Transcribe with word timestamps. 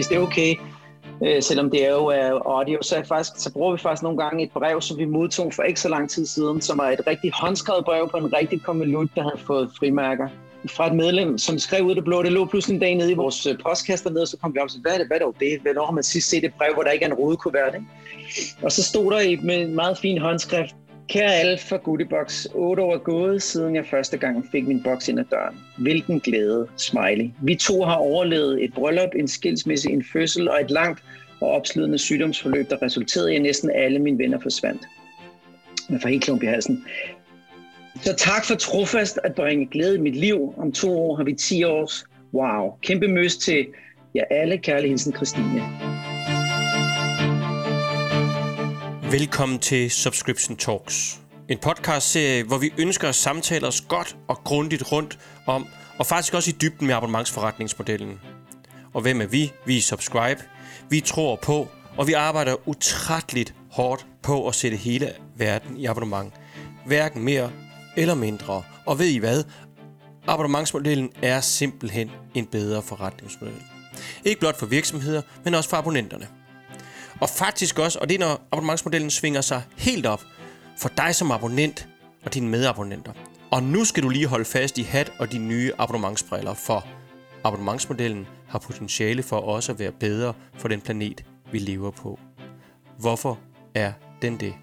hvis 0.00 0.06
det 0.06 0.16
er 0.16 0.20
okay, 0.20 0.54
øh, 1.24 1.42
selvom 1.42 1.70
det 1.70 1.86
er 1.86 1.90
jo 1.90 2.06
er 2.06 2.30
audio, 2.46 2.78
så, 2.82 2.96
er 2.96 3.02
faktisk, 3.02 3.32
så 3.36 3.52
bruger 3.52 3.72
vi 3.72 3.78
faktisk 3.78 4.02
nogle 4.02 4.18
gange 4.18 4.42
et 4.44 4.50
brev, 4.50 4.80
som 4.80 4.98
vi 4.98 5.04
modtog 5.04 5.52
for 5.54 5.62
ikke 5.62 5.80
så 5.80 5.88
lang 5.88 6.10
tid 6.10 6.26
siden, 6.26 6.60
som 6.60 6.78
var 6.78 6.90
et 6.90 7.00
rigtig 7.06 7.30
håndskrevet 7.34 7.84
brev 7.84 8.08
på 8.10 8.16
en 8.16 8.32
rigtig 8.34 8.62
konvolut, 8.62 9.10
der 9.14 9.22
havde 9.22 9.38
fået 9.46 9.70
frimærker 9.78 10.28
fra 10.68 10.86
et 10.86 10.94
medlem, 10.94 11.38
som 11.38 11.58
skrev 11.58 11.84
ud 11.84 11.90
af 11.90 11.94
det 11.94 12.04
blå. 12.04 12.22
Det 12.22 12.32
lå 12.32 12.44
pludselig 12.44 12.74
en 12.74 12.80
dag 12.80 12.94
nede 12.94 13.12
i 13.12 13.14
vores 13.14 13.46
øh, 13.46 13.58
postkasse 13.62 14.04
dernede, 14.04 14.22
og 14.22 14.28
så 14.28 14.36
kom 14.36 14.54
vi 14.54 14.58
op 14.58 14.64
og 14.64 14.70
sagde, 14.70 14.82
hvad 14.82 14.92
er 14.92 14.98
det, 14.98 15.06
hvad 15.06 15.20
er 15.20 15.30
det. 15.40 15.60
Hvornår 15.62 15.84
har 15.84 15.92
man 15.92 16.04
sidst 16.04 16.30
set 16.30 16.44
et 16.44 16.54
brev, 16.54 16.74
hvor 16.74 16.82
der 16.82 16.90
ikke 16.90 17.04
er 17.04 17.08
en 17.08 17.14
rodekuvert, 17.14 17.74
ikke? 17.74 17.86
Og 18.62 18.72
så 18.72 18.82
stod 18.82 19.12
der 19.12 19.42
med 19.42 19.60
en 19.60 19.74
meget 19.74 19.98
fin 19.98 20.18
håndskrift, 20.18 20.74
Kære 21.10 21.34
alle 21.34 21.58
fra 21.58 21.76
Goodiebox, 21.76 22.46
8 22.54 22.82
år 22.82 22.94
er 22.94 22.98
gået, 22.98 23.42
siden 23.42 23.74
jeg 23.74 23.86
første 23.86 24.16
gang 24.16 24.48
fik 24.52 24.66
min 24.66 24.82
boks 24.82 25.08
ind 25.08 25.20
ad 25.20 25.24
døren. 25.30 25.60
Hvilken 25.78 26.20
glæde, 26.20 26.68
smiley. 26.76 27.30
Vi 27.42 27.54
to 27.54 27.84
har 27.84 27.94
overlevet 27.94 28.64
et 28.64 28.74
bryllup, 28.74 29.10
en 29.16 29.28
skilsmisse, 29.28 29.90
en 29.90 30.04
fødsel 30.12 30.48
og 30.48 30.60
et 30.60 30.70
langt 30.70 31.02
og 31.40 31.48
opslidende 31.48 31.98
sygdomsforløb, 31.98 32.70
der 32.70 32.82
resulterede 32.82 33.32
i, 33.32 33.36
at 33.36 33.42
næsten 33.42 33.70
alle 33.70 33.98
mine 33.98 34.18
venner 34.18 34.38
forsvandt. 34.40 34.82
Men 35.88 36.00
for 36.00 36.08
helt 36.08 36.24
klump 36.24 36.42
i 36.42 36.46
halsen. 36.46 36.84
Så 38.00 38.14
tak 38.14 38.44
for 38.44 38.54
trofast 38.54 39.18
at 39.24 39.34
bringe 39.34 39.66
glæde 39.66 39.96
i 39.96 40.00
mit 40.00 40.16
liv. 40.16 40.54
Om 40.56 40.72
to 40.72 41.00
år 41.00 41.16
har 41.16 41.24
vi 41.24 41.34
10 41.34 41.64
års. 41.64 42.04
Wow. 42.34 42.72
Kæmpe 42.82 43.08
møs 43.08 43.36
til 43.36 43.66
jer 44.14 44.24
alle. 44.30 44.58
Kærlig 44.58 44.90
hilsen, 44.90 45.14
Christine. 45.14 45.62
Velkommen 49.10 49.58
til 49.58 49.90
Subscription 49.90 50.56
Talks. 50.56 51.20
En 51.48 51.58
podcastserie, 51.58 52.42
hvor 52.42 52.58
vi 52.58 52.72
ønsker 52.78 53.08
at 53.08 53.14
samtale 53.14 53.66
os 53.66 53.80
godt 53.80 54.16
og 54.28 54.36
grundigt 54.44 54.92
rundt 54.92 55.18
om, 55.46 55.66
og 55.98 56.06
faktisk 56.06 56.34
også 56.34 56.50
i 56.50 56.54
dybden 56.60 56.86
med 56.86 56.94
abonnementsforretningsmodellen. 56.94 58.20
Og 58.94 59.02
hvem 59.02 59.20
er 59.20 59.26
vi? 59.26 59.52
Vi 59.66 59.76
er 59.76 59.82
Subscribe. 59.82 60.42
Vi 60.90 61.00
tror 61.00 61.36
på, 61.36 61.68
og 61.96 62.06
vi 62.06 62.12
arbejder 62.12 62.68
utrætteligt 62.68 63.54
hårdt 63.70 64.06
på 64.22 64.48
at 64.48 64.54
sætte 64.54 64.76
hele 64.76 65.12
verden 65.36 65.76
i 65.76 65.86
abonnement. 65.86 66.34
Hverken 66.86 67.24
mere 67.24 67.50
eller 67.96 68.14
mindre. 68.14 68.62
Og 68.86 68.98
ved 68.98 69.06
I 69.06 69.18
hvad? 69.18 69.44
Abonnementsmodellen 70.26 71.10
er 71.22 71.40
simpelthen 71.40 72.10
en 72.34 72.46
bedre 72.46 72.82
forretningsmodel. 72.82 73.62
Ikke 74.24 74.40
blot 74.40 74.58
for 74.58 74.66
virksomheder, 74.66 75.22
men 75.44 75.54
også 75.54 75.70
for 75.70 75.76
abonnenterne. 75.76 76.28
Og 77.20 77.28
faktisk 77.28 77.78
også, 77.78 77.98
og 77.98 78.08
det 78.08 78.14
er 78.14 78.18
når 78.18 78.46
abonnementsmodellen 78.52 79.10
svinger 79.10 79.40
sig 79.40 79.62
helt 79.76 80.06
op 80.06 80.22
for 80.78 80.88
dig 80.96 81.14
som 81.14 81.30
abonnent 81.30 81.88
og 82.24 82.34
dine 82.34 82.48
medabonnenter. 82.48 83.12
Og 83.50 83.62
nu 83.62 83.84
skal 83.84 84.02
du 84.02 84.08
lige 84.08 84.26
holde 84.26 84.44
fast 84.44 84.78
i 84.78 84.82
hat 84.82 85.12
og 85.18 85.32
dine 85.32 85.46
nye 85.46 85.72
abonnementsbriller, 85.78 86.54
for 86.54 86.86
abonnementsmodellen 87.44 88.26
har 88.48 88.58
potentiale 88.58 89.22
for 89.22 89.36
også 89.36 89.72
at 89.72 89.78
være 89.78 89.92
bedre 89.92 90.34
for 90.58 90.68
den 90.68 90.80
planet, 90.80 91.24
vi 91.52 91.58
lever 91.58 91.90
på. 91.90 92.20
Hvorfor 92.98 93.38
er 93.74 93.92
den 94.22 94.40
det? 94.40 94.54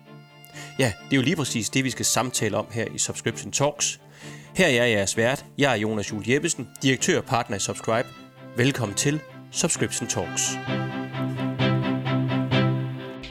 Ja, 0.80 0.94
det 1.06 1.14
er 1.14 1.16
jo 1.16 1.22
lige 1.22 1.36
præcis 1.36 1.70
det, 1.70 1.84
vi 1.84 1.90
skal 1.90 2.06
samtale 2.06 2.58
om 2.58 2.68
her 2.72 2.86
i 2.96 2.98
Subscription 2.98 3.52
Talks. 3.52 4.00
Her 4.56 4.66
er 4.66 4.72
jeg 4.72 4.92
jeres 4.92 5.18
vært. 5.18 5.46
Jeg 5.58 5.72
er 5.72 5.76
Jonas 5.76 6.12
Jul 6.12 6.30
Jeppesen, 6.30 6.68
direktør 6.82 7.18
og 7.18 7.26
partner 7.26 7.58
i 7.58 7.60
Subscribe. 7.60 8.08
Velkommen 8.58 8.96
til 8.96 9.20
Subscription 9.52 10.10
Talks. 10.10 10.58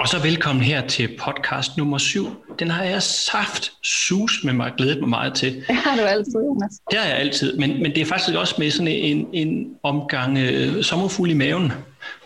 Og 0.07 0.11
så 0.11 0.19
velkommen 0.19 0.65
her 0.65 0.87
til 0.87 1.09
podcast 1.19 1.77
nummer 1.77 1.99
7. 1.99 2.46
Den 2.59 2.71
har 2.71 2.85
jeg 2.85 3.03
saft 3.03 3.73
sus 3.83 4.45
med 4.45 4.53
mig 4.53 4.73
glædet 4.77 5.01
mig 5.01 5.09
meget 5.09 5.35
til. 5.35 5.55
Det 5.69 5.77
har 5.77 5.97
du 5.97 6.03
altid, 6.03 6.33
Jonas. 6.35 6.73
Det 6.91 6.99
har 6.99 7.07
jeg 7.07 7.19
altid, 7.19 7.57
men, 7.57 7.83
men 7.83 7.95
det 7.95 8.01
er 8.01 8.07
faktisk 8.07 8.37
også 8.37 8.55
med 8.59 8.71
sådan 8.71 8.89
en, 8.89 9.27
en 9.33 9.67
omgang 9.83 10.39
øh, 10.39 10.85
sommerfugl 10.85 11.31
i 11.31 11.35
maven. 11.35 11.73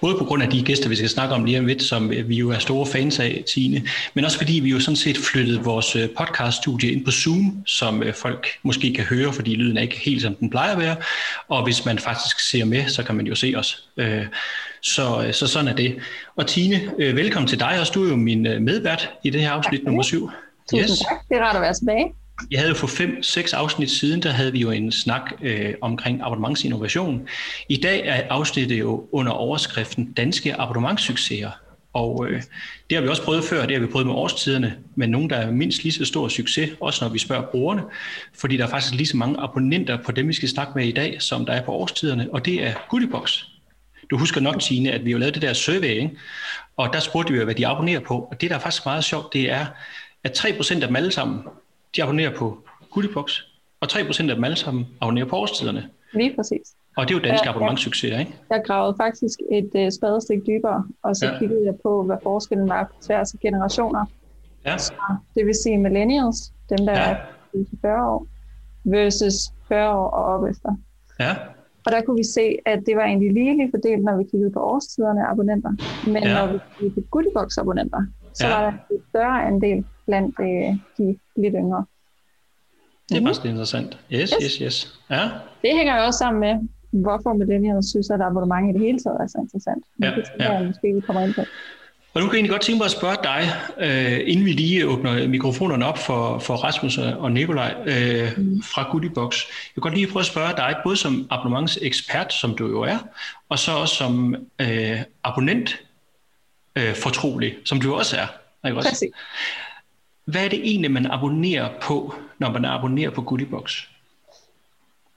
Både 0.01 0.17
på 0.19 0.25
grund 0.25 0.43
af 0.43 0.51
de 0.51 0.63
gæster, 0.63 0.89
vi 0.89 0.97
skal 0.97 1.09
snakke 1.09 1.35
om 1.35 1.45
lige 1.45 1.59
om 1.59 1.67
lidt, 1.67 1.83
som 1.83 2.11
vi 2.11 2.37
jo 2.37 2.51
er 2.51 2.59
store 2.59 2.87
fans 2.87 3.19
af, 3.19 3.45
Tine, 3.55 3.83
men 4.15 4.25
også 4.25 4.39
fordi 4.39 4.53
vi 4.53 4.71
jo 4.71 4.81
sådan 4.81 4.97
set 4.97 5.17
flyttede 5.17 5.61
vores 5.61 5.97
øh, 5.97 6.09
podcaststudie 6.09 6.93
ind 6.93 7.05
på 7.05 7.11
Zoom, 7.11 7.63
som 7.67 8.03
øh, 8.03 8.15
folk 8.15 8.47
måske 8.63 8.93
kan 8.95 9.05
høre, 9.05 9.33
fordi 9.33 9.55
lyden 9.55 9.77
er 9.77 9.83
ikke 9.83 9.99
helt 9.99 10.23
som 10.23 10.35
den 10.35 10.51
plejer 10.51 10.73
at 10.73 10.79
være. 10.79 10.97
Og 11.49 11.65
hvis 11.65 11.85
man 11.85 11.99
faktisk 11.99 12.51
ser 12.51 12.65
med, 12.65 12.89
så 12.89 13.03
kan 13.03 13.15
man 13.15 13.27
jo 13.27 13.35
se 13.35 13.55
os. 13.57 13.89
Øh, 13.97 14.27
så, 14.83 15.29
så 15.33 15.47
sådan 15.47 15.69
er 15.69 15.75
det. 15.75 15.97
Og 16.37 16.47
Tine, 16.47 16.81
velkommen 16.99 17.49
til 17.49 17.61
dig, 17.61 17.81
og 17.81 17.95
du 17.95 18.05
er 18.05 18.09
jo 18.09 18.17
min 18.17 18.43
medvært 18.43 19.11
i 19.25 19.31
det 19.31 19.41
her 19.41 19.51
afsnit 19.51 19.85
nummer 19.85 20.03
syv. 20.03 20.20
Tusind 20.71 20.91
yes. 20.91 20.99
tak, 20.99 21.29
det 21.29 21.37
er 21.37 21.43
rart 21.43 21.57
at 21.57 21.63
være 21.63 21.75
tilbage. 21.75 22.13
Jeg 22.51 22.61
havde 22.61 22.69
jo 22.69 22.75
for 22.75 22.87
fem, 22.87 23.23
seks 23.23 23.53
afsnit 23.53 23.91
siden, 23.91 24.23
der 24.23 24.31
havde 24.31 24.53
vi 24.53 24.61
jo 24.61 24.71
en 24.71 24.93
snak 24.93 25.33
øh, 25.43 25.75
omkring 25.81 26.21
abonnementsinnovation. 26.23 27.29
I 27.69 27.77
dag 27.77 28.07
er 28.07 28.23
afsnittet 28.31 28.79
jo 28.79 29.09
under 29.13 29.33
overskriften 29.33 30.13
Danske 30.13 30.61
abonnementssucceser. 30.61 31.51
Og 31.93 32.27
øh, 32.29 32.43
det 32.91 32.97
har 32.97 33.03
vi 33.03 33.09
også 33.09 33.23
prøvet 33.23 33.45
før, 33.45 33.67
det 33.67 33.77
har 33.77 33.81
vi 33.81 33.93
prøvet 33.93 34.07
med 34.07 34.15
årstiderne, 34.15 34.77
men 34.95 35.11
nogen, 35.11 35.31
der 35.31 35.37
er 35.37 35.51
mindst 35.51 35.83
lige 35.83 35.93
så 35.93 36.05
stor 36.05 36.29
succes, 36.29 36.71
også 36.81 37.05
når 37.05 37.13
vi 37.13 37.19
spørger 37.19 37.47
brugerne, 37.51 37.83
fordi 38.39 38.57
der 38.57 38.65
er 38.65 38.69
faktisk 38.69 38.95
lige 38.95 39.07
så 39.07 39.17
mange 39.17 39.41
abonnenter 39.41 39.99
på 40.03 40.13
dem, 40.13 40.29
vi 40.29 40.33
skal 40.33 40.49
snakke 40.49 40.73
med 40.77 40.87
i 40.87 40.93
dag, 40.93 41.23
som 41.23 41.47
der 41.47 41.53
er 41.53 41.65
på 41.65 41.73
årstiderne, 41.73 42.29
og 42.33 42.45
det 42.45 42.67
er 42.67 42.73
Goodiebox. 42.89 43.43
Du 44.11 44.19
husker 44.19 44.41
nok, 44.41 44.61
Tine, 44.61 44.93
at 44.93 45.05
vi 45.05 45.11
har 45.11 45.19
lavet 45.19 45.35
det 45.35 45.43
der 45.43 45.53
survey, 45.53 45.89
ikke? 45.89 46.11
og 46.77 46.93
der 46.93 47.01
spurgte 47.01 47.33
vi 47.33 47.39
jo, 47.39 47.45
hvad 47.45 47.55
de 47.55 47.67
abonnerer 47.67 48.01
på, 48.01 48.19
og 48.19 48.41
det, 48.41 48.51
der 48.51 48.57
er 48.57 48.61
faktisk 48.61 48.87
meget 48.87 49.05
sjovt, 49.05 49.33
det 49.33 49.51
er, 49.51 49.67
at 50.25 50.39
3% 50.39 50.75
af 50.83 50.87
dem 50.87 50.97
alle 50.97 51.13
sammen, 51.13 51.41
de 51.97 52.03
abonnerer 52.03 52.37
på 52.37 52.59
Goodiebox, 52.91 53.41
og 53.81 53.89
3% 53.93 54.31
af 54.31 54.35
dem 54.35 54.45
alle 54.45 54.57
sammen 54.57 54.87
abonnerer 55.01 55.27
på 55.27 55.37
årstiderne. 55.37 55.89
Lige 56.15 56.37
præcis. 56.37 56.75
Og 56.97 57.09
det 57.09 57.15
er 57.15 57.19
jo 57.19 57.25
danske 57.25 57.47
ja, 57.47 57.51
abonnementssucceser, 57.51 58.19
ikke? 58.19 58.35
Jeg 58.51 58.63
gravede 58.67 58.95
faktisk 59.01 59.39
et 59.51 59.71
uh, 59.75 59.89
spadestik 59.99 60.39
dybere, 60.47 60.85
og 61.03 61.17
så 61.17 61.27
ja. 61.27 61.39
kiggede 61.39 61.65
jeg 61.65 61.75
på, 61.83 62.03
hvad 62.03 62.17
forskellen 62.23 62.69
var 62.69 62.85
på 62.85 62.95
tværs 63.03 63.35
af 63.35 63.41
generationer. 63.41 64.05
Ja. 64.67 64.79
Så, 64.79 64.93
det 65.35 65.47
vil 65.47 65.55
sige 65.63 65.79
millennials, 65.79 66.53
dem 66.71 66.87
der 66.87 66.93
ja. 66.93 67.11
er 67.11 67.17
40 67.81 68.07
år, 68.07 68.27
versus 68.85 69.35
40 69.69 69.95
år 69.95 70.09
og 70.11 70.25
op 70.25 70.45
efter. 70.45 70.71
Ja. 71.21 71.37
Og 71.87 71.93
der 71.93 72.01
kunne 72.03 72.17
vi 72.17 72.25
se, 72.25 72.57
at 72.67 72.81
det 72.87 72.97
var 72.97 73.05
egentlig 73.05 73.33
ligeligt 73.33 73.71
fordelt, 73.71 74.05
når 74.05 74.17
vi 74.17 74.25
kiggede 74.31 74.51
på 74.51 74.61
årstiderne 74.61 75.27
abonnenter. 75.27 75.73
Men 76.07 76.23
ja. 76.23 76.35
når 76.35 76.53
vi 76.53 76.59
kiggede 76.79 76.95
på 76.95 77.01
Goodiebox-abonnenter, 77.11 78.03
så 78.35 78.47
ja. 78.47 78.55
var 78.55 78.71
der 78.71 78.73
en 78.91 79.03
større 79.09 79.47
andel 79.47 79.85
blandt 80.11 80.35
øh, 80.41 80.71
de 80.99 81.07
lidt 81.43 81.55
yngre. 81.63 81.85
Det 83.09 83.17
er 83.17 83.21
mm. 83.21 83.27
faktisk 83.27 83.45
interessant. 83.45 83.91
Yes, 84.13 84.21
yes, 84.21 84.31
yes, 84.43 84.55
yes. 84.65 84.77
Ja. 85.11 85.25
Det 85.63 85.71
hænger 85.79 85.93
jo 85.97 86.03
også 86.09 86.19
sammen 86.19 86.41
med, 86.47 86.55
hvorfor 87.03 87.33
millennials 87.33 87.87
synes, 87.93 88.11
at 88.11 88.21
abonnement 88.21 88.65
i 88.71 88.73
det 88.73 88.81
hele 88.87 88.99
taget 88.99 89.19
er 89.21 89.27
så 89.27 89.39
interessant. 89.45 89.85
Men 89.97 90.09
ja, 90.09 90.15
det 90.17 90.25
tænker 90.29 90.45
ja. 90.45 90.53
jeg 90.53 90.67
måske, 90.67 90.87
vi 90.95 91.01
kommer 91.01 91.23
ind 91.23 91.35
på. 91.35 91.43
Og 92.15 92.21
nu 92.21 92.27
kan 92.27 92.33
jeg 92.33 92.39
egentlig 92.39 92.51
godt 92.51 92.63
tænke 92.63 92.79
mig 92.79 92.85
at 92.85 92.91
spørge 92.91 93.17
dig, 93.31 93.43
øh, 93.87 94.21
inden 94.31 94.45
vi 94.47 94.53
lige 94.53 94.87
åbner 94.87 95.29
mikrofonerne 95.29 95.87
op 95.87 95.99
for, 95.99 96.39
for 96.39 96.55
Rasmus 96.55 96.99
og 96.99 97.33
Nikolaj 97.33 97.75
øh, 97.87 98.29
mm. 98.37 98.63
fra 98.63 98.83
Goodiebox. 98.91 99.45
Jeg 99.47 99.73
vil 99.75 99.83
godt 99.83 99.95
lige 99.95 100.07
prøve 100.07 100.21
at 100.21 100.27
spørge 100.27 100.57
dig, 100.57 100.77
både 100.85 100.97
som 100.97 101.27
abonnementsekspert, 101.31 102.33
som 102.33 102.57
du 102.57 102.67
jo 102.69 102.81
er, 102.83 102.99
og 103.49 103.59
så 103.59 103.73
også 103.73 103.95
som 103.95 104.37
øh, 104.61 105.01
abonnent 105.25 105.83
øh, 106.77 106.95
fortrolig, 106.95 107.57
som 107.65 107.81
du 107.81 107.95
også 107.95 108.17
er. 108.17 108.27
Ikke 108.67 108.79
også? 108.79 108.89
Præcis. 108.89 109.11
Hvad 110.31 110.45
er 110.45 110.49
det 110.49 110.61
egentlig, 110.63 110.91
man 110.91 111.07
abonnerer 111.11 111.69
på, 111.83 112.15
når 112.39 112.51
man 112.53 112.65
abonnerer 112.65 113.11
på 113.11 113.23
Goodiebox? 113.23 113.73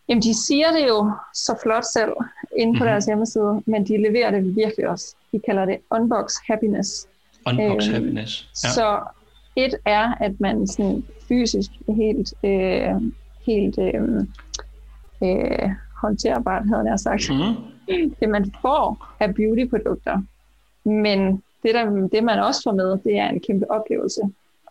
Jamen, 0.10 0.22
de 0.22 0.46
siger 0.46 0.72
det 0.72 0.88
jo 0.88 1.12
så 1.34 1.60
flot 1.64 1.84
selv 1.94 2.14
inde 2.58 2.74
på 2.74 2.74
mm-hmm. 2.74 2.88
deres 2.88 3.06
hjemmeside, 3.06 3.62
men 3.66 3.88
de 3.88 3.98
leverer 3.98 4.32
det 4.32 4.56
virkelig 4.56 4.90
også. 4.90 5.16
De 5.32 5.40
kalder 5.40 5.66
det 5.66 5.78
Unbox 5.92 6.34
Happiness. 6.48 7.08
Unbox 7.48 7.88
øhm, 7.88 7.94
Happiness, 7.94 8.50
ja. 8.64 8.70
Så 8.70 9.00
et 9.56 9.76
er, 9.86 10.14
at 10.20 10.40
man 10.40 10.68
sådan 10.68 11.04
fysisk 11.28 11.72
helt, 11.88 12.34
øh, 12.44 13.02
helt 13.46 13.78
øh, 13.78 14.04
øh, 15.24 15.70
håndterbart, 16.02 16.64
havde 16.68 16.90
jeg 16.90 17.00
sagt. 17.00 17.30
Mm-hmm. 17.30 17.56
Det 18.20 18.30
man 18.30 18.52
får 18.62 19.16
af 19.20 19.36
beautyprodukter, 19.36 20.22
men 20.86 21.44
det, 21.64 21.74
der, 21.74 22.08
det 22.08 22.24
man 22.24 22.40
også 22.40 22.62
får 22.64 22.72
med, 22.72 22.98
det 23.04 23.18
er 23.18 23.30
en 23.30 23.40
kæmpe 23.40 23.72
oplevelse. 23.72 24.22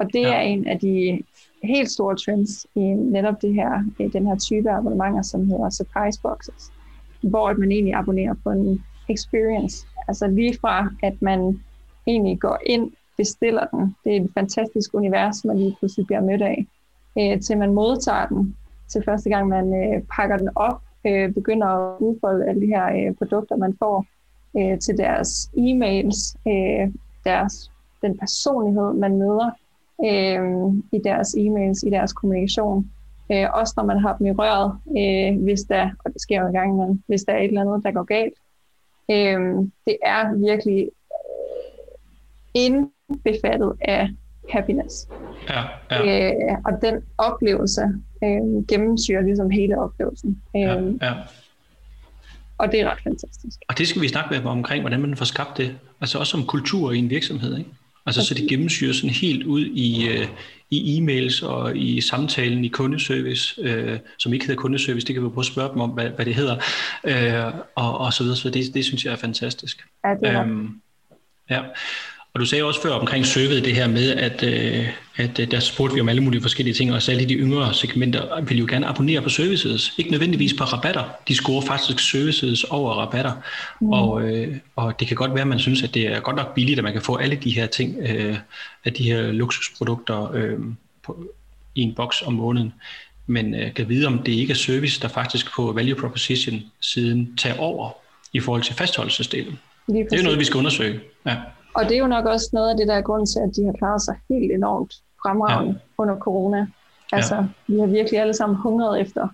Og 0.03 0.13
det 0.13 0.21
ja. 0.21 0.35
er 0.35 0.41
en 0.41 0.67
af 0.69 0.79
de 0.79 1.23
helt 1.63 1.91
store 1.91 2.17
trends 2.17 2.67
i 2.75 2.81
netop 2.81 3.43
det 3.43 3.55
her, 3.55 3.85
den 4.13 4.27
her 4.27 4.39
type 4.39 4.71
abonnementer, 4.71 5.23
som 5.23 5.47
hedder 5.47 5.71
surprise 5.71 6.21
boxes, 6.23 6.73
hvor 7.21 7.53
man 7.59 7.73
egentlig 7.73 7.95
abonnerer 7.95 8.35
på 8.45 8.51
en 8.51 8.83
experience. 9.09 9.87
Altså 10.09 10.27
lige 10.27 10.59
fra, 10.61 10.89
at 11.03 11.23
man 11.23 11.61
egentlig 12.07 12.41
går 12.41 12.59
ind, 12.67 12.91
bestiller 13.17 13.67
den, 13.67 13.97
det 14.05 14.17
er 14.17 14.21
et 14.21 14.31
fantastisk 14.35 14.95
univers, 14.95 15.45
man 15.45 15.59
lige 15.59 15.77
pludselig 15.79 16.07
bliver 16.07 16.21
mødt 16.21 16.43
af, 16.43 16.67
øh, 17.19 17.41
til 17.41 17.59
man 17.59 17.75
modtager 17.75 18.27
den, 18.27 18.57
til 18.89 19.03
første 19.05 19.31
gang 19.31 19.49
man 19.49 19.67
øh, 19.85 20.03
pakker 20.17 20.37
den 20.37 20.49
op, 20.55 20.83
øh, 21.07 21.33
begynder 21.35 21.67
at 21.67 22.01
udfolde 22.01 22.49
alle 22.49 22.61
de 22.61 22.67
her 22.67 22.87
øh, 22.87 23.15
produkter, 23.15 23.57
man 23.57 23.77
får, 23.79 24.07
øh, 24.59 24.79
til 24.79 24.97
deres 24.97 25.51
e-mails, 25.57 26.37
øh, 26.49 26.95
deres, 27.25 27.71
den 28.03 28.19
personlighed, 28.19 28.93
man 28.93 29.19
møder 29.19 29.51
øh, 30.05 30.43
i 30.93 30.99
deres 31.05 31.29
e-mails, 31.35 31.87
i 31.87 31.91
deres 31.91 32.13
kommunikation. 32.13 32.91
Øh, 33.33 33.47
også 33.53 33.75
når 33.77 33.85
man 33.85 33.99
har 33.99 34.17
dem 34.17 34.27
i 34.27 34.33
røret, 34.33 34.73
øh, 34.99 35.43
hvis 35.43 35.61
der, 35.61 35.91
og 36.05 36.13
det 36.13 36.23
sker 36.23 36.41
jo 36.41 36.47
en 36.47 36.53
gang 36.53 36.75
imellem, 36.75 37.03
hvis 37.07 37.23
der 37.23 37.33
er 37.33 37.39
et 37.39 37.45
eller 37.45 37.61
andet, 37.61 37.85
der 37.85 37.93
går 37.93 38.03
galt. 38.05 38.35
Øhm, 39.11 39.73
det 39.87 39.97
er 40.03 40.35
virkelig 40.35 40.91
indbefattet 42.55 43.73
af 43.81 44.09
happiness. 44.51 45.09
Ja, 45.49 45.63
ja. 45.91 46.33
Øh, 46.33 46.59
og 46.65 46.73
den 46.83 47.03
oplevelse 47.19 47.83
øh, 48.25 48.67
gennemsyrer 48.69 49.23
ligesom 49.23 49.51
hele 49.51 49.79
oplevelsen. 49.79 50.43
Øh, 50.57 50.63
ja, 50.63 50.75
ja. 51.03 51.15
Og 52.59 52.73
det 52.73 52.81
er 52.81 52.91
ret 52.91 53.03
fantastisk. 53.03 53.59
Og 53.69 53.79
det 53.79 53.89
skal 53.89 54.03
vi 54.03 54.09
snakke 54.09 54.31
med 54.31 54.51
omkring, 54.51 54.81
hvordan 54.81 55.01
man 55.01 55.17
får 55.17 55.25
skabt 55.25 55.59
det. 55.59 55.79
Altså 56.01 56.19
også 56.19 56.37
om 56.37 56.47
kultur 56.47 56.93
i 56.93 56.99
en 56.99 57.11
virksomhed, 57.11 57.59
ikke? 57.59 57.71
Altså 58.07 58.25
så 58.25 58.35
det 58.35 58.49
gennemsyrer 58.49 58.93
sådan 58.93 59.11
helt 59.11 59.45
ud 59.45 59.67
i, 59.67 60.09
øh, 60.09 60.29
i 60.71 60.99
e-mails 60.99 61.47
og 61.47 61.77
i 61.77 62.01
samtalen 62.01 62.65
i 62.65 62.69
kundeservice, 62.69 63.63
øh, 63.63 63.99
som 64.19 64.33
ikke 64.33 64.47
hedder 64.47 64.61
kundeservice, 64.61 65.07
det 65.07 65.15
kan 65.15 65.25
vi 65.25 65.29
prøve 65.29 65.43
at 65.43 65.47
spørge 65.47 65.73
dem 65.73 65.81
om, 65.81 65.91
hvad, 65.91 66.09
hvad 66.09 66.25
det 66.25 66.35
hedder, 66.35 66.57
øh, 67.05 67.55
og, 67.75 67.99
og 67.99 68.13
så 68.13 68.23
videre, 68.23 68.37
så 68.37 68.51
det, 68.51 68.75
det 68.75 68.85
synes 68.85 69.05
jeg 69.05 69.13
er 69.13 69.17
fantastisk. 69.17 69.87
Ja, 70.05 70.11
det 70.11 70.29
er 70.29 70.43
øhm, 70.43 70.81
ja. 71.51 71.63
Og 72.35 72.41
du 72.41 72.47
sagde 72.47 72.65
også 72.65 72.83
før 72.83 72.93
omkring 72.93 73.27
serviet 73.27 73.65
det 73.65 73.75
her 73.75 73.89
med, 73.89 74.11
at, 74.11 74.43
øh, 74.43 74.89
at 75.17 75.39
øh, 75.39 75.51
der 75.51 75.61
spurgte 75.61 75.95
vi 75.95 76.01
om 76.01 76.09
alle 76.09 76.23
mulige 76.23 76.43
forskellige 76.43 76.75
ting, 76.75 76.93
og 76.93 77.03
særligt 77.03 77.29
de 77.29 77.35
yngre 77.35 77.75
segmenter 77.75 78.41
vil 78.41 78.59
jo 78.59 78.67
gerne 78.69 78.87
abonnere 78.87 79.23
på 79.23 79.29
services. 79.29 79.93
Ikke 79.99 80.11
nødvendigvis 80.11 80.55
på 80.55 80.65
rabatter. 80.65 81.05
De 81.29 81.35
scorer 81.35 81.61
faktisk 81.61 82.11
services 82.11 82.65
over 82.65 82.95
rabatter. 82.95 83.33
Mm. 83.81 83.91
Og, 83.91 84.23
øh, 84.23 84.57
og 84.77 85.01
det 85.01 85.09
kan 85.09 85.17
godt 85.17 85.31
være, 85.31 85.41
at 85.41 85.47
man 85.47 85.59
synes, 85.59 85.83
at 85.83 85.95
det 85.95 86.07
er 86.07 86.21
godt 86.21 86.37
nok 86.37 86.55
billigt, 86.55 86.79
at 86.79 86.85
man 86.85 86.93
kan 86.93 87.03
få 87.03 87.17
alle 87.17 87.37
de 87.37 87.51
her 87.51 87.67
ting, 87.67 87.97
øh, 88.09 88.37
af 88.85 88.93
de 88.93 89.03
her 89.03 89.33
luksusprodukter 89.33 90.33
øh, 90.33 90.59
på, 91.03 91.27
i 91.75 91.81
en 91.81 91.95
boks 91.95 92.23
om 92.23 92.33
måneden. 92.33 92.73
Men 93.27 93.55
øh, 93.55 93.75
kan 93.75 93.89
vide, 93.89 94.07
om 94.07 94.19
det 94.19 94.33
ikke 94.33 94.51
er 94.51 94.55
service, 94.57 95.01
der 95.01 95.09
faktisk 95.09 95.55
på 95.55 95.73
value 95.73 96.01
proposition 96.01 96.63
siden 96.81 97.37
tager 97.37 97.59
over 97.59 97.91
i 98.33 98.41
forhold 98.41 98.63
til 98.63 98.75
fastholdelsesdelen. 98.75 99.59
Det 99.87 100.13
er 100.13 100.23
noget, 100.23 100.39
vi 100.39 100.45
skal 100.45 100.59
undersøge. 100.59 101.01
Ja. 101.27 101.37
Og 101.75 101.85
det 101.85 101.93
er 101.93 101.99
jo 101.99 102.07
nok 102.07 102.27
også 102.27 102.51
noget 102.53 102.71
af 102.71 102.77
det, 102.77 102.89
der 102.89 102.95
er 102.95 103.03
grund 103.03 103.27
til, 103.27 103.39
at 103.39 103.57
de 103.57 103.65
har 103.65 103.73
klaret 103.73 104.03
sig 104.03 104.15
helt 104.29 104.53
enormt 104.53 104.95
fremragende 105.23 105.73
ja. 105.73 106.03
under 106.03 106.17
corona. 106.19 106.67
Altså, 107.13 107.35
ja. 107.35 107.45
vi 107.67 107.79
har 107.79 107.87
virkelig 107.87 108.21
alle 108.21 108.35
sammen 108.35 108.59
hungret 108.59 109.01
efter 109.01 109.29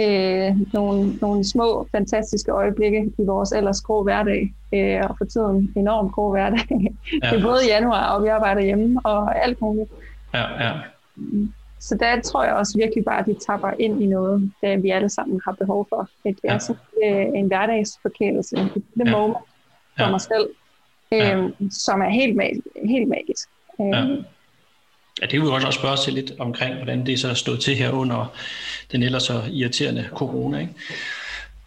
øh, 0.00 0.56
nogle, 0.72 1.16
nogle 1.20 1.44
små, 1.44 1.88
fantastiske 1.92 2.50
øjeblikke 2.50 3.12
i 3.18 3.24
vores 3.24 3.52
ellers 3.52 3.80
grå 3.80 4.02
hverdag, 4.02 4.54
øh, 4.74 5.00
og 5.10 5.14
for 5.18 5.24
tiden 5.24 5.72
enormt 5.76 6.12
grå 6.12 6.30
hverdag. 6.30 6.66
Ja. 6.70 7.30
det 7.30 7.38
er 7.38 7.42
både 7.42 7.66
januar, 7.66 8.14
og 8.14 8.22
vi 8.22 8.28
arbejder 8.28 8.62
hjemme, 8.62 9.00
og 9.04 9.44
alt 9.44 9.60
muligt. 9.60 9.90
Ja, 10.34 10.64
ja. 10.64 10.72
Så 11.80 11.94
der 11.94 12.20
tror 12.20 12.44
jeg 12.44 12.54
også 12.54 12.78
virkelig 12.78 13.04
bare, 13.04 13.18
at 13.18 13.26
de 13.26 13.36
tapper 13.46 13.70
ind 13.78 14.02
i 14.02 14.06
noget, 14.06 14.52
det 14.62 14.82
vi 14.82 14.90
alle 14.90 15.08
sammen 15.08 15.40
har 15.44 15.52
behov 15.52 15.86
for. 15.88 16.08
Det 16.24 16.38
er 16.44 16.52
ja. 16.52 16.58
sådan, 16.58 16.80
øh, 17.04 17.26
en 17.34 17.46
hverdagsforkælelse, 17.46 18.56
det 18.56 18.82
ja. 18.96 19.04
moment 19.04 19.36
for 19.96 20.04
ja. 20.04 20.10
mig 20.10 20.20
selv, 20.20 20.48
ja. 21.12 21.36
øhm, 21.36 21.70
som 21.70 22.00
er 22.00 22.08
helt, 22.08 22.36
mag- 22.36 22.88
helt 22.88 23.08
magisk. 23.08 23.48
Øhm, 23.80 23.90
ja. 23.90 24.06
Ja, 25.20 25.26
det 25.26 25.32
vil 25.32 25.42
vi 25.42 25.48
også 25.48 25.70
spørge 25.70 25.92
os 25.92 26.04
til 26.04 26.12
lidt 26.12 26.32
omkring, 26.38 26.74
hvordan 26.74 27.06
det 27.06 27.20
så 27.20 27.28
er 27.28 27.34
stået 27.34 27.60
til 27.60 27.74
her 27.74 27.90
under 27.90 28.32
den 28.92 29.02
ellers 29.02 29.22
så 29.22 29.42
irriterende 29.52 30.08
corona. 30.12 30.58
Ikke? 30.58 30.74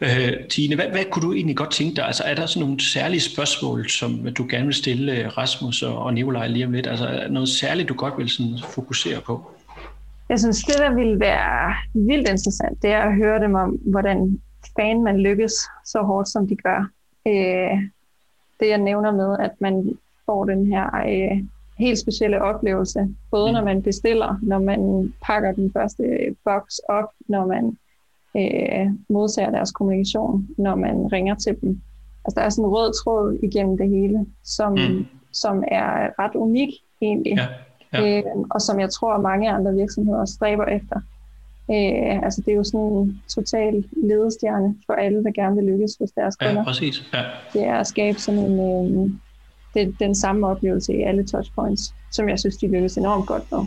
Øh, 0.01 0.47
Tine, 0.47 0.75
hvad, 0.75 0.85
hvad 0.85 1.05
kunne 1.11 1.27
du 1.27 1.33
egentlig 1.33 1.57
godt 1.57 1.71
tænke 1.71 1.95
dig? 1.95 2.05
Altså, 2.05 2.23
er 2.23 2.35
der 2.35 2.45
sådan 2.45 2.67
nogle 2.67 2.91
særlige 2.91 3.21
spørgsmål, 3.21 3.89
som 3.89 4.33
du 4.37 4.47
gerne 4.49 4.65
vil 4.65 4.73
stille 4.73 5.29
Rasmus 5.29 5.83
og, 5.83 5.97
og 5.97 6.13
Nikolaj 6.13 6.47
lige 6.47 6.65
om 6.65 6.71
lidt? 6.71 6.87
Altså, 6.87 7.05
er 7.05 7.19
der 7.19 7.29
noget 7.29 7.49
særligt, 7.49 7.89
du 7.89 7.93
godt 7.93 8.13
vil 8.17 8.29
sådan 8.29 8.59
fokusere 8.73 9.21
på? 9.21 9.51
Jeg 10.29 10.39
synes, 10.39 10.63
det 10.63 10.77
der 10.77 10.93
ville 10.93 11.19
være 11.19 11.75
vildt 11.93 12.29
interessant, 12.29 12.81
det 12.81 12.89
er 12.89 13.01
at 13.01 13.15
høre 13.15 13.39
dem 13.39 13.55
om, 13.55 13.69
hvordan 13.69 14.41
fan 14.79 15.03
man 15.03 15.19
lykkes 15.19 15.53
så 15.85 16.01
hårdt, 16.01 16.29
som 16.29 16.47
de 16.47 16.55
gør. 16.55 16.89
Øh, 17.27 17.83
det 18.61 18.69
jeg 18.69 18.77
nævner 18.77 19.11
med, 19.11 19.37
at 19.39 19.51
man 19.59 19.97
får 20.25 20.45
den 20.45 20.65
her 20.65 20.85
øh, 20.95 21.43
helt 21.77 21.99
specielle 21.99 22.41
oplevelse, 22.41 23.15
både 23.31 23.47
mm. 23.47 23.53
når 23.53 23.63
man 23.63 23.81
bestiller, 23.81 24.39
når 24.41 24.59
man 24.59 25.13
pakker 25.21 25.51
den 25.51 25.71
første 25.73 26.03
boks 26.43 26.79
op, 26.89 27.09
når 27.27 27.45
man 27.45 27.77
øh, 28.37 28.91
modtager 29.09 29.51
deres 29.51 29.71
kommunikation, 29.71 30.47
når 30.57 30.75
man 30.75 31.13
ringer 31.13 31.35
til 31.35 31.61
dem. 31.61 31.81
Altså 32.25 32.39
der 32.39 32.45
er 32.45 32.49
sådan 32.49 32.65
en 32.65 32.71
rød 32.71 32.93
tråd 33.03 33.39
igennem 33.43 33.77
det 33.77 33.89
hele, 33.89 34.25
som, 34.43 34.71
mm. 34.71 35.05
som 35.33 35.63
er 35.67 36.19
ret 36.19 36.35
unik 36.35 36.69
egentlig, 37.01 37.33
ja. 37.37 37.47
Ja. 37.93 38.17
Øh, 38.17 38.23
og 38.49 38.61
som 38.61 38.79
jeg 38.79 38.89
tror 38.89 39.17
mange 39.17 39.51
andre 39.51 39.73
virksomheder 39.73 40.25
stræber 40.25 40.65
efter. 40.65 41.01
Øh, 41.71 42.23
altså 42.23 42.41
det 42.45 42.51
er 42.51 42.55
jo 42.55 42.63
sådan 42.63 42.79
en 42.79 43.21
total 43.27 43.85
ledestjerne 44.03 44.75
for 44.85 44.93
alle, 44.93 45.23
der 45.23 45.31
gerne 45.31 45.55
vil 45.55 45.65
lykkes 45.65 45.95
hos 45.99 46.11
deres 46.11 46.35
kunder. 46.35 46.53
Ja, 46.53 46.63
præcis. 46.63 47.09
Ja. 47.13 47.23
Det 47.53 47.63
er 47.63 47.75
at 47.75 47.87
skabe 47.87 48.19
sådan 48.19 48.39
en, 48.39 48.59
øh, 48.59 49.09
det, 49.73 49.95
den 49.99 50.15
samme 50.15 50.47
oplevelse 50.47 50.93
i 50.93 51.01
alle 51.01 51.27
touchpoints, 51.27 51.93
som 52.11 52.29
jeg 52.29 52.39
synes, 52.39 52.57
de 52.57 52.67
lykkes 52.67 52.97
enormt 52.97 53.27
godt 53.27 53.51
med. 53.51 53.65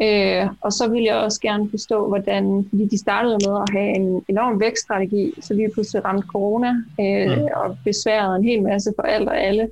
Øh, 0.00 0.48
og 0.60 0.72
så 0.72 0.88
vil 0.90 1.02
jeg 1.02 1.16
også 1.16 1.40
gerne 1.40 1.70
forstå, 1.70 2.08
hvordan, 2.08 2.66
fordi 2.68 2.88
de 2.88 2.98
startede 2.98 3.38
med 3.46 3.60
at 3.62 3.68
have 3.72 3.96
en 3.96 4.24
enorm 4.28 4.60
vækststrategi, 4.60 5.32
så 5.40 5.54
lige 5.54 5.70
pludselig 5.74 6.04
ramte 6.04 6.26
corona 6.26 6.68
øh, 7.00 7.38
mm. 7.38 7.48
og 7.56 7.78
besværede 7.84 8.36
en 8.36 8.44
hel 8.44 8.62
masse 8.62 8.92
for 8.96 9.02
alt 9.02 9.28
og 9.28 9.40
alle, 9.40 9.70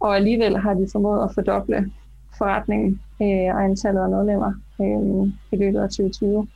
og 0.00 0.16
alligevel 0.16 0.56
har 0.56 0.74
de 0.74 0.88
formået 0.92 1.24
at 1.24 1.30
fordoble 1.34 1.90
forretningen 2.38 3.00
øh, 3.22 3.54
og 3.54 3.64
antallet 3.64 4.00
af 4.00 4.08
medlemmer 4.08 4.52
øh, 4.80 5.32
i 5.52 5.56
løbet 5.56 5.80
af 5.80 5.88
2020. 5.88 6.48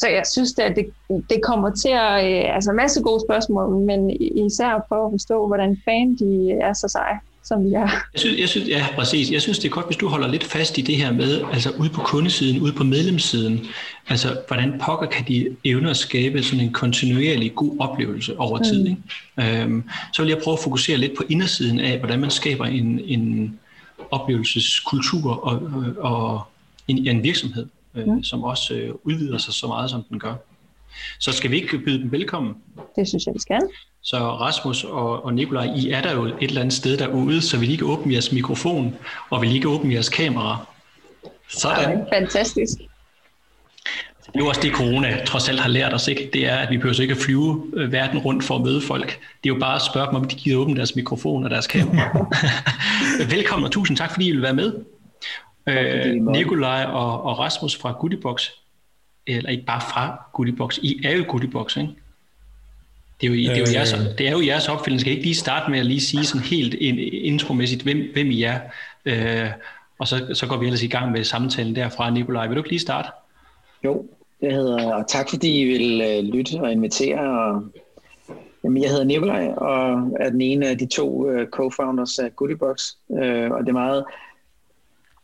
Så 0.00 0.08
jeg 0.08 0.26
synes, 0.26 0.58
at 0.58 0.76
det, 0.76 0.86
det 1.30 1.42
kommer 1.42 1.70
til 1.74 1.88
at... 1.88 2.14
Øh, 2.32 2.54
altså, 2.54 2.72
masse 2.72 3.02
gode 3.02 3.20
spørgsmål, 3.28 3.76
men 3.84 4.10
især 4.46 4.84
prøve 4.88 5.06
at 5.06 5.12
forstå, 5.12 5.46
hvordan 5.46 5.78
fan 5.84 6.16
de 6.16 6.50
er 6.50 6.72
så 6.72 6.88
seje 6.88 7.18
som 7.42 7.64
vi 7.64 7.74
er. 7.74 7.88
Jeg 8.12 8.20
synes, 8.20 8.40
jeg 8.40 8.48
synes, 8.48 8.68
ja, 8.68 8.86
præcis. 8.94 9.30
Jeg 9.30 9.42
synes, 9.42 9.58
det 9.58 9.68
er 9.68 9.72
godt, 9.72 9.86
hvis 9.86 9.96
du 9.96 10.08
holder 10.08 10.28
lidt 10.28 10.44
fast 10.44 10.78
i 10.78 10.80
det 10.80 10.96
her 10.96 11.12
med, 11.12 11.42
altså 11.52 11.70
ude 11.78 11.90
på 11.90 12.00
kundesiden, 12.00 12.60
ude 12.60 12.72
på 12.72 12.84
medlemssiden, 12.84 13.66
altså 14.08 14.38
hvordan 14.46 14.80
pokker 14.80 15.06
kan 15.06 15.24
de 15.28 15.56
evne 15.64 15.90
at 15.90 15.96
skabe 15.96 16.42
sådan 16.42 16.64
en 16.64 16.72
kontinuerlig 16.72 17.54
god 17.54 17.76
oplevelse 17.80 18.38
over 18.38 18.58
mm. 18.58 18.64
tid. 18.64 18.86
Ikke? 18.86 19.62
Øhm, 19.62 19.84
så 20.12 20.22
vil 20.22 20.28
jeg 20.28 20.38
prøve 20.44 20.52
at 20.52 20.62
fokusere 20.62 20.96
lidt 20.96 21.16
på 21.16 21.24
indersiden 21.28 21.80
af, 21.80 21.98
hvordan 21.98 22.20
man 22.20 22.30
skaber 22.30 22.64
en, 22.64 23.00
en 23.04 23.58
oplevelseskultur 24.10 25.30
og, 25.32 25.62
og, 25.62 25.84
og 25.98 26.42
en, 26.88 27.06
en 27.06 27.22
virksomhed 27.22 27.66
øh, 27.94 28.06
som 28.22 28.44
også 28.44 28.74
øh, 28.74 28.94
udvider 29.04 29.38
sig 29.38 29.54
så 29.54 29.66
meget, 29.66 29.90
som 29.90 30.02
den 30.02 30.18
gør. 30.18 30.34
Så 31.18 31.32
skal 31.32 31.50
vi 31.50 31.56
ikke 31.56 31.78
byde 31.78 32.02
dem 32.02 32.12
velkommen? 32.12 32.54
Det 32.96 33.08
synes 33.08 33.26
jeg, 33.26 33.34
vi 33.34 33.40
skal. 33.40 33.60
Så 34.02 34.16
Rasmus 34.18 34.84
og, 34.84 35.24
og 35.24 35.34
Nikolaj, 35.34 35.64
I 35.76 35.90
er 35.90 36.02
der 36.02 36.12
jo 36.12 36.24
et 36.24 36.34
eller 36.40 36.60
andet 36.60 36.74
sted 36.74 36.96
derude, 36.96 37.42
så 37.42 37.58
vil 37.58 37.68
I 37.68 37.72
ikke 37.72 37.84
åbne 37.84 38.12
jeres 38.12 38.32
mikrofon, 38.32 38.96
og 39.30 39.42
vil 39.42 39.50
I 39.50 39.54
ikke 39.54 39.68
åbne 39.68 39.94
jeres 39.94 40.08
kamera? 40.08 40.66
Sådan. 41.48 41.98
Ja, 41.98 42.18
fantastisk. 42.18 42.78
Det 44.26 44.36
er 44.36 44.44
jo 44.44 44.48
også 44.48 44.60
det, 44.60 44.72
corona 44.72 45.24
trods 45.24 45.48
alt 45.48 45.60
har 45.60 45.68
lært 45.68 45.94
os, 45.94 46.08
ikke? 46.08 46.30
det 46.32 46.46
er, 46.46 46.56
at 46.56 46.70
vi 46.70 46.76
behøver 46.76 47.00
ikke 47.00 47.12
at 47.12 47.18
flyve 47.18 47.72
øh, 47.76 47.92
verden 47.92 48.18
rundt 48.18 48.44
for 48.44 48.56
at 48.56 48.60
møde 48.60 48.80
folk. 48.80 49.06
Det 49.08 49.50
er 49.50 49.54
jo 49.54 49.60
bare 49.60 49.74
at 49.74 49.82
spørge 49.82 50.06
dem, 50.06 50.14
om 50.14 50.24
de 50.24 50.36
gider 50.36 50.58
åbne 50.58 50.76
deres 50.76 50.96
mikrofon 50.96 51.44
og 51.44 51.50
deres 51.50 51.66
kamera. 51.66 52.26
Velkommen 53.36 53.64
og 53.64 53.70
tusind 53.72 53.96
tak, 53.96 54.10
fordi 54.12 54.28
I 54.28 54.30
vil 54.30 54.42
være 54.42 54.54
med. 54.54 54.72
Øh, 55.66 56.14
Nikolaj 56.14 56.84
og, 56.84 57.22
og 57.22 57.38
Rasmus 57.38 57.76
fra 57.76 57.92
Goodiebox, 58.00 58.48
eller 59.26 59.50
ikke 59.50 59.64
bare 59.64 59.80
fra 59.80 60.22
Goodiebox, 60.32 60.78
I 60.78 61.00
er 61.04 61.16
jo 61.16 61.24
Goodiebox, 61.28 61.76
ikke? 61.76 61.94
Det 63.20 63.26
er 63.26 63.30
jo, 63.30 63.34
det 63.34 63.50
er 63.50 63.56
jo, 63.56 63.62
øh, 63.62 63.74
jeres, 63.74 63.94
det 64.18 64.28
er 64.28 64.32
jo 64.32 64.46
jeres 64.46 64.68
opfindelse. 64.68 65.00
Skal 65.00 65.12
I 65.12 65.16
ikke 65.16 65.26
lige 65.26 65.34
starte 65.34 65.70
med 65.70 65.78
at 65.78 65.86
lige 65.86 66.00
sige 66.00 66.24
sådan 66.24 66.46
helt 66.46 66.74
intromæssigt, 67.12 67.82
hvem, 67.82 68.10
hvem 68.12 68.30
I 68.30 68.42
er? 68.42 68.60
Øh, 69.04 69.50
og 69.98 70.08
så, 70.08 70.26
så 70.34 70.46
går 70.46 70.56
vi 70.56 70.66
ellers 70.66 70.82
i 70.82 70.86
gang 70.86 71.12
med 71.12 71.24
samtalen 71.24 71.76
derfra. 71.76 72.10
Nikolaj, 72.10 72.46
vil 72.46 72.56
du 72.56 72.60
ikke 72.60 72.70
lige 72.70 72.80
starte? 72.80 73.08
Jo, 73.84 74.06
jeg 74.42 74.52
hedder, 74.52 74.94
og 74.94 75.08
tak 75.08 75.30
fordi 75.30 75.60
I 75.60 75.64
vil 75.64 76.00
øh, 76.00 76.34
lytte 76.34 76.60
og 76.60 76.72
invitere. 76.72 77.20
Og, 77.20 77.62
jamen, 78.64 78.82
jeg 78.82 78.90
hedder 78.90 79.04
Nikolaj, 79.04 79.46
og 79.46 80.10
er 80.20 80.30
den 80.30 80.40
ene 80.40 80.68
af 80.68 80.78
de 80.78 80.86
to 80.86 81.30
øh, 81.30 81.48
co-founders 81.48 82.24
af 82.24 82.36
Goodiebox. 82.36 82.92
Øh, 83.10 83.50
og 83.50 83.60
det 83.60 83.68
er 83.68 83.72
meget 83.72 84.04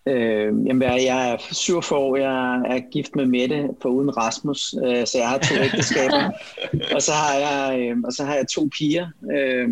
Øh, 0.08 0.66
jamen, 0.66 0.82
jeg 0.82 1.32
er 1.32 1.36
47 1.52 1.98
år, 1.98 2.16
jeg 2.16 2.62
er 2.66 2.90
gift 2.92 3.16
med 3.16 3.26
Mette 3.26 3.68
for 3.82 3.88
uden 3.88 4.16
Rasmus, 4.16 4.74
øh, 4.84 5.06
så 5.06 5.18
jeg 5.18 5.28
har 5.28 5.38
to 5.38 5.54
ægteskaber. 5.54 6.30
og, 6.94 7.02
så 7.02 7.12
har 7.12 7.34
jeg, 7.34 7.80
øh, 7.80 7.96
og 8.04 8.12
så 8.12 8.24
har 8.24 8.34
jeg 8.34 8.48
to 8.48 8.68
piger. 8.78 9.06
Øh, 9.32 9.68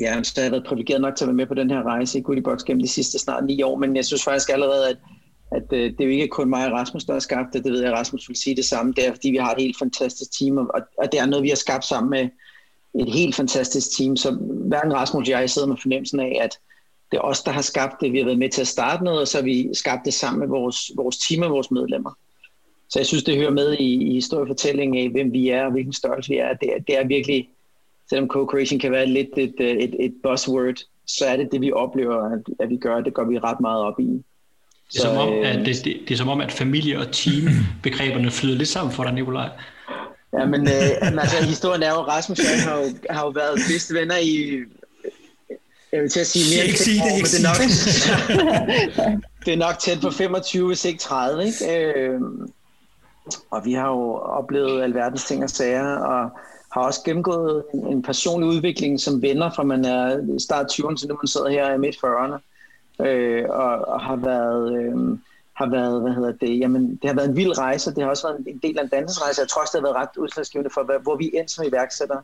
ja, 0.00 0.22
så 0.22 0.32
har 0.36 0.42
jeg 0.42 0.52
været 0.52 0.64
privilegeret 0.64 1.00
nok 1.00 1.16
til 1.16 1.24
at 1.24 1.28
være 1.28 1.36
med 1.36 1.46
på 1.46 1.54
den 1.54 1.70
her 1.70 1.82
rejse 1.82 2.18
i 2.18 2.22
Goodiebox 2.22 2.64
gennem 2.64 2.82
de 2.82 2.88
sidste 2.88 3.18
snart 3.18 3.44
ni 3.44 3.62
år, 3.62 3.76
men 3.76 3.96
jeg 3.96 4.04
synes 4.04 4.24
faktisk 4.24 4.50
allerede, 4.50 4.88
at, 4.88 4.96
at 5.52 5.72
øh, 5.72 5.90
det 5.90 6.00
er 6.00 6.04
jo 6.04 6.10
ikke 6.10 6.28
kun 6.28 6.50
mig 6.50 6.66
og 6.66 6.72
Rasmus, 6.72 7.04
der 7.04 7.12
har 7.12 7.20
skabt 7.20 7.52
det. 7.52 7.64
Det 7.64 7.72
ved 7.72 7.80
jeg, 7.80 7.92
at 7.92 7.98
Rasmus 7.98 8.28
vil 8.28 8.36
sige 8.36 8.56
det 8.56 8.64
samme. 8.64 8.92
Det 8.92 9.06
er, 9.06 9.12
fordi 9.12 9.30
vi 9.30 9.36
har 9.36 9.54
et 9.54 9.62
helt 9.62 9.78
fantastisk 9.78 10.38
team, 10.38 10.58
og, 10.58 10.80
og 10.98 11.12
det 11.12 11.20
er 11.20 11.26
noget, 11.26 11.42
vi 11.42 11.48
har 11.48 11.56
skabt 11.56 11.84
sammen 11.84 12.10
med 12.10 12.28
et 13.00 13.12
helt 13.12 13.34
fantastisk 13.34 13.96
team. 13.96 14.16
Så 14.16 14.30
hverken 14.68 14.94
Rasmus 14.94 15.28
og 15.28 15.30
jeg 15.30 15.50
sidder 15.50 15.68
med 15.68 15.76
fornemmelsen 15.82 16.20
af, 16.20 16.38
at 16.42 16.58
det 17.10 17.16
er 17.16 17.20
os, 17.20 17.42
der 17.42 17.50
har 17.50 17.62
skabt 17.62 18.00
det. 18.00 18.12
Vi 18.12 18.18
har 18.18 18.24
været 18.24 18.38
med 18.38 18.50
til 18.50 18.60
at 18.60 18.66
starte 18.66 19.04
noget, 19.04 19.20
og 19.20 19.28
så 19.28 19.38
har 19.38 19.44
vi 19.44 19.68
skabt 19.72 20.04
det 20.04 20.14
sammen 20.14 20.40
med 20.40 20.48
vores, 20.48 20.90
vores 20.96 21.18
team 21.18 21.42
og 21.42 21.50
vores 21.50 21.70
medlemmer. 21.70 22.18
Så 22.88 22.98
jeg 22.98 23.06
synes, 23.06 23.24
det 23.24 23.36
hører 23.36 23.50
med 23.50 23.72
i, 23.72 24.10
i 24.10 24.12
historiefortællingen 24.12 25.04
af, 25.04 25.10
hvem 25.10 25.32
vi 25.32 25.48
er 25.48 25.64
og 25.64 25.72
hvilken 25.72 25.92
størrelse 25.92 26.30
vi 26.30 26.36
er. 26.36 26.54
Det, 26.54 26.70
det 26.86 26.98
er 26.98 27.06
virkelig 27.06 27.48
selvom 28.08 28.30
co-creation 28.30 28.78
kan 28.78 28.92
være 28.92 29.06
lidt 29.06 29.28
et, 29.36 29.54
et, 29.58 29.94
et 30.00 30.14
buzzword, 30.22 30.74
så 31.06 31.24
er 31.26 31.36
det 31.36 31.48
det, 31.52 31.60
vi 31.60 31.72
oplever, 31.72 32.32
at, 32.32 32.40
at 32.60 32.70
vi 32.70 32.76
gør. 32.76 33.00
Det 33.00 33.14
går 33.14 33.24
vi 33.24 33.38
ret 33.38 33.60
meget 33.60 33.82
op 33.82 34.00
i. 34.00 34.04
Det 34.04 34.96
er, 34.96 35.00
så, 35.00 35.02
som 35.02 35.16
om, 35.16 35.32
at 35.44 35.66
det, 35.66 35.84
det, 35.84 35.96
det 36.08 36.10
er 36.10 36.16
som 36.16 36.28
om, 36.28 36.40
at 36.40 36.52
familie 36.52 36.98
og 36.98 37.12
team 37.12 37.48
begreberne 37.82 38.30
flyder 38.30 38.56
lidt 38.56 38.68
sammen 38.68 38.94
for 38.94 39.04
dig, 39.04 39.12
Nikolaj. 39.12 39.48
Ja, 40.38 40.46
men 40.46 40.60
øh, 40.60 41.20
altså, 41.22 41.44
historien 41.46 41.82
er 41.82 41.90
jo, 41.90 42.00
Rasmus 42.00 42.38
og 42.38 42.44
jeg 42.56 42.62
har 42.64 42.78
jo, 42.78 42.84
har 43.10 43.24
jo 43.24 43.28
været 43.28 43.54
bedste 43.54 43.94
venner 43.94 44.16
i, 44.16 44.58
jeg 45.92 46.02
vil 46.02 46.10
til 46.10 46.20
at 46.20 46.26
sige 46.26 46.56
mere 46.56 46.68
end 46.68 46.76
10 46.76 47.00
år, 47.00 47.16
men 47.16 47.24
det 47.24 47.38
er, 47.38 47.48
nok, 47.48 49.22
det 49.44 49.52
er 49.52 49.56
nok 49.56 49.78
tæt 49.78 49.98
på 50.02 50.10
25, 50.10 50.66
hvis 50.66 50.84
ikke 50.84 50.98
30, 50.98 51.46
ikke? 51.46 51.84
Øh, 51.84 52.20
og 53.50 53.64
vi 53.64 53.72
har 53.72 53.88
jo 53.88 54.12
oplevet 54.14 54.82
alverdens 54.82 55.24
ting 55.24 55.42
og 55.42 55.50
sager, 55.50 55.96
og 55.96 56.30
har 56.72 56.80
også 56.80 57.00
gennemgået 57.04 57.64
en 57.72 58.02
personlig 58.02 58.48
udvikling 58.48 59.00
som 59.00 59.22
venner, 59.22 59.50
fra 59.50 59.62
man 59.62 59.84
er 59.84 60.36
start 60.38 60.66
20'erne 60.72 60.96
til 60.96 61.08
nu 61.08 61.14
man 61.14 61.26
sidder 61.26 61.48
her 61.48 61.74
i 61.74 61.78
midt 61.78 61.96
40'erne, 61.96 62.38
øh, 63.06 63.44
og, 63.48 63.88
og 63.88 64.00
har 64.00 64.16
været... 64.16 64.82
Øh, 64.82 65.18
har 65.58 65.70
været, 65.70 66.02
hvad 66.02 66.12
hedder 66.12 66.32
det, 66.32 66.58
jamen, 66.58 66.98
det 67.02 67.10
har 67.10 67.14
været 67.14 67.28
en 67.28 67.36
vild 67.36 67.58
rejse, 67.58 67.94
det 67.94 68.02
har 68.02 68.10
også 68.10 68.26
været 68.26 68.46
en 68.46 68.58
del 68.62 68.78
af 68.78 68.82
en 68.82 68.88
dannelsesrejse. 68.88 69.40
Jeg 69.40 69.48
tror 69.48 69.62
også, 69.62 69.72
det 69.74 69.80
har 69.80 69.92
været 69.92 70.02
ret 70.02 70.16
udslagsgivende 70.16 70.70
for, 70.74 70.98
hvor 71.02 71.16
vi 71.16 71.30
endte 71.34 71.54
som 71.54 71.64
iværksættere. 71.64 72.22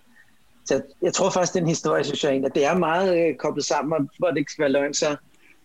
Så 0.64 0.82
jeg 1.02 1.12
tror 1.12 1.30
faktisk, 1.30 1.54
den 1.54 1.66
historie, 1.66 2.04
synes 2.04 2.24
jeg, 2.24 2.44
at 2.44 2.54
det 2.54 2.64
er 2.64 2.74
meget 2.78 3.28
øh, 3.28 3.34
koblet 3.34 3.64
sammen, 3.64 3.92
og 3.92 4.08
hvor 4.18 4.28
det 4.28 4.38
ikke 4.38 4.52
skal 4.52 4.62
være 4.62 4.72
løgn, 4.72 4.94
så, 4.94 5.16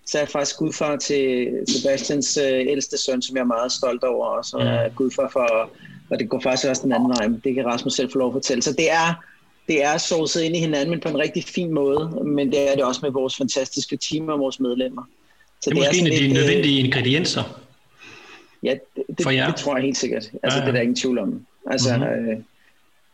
så 0.06 0.18
er 0.18 0.22
jeg 0.22 0.30
faktisk 0.30 0.58
gudfar 0.58 0.96
til 0.96 1.50
Sebastians 1.68 2.38
øh, 2.38 2.60
ældste 2.68 2.98
søn, 2.98 3.22
som 3.22 3.36
jeg 3.36 3.42
er 3.42 3.46
meget 3.46 3.72
stolt 3.72 4.04
over, 4.04 4.26
og 4.26 4.46
så 4.46 4.58
er 4.58 4.82
jeg 4.82 4.92
gudfar 4.96 5.30
for, 5.34 5.70
og 6.10 6.20
det 6.20 6.30
går 6.30 6.40
faktisk 6.40 6.70
også 6.70 6.82
den 6.84 6.92
anden 6.92 7.10
vej, 7.10 7.28
men 7.28 7.42
det 7.44 7.56
kan 7.56 7.66
Rasmus 7.66 7.94
selv 7.94 8.12
få 8.12 8.18
lov 8.18 8.28
at 8.28 8.34
fortælle. 8.34 8.62
Så 8.62 8.74
det 8.74 8.92
er, 8.92 9.24
det 9.68 9.84
er 9.84 9.98
såset 9.98 10.42
ind 10.42 10.56
i 10.56 10.60
hinanden, 10.60 10.90
men 10.90 11.00
på 11.00 11.10
en 11.10 11.18
rigtig 11.18 11.44
fin 11.44 11.74
måde, 11.74 12.22
men 12.26 12.52
det 12.52 12.72
er 12.72 12.76
det 12.76 12.84
også 12.84 13.00
med 13.04 13.12
vores 13.12 13.38
fantastiske 13.38 13.98
team 13.98 14.30
og 14.30 14.40
vores 14.40 14.60
medlemmer. 14.60 15.04
Så 15.62 15.70
det 15.70 15.78
er 15.78 15.82
det 15.82 15.90
måske 15.90 15.98
er 15.98 16.06
en 16.06 16.14
af 16.14 16.20
de 16.20 16.34
nødvendige 16.34 16.80
ingredienser. 16.80 17.60
Ja, 18.64 18.76
det, 18.96 19.04
det, 19.08 19.28
det 19.28 19.56
tror 19.56 19.76
jeg 19.76 19.84
helt 19.84 19.98
sikkert. 19.98 20.32
Altså, 20.44 20.60
ja, 20.60 20.60
ja. 20.60 20.62
det 20.62 20.68
er 20.68 20.72
der 20.72 20.82
ingen 20.82 20.96
tvivl 20.96 21.20
om. 21.20 21.46
Altså, 21.68 21.98
mm-hmm. 21.98 22.30
øh, 22.30 22.38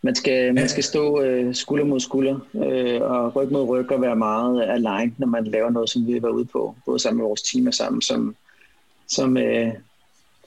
man, 0.05 0.15
skal, 0.15 0.53
man 0.53 0.69
skal 0.69 0.83
stå 0.83 1.21
øh, 1.21 1.55
skulder 1.55 1.85
mod 1.85 1.99
skulder 1.99 2.39
øh, 2.55 3.01
og 3.01 3.35
ryg 3.35 3.51
mod 3.51 3.69
ryg 3.69 3.91
og 3.91 4.01
være 4.01 4.15
meget 4.15 4.63
aligned, 4.63 5.13
når 5.17 5.27
man 5.27 5.47
laver 5.47 5.69
noget, 5.69 5.89
som 5.89 6.07
vi 6.07 6.13
har 6.13 6.19
været 6.19 6.33
ude 6.33 6.45
på, 6.45 6.75
både 6.85 6.99
sammen 6.99 7.17
med 7.17 7.25
vores 7.25 7.41
team 7.41 7.67
og 7.67 7.73
sammen 7.73 8.01
som, 8.01 8.35
som 9.07 9.37
øh, 9.37 9.67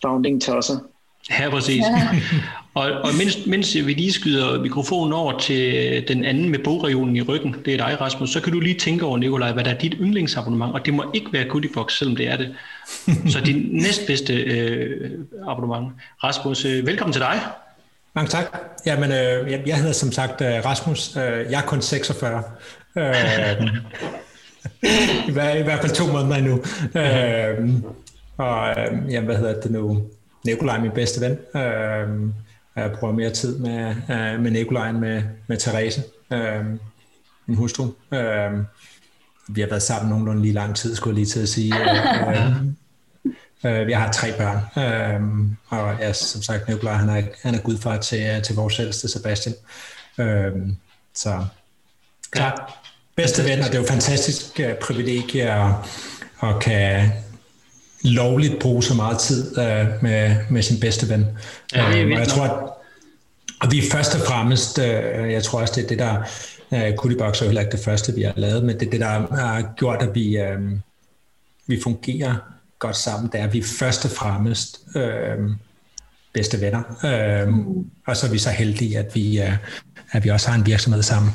founding 0.02 0.42
tosser. 0.42 0.78
Ja, 1.30 1.50
præcis. 1.50 1.84
og, 2.74 2.92
og 2.92 3.08
mens, 3.18 3.46
mens 3.46 3.74
vi 3.74 3.92
lige 3.92 4.12
skyder 4.12 4.62
mikrofonen 4.62 5.12
over 5.12 5.38
til 5.38 6.04
den 6.08 6.24
anden 6.24 6.48
med 6.48 6.58
bogregionen 6.58 7.16
i 7.16 7.22
ryggen, 7.22 7.56
det 7.64 7.74
er 7.74 7.76
dig, 7.76 8.00
Rasmus, 8.00 8.30
så 8.30 8.40
kan 8.40 8.52
du 8.52 8.60
lige 8.60 8.78
tænke 8.78 9.04
over, 9.04 9.18
Nikolaj, 9.18 9.52
hvad 9.52 9.64
der 9.64 9.70
er 9.70 9.78
dit 9.78 9.94
yndlingsabonnement, 10.00 10.74
og 10.74 10.86
det 10.86 10.94
må 10.94 11.04
ikke 11.14 11.32
være 11.32 11.44
Goodiebox, 11.44 11.98
selvom 11.98 12.16
det 12.16 12.28
er 12.28 12.36
det. 12.36 12.54
så 13.32 13.40
din 13.46 13.68
næstbedste 13.70 14.34
øh, 14.34 15.10
abonnement. 15.48 15.92
Rasmus, 16.24 16.64
øh, 16.64 16.86
velkommen 16.86 17.12
til 17.12 17.22
dig. 17.22 17.40
Mange 18.18 18.30
tak. 18.30 18.44
Jamen, 18.86 19.12
øh, 19.12 19.50
jeg, 19.50 19.62
jeg 19.66 19.76
hedder 19.76 19.92
som 19.92 20.12
sagt 20.12 20.40
øh, 20.40 20.64
Rasmus. 20.64 21.16
Øh, 21.16 21.50
jeg 21.50 21.62
er 21.62 21.66
kun 21.66 21.82
46. 21.82 22.42
Øh, 22.96 23.04
i, 25.28 25.32
hver, 25.32 25.54
I 25.54 25.62
hvert 25.62 25.80
fald 25.80 25.92
to 25.92 26.06
måneder 26.06 26.36
endnu. 26.36 26.62
Øh, 26.94 27.82
og 28.36 28.70
øh, 28.70 29.12
jamen, 29.12 29.26
hvad 29.26 29.36
hedder 29.36 29.60
det 29.60 29.70
nu? 29.70 30.02
Nikolaj, 30.44 30.80
min 30.80 30.90
bedste 30.90 31.20
ven. 31.20 31.32
Øh, 31.62 32.30
jeg 32.76 32.92
bruger 33.00 33.14
mere 33.14 33.30
tid 33.30 33.58
med, 33.58 33.88
øh, 33.88 34.40
med 34.40 34.50
Nikolaj 34.50 34.88
end 34.90 34.98
med, 34.98 35.22
med 35.46 35.56
Therese, 35.56 36.02
øh, 36.32 36.64
min 37.46 37.56
hustru. 37.56 37.84
Øh, 38.12 38.52
vi 39.48 39.60
har 39.60 39.68
været 39.68 39.82
sammen 39.82 40.10
nogenlunde 40.10 40.42
lige 40.42 40.54
lang 40.54 40.76
tid, 40.76 40.94
skulle 40.94 41.12
jeg 41.12 41.18
lige 41.18 41.26
til 41.26 41.40
at 41.40 41.48
sige. 41.48 41.74
Øh, 42.28 42.46
øh, 42.46 42.52
vi 43.62 43.92
har 43.92 44.12
tre 44.12 44.32
børn, 44.32 44.56
øh, 44.84 45.78
og 45.78 45.96
ja, 46.00 46.12
som 46.12 46.42
sagt, 46.42 46.68
Nikolaj, 46.68 46.94
han 46.94 47.08
er, 47.08 47.22
han 47.42 47.54
er 47.54 47.58
gudfar 47.58 47.96
til, 47.96 48.42
til 48.42 48.54
vores 48.54 48.78
ældste 48.80 49.08
Sebastian. 49.08 49.54
Øh, 50.18 50.52
så 51.14 51.44
klart, 52.30 52.60
bedste 53.16 53.44
ven, 53.44 53.58
og 53.58 53.64
det 53.64 53.74
er 53.74 53.78
jo 53.78 53.86
fantastisk 53.86 54.60
uh, 54.60 54.74
privilegie 54.82 55.50
at, 55.50 55.72
at 56.42 56.60
kan 56.60 57.10
lovligt 58.02 58.58
bruge 58.60 58.82
så 58.82 58.94
meget 58.94 59.18
tid 59.18 59.58
uh, 59.58 60.02
med, 60.02 60.36
med 60.50 60.62
sin 60.62 60.80
bedste 60.80 61.08
ven. 61.08 61.26
Ja, 61.74 61.90
det 61.92 62.00
er 62.00 62.04
og 62.04 62.20
jeg 62.20 62.28
tror, 62.28 62.44
at 62.44 62.70
og 63.60 63.70
vi 63.70 63.78
er 63.78 63.90
først 63.92 64.14
og 64.14 64.20
fremmest, 64.20 64.78
jeg 64.78 65.42
tror 65.42 65.60
også, 65.60 65.74
det 65.76 65.84
er 65.84 65.88
det, 65.88 65.98
der 65.98 66.88
uh, 66.90 66.96
Kulibok 66.96 67.34
er 67.34 67.44
heller 67.44 67.60
ikke 67.60 67.72
det 67.72 67.84
første, 67.84 68.14
vi 68.14 68.22
har 68.22 68.32
lavet, 68.36 68.64
men 68.64 68.80
det 68.80 68.86
er 68.86 68.90
det, 68.90 69.00
der 69.00 69.36
har 69.36 69.74
gjort, 69.76 70.02
at 70.02 70.14
vi, 70.14 70.38
uh, 70.42 70.70
vi 71.66 71.80
fungerer 71.82 72.36
godt 72.78 72.96
sammen, 72.96 73.30
det 73.32 73.40
er, 73.40 73.44
at 73.44 73.52
vi 73.52 73.62
først 73.62 74.04
og 74.04 74.10
fremmest 74.10 74.80
uh, 74.94 75.50
bedste 76.32 76.60
venner. 76.60 76.82
Mm. 77.46 77.90
Og 78.06 78.16
så 78.16 78.26
er 78.26 78.30
vi 78.30 78.38
så 78.38 78.50
heldige, 78.50 78.98
at 78.98 79.14
vi, 79.14 79.38
uh, 79.38 79.56
at 80.12 80.24
vi 80.24 80.28
også 80.28 80.48
har 80.50 80.58
en 80.58 80.66
virksomhed 80.66 81.02
sammen. 81.02 81.32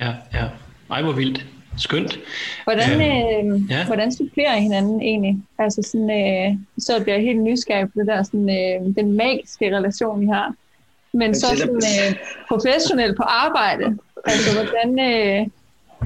Ja, 0.00 0.14
ja. 0.34 0.48
Ej, 0.90 1.02
hvor 1.02 1.12
vildt. 1.12 1.46
Skønt. 1.76 2.18
Hvordan, 2.64 3.00
øh, 3.00 3.70
ja. 3.70 3.86
hvordan 3.86 4.12
supplerer 4.12 4.56
I 4.56 4.60
hinanden 4.60 5.00
egentlig? 5.02 5.42
Altså 5.58 5.82
sådan, 5.82 6.10
øh, 6.10 6.58
så 6.78 7.02
bliver 7.02 7.16
jeg 7.16 7.24
helt 7.24 7.40
nysgerrig 7.40 7.86
på 7.86 7.92
det 7.96 8.06
der, 8.06 8.22
sådan, 8.22 8.50
øh, 8.50 8.94
den 8.96 9.12
magiske 9.12 9.76
relation, 9.76 10.22
I 10.22 10.26
har. 10.26 10.54
Men 11.12 11.34
så 11.34 11.46
sådan 11.56 11.76
øh, 11.76 12.16
professionelt 12.48 13.16
på 13.16 13.22
arbejde. 13.22 13.98
Altså, 14.24 14.50
hvordan, 14.54 15.00
øh, 15.00 15.46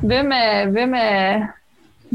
hvem, 0.02 0.30
er, 0.32 0.66
hvem, 0.66 0.94
er, 0.94 1.46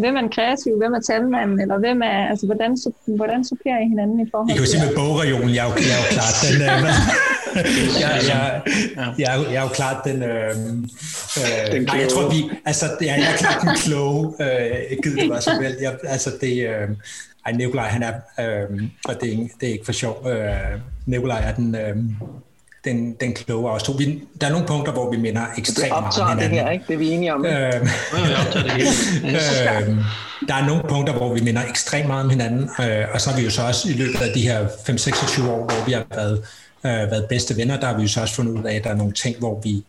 hvem 0.02 0.16
er 0.16 0.20
en 0.20 0.34
kreativ, 0.38 0.78
hvem 0.78 0.94
er 0.94 1.02
talmanden, 1.10 1.60
eller 1.64 1.78
hvem 1.84 2.02
er, 2.02 2.20
altså, 2.32 2.46
hvordan, 2.46 2.72
hvordan 3.20 3.46
supplerer 3.46 3.80
I 3.86 3.88
hinanden 3.94 4.20
i 4.20 4.28
forhold 4.32 4.48
til... 4.48 4.54
Jeg 4.54 4.58
kan 4.58 4.66
jo 4.66 4.72
sige 4.74 4.84
med 4.86 4.96
bogregionen, 4.96 5.52
jeg 5.56 5.64
er 5.66 5.70
jo, 5.70 5.76
jeg 5.90 5.96
er 5.98 6.02
jo 6.04 6.10
klart 6.18 6.36
den... 6.46 6.56
Øh, 6.70 6.80
jeg, 8.04 8.12
jeg, 8.32 8.62
jeg, 9.24 9.32
jeg 9.54 9.60
er 9.62 9.66
jo 9.70 9.74
klart 9.80 10.00
den... 10.08 10.24
Øh, 10.24 10.56
øh, 11.40 11.84
nej, 11.86 11.98
jeg 12.04 12.10
tror, 12.14 12.30
vi... 12.30 12.40
Altså, 12.66 12.86
jeg, 13.02 13.16
jeg 13.24 13.32
er 13.34 13.38
klart 13.38 13.62
den 13.62 13.76
kloge. 13.84 14.22
Øh, 14.44 14.98
gider 15.04 15.22
det 15.22 15.30
var 15.30 15.40
så 15.40 15.52
vel. 15.62 15.76
Jeg, 15.82 15.98
altså, 16.04 16.30
det... 16.42 16.54
Øh, 16.70 16.88
ej, 17.46 17.52
Nikolaj, 17.52 17.88
han 17.88 18.04
er... 18.04 18.14
Øh, 18.44 18.84
og 19.06 19.22
det 19.22 19.34
er, 19.34 19.38
det 19.60 19.70
er 19.70 19.74
ikke 19.74 19.86
for 19.86 19.92
sjov. 19.92 20.28
Øh, 20.28 20.80
Nikolaj 21.06 21.42
er 21.50 21.54
den... 21.54 21.76
Øh, 21.76 21.98
den, 22.86 23.16
den 23.20 23.34
kloge 23.34 23.70
også. 23.70 23.98
Vi, 23.98 24.24
der 24.42 24.48
er 24.48 24.52
nogle 24.52 24.68
punkter, 24.68 24.92
hvor 24.92 25.12
vi 25.12 25.18
minder 25.18 25.46
ekstremt 25.58 25.90
meget 25.90 26.22
om 26.22 26.30
hinanden. 26.30 26.58
det 26.58 26.66
her, 26.66 26.70
ikke? 26.70 26.86
Det 26.88 26.94
er 26.94 26.98
vi 26.98 27.10
enige 27.10 27.34
om. 27.34 27.46
Øh, 27.46 27.52
jeg 27.52 27.82
det 28.54 29.26
øh, 29.26 29.96
der 30.48 30.54
er 30.54 30.66
nogle 30.68 30.84
punkter, 30.90 31.14
hvor 31.14 31.34
vi 31.34 31.42
minder 31.42 31.62
ekstremt 31.70 32.08
meget 32.08 32.24
om 32.24 32.30
hinanden, 32.30 32.70
øh, 32.80 33.06
og 33.14 33.22
så 33.22 33.30
har 33.30 33.38
vi 33.38 33.44
jo 33.44 33.50
så 33.50 33.62
også 33.62 33.90
i 33.90 33.94
løbet 33.94 34.22
af 34.22 34.34
de 34.34 34.42
her 34.42 34.68
5-26 34.68 35.50
år, 35.50 35.58
hvor 35.58 35.86
vi 35.86 35.92
har 35.92 36.06
været 36.16 36.44
øh, 36.86 37.12
været 37.12 37.26
bedste 37.30 37.58
venner, 37.58 37.80
der 37.80 37.88
har 37.88 37.98
vi 37.98 38.02
jo 38.02 38.08
så 38.08 38.22
også 38.22 38.36
fundet 38.36 38.60
ud 38.60 38.64
af, 38.64 38.76
at 38.76 38.84
der 38.84 38.90
er 38.90 38.96
nogle 38.96 39.14
ting, 39.14 39.40
hvor 39.40 39.62
vi 39.64 39.84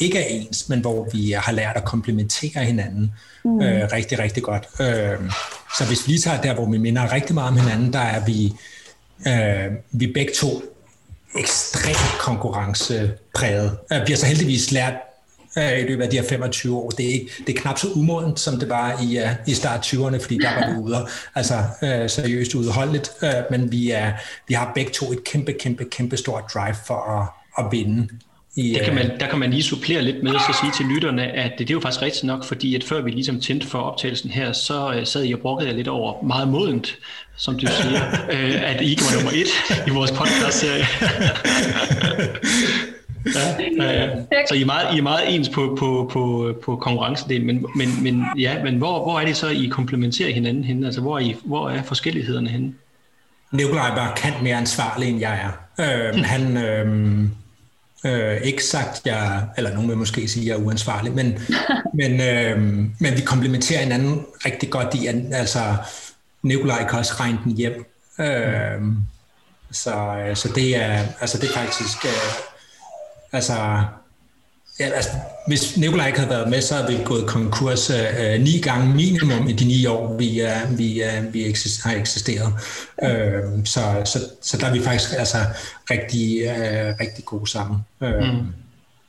ikke 0.00 0.18
er 0.18 0.24
ens, 0.28 0.68
men 0.68 0.80
hvor 0.80 1.08
vi 1.12 1.30
har 1.30 1.52
lært 1.52 1.76
at 1.76 1.84
komplementere 1.84 2.64
hinanden 2.64 3.12
mm. 3.44 3.62
øh, 3.62 3.88
rigtig, 3.92 4.18
rigtig 4.18 4.42
godt. 4.42 4.66
Øh, 4.80 5.30
så 5.78 5.84
hvis 5.86 6.08
vi 6.08 6.18
tager 6.18 6.40
der, 6.40 6.54
hvor 6.54 6.70
vi 6.70 6.78
minder 6.78 7.12
rigtig 7.12 7.34
meget 7.34 7.48
om 7.48 7.56
hinanden, 7.56 7.92
der 7.92 7.98
er 7.98 8.24
vi, 8.24 8.52
øh, 9.26 9.72
vi 9.92 10.12
begge 10.12 10.32
to 10.36 10.62
ekstremt 11.38 12.18
konkurrencepræget. 12.20 13.78
Øh, 13.92 13.98
vi 13.98 14.04
bliver 14.04 14.16
så 14.16 14.26
heldigvis 14.26 14.72
lært 14.72 14.94
øh, 15.58 15.78
i 15.78 15.82
løbet 15.82 16.04
af 16.04 16.10
de 16.10 16.16
her 16.16 16.28
25 16.28 16.76
år. 16.76 16.90
Det 16.90 17.06
er, 17.06 17.12
ikke, 17.12 17.30
det 17.46 17.56
er 17.56 17.60
knap 17.60 17.78
så 17.78 17.88
umodent, 17.94 18.40
som 18.40 18.58
det 18.58 18.68
var 18.68 19.02
i, 19.02 19.18
uh, 19.18 19.30
i 19.46 19.54
start 19.54 19.86
20'erne, 19.86 20.22
fordi 20.22 20.38
der 20.38 20.54
var 20.54 20.72
vi 20.72 20.78
ude, 20.78 21.06
altså 21.34 21.54
uh, 21.82 22.10
seriøst 22.10 22.54
udholdeligt, 22.54 23.10
uh, 23.22 23.28
men 23.50 23.72
vi, 23.72 23.90
er, 23.90 24.12
vi 24.48 24.54
har 24.54 24.72
begge 24.74 24.92
to 24.92 25.12
et 25.12 25.24
kæmpe, 25.24 25.52
kæmpe, 25.52 25.84
kæmpe 25.84 26.16
stort 26.16 26.44
drive 26.54 26.76
for 26.86 27.20
at, 27.20 27.28
at 27.64 27.72
vinde. 27.72 28.08
I, 28.56 28.72
det 28.72 28.82
kan 28.84 28.94
man, 28.94 29.20
der 29.20 29.28
kan 29.28 29.38
man 29.38 29.50
lige 29.50 29.62
supplere 29.62 30.02
lidt 30.02 30.22
med 30.22 30.34
at 30.34 30.40
sige 30.60 30.72
til 30.76 30.86
lytterne, 30.86 31.22
at 31.22 31.50
det, 31.50 31.58
det 31.58 31.70
er 31.70 31.74
jo 31.74 31.80
faktisk 31.80 32.02
rigtigt 32.02 32.24
nok, 32.24 32.44
fordi 32.44 32.74
at 32.74 32.84
før 32.84 33.00
vi 33.00 33.10
ligesom 33.10 33.40
tændte 33.40 33.66
for 33.66 33.78
optagelsen 33.78 34.30
her, 34.30 34.52
så 34.52 34.88
uh, 34.88 35.04
sad 35.04 35.24
I 35.24 35.32
og 35.32 35.38
brokkede 35.38 35.68
jer 35.68 35.76
lidt 35.76 35.88
over 35.88 36.22
meget 36.22 36.48
modent, 36.48 36.98
som 37.36 37.58
du 37.58 37.66
siger, 37.66 38.00
uh, 38.28 38.62
at 38.70 38.82
I 38.82 38.96
var 39.00 39.16
nummer 39.16 39.30
et 39.30 39.86
i 39.86 39.90
vores 39.90 40.10
podcast-serie. 40.10 40.84
Ja, 43.78 43.92
ja. 43.92 44.08
Så 44.48 44.54
I 44.54 44.60
er 44.60 44.66
meget, 44.66 44.94
I 44.94 44.98
er 44.98 45.02
meget 45.02 45.34
ens 45.34 45.48
på, 45.48 45.76
på, 45.78 46.10
på, 46.12 46.54
på 46.64 46.76
konkurrencedelen, 46.76 47.46
men, 47.46 47.66
men, 47.76 48.02
men, 48.02 48.24
ja, 48.38 48.62
men 48.62 48.76
hvor, 48.76 49.02
hvor 49.02 49.20
er 49.20 49.26
det 49.26 49.36
så, 49.36 49.48
I 49.48 49.66
komplementerer 49.66 50.32
hinanden 50.32 50.64
henne? 50.64 50.86
Altså, 50.86 51.00
hvor 51.00 51.18
er, 51.18 51.20
I, 51.20 51.36
hvor 51.44 51.70
er 51.70 51.82
forskellighederne 51.82 52.48
henne? 52.48 52.72
Nikolaj 53.52 53.90
var 53.90 54.12
kant 54.16 54.42
mere 54.42 54.56
ansvarlig, 54.56 55.08
end 55.08 55.20
jeg 55.20 55.40
er. 55.78 56.10
Øh, 56.10 56.24
han, 56.32 56.56
øh, 56.56 57.24
øh, 58.04 58.40
ikke 58.40 58.64
sagt, 58.64 59.06
jeg, 59.06 59.42
eller 59.56 59.74
nogen 59.74 59.88
vil 59.88 59.96
måske 59.96 60.28
sige, 60.28 60.42
at 60.42 60.48
jeg 60.48 60.62
er 60.62 60.66
uansvarlig, 60.66 61.12
men, 61.12 61.38
men, 62.00 62.20
øh, 62.20 62.58
men 62.98 63.16
vi 63.16 63.20
komplementerer 63.20 63.80
hinanden 63.80 64.26
rigtig 64.46 64.70
godt 64.70 64.94
i, 64.94 65.06
altså 65.32 65.76
Nikolaj 66.42 66.88
kan 66.88 66.98
også 66.98 67.14
regne 67.20 67.38
den 67.44 67.52
hjem. 67.52 67.84
Øh, 68.18 68.82
så, 69.70 69.94
øh, 69.96 70.36
så 70.36 70.48
det 70.54 70.76
er, 70.76 71.04
altså 71.20 71.38
det 71.38 71.48
er 71.48 71.54
faktisk... 71.54 72.04
Øh, 72.04 72.54
Altså, 73.34 73.84
Ja, 74.80 74.84
altså, 74.84 75.10
hvis 75.46 75.76
Nikolaj 75.76 76.06
ikke 76.06 76.18
havde 76.18 76.30
været 76.30 76.50
med, 76.50 76.60
så 76.60 76.74
havde 76.74 76.92
vi 76.92 77.04
gået 77.04 77.26
konkurs 77.28 77.90
øh, 77.90 78.40
ni 78.40 78.60
gange 78.62 78.94
minimum 78.94 79.48
i 79.48 79.52
de 79.52 79.64
ni 79.64 79.86
år, 79.86 80.16
vi, 80.16 80.42
øh, 80.42 80.78
vi, 80.78 81.02
øh, 81.02 81.34
vi 81.34 81.46
eksist, 81.46 81.82
har 81.84 81.94
eksisteret. 81.94 82.52
Øh, 83.02 83.64
så, 83.64 83.80
så, 84.04 84.18
så 84.42 84.58
der 84.58 84.66
er 84.66 84.72
vi 84.72 84.80
faktisk 84.80 85.10
altså, 85.18 85.36
rigtig, 85.90 86.42
øh, 86.42 86.94
rigtig 87.00 87.24
gode 87.24 87.50
sammen. 87.50 87.78
Øh, 88.02 88.14
mm. 88.14 88.46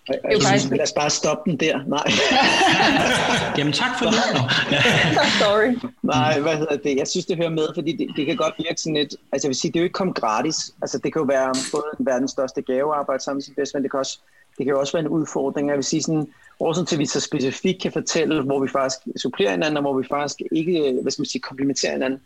Jeg, 0.07 0.19
jeg 0.31 0.41
synes, 0.41 0.69
lad 0.71 0.81
os 0.81 0.91
bare 0.91 1.09
stoppe 1.09 1.51
den 1.51 1.59
der. 1.59 1.79
Nej. 1.87 2.07
Jamen 3.57 3.73
tak 3.73 3.99
for 3.99 4.05
det. 4.05 4.15
Sorry. 5.41 5.91
Nej, 6.03 6.39
hvad 6.39 6.57
hedder 6.57 6.77
det? 6.77 6.95
Jeg 6.97 7.07
synes, 7.07 7.25
det 7.25 7.37
hører 7.37 7.49
med, 7.49 7.67
fordi 7.75 7.91
det, 7.97 8.07
det 8.15 8.25
kan 8.25 8.35
godt 8.35 8.53
virke 8.57 8.81
sådan 8.81 8.93
lidt... 8.93 9.15
Altså 9.31 9.47
jeg 9.47 9.49
vil 9.49 9.55
sige, 9.55 9.71
det 9.71 9.79
er 9.79 9.81
jo 9.81 9.83
ikke 9.83 9.93
kommet 9.93 10.15
gratis. 10.15 10.55
Altså 10.81 10.97
det 10.97 11.13
kan 11.13 11.19
jo 11.19 11.25
være 11.25 11.53
både 11.71 11.85
en 11.99 12.05
verdens 12.05 12.31
største 12.31 12.61
gavearbejde 12.61 13.23
sammen 13.23 13.37
med 13.37 13.43
sin 13.43 13.53
bedste, 13.55 13.77
men 13.77 13.83
det 13.83 13.91
kan 13.91 13.99
også 13.99 14.19
det 14.57 14.65
kan 14.65 14.73
jo 14.73 14.79
også 14.79 14.93
være 14.93 15.05
en 15.05 15.07
udfordring. 15.07 15.69
Jeg 15.69 15.75
vil 15.75 15.83
sige 15.83 16.01
sådan, 16.01 16.27
også 16.59 16.85
til, 16.85 16.99
vi 16.99 17.05
så 17.05 17.19
specifikt 17.19 17.81
kan 17.81 17.91
fortælle, 17.91 18.41
hvor 18.41 18.59
vi 18.59 18.67
faktisk 18.67 18.99
supplerer 19.17 19.51
hinanden, 19.51 19.77
og 19.77 19.83
hvor 19.83 19.97
vi 19.99 20.07
faktisk 20.07 20.41
ikke, 20.51 20.99
hvad 21.01 21.11
skal 21.11 21.21
man 21.21 21.25
sige, 21.25 21.41
komplementerer 21.41 21.91
hinanden, 21.91 22.19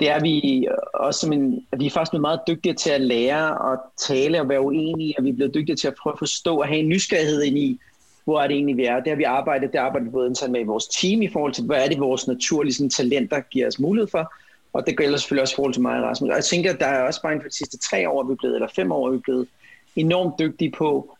det 0.00 0.10
er, 0.10 0.14
at 0.14 0.22
vi, 0.22 0.66
også 0.94 1.20
som 1.20 1.32
en, 1.32 1.66
at 1.72 1.80
vi 1.80 1.86
er 1.86 1.90
faktisk 1.90 2.10
blevet 2.10 2.20
meget 2.20 2.40
dygtige 2.48 2.74
til 2.74 2.90
at 2.90 3.00
lære 3.00 3.58
og 3.58 3.78
tale 3.98 4.40
og 4.40 4.48
være 4.48 4.60
uenige, 4.60 5.14
og 5.18 5.24
vi 5.24 5.28
er 5.28 5.34
blevet 5.34 5.54
dygtige 5.54 5.76
til 5.76 5.88
at 5.88 5.94
prøve 6.02 6.12
at 6.12 6.18
forstå 6.18 6.56
og 6.56 6.66
have 6.66 6.78
en 6.78 6.88
nysgerrighed 6.88 7.42
ind 7.42 7.58
i, 7.58 7.80
hvor 8.24 8.40
er 8.40 8.46
det 8.46 8.54
egentlig, 8.54 8.76
vi 8.76 8.84
er. 8.84 9.00
Det 9.00 9.08
har 9.08 9.16
vi 9.16 9.22
arbejdet, 9.22 9.72
det 9.72 9.78
arbejder 9.78 10.04
vi 10.04 10.10
både 10.10 10.28
internt 10.28 10.52
med 10.52 10.60
i 10.60 10.64
vores 10.64 10.86
team 10.86 11.22
i 11.22 11.28
forhold 11.28 11.52
til, 11.52 11.64
hvad 11.64 11.84
er 11.84 11.88
det, 11.88 12.00
vores 12.00 12.26
naturlige 12.28 12.74
sådan, 12.74 12.90
talenter 12.90 13.40
giver 13.40 13.66
os 13.66 13.78
mulighed 13.78 14.08
for, 14.08 14.32
og 14.72 14.86
det 14.86 14.96
gælder 14.96 15.18
selvfølgelig 15.18 15.42
også 15.42 15.54
i 15.54 15.56
forhold 15.56 15.72
til 15.72 15.82
mig 15.82 15.98
og 15.98 16.02
Rasmus. 16.02 16.30
Og 16.30 16.36
jeg 16.36 16.44
tænker, 16.44 16.72
at 16.72 16.80
der 16.80 16.86
er 16.86 17.02
også 17.02 17.22
bare 17.22 17.32
inden 17.32 17.44
for 17.44 17.48
de 17.48 17.56
sidste 17.56 17.78
tre 17.78 18.08
år, 18.08 18.24
vi 18.24 18.32
er 18.32 18.36
blevet, 18.36 18.54
eller 18.54 18.68
fem 18.68 18.92
år, 18.92 19.10
vi 19.10 19.16
er 19.16 19.20
blevet 19.20 19.48
enormt 19.96 20.34
dygtige 20.38 20.70
på 20.70 21.16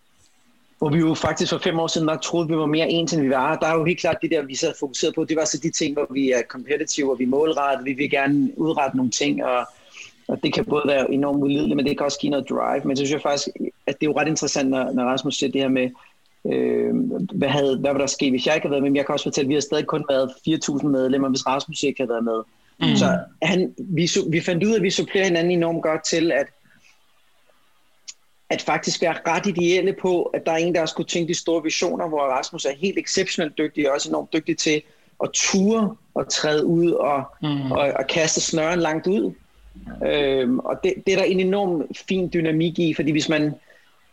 hvor 0.82 0.90
vi 0.90 0.98
jo 0.98 1.14
faktisk 1.14 1.52
for 1.52 1.58
fem 1.58 1.78
år 1.78 1.86
siden 1.86 2.06
nok 2.06 2.22
troede, 2.22 2.48
vi 2.48 2.56
var 2.56 2.66
mere 2.66 2.90
ens, 2.90 3.12
end 3.12 3.22
vi 3.22 3.30
var. 3.30 3.56
Der 3.56 3.66
er 3.66 3.74
jo 3.74 3.84
helt 3.84 4.00
klart 4.00 4.16
det 4.22 4.30
der, 4.30 4.42
vi 4.42 4.54
så 4.54 4.74
fokuseret 4.80 5.14
på. 5.14 5.24
Det 5.24 5.36
var 5.36 5.44
så 5.44 5.58
de 5.62 5.70
ting, 5.70 5.92
hvor 5.92 6.06
vi 6.10 6.30
er 6.30 6.42
competitive, 6.48 7.10
og 7.12 7.18
vi 7.18 7.24
er 7.24 7.28
målrettet, 7.28 7.86
vi 7.86 7.92
vil 7.92 8.10
gerne 8.10 8.50
udrette 8.56 8.96
nogle 8.96 9.10
ting, 9.10 9.44
og, 9.44 9.66
og 10.28 10.42
det 10.42 10.54
kan 10.54 10.64
både 10.64 10.82
være 10.86 11.12
enormt 11.12 11.42
udlideligt, 11.42 11.76
men 11.76 11.86
det 11.86 11.98
kan 11.98 12.04
også 12.04 12.18
give 12.18 12.30
noget 12.30 12.48
drive. 12.48 12.84
Men 12.84 12.96
så 12.96 13.00
synes 13.00 13.12
jeg 13.12 13.22
faktisk, 13.22 13.48
at 13.86 14.00
det 14.00 14.06
er 14.06 14.10
jo 14.10 14.18
ret 14.18 14.28
interessant, 14.28 14.70
når, 14.70 14.92
når 14.92 15.04
Rasmus 15.04 15.34
siger 15.34 15.52
det 15.52 15.60
her 15.60 15.68
med, 15.68 15.90
øh, 16.52 16.94
hvad, 17.34 17.48
havde, 17.48 17.78
hvad 17.78 17.92
var 17.92 17.98
der 17.98 18.06
sket, 18.06 18.30
hvis 18.30 18.46
jeg 18.46 18.54
ikke 18.54 18.64
havde 18.64 18.72
været 18.72 18.82
med. 18.82 18.90
Men 18.90 18.96
jeg 18.96 19.06
kan 19.06 19.12
også 19.12 19.24
fortælle, 19.24 19.46
at 19.46 19.48
vi 19.48 19.54
har 19.54 19.60
stadig 19.60 19.86
kun 19.86 20.04
været 20.10 20.30
4.000 20.48 20.86
medlemmer, 20.86 21.28
hvis 21.28 21.46
Rasmus 21.46 21.82
ikke 21.82 22.02
havde 22.02 22.10
været 22.10 22.24
med. 22.24 22.40
Mm. 22.80 22.96
Så 22.96 23.18
han, 23.42 23.74
vi, 23.78 24.08
vi 24.30 24.40
fandt 24.40 24.64
ud 24.64 24.70
af, 24.70 24.76
at 24.76 24.82
vi 24.82 24.90
supplerer 24.90 25.24
hinanden 25.24 25.52
enormt 25.52 25.82
godt 25.82 26.04
til, 26.04 26.32
at 26.32 26.46
at 28.52 28.62
faktisk 28.62 29.02
være 29.02 29.14
ret 29.26 29.46
ideelle 29.46 29.92
på, 30.00 30.22
at 30.22 30.46
der 30.46 30.52
er 30.52 30.56
en, 30.56 30.74
der 30.74 30.86
skulle 30.86 31.06
tænke 31.06 31.28
de 31.28 31.38
store 31.38 31.62
visioner, 31.62 32.08
hvor 32.08 32.20
Rasmus 32.20 32.64
er 32.64 32.72
helt 32.76 32.98
exceptionelt 32.98 33.58
dygtig, 33.58 33.88
og 33.88 33.94
også 33.94 34.08
enormt 34.08 34.32
dygtig 34.32 34.58
til 34.58 34.82
at 35.22 35.30
ture 35.34 35.96
og 36.14 36.32
træde 36.32 36.66
ud 36.66 36.90
og, 36.90 37.24
mm. 37.42 37.72
og, 37.72 37.92
og 37.98 38.06
kaste 38.06 38.40
snøren 38.40 38.80
langt 38.80 39.06
ud. 39.06 39.32
Øhm, 40.06 40.58
og 40.58 40.80
det, 40.84 40.94
det 41.06 41.12
er 41.12 41.16
der 41.16 41.24
en 41.24 41.40
enorm 41.40 41.94
fin 42.08 42.30
dynamik 42.34 42.78
i, 42.78 42.94
fordi 42.94 43.10
hvis 43.10 43.28
man 43.28 43.54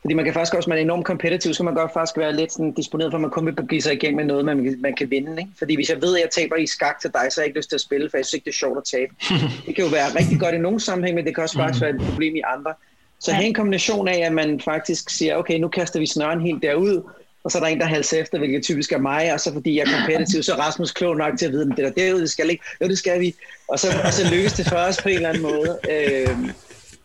fordi 0.01 0.13
man 0.13 0.25
kan 0.25 0.33
faktisk 0.33 0.53
også, 0.53 0.69
man 0.69 0.77
er 0.77 0.81
enormt 0.81 1.05
kompetitiv, 1.05 1.53
så 1.53 1.57
kan 1.57 1.65
man 1.65 1.73
godt 1.73 1.93
faktisk 1.93 2.17
være 2.17 2.35
lidt 2.35 2.51
sådan 2.51 2.71
disponeret 2.71 3.11
for, 3.11 3.17
at 3.17 3.21
man 3.21 3.29
kun 3.29 3.45
vil 3.45 3.55
give 3.69 3.81
sig 3.81 3.93
igennem 3.93 4.15
med 4.15 4.25
noget, 4.25 4.45
man, 4.45 4.75
man 4.79 4.95
kan 4.95 5.11
vinde. 5.11 5.41
Ikke? 5.41 5.51
Fordi 5.57 5.75
hvis 5.75 5.89
jeg 5.89 6.01
ved, 6.01 6.15
at 6.17 6.21
jeg 6.21 6.29
taber 6.29 6.55
i 6.55 6.67
skak 6.67 6.99
til 7.01 7.11
dig, 7.13 7.21
så 7.29 7.41
har 7.41 7.43
jeg 7.43 7.47
ikke 7.47 7.59
lyst 7.59 7.69
til 7.69 7.75
at 7.75 7.81
spille, 7.81 8.09
for 8.09 8.17
jeg 8.17 8.25
synes 8.25 8.33
ikke, 8.33 8.45
det 8.45 8.51
er 8.51 8.55
sjovt 8.55 8.77
at 8.77 8.83
tabe. 8.83 9.13
Det 9.65 9.75
kan 9.75 9.83
jo 9.83 9.89
være 9.89 10.07
rigtig 10.19 10.39
godt 10.39 10.55
i 10.55 10.57
nogle 10.57 10.79
sammenhæng, 10.79 11.15
men 11.15 11.25
det 11.25 11.35
kan 11.35 11.43
også 11.43 11.57
faktisk 11.57 11.81
være 11.81 11.89
et 11.89 12.01
problem 12.09 12.35
i 12.35 12.41
andre. 12.55 12.73
Så 13.19 13.31
have 13.31 13.47
en 13.47 13.53
kombination 13.53 14.07
af, 14.07 14.17
at 14.17 14.33
man 14.33 14.59
faktisk 14.59 15.09
siger, 15.09 15.35
okay, 15.35 15.59
nu 15.59 15.67
kaster 15.67 15.99
vi 15.99 16.05
snøren 16.05 16.41
helt 16.41 16.63
derud, 16.63 17.03
og 17.43 17.51
så 17.51 17.57
er 17.57 17.61
der 17.61 17.67
en, 17.67 17.79
der 17.79 17.85
halser 17.85 18.21
efter, 18.21 18.37
hvilket 18.37 18.63
typisk 18.63 18.91
er 18.91 18.97
mig, 18.97 19.33
og 19.33 19.39
så 19.39 19.53
fordi 19.53 19.75
jeg 19.75 19.81
er 19.81 19.99
kompetitiv, 19.99 20.43
så 20.43 20.53
er 20.53 20.57
Rasmus 20.57 20.91
klog 20.91 21.17
nok 21.17 21.37
til 21.37 21.45
at 21.45 21.51
vide, 21.51 21.61
at 21.71 21.77
det 21.77 21.85
der 21.85 22.03
derude, 22.03 22.21
det 22.21 22.29
skal 22.29 22.49
ikke, 22.49 22.63
jo, 22.81 22.87
det 22.87 22.97
skal 22.97 23.19
vi, 23.19 23.35
og 23.67 23.79
så, 23.79 23.87
og 24.05 24.13
så 24.13 24.35
lykkes 24.35 24.53
det 24.53 24.65
for 24.65 24.75
os 24.75 25.01
på 25.01 25.09
en 25.09 25.15
eller 25.15 25.29
anden 25.29 25.43
måde. 25.43 25.79
Øhm, 25.91 26.51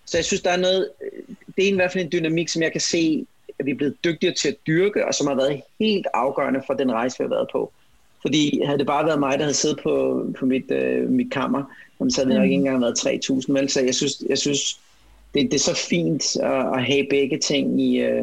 så 0.06 0.18
jeg 0.18 0.24
synes, 0.24 0.42
der 0.42 0.50
er 0.50 0.56
noget, 0.56 0.88
det 1.56 1.64
er 1.64 1.72
i 1.72 1.74
hvert 1.74 1.92
fald 1.92 2.04
en 2.04 2.12
dynamik, 2.12 2.48
som 2.48 2.62
jeg 2.62 2.72
kan 2.72 2.80
se, 2.80 3.26
at 3.58 3.66
vi 3.66 3.70
er 3.70 3.74
blevet 3.74 3.96
dygtigere 4.04 4.34
til 4.34 4.48
at 4.48 4.56
dyrke, 4.66 5.06
og 5.06 5.14
som 5.14 5.26
har 5.26 5.34
været 5.34 5.62
helt 5.80 6.06
afgørende 6.14 6.62
for 6.66 6.74
den 6.74 6.92
rejse, 6.92 7.18
vi 7.18 7.24
har 7.24 7.28
været 7.28 7.48
på. 7.52 7.72
Fordi 8.22 8.62
havde 8.64 8.78
det 8.78 8.86
bare 8.86 9.06
været 9.06 9.20
mig, 9.20 9.38
der 9.38 9.44
havde 9.44 9.54
siddet 9.54 9.80
på, 9.82 10.26
på 10.38 10.46
mit, 10.46 10.70
øh, 10.70 11.10
mit 11.10 11.32
kammer, 11.32 11.62
så 12.08 12.20
havde 12.20 12.30
det 12.30 12.36
nok 12.36 12.44
ikke 12.44 12.54
engang 12.54 12.80
været 12.80 12.98
3.000, 12.98 13.52
vel? 13.52 13.70
Så 13.70 13.80
jeg 13.80 13.94
synes, 13.94 14.12
jeg 14.28 14.38
synes 14.38 14.80
det, 15.34 15.42
det 15.42 15.54
er 15.54 15.74
så 15.74 15.86
fint 15.88 16.36
at, 16.36 16.76
at 16.76 16.84
have 16.84 17.06
begge 17.10 17.38
ting 17.38 17.80
i... 17.80 17.98
Øh, 17.98 18.22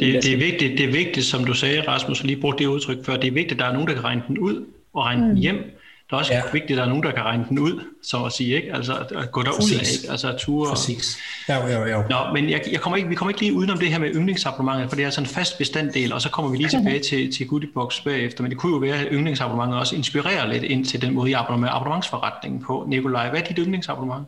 det, 0.00 0.22
det, 0.22 0.32
er 0.32 0.36
vigtigt, 0.36 0.78
det 0.78 0.88
er 0.88 0.92
vigtigt, 0.92 1.26
som 1.26 1.44
du 1.44 1.54
sagde, 1.54 1.80
Rasmus, 1.88 2.24
lige 2.24 2.40
brugte 2.40 2.64
det 2.64 2.70
udtryk 2.70 3.04
før, 3.04 3.16
det 3.16 3.28
er 3.28 3.32
vigtigt, 3.32 3.52
at 3.52 3.58
der 3.58 3.64
er 3.64 3.72
nogen, 3.72 3.88
der 3.88 3.94
kan 3.94 4.04
regne 4.04 4.22
den 4.28 4.38
ud 4.38 4.64
og 4.94 5.04
regne 5.04 5.22
mm. 5.22 5.28
den 5.28 5.38
hjem. 5.38 5.56
Det 5.56 6.14
er 6.14 6.16
også 6.16 6.32
ja. 6.32 6.42
vigtigt, 6.52 6.70
at 6.70 6.76
der 6.76 6.82
er 6.82 6.88
nogen, 6.88 7.02
der 7.02 7.10
kan 7.10 7.22
regne 7.22 7.46
den 7.48 7.58
ud, 7.58 7.84
så 8.02 8.24
at 8.24 8.32
sige, 8.32 8.56
ikke? 8.56 8.74
Altså 8.74 8.94
at 8.94 9.32
gå 9.32 9.42
derud 9.42 9.70
af, 9.80 9.96
ikke? 9.96 10.10
Altså 10.10 10.28
at 10.28 10.36
ture. 10.38 10.70
Præcis. 10.70 11.18
Ja, 11.48 11.66
ja, 11.66 11.84
ja. 11.86 12.02
Nå, 12.10 12.16
men 12.34 12.50
jeg, 12.50 12.62
jeg 12.72 12.80
kommer 12.80 12.96
ikke, 12.96 13.08
vi 13.08 13.14
kommer 13.14 13.30
ikke 13.30 13.40
lige 13.40 13.52
udenom 13.52 13.78
det 13.78 13.88
her 13.88 13.98
med 13.98 14.14
yndlingsabonnementer, 14.14 14.88
for 14.88 14.96
det 14.96 15.04
er 15.04 15.10
sådan 15.10 15.28
en 15.28 15.34
fast 15.34 15.58
bestanddel, 15.58 16.12
og 16.12 16.20
så 16.22 16.30
kommer 16.30 16.50
vi 16.50 16.56
lige 16.56 16.68
tilbage 16.68 16.98
til, 16.98 17.32
til 17.32 17.46
Goodiebox 17.46 18.04
bagefter, 18.04 18.42
men 18.42 18.50
det 18.50 18.58
kunne 18.58 18.72
jo 18.72 18.78
være, 18.78 18.96
at 18.96 19.08
yndlingsabonnementer 19.12 19.78
også 19.78 19.96
inspirerer 19.96 20.46
lidt 20.46 20.64
ind 20.64 20.84
til 20.84 21.02
den 21.02 21.14
måde, 21.14 21.30
I 21.30 21.32
arbejder 21.32 21.60
med 21.60 21.68
abonnementsforretningen 21.72 22.62
på. 22.62 22.84
Nikolaj, 22.88 23.30
hvad 23.30 23.40
er 23.40 23.44
dit 23.44 23.58
yndlingsabonnement? 23.58 24.26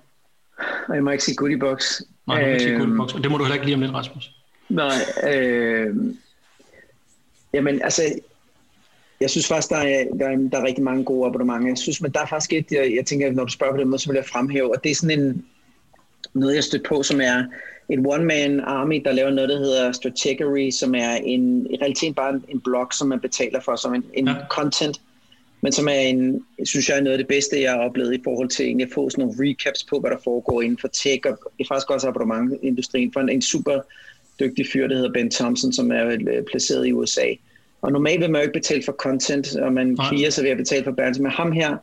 Jeg 0.94 1.04
må 1.04 1.10
ikke 1.10 1.24
sige 1.24 1.36
Goodiebox. 1.36 2.00
Nej, 2.26 2.40
du 2.40 2.46
må 2.46 2.52
ikke 2.52 2.62
sige 2.62 2.76
Goodiebox, 2.76 3.14
og 3.14 3.22
det 3.22 3.30
må 3.30 3.36
du 3.36 3.44
heller 3.44 3.54
ikke 3.54 3.66
lige 3.66 3.74
om 3.74 3.80
lidt, 3.80 3.94
Rasmus. 3.94 4.30
Nej, 4.68 4.94
øh, 5.32 5.96
jamen 7.54 7.82
altså, 7.82 8.02
jeg 9.20 9.30
synes 9.30 9.48
faktisk, 9.48 9.70
der 9.70 9.76
er, 9.76 10.04
der, 10.18 10.28
er, 10.28 10.36
der 10.36 10.58
er 10.58 10.64
rigtig 10.64 10.84
mange 10.84 11.04
gode 11.04 11.26
abonnementer. 11.26 11.68
Jeg 11.68 11.78
synes, 11.78 12.00
men 12.00 12.12
der 12.12 12.20
er 12.20 12.26
faktisk 12.26 12.52
et, 12.52 12.66
jeg, 12.70 12.92
jeg 12.96 13.06
tænker, 13.06 13.32
når 13.32 13.44
du 13.44 13.52
spørger 13.52 13.72
på 13.72 13.80
den 13.80 13.88
måde, 13.88 14.02
så 14.02 14.08
vil 14.08 14.16
jeg 14.16 14.26
fremhæve, 14.26 14.74
og 14.76 14.84
det 14.84 14.90
er 14.90 14.94
sådan 14.94 15.20
en, 15.20 15.44
noget, 16.34 16.54
jeg 16.54 16.64
stødt 16.64 16.86
på, 16.88 17.02
som 17.02 17.20
er 17.20 17.44
en 17.88 18.06
one-man 18.06 18.60
army, 18.60 19.02
der 19.04 19.12
laver 19.12 19.30
noget, 19.30 19.50
der 19.50 19.58
hedder 19.58 19.92
Strategery, 19.92 20.70
som 20.70 20.94
er 20.94 21.14
en, 21.14 21.66
i 21.70 21.76
realiteten 21.76 22.14
bare 22.14 22.34
en, 22.34 22.44
en 22.48 22.60
blog, 22.60 22.88
som 22.92 23.08
man 23.08 23.20
betaler 23.20 23.60
for, 23.60 23.76
som 23.76 23.94
en, 23.94 24.04
en 24.14 24.28
ja. 24.28 24.34
content, 24.50 25.00
men 25.62 25.72
som 25.72 25.88
er 25.88 25.92
en, 25.92 26.44
synes 26.64 26.88
jeg 26.88 26.98
er 26.98 27.02
noget 27.02 27.12
af 27.12 27.18
det 27.18 27.28
bedste, 27.28 27.60
jeg 27.60 27.72
har 27.72 27.78
oplevet 27.78 28.14
i 28.14 28.20
forhold 28.24 28.48
til 28.48 28.66
egentlig 28.66 28.86
at 28.86 28.92
få 28.92 29.10
sådan 29.10 29.24
nogle 29.24 29.50
recaps 29.50 29.84
på, 29.84 29.98
hvad 30.00 30.10
der 30.10 30.18
foregår 30.24 30.62
inden 30.62 30.78
for 30.78 30.88
tech, 30.88 31.20
og 31.24 31.38
det 31.58 31.64
er 31.64 31.68
faktisk 31.68 31.90
også 31.90 32.08
abonnementindustrien, 32.08 33.12
for 33.12 33.20
en, 33.20 33.28
en 33.28 33.42
super 33.42 33.80
dygtig 34.40 34.66
fyr, 34.72 34.86
der 34.86 34.94
hedder 34.96 35.12
Ben 35.12 35.30
Thompson, 35.30 35.72
som 35.72 35.92
er 35.92 36.06
øh, 36.06 36.42
placeret 36.50 36.86
i 36.86 36.92
USA. 36.92 37.26
Og 37.82 37.92
normalt 37.92 38.20
vil 38.20 38.30
man 38.30 38.40
jo 38.40 38.42
ikke 38.42 38.58
betale 38.58 38.82
for 38.84 38.92
content, 38.92 39.56
og 39.56 39.72
man 39.72 39.96
kliger 39.96 40.30
sig 40.30 40.44
ved 40.44 40.50
at 40.50 40.56
betale 40.56 40.84
for 40.84 40.92
brands, 40.92 41.18
men 41.18 41.30
ham 41.30 41.52
her 41.52 41.76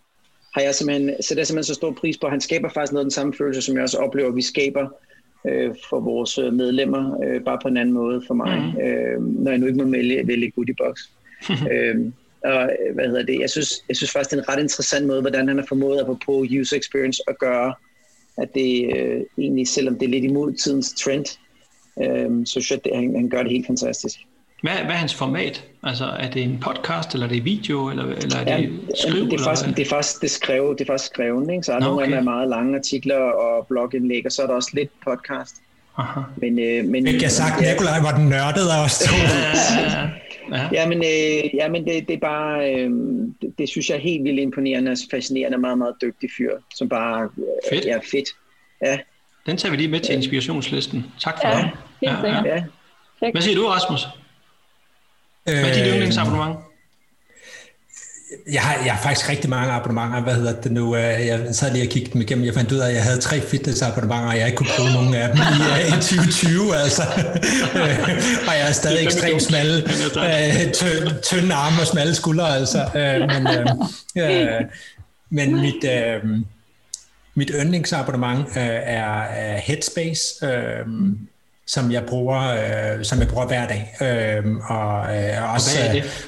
har 0.54 0.62
jeg 0.62 0.76
simpelthen, 0.76 1.16
så 1.22 1.36
det 1.36 1.42
er 1.42 1.46
simpelthen 1.46 1.64
så 1.64 1.74
stor 1.74 1.92
pris 1.92 2.18
på, 2.18 2.28
han 2.28 2.42
skaber 2.42 2.70
faktisk 2.70 2.94
noget 2.94 3.02
af 3.02 3.06
den 3.06 3.12
samme 3.12 3.34
følelse, 3.34 3.62
som 3.62 3.76
jeg 3.76 3.84
også 3.84 3.98
oplever, 3.98 4.32
vi 4.32 4.42
skaber 4.42 4.90
øh, 5.48 5.76
for 5.90 6.00
vores 6.00 6.38
øh, 6.38 6.54
medlemmer, 6.54 7.20
øh, 7.24 7.44
bare 7.44 7.60
på 7.62 7.68
en 7.68 7.78
anden 7.78 7.94
måde 7.94 8.24
for 8.28 8.34
mig, 8.34 8.74
mm. 8.76 8.82
øh, 8.82 9.44
når 9.44 9.52
jeg 9.52 9.60
nu 9.60 9.66
ikke 9.66 9.84
må 9.84 9.90
vælge, 9.90 10.28
vælge 10.28 10.52
Goodiebox. 10.52 11.00
øh, 11.72 11.96
og 12.44 12.70
hvad 12.94 13.06
hedder 13.06 13.24
det, 13.24 13.40
jeg 13.40 13.50
synes, 13.50 13.74
jeg 13.90 13.96
synes 13.96 14.12
faktisk, 14.12 14.32
det 14.32 14.38
er 14.38 14.42
en 14.42 14.50
ret 14.50 14.62
interessant 14.62 15.08
måde, 15.08 15.22
hvordan 15.22 15.48
han 15.48 15.58
har 15.58 15.66
formået 15.70 16.00
at 16.00 16.06
på 16.26 16.46
user 16.60 16.78
experience 16.78 17.22
at 17.28 17.40
gøre, 17.40 17.74
at 18.38 18.50
det 18.56 18.96
øh, 18.96 19.22
egentlig, 19.38 19.68
selvom 19.68 20.00
det 20.00 20.06
er 20.06 20.10
lidt 20.10 20.24
imod 20.24 20.54
tidens 20.54 20.94
trend, 21.04 21.26
øh, 22.02 22.46
så 22.46 22.52
synes 22.52 22.72
jeg, 22.72 22.80
at 22.86 23.00
han, 23.00 23.16
han 23.16 23.30
gør 23.30 23.44
det 23.44 23.52
helt 23.52 23.68
fantastisk. 23.68 24.20
Hvad, 24.62 24.74
hvad 24.74 24.96
er 24.96 25.00
hans 25.00 25.16
format? 25.16 25.64
Altså, 25.84 26.06
er 26.06 26.30
det 26.30 26.44
en 26.44 26.60
podcast, 26.62 27.14
eller 27.14 27.28
er 27.28 27.32
det 27.32 27.46
video, 27.46 27.90
eller, 27.90 28.04
eller 28.06 28.38
er 28.38 28.58
det 28.58 28.64
ja, 28.64 29.10
skriv? 29.10 29.26
Det 29.30 29.40
er 29.40 29.44
faktisk, 29.44 29.78
det 29.78 29.86
er 29.86 29.90
faktisk 29.90 30.22
det 30.22 30.32
skrev, 30.32 30.76
det 30.78 30.82
er 30.82 30.94
faktisk 30.94 31.14
skrevet, 31.14 31.52
ikke? 31.52 31.64
Så 31.64 31.74
er 31.74 31.80
Nå, 31.80 31.86
nogle 31.86 32.04
okay. 32.04 32.06
af 32.06 32.10
dem 32.10 32.28
er 32.28 32.32
meget 32.32 32.50
lange 32.50 32.78
artikler 32.78 33.18
og 33.18 33.68
blogindlæg, 33.68 34.26
og 34.26 34.32
så 34.32 34.42
er 34.42 34.48
der 34.48 34.54
også 34.54 34.70
lidt 34.74 34.90
podcast. 35.06 35.56
Aha. 35.98 36.22
Men, 36.38 36.60
øh, 36.60 36.86
men, 36.86 37.08
Fik 37.08 37.22
jeg 37.22 37.32
sagt, 37.32 37.62
Nikolaj 37.62 38.00
var 38.02 38.18
den 38.18 38.30
nørdede 38.30 38.74
af 38.74 38.84
os 38.84 39.00
to. 39.00 39.16
Ja, 39.16 39.30
ja 40.00 40.10
men, 40.88 40.98
øh, 40.98 41.56
ja, 41.56 41.70
men 41.70 41.86
det, 41.86 42.08
det 42.08 42.14
er 42.14 42.20
bare, 42.20 42.74
øh, 42.74 42.90
det, 43.42 43.54
det 43.58 43.70
synes 43.70 43.90
jeg 43.90 43.96
er 43.96 44.00
helt 44.00 44.24
vildt 44.24 44.40
imponerende 44.40 44.92
og 44.92 44.98
fascinerende, 45.12 45.58
meget, 45.58 45.78
meget 45.78 45.96
dygtig 46.02 46.30
fyr, 46.38 46.52
som 46.76 46.90
bare 46.90 47.30
øh, 47.38 47.44
fedt. 47.70 47.86
er 47.86 48.00
fedt. 48.12 48.30
Ja. 48.86 48.98
Den 49.46 49.58
tager 49.58 49.72
vi 49.72 49.78
lige 49.78 49.88
med 49.88 50.00
til 50.00 50.16
inspirationslisten. 50.16 51.06
Tak 51.20 51.38
for 51.42 51.48
ja, 51.48 51.58
det. 51.58 51.72
Helt 52.02 52.24
ja, 52.24 52.46
ja. 52.46 52.64
ja. 53.22 53.32
Hvad 53.32 53.42
siger 53.42 53.56
du, 53.56 53.68
Rasmus? 53.68 54.08
Hvad 55.44 55.54
er 55.54 55.74
dit 55.74 55.88
øh, 55.88 55.94
yndlingsabonnement? 55.94 56.58
Jeg 58.52 58.62
har, 58.62 58.84
jeg 58.86 58.94
har 58.94 59.02
faktisk 59.02 59.30
rigtig 59.30 59.50
mange 59.50 59.74
abonnementer. 59.74 60.22
Hvad 60.22 60.34
hedder 60.34 60.62
det 60.62 60.72
nu? 60.72 60.96
Øh, 60.96 61.28
jeg 61.28 61.40
sad 61.52 61.72
lige 61.74 61.86
og 61.86 61.90
kiggede 61.90 62.14
dem 62.14 62.22
igennem. 62.22 62.46
Jeg 62.46 62.54
fandt 62.54 62.72
ud 62.72 62.78
af, 62.78 62.90
at 62.90 62.96
jeg 62.96 63.04
havde 63.04 63.22
tre 63.22 63.42
fitnessabonnementer, 63.42 64.28
og 64.28 64.38
jeg 64.38 64.46
ikke 64.46 64.58
kunne 64.58 64.70
bruge 64.78 64.94
nogen 64.94 65.14
af 65.14 65.30
dem 65.30 65.38
i, 65.38 65.88
i 65.88 65.92
2020. 65.92 66.76
Altså. 66.76 67.02
og 68.48 68.54
jeg 68.54 68.68
er 68.68 68.72
stadig 68.72 69.06
ekstremt 69.06 69.42
smalle, 69.42 69.84
øh, 70.18 70.74
tynde 71.24 71.54
arme 71.54 71.82
og 71.82 71.88
smalle 71.88 72.16
skuldre. 72.16 72.56
Altså. 72.56 72.90
Men, 72.96 73.48
øh, 74.24 74.62
men 75.30 75.62
mit, 75.62 75.84
øh, 75.84 76.24
mit 77.36 77.52
yndlingsabonnement 77.54 78.48
er, 78.56 79.22
er 79.22 79.58
Headspace. 79.58 80.46
Øh, 80.46 80.86
som 81.68 81.92
jeg 81.92 82.04
bruger, 82.08 82.40
øh, 82.40 83.06
som 83.06 83.20
jeg 83.20 83.28
bruger 83.28 83.48
hver 83.48 83.68
dag. 83.68 83.96
Øh, 84.02 84.56
og, 84.70 85.18
øh, 85.18 85.54
også, 85.54 85.78
og 85.78 85.84
hvad 85.84 85.88
er 85.88 86.02
det? 86.02 86.28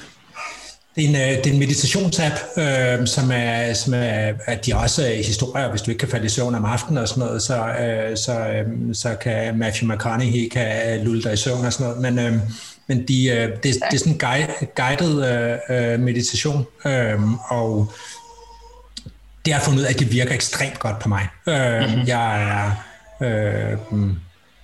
En, 1.00 1.14
det 1.14 1.46
er 1.46 1.52
en 1.52 1.58
meditationsapp, 1.58 2.34
øh, 2.56 3.06
som 3.06 3.30
er, 3.32 3.72
som 3.74 3.94
er, 3.94 4.32
at 4.46 4.66
de 4.66 4.76
også 4.76 5.06
er 5.06 5.16
historier, 5.16 5.70
hvis 5.70 5.82
du 5.82 5.90
ikke 5.90 5.98
kan 5.98 6.08
falde 6.08 6.26
i 6.26 6.28
søvn 6.28 6.54
om 6.54 6.64
aftenen 6.64 6.98
og 6.98 7.08
sådan 7.08 7.24
noget, 7.24 7.42
så, 7.42 7.66
øh, 7.66 8.16
så, 8.16 8.32
øh, 8.32 8.94
så 8.94 9.16
kan 9.22 9.58
Matthew 9.58 9.92
McConaughey 9.92 10.48
kan 10.48 11.00
lulle 11.04 11.22
dig 11.22 11.32
i 11.32 11.36
søvn 11.36 11.66
og 11.66 11.72
sådan 11.72 11.86
noget. 11.86 12.14
Men, 12.14 12.18
øh, 12.26 12.40
men 12.86 13.08
de, 13.08 13.28
øh, 13.28 13.48
det, 13.48 13.62
det 13.62 13.74
er 13.92 13.98
sådan 13.98 14.12
en 14.12 14.18
guide, 14.18 14.46
guided 14.76 15.24
øh, 15.70 16.00
meditation, 16.00 16.66
øh, 16.86 17.20
og 17.48 17.92
det 19.44 19.54
har 19.54 19.60
fundet 19.60 19.80
ud 19.80 19.84
af, 19.84 19.90
at 19.90 19.98
det 19.98 20.12
virker 20.12 20.34
ekstremt 20.34 20.78
godt 20.78 20.98
på 20.98 21.08
mig. 21.08 21.26
Øh, 21.46 21.80
mm-hmm. 21.80 22.06
Jeg 22.06 22.42
er... 22.42 22.70
Øh, 23.22 23.78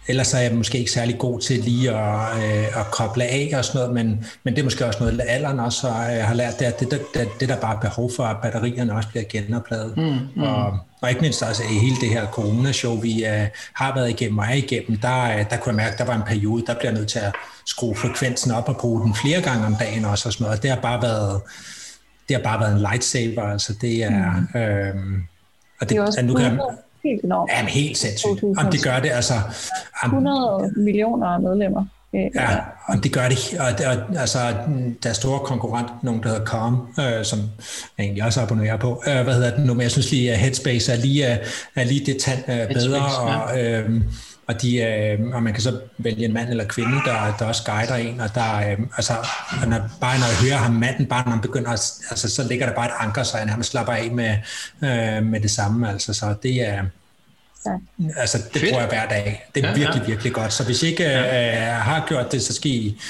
ellers 0.08 0.34
er 0.34 0.38
jeg 0.38 0.54
måske 0.54 0.78
ikke 0.78 0.90
særlig 0.90 1.18
god 1.18 1.40
til 1.40 1.58
lige 1.58 1.90
at, 1.90 2.36
øh, 2.36 2.80
at 2.80 2.86
koble 2.90 3.24
af 3.24 3.52
og 3.56 3.64
sådan 3.64 3.78
noget, 3.78 3.94
men, 3.94 4.26
men 4.44 4.54
det 4.54 4.60
er 4.60 4.64
måske 4.64 4.86
også 4.86 5.00
noget, 5.00 5.20
alderen 5.28 5.60
også 5.60 5.88
har 5.88 6.34
lært, 6.34 6.58
det 6.58 6.66
er, 6.66 6.70
det, 6.70 6.90
det, 6.90 7.28
det 7.40 7.48
der 7.48 7.60
bare 7.60 7.76
er 7.76 7.80
behov 7.80 8.10
for, 8.16 8.22
at 8.22 8.36
batterierne 8.42 8.94
også 8.94 9.08
bliver 9.08 9.24
genopladet. 9.24 9.96
Mm, 9.96 10.02
mm. 10.36 10.42
Og, 10.42 10.78
og 11.02 11.08
ikke 11.08 11.20
mindst 11.20 11.42
altså 11.42 11.62
i 11.62 11.78
hele 11.78 11.96
det 12.00 12.08
her 12.08 12.26
corona-show, 12.26 13.00
vi 13.00 13.24
uh, 13.24 13.46
har 13.72 13.94
været 13.94 14.10
igennem 14.10 14.38
og 14.38 14.44
er 14.44 14.54
igennem, 14.54 14.98
der, 14.98 15.42
der 15.42 15.56
kunne 15.56 15.70
jeg 15.70 15.76
mærke, 15.76 15.98
der 15.98 16.04
var 16.04 16.14
en 16.14 16.22
periode, 16.26 16.66
der 16.66 16.74
bliver 16.78 16.92
nødt 16.92 17.08
til 17.08 17.18
at 17.18 17.34
skrue 17.66 17.96
frekvensen 17.96 18.50
op 18.50 18.68
og 18.68 18.76
bruge 18.76 19.02
den 19.02 19.14
flere 19.14 19.40
gange 19.40 19.66
om 19.66 19.76
dagen 19.76 20.04
også 20.04 20.28
og 20.28 20.32
sådan 20.32 20.44
noget. 20.44 20.58
Og 20.58 20.62
det 20.62 20.70
har 20.70 20.80
bare 20.80 21.02
været, 21.02 21.40
det 22.28 22.36
har 22.36 22.42
bare 22.42 22.60
været 22.60 22.72
en 22.72 22.80
lightsaver, 22.80 23.42
altså 23.42 23.74
det 23.80 24.04
er... 24.04 24.46
Mm. 24.54 24.60
Øhm, 24.60 25.22
og 25.80 25.88
det, 25.88 25.90
det 25.90 25.96
er 25.96 26.02
også 26.02 26.22
nu 26.22 26.34
kan, 26.34 26.60
helt 27.08 27.24
enormt. 27.24 27.50
Jamen 27.56 27.68
helt 27.68 27.98
sindssygt. 27.98 28.44
Om 28.58 28.66
de 28.72 28.78
gør 28.78 28.98
det, 29.00 29.10
altså... 29.10 29.34
100 30.04 30.72
millioner 30.76 31.38
medlemmer. 31.38 31.84
Ja, 32.12 32.48
og 32.88 33.04
de 33.04 33.08
gør 33.08 33.28
det, 33.28 33.56
og, 33.60 33.66
og 33.66 34.20
altså, 34.20 34.38
der 35.02 35.08
er 35.08 35.12
store 35.12 35.38
konkurrent, 35.38 35.88
nogen 36.02 36.22
der 36.22 36.28
hedder 36.28 36.44
Calm, 36.44 36.76
øh, 37.00 37.24
som 37.24 37.38
jeg 37.98 38.04
egentlig 38.04 38.24
også 38.24 38.40
abonnerer 38.40 38.76
på, 38.76 39.02
øh, 39.06 39.22
hvad 39.24 39.34
hedder 39.34 39.56
den 39.56 39.64
nu, 39.64 39.74
men 39.74 39.82
jeg 39.82 39.90
synes 39.90 40.10
lige, 40.10 40.32
at 40.32 40.38
Headspace 40.38 40.92
er 40.92 40.96
lige, 40.96 41.24
er 41.76 41.84
lige 41.84 42.06
det 42.06 42.16
tand 42.20 42.38
øh, 42.48 42.74
bedre, 42.74 43.00
og, 43.20 43.60
øh, 43.60 43.90
og, 44.48 44.62
de, 44.62 44.76
øh, 44.76 45.34
og 45.34 45.42
man 45.42 45.52
kan 45.52 45.62
så 45.62 45.80
vælge 45.98 46.24
en 46.24 46.32
mand 46.32 46.48
eller 46.48 46.64
kvinde, 46.64 46.96
der, 47.04 47.36
der 47.38 47.44
også 47.44 47.62
guider 47.64 47.94
en, 47.94 48.20
og 48.20 48.34
der, 48.34 48.56
øh, 48.56 48.78
altså, 48.96 49.12
og 49.62 49.68
når, 49.68 49.78
bare 50.00 50.18
når 50.18 50.26
jeg 50.26 50.50
hører 50.50 50.56
ham 50.56 50.74
manden, 50.74 51.06
bare 51.06 51.24
når 51.24 51.30
han 51.30 51.40
begynder, 51.40 51.70
at, 51.70 51.92
altså, 52.10 52.30
så 52.30 52.48
ligger 52.48 52.66
der 52.66 52.74
bare 52.74 52.86
et 52.86 52.92
anker, 52.98 53.22
så 53.22 53.36
han 53.36 53.62
slapper 53.62 53.92
af 53.92 54.10
med, 54.10 54.36
øh, 54.84 55.24
med 55.24 55.40
det 55.40 55.50
samme, 55.50 55.90
altså, 55.90 56.12
så 56.12 56.34
det 56.42 56.68
er, 56.68 56.84
Ja. 57.66 58.10
Altså, 58.16 58.38
det 58.38 58.60
Fedt. 58.60 58.70
bruger 58.70 58.80
jeg 58.80 58.88
hver 58.88 59.08
dag. 59.08 59.48
Det 59.54 59.64
er 59.64 59.68
ja, 59.68 59.74
virkelig, 59.74 60.02
ja. 60.02 60.06
virkelig 60.06 60.32
godt. 60.32 60.52
Så 60.52 60.64
hvis 60.64 60.82
I 60.82 60.86
ikke 60.86 61.04
uh, 61.04 61.10
har 61.82 62.04
gjort 62.08 62.32
det, 62.32 62.42
så 62.42 62.52
skal 62.52 62.70
I, 62.70 63.00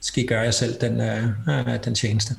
skal 0.00 0.24
I 0.24 0.26
gøre 0.26 0.40
jer 0.40 0.50
selv 0.50 0.80
den, 0.80 1.00
uh, 1.00 1.74
den 1.84 1.94
tjeneste. 1.94 2.34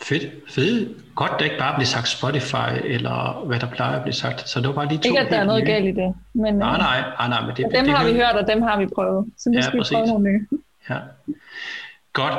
Fedt, 0.00 0.32
fedt. 0.48 0.88
Godt, 1.14 1.32
det 1.38 1.44
ikke 1.44 1.58
bare 1.58 1.74
bliver 1.74 1.86
sagt 1.86 2.08
Spotify, 2.08 2.70
eller 2.84 3.44
hvad 3.46 3.60
der 3.60 3.66
plejer 3.66 3.96
at 3.96 4.02
blive 4.02 4.14
sagt. 4.14 4.48
Så 4.48 4.60
det 4.60 4.68
var 4.68 4.74
bare 4.74 4.88
lige 4.88 4.98
to 4.98 5.08
Ikke, 5.08 5.20
at 5.20 5.30
der 5.30 5.36
er 5.38 5.44
noget 5.44 5.66
galt 5.66 5.86
i 5.86 5.92
det. 5.92 6.14
Men, 6.32 6.54
nej, 6.54 6.78
nej, 6.78 7.00
nej, 7.18 7.28
nej. 7.28 7.40
Men 7.40 7.56
det, 7.56 7.56
dem 7.74 7.84
det, 7.84 7.94
har 7.94 8.04
det, 8.04 8.14
vi 8.14 8.18
hørt, 8.18 8.34
og 8.34 8.46
dem 8.46 8.62
har 8.62 8.78
vi 8.78 8.86
prøvet. 8.86 9.26
Så 9.38 9.50
nu 9.50 9.54
ja, 9.54 9.60
skal 9.60 9.72
vi 9.74 9.78
præcis. 9.78 9.94
prøve 9.94 10.06
nogle 10.06 10.32
nye. 10.32 10.46
Ja. 10.90 10.98
Godt. 12.12 12.34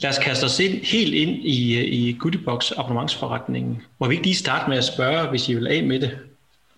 Lad 0.00 0.10
os 0.10 0.18
kaste 0.18 0.44
os 0.44 0.60
ind, 0.60 0.72
helt 0.72 1.14
ind 1.14 1.30
i, 1.30 1.80
i 1.84 2.16
Goodiebox 2.18 2.72
abonnementsforretningen. 2.78 3.82
Må 3.98 4.08
vi 4.08 4.14
ikke 4.14 4.26
lige 4.26 4.36
starte 4.36 4.68
med 4.68 4.78
at 4.78 4.84
spørge, 4.84 5.28
hvis 5.28 5.48
I 5.48 5.54
vil 5.54 5.66
af 5.66 5.82
med 5.82 6.00
det, 6.00 6.18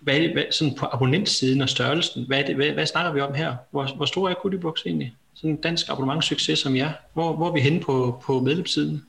hvad, 0.01 0.21
hvad, 0.33 0.45
sådan 0.51 0.75
på 0.75 0.87
abonnentsiden 0.93 1.63
og 1.63 1.69
størrelsen, 1.69 2.25
hvad, 2.27 2.45
det, 2.45 2.57
hvad, 2.57 2.71
hvad 2.71 2.87
snakker 2.87 3.13
vi 3.13 3.21
om 3.21 3.35
her? 3.35 3.55
Hvor, 3.71 3.97
hvor 3.97 4.05
stor 4.05 4.29
er 4.29 4.35
Goodiebox 4.35 4.87
egentlig? 4.87 5.15
Sådan 5.35 5.51
en 5.51 5.57
dansk 5.57 5.89
abonnementssucces 5.89 6.59
som 6.59 6.77
jer. 6.77 6.91
Hvor, 7.13 7.37
hvor 7.37 7.49
er 7.49 7.53
vi 7.53 7.61
henne 7.61 7.81
på, 7.81 8.23
på 8.27 8.41
medlemssiden? 8.41 9.05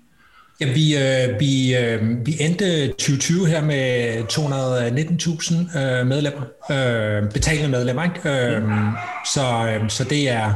Ja, 0.60 0.66
vi, 0.74 0.98
øh, 0.98 1.40
vi, 1.40 1.76
øh, 1.78 2.26
vi 2.26 2.38
endte 2.40 2.88
2020 2.88 3.48
her 3.48 3.62
med 3.62 4.24
219.000 5.74 5.80
øh, 5.80 6.08
medlemmer, 6.08 6.42
øh, 6.72 7.32
betalende 7.32 7.70
medlemmer. 7.70 8.04
Ikke? 8.04 8.30
Øh, 8.30 8.64
mm. 8.64 8.92
så, 9.34 9.68
øh, 9.68 9.90
så 9.90 10.04
det 10.04 10.30
er... 10.30 10.54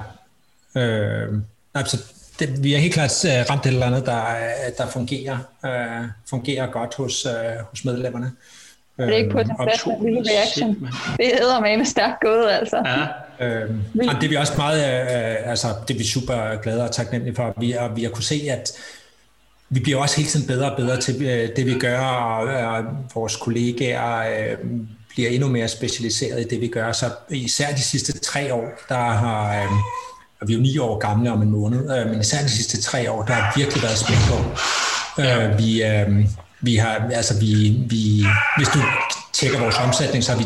Øh, 0.76 1.28
altså, 1.76 1.98
det, 2.40 2.64
vi 2.64 2.72
har 2.72 2.80
helt 2.80 2.94
klart 2.94 3.26
øh, 3.26 3.50
ramt 3.50 3.66
et 3.66 3.74
eller 3.74 3.86
andet, 3.86 4.06
der, 4.06 4.22
der 4.78 4.88
fungerer, 4.88 5.38
øh, 5.66 6.08
fungerer 6.30 6.72
godt 6.72 6.96
hos, 6.96 7.26
øh, 7.26 7.66
hos 7.70 7.86
medlemmerne. 7.86 8.32
Er 8.98 9.06
det 9.06 9.16
ikke 9.16 9.30
på 9.30 9.44
den 9.44 9.52
en 9.52 10.14
lille 10.14 10.32
reaction? 10.32 10.88
Det 11.18 11.32
hedder 11.40 11.78
med 11.78 11.86
stærkt 11.86 12.22
gået, 12.22 12.50
altså. 12.50 12.78
Ja. 12.86 13.46
Øhm, 13.46 13.82
og 14.10 14.16
det 14.16 14.24
er 14.24 14.30
vi 14.30 14.36
også 14.36 14.54
meget, 14.58 14.80
øh, 14.80 15.50
altså 15.50 15.68
det 15.88 15.94
er 15.94 15.98
vi 15.98 16.04
super 16.04 16.62
glade 16.62 16.84
og 16.84 16.92
taknemmelige 16.92 17.36
for. 17.36 17.54
Vi, 17.58 17.72
og 17.74 17.96
vi 17.96 18.04
har 18.04 18.10
kunne 18.10 18.24
se, 18.24 18.42
at 18.50 18.72
vi 19.70 19.80
bliver 19.80 20.02
også 20.02 20.18
hele 20.18 20.30
tiden 20.30 20.48
bedre 20.48 20.72
og 20.72 20.78
bedre 20.78 21.02
til 21.02 21.22
øh, 21.22 21.50
det, 21.56 21.66
vi 21.66 21.80
gør, 21.80 22.00
og, 22.00 22.48
og 22.48 22.84
vores 23.16 23.36
kollegaer 23.36 24.18
øh, 24.18 24.58
bliver 25.10 25.30
endnu 25.30 25.48
mere 25.48 25.68
specialiseret 25.68 26.42
i 26.42 26.44
det, 26.44 26.62
vi 26.62 26.68
gør. 26.68 26.92
Så 26.92 27.06
især 27.30 27.72
de 27.72 27.82
sidste 27.82 28.20
tre 28.20 28.54
år, 28.54 28.68
der 28.90 28.96
har, 28.96 29.64
øh, 29.64 29.72
og 30.42 30.48
vi 30.48 30.54
er 30.54 30.58
jo 30.58 30.62
ni 30.62 30.78
år 30.78 30.98
gamle 30.98 31.32
om 31.32 31.42
en 31.42 31.52
måned, 31.52 32.00
øh, 32.00 32.10
men 32.10 32.20
især 32.20 32.42
de 32.42 32.50
sidste 32.50 32.82
tre 32.82 33.12
år, 33.12 33.24
der 33.24 33.34
har 33.34 33.54
virkelig 33.56 33.84
været 33.84 33.98
spændt 33.98 34.22
på. 34.30 34.38
Øh, 35.22 35.58
vi, 35.58 35.84
øh, 35.84 36.26
vi 36.62 36.76
har, 36.76 37.10
altså 37.14 37.40
vi, 37.40 37.78
vi, 37.90 38.26
hvis 38.58 38.68
du 38.68 38.80
tjekker 39.34 39.60
vores 39.60 39.76
omsætning, 39.76 40.24
så 40.24 40.32
har 40.32 40.40
vi 40.40 40.44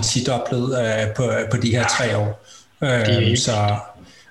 øh, 0.78 1.16
på, 1.16 1.32
på 1.52 1.58
de 1.58 1.72
her 1.72 1.88
tre 1.88 2.18
år. 2.18 2.46
Øh, 2.82 3.38
så, 3.38 3.76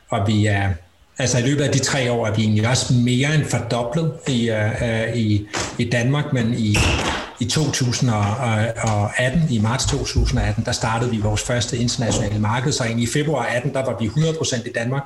og 0.09 0.26
vi 0.26 0.46
er, 0.46 0.70
altså 1.18 1.38
i 1.38 1.42
løbet 1.42 1.64
af 1.64 1.72
de 1.72 1.79
tre 1.79 2.12
år 2.12 2.27
er 2.27 2.35
vi 2.35 2.42
egentlig 2.42 2.68
også 2.68 2.92
mere 2.92 3.35
end 3.35 3.44
fordoblet 3.44 4.12
i, 4.29 4.51
uh, 4.51 5.16
i, 5.16 5.46
i 5.79 5.90
Danmark, 5.90 6.33
men 6.33 6.55
i, 6.55 6.77
i 7.40 7.44
2018, 7.44 9.42
i 9.51 9.59
marts 9.59 9.87
2018, 9.87 10.64
der 10.64 10.72
startede 10.72 11.11
vi 11.11 11.16
vores 11.16 11.42
første 11.42 11.79
internationale 11.79 12.38
marked, 12.38 12.72
så 12.72 12.85
egentlig 12.85 13.09
i 13.09 13.12
februar 13.12 13.44
18, 13.44 13.75
der 13.75 13.85
var 13.85 13.98
vi 14.01 14.07
100% 14.07 14.68
i 14.68 14.72
Danmark, 14.72 15.03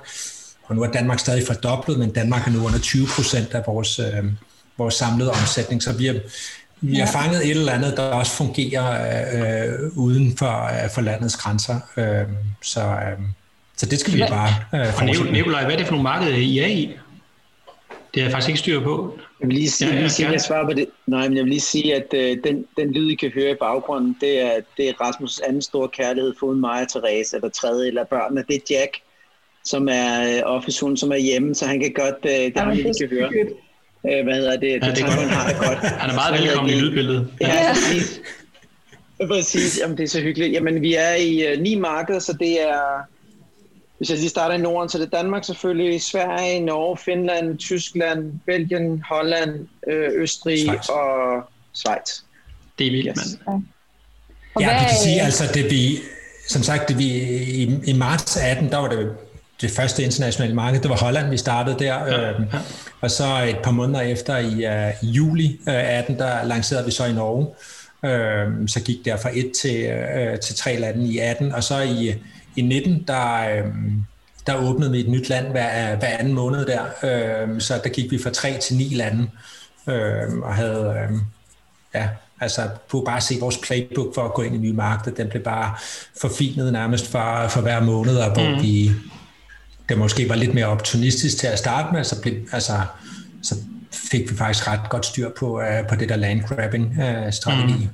og 0.65 0.77
nu 0.77 0.83
er 0.83 0.91
Danmark 0.91 1.19
stadig 1.19 1.47
fordoblet, 1.47 1.99
men 1.99 2.11
Danmark 2.11 2.47
er 2.47 2.51
nu 2.51 2.67
under 2.67 2.79
20% 2.79 3.57
af 3.57 3.63
vores, 3.67 3.99
uh, 3.99 4.07
vores 4.79 4.95
samlede 4.95 5.31
omsætning, 5.31 5.83
så 5.83 5.93
vi 5.93 6.07
er, 6.07 6.15
vi 6.81 6.97
har 6.97 7.07
fanget 7.07 7.45
et 7.45 7.51
eller 7.51 7.73
andet, 7.73 7.97
der 7.97 8.03
også 8.03 8.33
fungerer 8.33 8.89
øh, 9.35 9.91
uden 9.97 10.37
for, 10.37 10.65
øh, 10.65 10.91
for 10.91 11.01
landets 11.01 11.37
grænser. 11.37 11.81
Øh, 11.97 12.27
så, 12.63 12.81
øh, 12.81 13.19
så 13.77 13.87
det 13.87 13.99
skal 13.99 14.15
vi 14.15 14.23
bare 14.29 14.49
øh, 14.75 15.21
Og 15.21 15.33
Nikolaj, 15.33 15.65
hvad 15.65 15.73
er 15.73 15.77
det 15.77 15.87
for 15.87 15.93
nogle 15.93 16.03
markeder, 16.03 16.37
I 16.37 16.59
er 16.59 16.67
i? 16.67 16.97
Det 18.15 18.23
har 18.23 18.29
jeg 18.29 18.33
faktisk 18.33 18.49
ikke 18.49 18.59
styr 18.59 18.81
på. 18.81 19.19
Jeg 19.41 19.49
vil 19.49 19.57
lige 19.57 19.71
sige, 19.71 19.95
ja, 19.95 20.01
ja, 20.01 20.09
sige 20.09 20.31
jeg 20.31 20.41
svarer 20.41 20.65
på 20.65 20.73
det. 20.73 20.87
Nej, 21.07 21.29
men 21.29 21.37
jeg 21.37 21.45
vil 21.45 21.51
lige 21.51 21.61
sige, 21.61 21.95
at 21.95 22.07
øh, 22.15 22.37
den, 22.45 22.65
den 22.77 22.93
lyd, 22.93 23.11
I 23.11 23.15
kan 23.15 23.31
høre 23.35 23.51
i 23.51 23.55
baggrunden, 23.61 24.17
det 24.21 24.41
er, 24.41 24.61
det 24.77 24.89
er 24.89 24.93
Rasmus' 24.93 25.49
anden 25.49 25.63
store 25.63 25.89
kærlighed, 25.89 26.35
foruden 26.39 26.61
mig 26.61 26.83
og 26.83 26.89
Therese, 26.89 27.37
eller 27.37 27.49
tredje, 27.49 27.89
eller 27.89 28.05
børnene. 28.05 28.45
Det 28.49 28.57
er 28.57 28.61
Jack, 28.71 28.93
som 29.65 29.89
er 29.89 30.37
øh, 30.37 30.43
office 30.45 30.79
som 30.97 31.13
er 31.13 31.17
hjemme, 31.17 31.55
så 31.55 31.67
han 31.67 31.81
kan 31.81 31.93
godt, 31.93 32.15
øh, 32.25 32.31
det 32.31 32.53
ja, 32.57 32.63
har 32.63 32.73
I 32.73 32.83
kan 32.83 33.09
høre 33.11 33.31
øh, 34.09 34.25
hvad 34.25 34.35
hedder 34.35 34.57
det, 34.57 34.69
ja, 34.69 34.75
det, 34.75 34.97
det 34.97 35.05
han 35.05 35.29
har 35.29 35.49
det 35.49 35.59
godt. 35.59 35.79
Han 35.79 36.11
er 36.11 36.15
meget 36.15 36.43
velkommen 36.43 36.75
i 36.75 36.81
lydbilledet. 36.81 37.29
Ja, 37.41 37.47
ja. 37.47 37.73
præcis. 37.73 38.21
Præcis, 39.29 39.81
jamen 39.83 39.97
det 39.97 40.05
er 40.05 40.09
så 40.09 40.21
hyggeligt. 40.21 40.53
Jamen 40.53 40.83
vi 40.83 40.95
er 40.95 41.15
i 41.15 41.53
uh, 41.53 41.63
ni 41.63 41.75
markeder, 41.75 42.19
så 42.19 42.33
det 42.33 42.63
er, 42.63 43.07
hvis 43.99 44.11
jeg 44.11 44.19
lige 44.19 44.29
starter 44.29 44.55
i 44.55 44.61
Norden, 44.61 44.89
så 44.89 44.99
det 44.99 45.05
er 45.05 45.19
Danmark 45.19 45.45
selvfølgelig, 45.45 46.03
Sverige, 46.03 46.61
Norge, 46.61 46.97
Finland, 46.97 47.59
Tyskland, 47.59 48.33
Belgien, 48.47 49.03
Holland, 49.09 49.67
øh, 49.89 50.11
Østrig 50.15 50.59
Schweiz. 50.59 50.89
og 50.89 51.43
Schweiz. 51.75 52.21
Det 52.79 52.87
er 52.87 52.91
vildt, 52.91 53.19
yes. 53.19 53.39
mand. 53.47 53.63
Ja, 54.61 54.81
vi 54.81 54.85
kan 54.89 54.99
sige, 55.03 55.21
altså 55.21 55.45
det 55.55 55.71
vi, 55.71 55.99
som 56.49 56.63
sagt, 56.63 56.89
det 56.89 56.99
vi, 56.99 57.05
i, 57.05 57.81
i 57.85 57.93
marts 57.93 58.37
18, 58.37 58.71
der 58.71 58.79
var 58.79 58.89
det 58.89 59.17
det 59.61 59.71
første 59.71 60.03
internationale 60.03 60.55
marked, 60.55 60.81
det 60.81 60.91
var 60.91 60.97
Holland, 60.97 61.31
vi 61.31 61.37
startede 61.37 61.79
der. 61.79 62.07
Ja, 62.07 62.29
ja. 62.29 62.33
Og 63.01 63.11
så 63.11 63.25
et 63.49 63.59
par 63.65 63.71
måneder 63.71 64.01
efter 64.01 64.39
i 64.39 64.67
uh, 64.67 65.17
juli 65.17 65.61
uh, 65.67 65.75
18, 65.75 66.19
der 66.19 66.45
lancerede 66.45 66.85
vi 66.85 66.91
så 66.91 67.05
i 67.05 67.13
Norge. 67.13 67.47
Uh, 68.03 68.69
så 68.69 68.81
gik 68.85 69.05
der 69.05 69.17
fra 69.17 69.31
et 69.35 69.53
til, 69.63 69.93
uh, 70.33 70.39
til 70.39 70.55
tre 70.55 70.77
lande 70.77 71.07
i 71.07 71.19
18, 71.19 71.53
og 71.53 71.65
så 71.65 71.81
i, 71.81 72.15
i 72.57 72.63
19, 72.63 73.05
der, 73.07 73.63
uh, 73.63 73.73
der 74.47 74.57
åbnede 74.57 74.93
vi 74.93 75.01
et 75.01 75.09
nyt 75.09 75.29
land 75.29 75.47
hver, 75.47 75.97
hver 75.97 76.09
anden 76.19 76.35
måned 76.35 76.67
der. 76.67 76.83
Uh, 76.83 77.61
så 77.61 77.81
der 77.85 77.91
gik 77.91 78.11
vi 78.11 78.23
fra 78.23 78.31
tre 78.31 78.59
til 78.59 78.77
ni 78.77 78.95
lande, 78.95 79.31
uh, 79.87 80.39
og 80.43 80.55
havde, 80.55 81.09
uh, 81.11 81.19
ja, 81.95 82.09
altså 82.41 82.69
kunne 82.91 83.05
bare 83.05 83.21
se 83.21 83.35
vores 83.41 83.59
playbook 83.59 84.15
for 84.15 84.23
at 84.23 84.35
gå 84.35 84.43
ind 84.43 84.55
i 84.55 84.59
nye 84.59 84.73
markeder. 84.73 85.17
Den 85.17 85.29
blev 85.29 85.43
bare 85.43 85.75
forfinet 86.21 86.73
nærmest 86.73 87.11
for, 87.11 87.49
for 87.49 87.61
hver 87.61 87.81
måned, 87.81 88.17
og 88.17 88.33
hvor 88.33 88.57
mm. 88.57 88.63
vi 88.63 88.93
det 89.89 89.99
måske 89.99 90.29
var 90.29 90.35
lidt 90.35 90.55
mere 90.55 90.67
opportunistisk 90.67 91.39
til 91.39 91.47
at 91.47 91.59
starte 91.59 91.95
med, 91.95 92.05
så, 92.05 92.23
blev, 92.23 92.35
altså, 92.53 92.73
så 93.43 93.55
fik 94.11 94.31
vi 94.31 94.37
faktisk 94.37 94.69
ret 94.69 94.89
godt 94.91 95.07
styr 95.07 95.31
på, 95.39 95.61
uh, 95.61 95.89
på 95.89 95.95
det 95.95 96.09
der 96.09 96.17
land 96.17 96.43
grabbing 96.43 96.87
uh, 96.87 97.33
strategi. 97.33 97.75
Mm. 97.75 97.89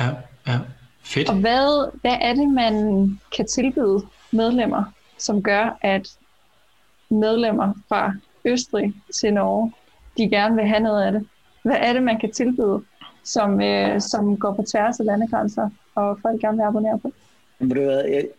Ja, 0.00 0.08
ja. 0.46 0.58
Fedt. 1.04 1.28
Og 1.28 1.34
hvad, 1.34 1.90
hvad 2.00 2.16
er 2.20 2.34
det, 2.34 2.48
man 2.48 2.74
kan 3.36 3.46
tilbyde 3.46 4.06
medlemmer, 4.32 4.84
som 5.18 5.42
gør, 5.42 5.78
at 5.80 6.08
medlemmer 7.10 7.74
fra 7.88 8.14
Østrig 8.44 8.94
til 9.14 9.34
Norge, 9.34 9.72
de 10.18 10.28
gerne 10.28 10.54
vil 10.54 10.66
have 10.66 10.80
noget 10.80 11.02
af 11.02 11.12
det? 11.12 11.26
Hvad 11.62 11.76
er 11.78 11.92
det, 11.92 12.02
man 12.02 12.20
kan 12.20 12.32
tilbyde, 12.32 12.82
som, 13.24 13.60
øh, 13.60 14.00
som 14.00 14.36
går 14.36 14.54
på 14.54 14.62
tværs 14.62 15.00
af 15.00 15.06
landegrænser, 15.06 15.70
og 15.94 16.18
folk 16.22 16.40
gerne 16.40 16.56
vil 16.56 16.64
abonnere 16.64 16.98
på? 16.98 17.12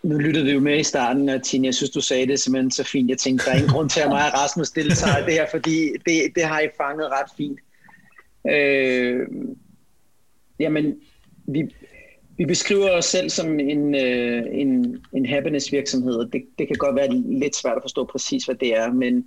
nu 0.03 0.17
lyttede 0.17 0.45
vi 0.45 0.51
jo 0.51 0.59
med 0.59 0.79
i 0.79 0.83
starten, 0.83 1.29
og 1.29 1.43
Tine, 1.43 1.65
jeg 1.65 1.73
synes, 1.73 1.89
du 1.89 2.01
sagde 2.01 2.27
det 2.27 2.39
simpelthen 2.39 2.71
så 2.71 2.83
fint. 2.83 3.09
Jeg 3.09 3.17
tænkte, 3.17 3.45
der 3.45 3.51
er 3.51 3.55
ingen 3.55 3.71
grund 3.71 3.89
til, 3.89 3.99
at 3.99 4.09
mig 4.09 4.25
og 4.33 4.39
Rasmus 4.39 4.71
deltager 4.71 5.17
i 5.17 5.25
det 5.25 5.33
her, 5.33 5.45
fordi 5.51 5.89
det, 6.05 6.21
det 6.35 6.43
har 6.43 6.59
I 6.59 6.67
fanget 6.77 7.07
ret 7.07 7.31
fint. 7.37 7.59
Øh, 8.49 9.27
jamen, 10.59 10.95
vi, 11.47 11.75
vi 12.37 12.45
beskriver 12.45 12.89
os 12.89 13.05
selv 13.05 13.29
som 13.29 13.59
en, 13.59 13.95
øh, 13.95 14.43
en, 14.51 14.97
en 15.13 15.25
happiness 15.25 15.71
virksomhed, 15.71 16.13
og 16.15 16.33
det, 16.33 16.41
det 16.59 16.67
kan 16.67 16.75
godt 16.75 16.95
være 16.95 17.13
lidt 17.39 17.55
svært 17.55 17.77
at 17.77 17.83
forstå 17.83 18.05
præcis, 18.05 18.45
hvad 18.45 18.55
det 18.55 18.77
er, 18.77 18.93
men, 18.93 19.25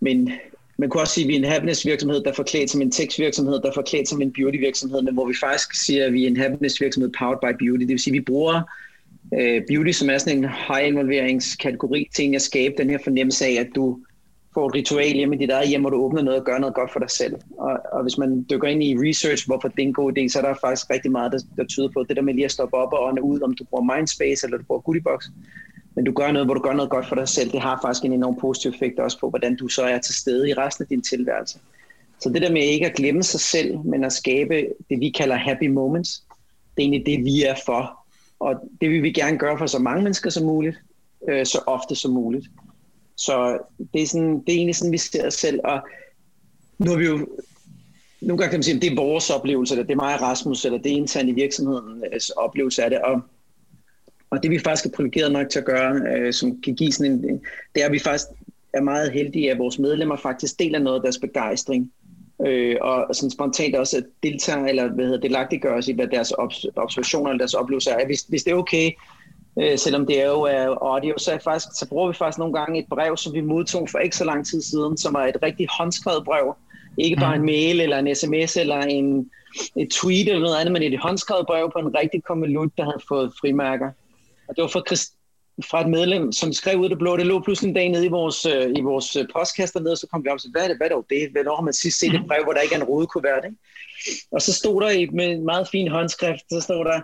men 0.00 0.32
man 0.76 0.88
kunne 0.88 1.02
også 1.02 1.14
sige, 1.14 1.24
at 1.24 1.28
vi 1.28 1.34
er 1.34 1.38
en 1.38 1.44
happiness 1.44 1.86
virksomhed, 1.86 2.22
der 2.22 2.30
er 2.30 2.34
forklædt 2.34 2.70
som 2.70 2.82
en 2.82 2.90
tech 2.90 3.20
virksomhed, 3.20 3.60
der 3.60 3.68
er 3.68 3.74
forklædt 3.74 4.08
som 4.08 4.22
en 4.22 4.32
beauty 4.32 4.58
virksomhed, 4.58 5.02
men 5.02 5.14
hvor 5.14 5.26
vi 5.26 5.34
faktisk 5.40 5.84
siger, 5.84 6.06
at 6.06 6.12
vi 6.12 6.24
er 6.24 6.28
en 6.28 6.36
happiness 6.36 6.80
virksomhed 6.80 7.12
powered 7.18 7.38
by 7.42 7.64
beauty. 7.64 7.80
Det 7.80 7.88
vil 7.88 7.98
sige, 7.98 8.12
at 8.12 8.18
vi 8.18 8.24
bruger 8.24 8.62
øh, 9.38 9.62
beauty, 9.68 9.90
som 9.90 10.10
er 10.10 10.18
sådan 10.18 10.38
en 10.38 10.50
high 10.68 10.86
involveringskategori 10.86 12.08
til 12.14 12.34
at 12.34 12.42
skabe 12.42 12.74
den 12.78 12.90
her 12.90 12.98
fornemmelse 13.04 13.46
af, 13.46 13.52
at 13.60 13.68
du 13.74 13.98
får 14.54 14.66
et 14.66 14.74
ritual 14.74 15.12
hjemme 15.12 15.36
i 15.36 15.38
dit 15.38 15.50
eget 15.50 15.68
hjem, 15.68 15.80
hvor 15.80 15.90
du 15.90 15.96
åbner 15.96 16.22
noget 16.22 16.40
og 16.40 16.46
gør 16.46 16.58
noget 16.58 16.74
godt 16.74 16.92
for 16.92 17.00
dig 17.00 17.10
selv. 17.10 17.34
Og, 17.58 17.78
og 17.92 18.02
hvis 18.02 18.18
man 18.18 18.46
dykker 18.50 18.68
ind 18.68 18.82
i 18.82 18.96
research, 19.08 19.46
hvorfor 19.46 19.68
det 19.68 19.78
er 19.78 19.86
en 19.86 19.92
god 19.92 20.12
idé, 20.12 20.28
så 20.28 20.38
er 20.38 20.42
der 20.42 20.54
faktisk 20.60 20.90
rigtig 20.90 21.12
meget, 21.12 21.32
der, 21.32 21.38
der 21.56 21.64
tyder 21.64 21.88
på, 21.88 22.04
det 22.08 22.16
der 22.16 22.22
med 22.22 22.34
lige 22.34 22.44
at 22.44 22.52
stoppe 22.52 22.76
op 22.76 22.92
og 22.92 23.04
ånde 23.04 23.22
ud, 23.22 23.40
om 23.40 23.54
du 23.54 23.64
bruger 23.64 23.96
Mindspace 23.96 24.46
eller 24.46 24.58
du 24.58 24.64
bruger 24.64 24.80
Goodiebox, 24.80 25.24
men 25.94 26.04
du 26.04 26.12
gør 26.12 26.30
noget, 26.32 26.46
hvor 26.46 26.54
du 26.54 26.60
gør 26.60 26.72
noget 26.72 26.90
godt 26.90 27.06
for 27.08 27.14
dig 27.14 27.28
selv, 27.28 27.50
det 27.52 27.60
har 27.60 27.78
faktisk 27.82 28.04
en 28.04 28.12
enorm 28.12 28.36
positiv 28.40 28.70
effekt 28.70 28.98
også 28.98 29.20
på, 29.20 29.30
hvordan 29.30 29.56
du 29.56 29.68
så 29.68 29.82
er 29.82 29.98
til 29.98 30.14
stede 30.14 30.50
i 30.50 30.54
resten 30.54 30.82
af 30.82 30.88
din 30.88 31.02
tilværelse. 31.02 31.58
Så 32.20 32.28
det 32.28 32.42
der 32.42 32.52
med 32.52 32.62
ikke 32.62 32.86
at 32.86 32.96
glemme 32.96 33.22
sig 33.22 33.40
selv, 33.40 33.78
men 33.78 34.04
at 34.04 34.12
skabe 34.12 34.66
det, 34.90 35.00
vi 35.00 35.10
kalder 35.10 35.36
happy 35.36 35.68
moments, 35.68 36.22
det 36.76 36.82
er 36.82 36.88
egentlig 36.88 37.06
det, 37.06 37.24
vi 37.24 37.42
er 37.42 37.54
for. 37.66 38.06
Og 38.40 38.54
det 38.80 38.90
vil 38.90 39.02
vi 39.02 39.12
gerne 39.12 39.38
gøre 39.38 39.58
for 39.58 39.66
så 39.66 39.78
mange 39.78 40.02
mennesker 40.02 40.30
som 40.30 40.46
muligt, 40.46 40.76
øh, 41.28 41.46
så 41.46 41.58
ofte 41.66 41.94
som 41.94 42.10
muligt. 42.10 42.46
Så 43.20 43.58
det 43.94 44.02
er, 44.02 44.06
sådan, 44.06 44.40
det 44.40 44.48
er 44.48 44.56
egentlig 44.56 44.76
sådan, 44.76 44.92
vi 44.92 44.98
ser 44.98 45.26
os 45.26 45.34
selv. 45.34 45.60
Og 45.64 45.80
nu 46.78 46.90
har 46.90 46.98
vi 46.98 47.06
jo 47.06 47.28
nogle 48.20 48.38
gange 48.38 48.50
kan 48.50 48.58
man 48.58 48.62
sige, 48.62 48.76
at 48.76 48.82
det 48.82 48.92
er 48.92 48.96
vores 48.96 49.30
oplevelse, 49.30 49.74
eller 49.74 49.86
det 49.86 49.92
er 49.92 49.96
mig 49.96 50.14
og 50.14 50.22
Rasmus, 50.22 50.64
eller 50.64 50.78
det 50.78 50.92
er 50.92 50.96
internt 50.96 51.28
i 51.28 51.32
virksomhedens 51.32 52.30
oplevelse 52.30 52.84
af 52.84 52.90
det. 52.90 52.98
Og, 52.98 53.20
og 54.30 54.42
det 54.42 54.50
vi 54.50 54.58
faktisk 54.58 54.86
er 54.86 54.96
privilegeret 54.96 55.32
nok 55.32 55.48
til 55.48 55.58
at 55.58 55.64
gøre, 55.64 56.02
øh, 56.16 56.32
som 56.32 56.60
kan 56.62 56.74
give 56.74 56.92
sådan 56.92 57.12
en, 57.12 57.40
det 57.74 57.82
er, 57.82 57.86
at 57.86 57.92
vi 57.92 57.98
faktisk 57.98 58.26
er 58.72 58.80
meget 58.80 59.12
heldige, 59.12 59.50
at 59.50 59.58
vores 59.58 59.78
medlemmer 59.78 60.16
faktisk 60.16 60.58
deler 60.58 60.78
noget 60.78 60.96
af 60.96 61.02
deres 61.02 61.18
begejstring. 61.18 61.92
Øh, 62.46 62.76
og 62.80 63.14
sådan 63.14 63.30
spontant 63.30 63.76
også 63.76 63.96
at 63.96 64.04
deltager, 64.22 64.66
eller 64.66 64.88
hvad 64.88 65.04
hedder 65.04 65.20
det, 65.20 65.30
lagtiggør 65.30 65.76
os 65.76 65.88
i, 65.88 65.92
hvad 65.92 66.06
deres 66.06 66.32
observationer 66.76 67.30
eller 67.30 67.38
deres 67.38 67.54
oplevelser 67.54 67.92
er. 67.92 68.06
Hvis, 68.06 68.20
hvis 68.22 68.44
det 68.44 68.50
er 68.50 68.56
okay, 68.56 68.90
øh, 69.58 69.78
selvom 69.78 70.06
det 70.06 70.22
er 70.22 70.26
jo 70.26 70.42
er 70.42 70.66
audio, 70.80 71.14
så, 71.18 71.32
er 71.32 71.38
faktisk, 71.38 71.68
så 71.74 71.88
bruger 71.88 72.08
vi 72.08 72.14
faktisk 72.14 72.38
nogle 72.38 72.54
gange 72.54 72.78
et 72.78 72.86
brev, 72.90 73.16
som 73.16 73.32
vi 73.32 73.40
modtog 73.40 73.88
for 73.88 73.98
ikke 73.98 74.16
så 74.16 74.24
lang 74.24 74.46
tid 74.46 74.62
siden, 74.62 74.96
som 74.96 75.14
er 75.14 75.20
et 75.20 75.36
rigtig 75.42 75.66
håndskrevet 75.78 76.24
brev. 76.24 76.56
Ikke 76.98 77.16
bare 77.16 77.34
en 77.34 77.40
mm. 77.40 77.46
mail 77.46 77.80
eller 77.80 77.98
en 77.98 78.14
sms 78.14 78.56
eller 78.56 78.80
en, 78.80 79.30
et 79.76 79.90
tweet 79.90 80.28
eller 80.28 80.40
noget 80.40 80.56
andet, 80.56 80.72
men 80.72 80.82
et 80.82 80.98
håndskrevet 80.98 81.46
brev 81.46 81.70
på 81.72 81.78
en 81.78 81.94
rigtig 81.94 82.24
konvolut, 82.24 82.72
der 82.76 82.84
havde 82.84 83.02
fået 83.08 83.32
frimærker. 83.40 83.90
Og 84.48 84.56
det 84.56 84.62
var 84.62 84.68
fra, 84.68 84.82
Christ, 84.86 85.12
fra 85.70 85.80
et 85.80 85.88
medlem, 85.88 86.32
som 86.32 86.52
skrev 86.52 86.78
ud 86.78 86.84
af 86.84 86.88
det 86.88 86.98
blå. 86.98 87.16
Det 87.16 87.26
lå 87.26 87.40
pludselig 87.40 87.68
en 87.68 87.74
dag 87.74 87.88
nede 87.88 88.06
i 88.06 88.08
vores, 88.08 88.46
øh, 88.46 88.70
i 88.76 88.80
vores 88.80 89.16
øh, 89.16 89.24
postkasse 89.32 89.74
dernede, 89.74 89.92
og 89.92 89.98
så 89.98 90.06
kom 90.06 90.24
vi 90.24 90.28
op 90.28 90.34
og 90.34 90.40
sagde, 90.40 90.52
hvad 90.52 90.64
er 90.64 90.68
det, 90.68 90.76
hvad 90.76 90.90
er 90.90 90.96
det, 90.96 91.10
det? 91.10 91.30
Hvornår 91.32 91.56
har 91.56 91.62
man 91.62 91.74
sidst 91.74 91.98
set 92.00 92.14
et 92.14 92.26
brev, 92.28 92.42
hvor 92.44 92.52
der 92.52 92.60
ikke 92.60 92.74
er 92.74 92.80
en 92.80 92.90
rodekuvert, 92.92 93.44
ikke? 93.44 93.56
Og 94.32 94.42
så 94.42 94.52
stod 94.52 94.82
der 94.82 94.90
i, 94.90 95.06
med 95.06 95.26
en 95.26 95.44
meget 95.44 95.68
fin 95.68 95.88
håndskrift, 95.88 96.44
så 96.50 96.60
stod 96.60 96.84
der, 96.84 97.00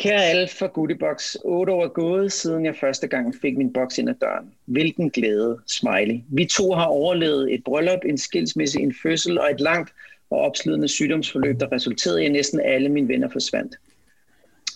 Kære 0.00 0.24
alle 0.24 0.48
fra 0.48 0.66
Goodiebox, 0.66 1.36
otte 1.44 1.72
år 1.72 1.84
er 1.84 1.88
gået, 1.88 2.32
siden 2.32 2.64
jeg 2.64 2.76
første 2.76 3.06
gang 3.06 3.34
fik 3.42 3.56
min 3.58 3.72
boks 3.72 3.98
ind 3.98 4.08
ad 4.08 4.14
døren. 4.14 4.52
Hvilken 4.64 5.10
glæde, 5.10 5.58
smiley. 5.66 6.20
Vi 6.28 6.44
to 6.44 6.72
har 6.72 6.84
overlevet 6.84 7.54
et 7.54 7.64
bryllup, 7.64 7.98
en 8.04 8.18
skilsmisse, 8.18 8.80
en 8.80 8.94
fødsel 9.02 9.38
og 9.38 9.50
et 9.50 9.60
langt 9.60 9.92
og 10.30 10.38
opslidende 10.38 10.88
sygdomsforløb, 10.88 11.60
der 11.60 11.72
resulterede 11.72 12.22
i, 12.22 12.26
at 12.26 12.32
næsten 12.32 12.60
alle 12.60 12.88
mine 12.88 13.08
venner 13.08 13.28
forsvandt. 13.28 13.76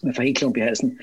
Men 0.02 0.14
for 0.14 0.22
helt 0.22 0.38
klump 0.38 0.56
i 0.56 0.60
halsen. 0.60 0.98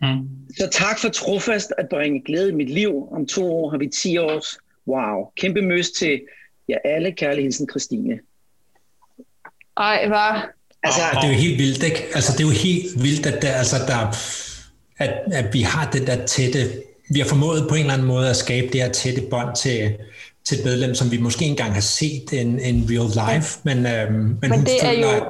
Mm. 0.00 0.28
Så 0.56 0.68
tak 0.72 0.98
for 0.98 1.08
trofast 1.08 1.72
at 1.78 1.88
bringe 1.88 2.20
glæde 2.20 2.48
i 2.48 2.54
mit 2.54 2.70
liv. 2.70 3.08
Om 3.12 3.26
to 3.26 3.52
år 3.54 3.70
har 3.70 3.78
vi 3.78 3.88
10 3.88 4.18
års. 4.18 4.58
Wow. 4.86 5.30
Kæmpe 5.36 5.62
møs 5.62 5.90
til 5.90 6.22
jer 6.68 6.78
alle. 6.84 7.12
Kærlig 7.12 7.42
hilsen, 7.42 7.68
Christine. 7.68 8.20
Ej, 9.76 10.08
var 10.08 10.54
Altså, 10.84 11.00
og, 11.14 11.22
det 11.22 11.28
er 11.28 11.32
jo 11.32 11.38
helt 11.38 11.58
vildt, 11.58 11.82
ikke? 11.82 12.04
Altså, 12.14 12.32
det 12.32 12.40
er 12.40 12.48
jo 12.48 12.54
helt 12.68 13.02
vildt, 13.02 13.26
at, 13.26 13.42
der, 13.42 13.52
altså, 13.52 13.76
der, 13.86 14.00
at, 14.98 15.12
at 15.32 15.54
vi 15.54 15.60
har 15.60 15.90
det 15.90 16.06
der 16.06 16.26
tætte... 16.26 16.58
Vi 17.10 17.18
har 17.20 17.26
formået 17.26 17.66
på 17.68 17.74
en 17.74 17.80
eller 17.80 17.92
anden 17.92 18.08
måde 18.08 18.30
at 18.30 18.36
skabe 18.36 18.66
det 18.72 18.82
her 18.82 18.88
tætte 18.88 19.22
bånd 19.30 19.56
til, 19.56 19.96
til 20.44 20.58
et 20.58 20.64
medlem, 20.64 20.94
som 20.94 21.10
vi 21.10 21.18
måske 21.18 21.44
engang 21.44 21.74
har 21.74 21.80
set 21.80 22.32
en, 22.32 22.60
en 22.60 22.86
real 22.90 23.10
life, 23.22 23.60
men, 23.64 23.78
øhm, 23.86 24.12
men, 24.12 24.38
men 24.40 24.50
hun 24.50 24.64
det 24.64 24.84
er 24.84 24.92
jo 24.92 25.24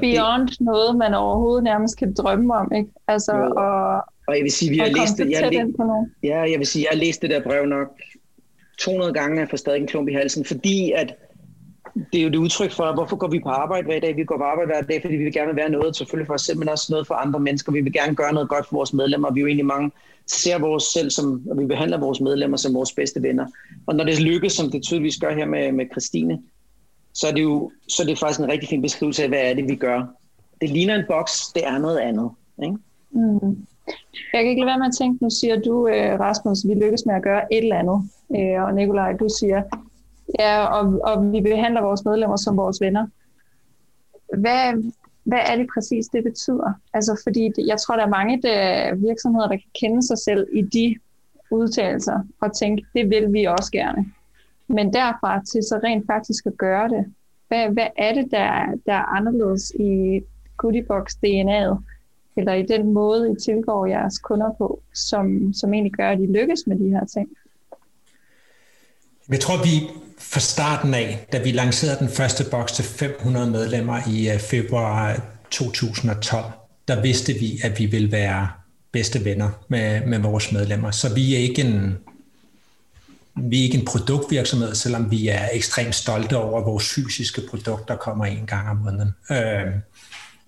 beyond 0.00 0.48
det, 0.48 0.60
noget, 0.60 0.96
man 0.96 1.14
overhovedet 1.14 1.64
nærmest 1.64 1.96
kan 1.96 2.14
drømme 2.14 2.54
om, 2.54 2.72
ikke? 2.76 2.90
Altså, 3.08 3.36
jo. 3.36 3.52
og, 3.56 3.94
og 4.28 4.36
jeg 4.36 4.42
vil 4.42 4.52
sige, 4.52 4.70
vi 4.70 4.78
har 4.78 4.86
læst 4.86 5.18
det, 5.18 5.30
jeg, 5.30 5.50
læ- 5.52 6.28
ja, 6.28 6.40
jeg 6.50 6.58
vil 6.58 6.66
sige, 6.66 6.82
jeg 6.82 6.98
har 6.98 7.04
læst 7.04 7.22
det 7.22 7.30
der 7.30 7.42
brev 7.42 7.66
nok 7.66 7.88
200 8.78 9.12
gange, 9.12 9.36
og 9.36 9.40
jeg 9.40 9.48
får 9.50 9.56
stadig 9.56 9.80
en 9.80 9.86
klump 9.86 10.08
i 10.08 10.12
halsen, 10.12 10.44
fordi 10.44 10.92
at 10.92 11.14
det 12.12 12.18
er 12.20 12.22
jo 12.22 12.28
det 12.28 12.36
udtryk 12.36 12.72
for, 12.72 12.94
hvorfor 12.94 13.16
går 13.16 13.28
vi 13.28 13.40
på 13.40 13.48
arbejde 13.48 13.86
hver 13.86 14.00
dag? 14.00 14.16
Vi 14.16 14.24
går 14.24 14.36
på 14.36 14.42
arbejde 14.42 14.66
hver 14.66 14.80
dag, 14.80 15.00
fordi 15.02 15.16
vi 15.16 15.24
vil 15.24 15.32
gerne 15.32 15.56
være 15.56 15.70
noget, 15.70 15.96
selvfølgelig 15.96 16.26
for 16.26 16.34
os 16.34 16.42
selv, 16.42 16.58
men 16.58 16.68
også 16.68 16.86
noget 16.90 17.06
for 17.06 17.14
andre 17.14 17.40
mennesker. 17.40 17.72
Vi 17.72 17.80
vil 17.80 17.92
gerne 17.92 18.14
gøre 18.14 18.32
noget 18.32 18.48
godt 18.48 18.66
for 18.66 18.76
vores 18.76 18.92
medlemmer. 18.92 19.32
Vi 19.32 19.40
er 19.40 19.42
jo 19.42 19.46
egentlig 19.46 19.66
mange, 19.66 19.90
ser 20.26 20.58
vores 20.58 20.84
selv 20.84 21.10
som, 21.10 21.42
og 21.50 21.58
vi 21.58 21.66
behandler 21.66 21.98
vores 21.98 22.20
medlemmer 22.20 22.56
som 22.56 22.74
vores 22.74 22.92
bedste 22.92 23.22
venner. 23.22 23.46
Og 23.86 23.94
når 23.94 24.04
det 24.04 24.20
lykkes, 24.20 24.52
som 24.52 24.70
det 24.70 24.82
tydeligvis 24.82 25.16
gør 25.16 25.34
her 25.34 25.46
med, 25.46 25.72
med 25.72 25.86
Christine, 25.90 26.38
så 27.14 27.28
er 27.28 27.32
det 27.32 27.42
jo 27.42 27.70
så 27.88 28.02
er 28.02 28.06
det 28.06 28.18
faktisk 28.18 28.40
en 28.40 28.48
rigtig 28.48 28.68
fin 28.68 28.82
beskrivelse 28.82 29.22
af, 29.22 29.28
hvad 29.28 29.40
er 29.42 29.54
det, 29.54 29.68
vi 29.68 29.74
gør. 29.74 30.06
Det 30.60 30.70
ligner 30.70 30.94
en 30.94 31.04
boks, 31.08 31.52
det 31.54 31.66
er 31.66 31.78
noget 31.78 31.98
andet. 31.98 32.30
Ikke? 32.62 32.76
Mm. 33.10 33.66
Jeg 34.32 34.42
kan 34.42 34.50
ikke 34.50 34.60
lade 34.60 34.70
være 34.70 34.78
med 34.78 34.86
at 34.86 34.96
tænke, 34.98 35.24
nu 35.24 35.30
siger 35.30 35.60
du, 35.60 35.88
øh, 35.88 36.20
Rasmus, 36.20 36.58
vi 36.68 36.74
lykkes 36.74 37.06
med 37.06 37.14
at 37.14 37.22
gøre 37.22 37.52
et 37.52 37.62
eller 37.62 37.78
andet. 37.78 37.98
Øh, 38.36 38.62
og 38.62 38.74
Nikolaj, 38.74 39.12
du 39.12 39.28
siger, 39.40 39.62
Ja, 40.38 40.64
og, 40.64 41.00
og 41.04 41.32
vi 41.32 41.40
behandler 41.40 41.82
vores 41.82 42.04
medlemmer 42.04 42.36
som 42.36 42.56
vores 42.56 42.80
venner. 42.80 43.06
Hvad, 44.38 44.92
hvad 45.24 45.38
er 45.46 45.56
det 45.56 45.66
præcis, 45.74 46.06
det 46.06 46.24
betyder? 46.24 46.72
Altså, 46.94 47.20
fordi 47.26 47.52
jeg 47.66 47.80
tror, 47.80 47.96
der 47.96 48.04
er 48.04 48.08
mange 48.08 48.42
der 48.42 48.94
virksomheder, 48.94 49.48
der 49.48 49.56
kan 49.56 49.70
kende 49.80 50.06
sig 50.06 50.18
selv 50.18 50.46
i 50.52 50.62
de 50.62 50.96
udtalelser 51.50 52.20
og 52.40 52.56
tænke, 52.56 52.86
det 52.94 53.10
vil 53.10 53.32
vi 53.32 53.44
også 53.44 53.72
gerne. 53.72 54.06
Men 54.68 54.92
derfra 54.92 55.42
til 55.44 55.62
så 55.62 55.80
rent 55.84 56.06
faktisk 56.06 56.46
at 56.46 56.58
gøre 56.58 56.88
det, 56.88 57.14
hvad, 57.48 57.68
hvad 57.68 57.86
er 57.96 58.14
det, 58.14 58.30
der, 58.30 58.66
der 58.86 58.92
er 58.92 59.16
anderledes 59.16 59.70
i 59.70 60.20
Goodiebox 60.56 61.14
DNA'et, 61.26 61.76
eller 62.36 62.52
i 62.52 62.66
den 62.66 62.92
måde, 62.92 63.32
I 63.32 63.34
tilgår 63.44 63.86
jeres 63.86 64.18
kunder 64.18 64.52
på, 64.58 64.80
som, 64.94 65.52
som 65.52 65.74
egentlig 65.74 65.92
gør, 65.92 66.10
at 66.10 66.20
I 66.20 66.26
lykkes 66.26 66.66
med 66.66 66.78
de 66.78 66.88
her 66.88 67.04
ting? 67.04 67.28
Jeg 69.28 69.40
tror, 69.40 69.54
vi 69.64 70.00
fra 70.20 70.40
starten 70.40 70.94
af, 70.94 71.26
da 71.32 71.38
vi 71.38 71.52
lancerede 71.52 71.98
den 71.98 72.08
første 72.08 72.44
boks 72.50 72.72
til 72.72 72.84
500 72.84 73.50
medlemmer 73.50 74.00
i 74.08 74.30
øh, 74.30 74.38
februar 74.38 75.20
2012, 75.50 76.44
der 76.88 77.00
vidste 77.00 77.32
vi, 77.32 77.60
at 77.62 77.78
vi 77.78 77.86
ville 77.86 78.12
være 78.12 78.48
bedste 78.92 79.24
venner 79.24 79.50
med, 79.68 80.06
med 80.06 80.18
vores 80.18 80.52
medlemmer. 80.52 80.90
Så 80.90 81.14
vi 81.14 81.34
er 81.34 81.38
ikke 81.38 81.62
en, 81.62 81.96
vi 83.36 83.58
er 83.58 83.62
ikke 83.62 83.78
en 83.78 83.84
produktvirksomhed, 83.84 84.74
selvom 84.74 85.10
vi 85.10 85.28
er 85.28 85.48
ekstremt 85.52 85.94
stolte 85.94 86.36
over 86.36 86.64
vores 86.64 86.94
fysiske 86.94 87.42
produkt, 87.50 87.88
der 87.88 87.96
kommer 87.96 88.24
en 88.24 88.46
gang 88.46 88.68
om 88.68 88.76
måneden. 88.76 89.14
Øh, 89.30 89.72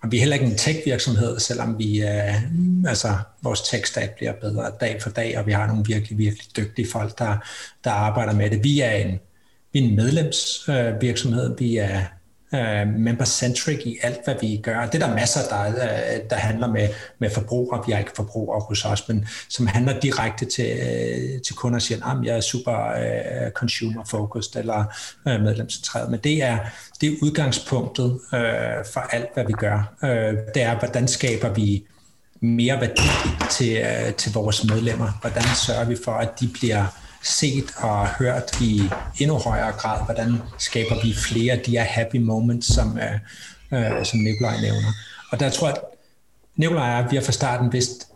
og 0.03 0.13
vi 0.13 0.17
er 0.17 0.21
heller 0.21 0.37
ikke 0.37 0.47
en 0.47 0.57
tech-virksomhed, 0.57 1.39
selvom 1.41 1.79
vi, 1.79 2.03
øh, 2.03 2.43
altså, 2.87 3.19
vores 3.43 3.61
tech-stat 3.61 4.11
bliver 4.11 4.33
bedre 4.41 4.71
dag 4.81 5.03
for 5.03 5.11
dag, 5.11 5.39
og 5.39 5.47
vi 5.47 5.53
har 5.53 5.67
nogle 5.67 5.85
virkelig, 5.87 6.19
virkelig 6.19 6.57
dygtige 6.57 6.89
folk, 6.93 7.19
der, 7.19 7.37
der 7.85 7.91
arbejder 7.91 8.33
med 8.33 8.51
det. 8.51 8.65
Vi 8.65 8.81
er 8.81 8.91
en, 8.91 9.19
vi 9.73 9.79
er 9.79 9.89
en 9.89 9.97
medlemsvirksomhed, 9.97 11.51
øh, 11.51 11.61
vi 11.61 11.77
er 11.77 12.01
øh, 12.55 12.89
member-centric 12.99 13.87
i 13.87 13.99
alt, 14.03 14.19
hvad 14.25 14.35
vi 14.41 14.61
gør. 14.63 14.87
Det 14.87 15.03
er 15.03 15.07
der 15.07 15.15
masser, 15.15 15.41
der, 15.51 15.67
øh, 15.69 16.21
der 16.31 16.37
handler 16.37 16.67
med, 16.67 16.89
med 17.19 17.31
forbrugere. 17.31 17.83
Vi 17.87 17.93
har 17.93 17.99
ikke 17.99 18.13
forbrugere 18.17 18.61
hos 18.61 18.85
os, 18.85 19.09
men 19.09 19.27
som 19.49 19.67
handler 19.67 20.01
direkte 20.01 20.45
til, 20.45 20.79
øh, 20.83 21.43
til 21.43 21.55
kunder 21.55 21.77
og 21.77 21.83
siger, 21.83 22.07
at 22.07 22.25
jeg 22.25 22.37
er 22.37 22.41
super 22.41 22.89
øh, 22.89 23.51
consumer-focused 23.51 24.61
eller 24.61 24.85
øh, 25.29 25.41
medlemscentreret. 25.41 26.11
Men 26.11 26.21
det 26.25 26.43
er, 26.43 26.59
det 27.01 27.09
er 27.09 27.17
udgangspunktet 27.23 28.21
øh, 28.35 28.85
for 28.93 29.01
alt, 29.01 29.29
hvad 29.35 29.45
vi 29.45 29.53
gør. 29.53 29.95
Øh, 30.05 30.35
det 30.55 30.63
er, 30.63 30.79
hvordan 30.79 31.09
skaber 31.09 31.49
vi 31.49 31.85
mere 32.41 32.81
værdi 32.81 33.09
til, 33.51 33.77
øh, 33.77 34.15
til 34.15 34.33
vores 34.33 34.65
medlemmer? 34.65 35.19
Hvordan 35.21 35.45
sørger 35.67 35.85
vi 35.85 35.97
for, 36.05 36.13
at 36.13 36.41
de 36.41 36.49
bliver 36.49 37.02
set 37.23 37.75
og 37.77 38.09
hørt 38.09 38.61
i 38.61 38.83
endnu 39.19 39.39
højere 39.39 39.73
grad? 39.73 40.05
Hvordan 40.05 40.39
skaber 40.59 41.03
vi 41.03 41.15
flere 41.15 41.53
af 41.53 41.61
de 41.61 41.71
her 41.71 41.85
happy 41.85 42.17
moments, 42.17 42.75
som, 42.75 42.99
øh, 42.99 43.91
øh, 43.99 44.05
som 44.05 44.19
Nikolaj 44.19 44.61
nævner? 44.61 44.93
Og 45.31 45.41
der 45.41 45.51
tror 45.51 45.69
jeg, 45.69 45.77
at 45.77 45.83
Nikolaj 46.57 47.03
og 47.03 47.11
vi 47.11 47.17
har 47.17 47.23
fra 47.23 47.33
starten 47.33 47.73
vidst, 47.73 48.09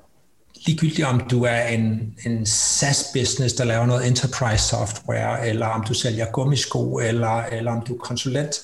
ligegyldigt 0.66 1.08
om 1.08 1.20
du 1.30 1.44
er 1.44 1.60
en, 1.60 2.14
en 2.26 2.46
SaaS-business, 2.46 3.56
der 3.56 3.64
laver 3.64 3.86
noget 3.86 4.06
enterprise 4.06 4.64
software, 4.64 5.48
eller 5.48 5.66
om 5.66 5.84
du 5.84 5.94
sælger 5.94 6.26
gummisko, 6.32 6.98
eller, 6.98 7.42
eller 7.42 7.72
om 7.72 7.86
du 7.86 7.94
er 7.94 7.98
konsulent, 7.98 8.54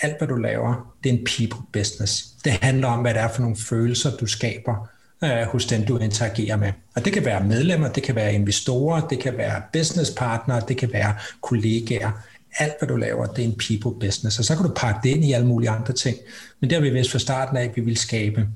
alt 0.00 0.18
hvad 0.18 0.28
du 0.28 0.36
laver, 0.36 0.94
det 1.04 1.10
er 1.10 1.14
en 1.14 1.26
people 1.36 1.60
business. 1.72 2.24
Det 2.44 2.52
handler 2.52 2.88
om, 2.88 3.00
hvad 3.00 3.14
det 3.14 3.22
er 3.22 3.28
for 3.28 3.42
nogle 3.42 3.56
følelser, 3.56 4.16
du 4.16 4.26
skaber 4.26 4.88
øh, 5.24 5.42
hos 5.42 5.66
den, 5.66 5.84
du 5.84 5.98
interagerer 5.98 6.56
med. 6.56 6.72
Og 6.96 7.04
det 7.04 7.12
kan 7.12 7.24
være 7.24 7.44
medlemmer, 7.44 7.88
det 7.88 8.02
kan 8.02 8.14
være 8.14 8.34
investorer, 8.34 9.08
det 9.08 9.20
kan 9.20 9.36
være 9.36 9.62
businesspartnere, 9.72 10.62
det 10.68 10.76
kan 10.76 10.92
være 10.92 11.14
kollegaer. 11.42 12.10
Alt, 12.58 12.72
hvad 12.78 12.88
du 12.88 12.96
laver, 12.96 13.26
det 13.26 13.44
er 13.44 13.48
en 13.48 13.58
people 13.58 14.06
business. 14.06 14.38
Og 14.38 14.44
så 14.44 14.56
kan 14.56 14.66
du 14.66 14.72
pakke 14.76 15.00
det 15.02 15.16
ind 15.16 15.24
i 15.24 15.32
alle 15.32 15.46
mulige 15.46 15.70
andre 15.70 15.92
ting. 15.92 16.16
Men 16.60 16.70
der 16.70 16.76
har 16.76 16.82
vi 16.82 16.90
vist 16.90 17.10
fra 17.10 17.18
starten 17.18 17.56
af, 17.56 17.64
at 17.64 17.76
vi 17.76 17.80
vil 17.80 17.96
skabe 17.96 18.46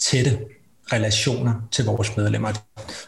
tætte 0.00 0.38
relationer 0.92 1.68
til 1.70 1.84
vores 1.84 2.16
medlemmer. 2.16 2.52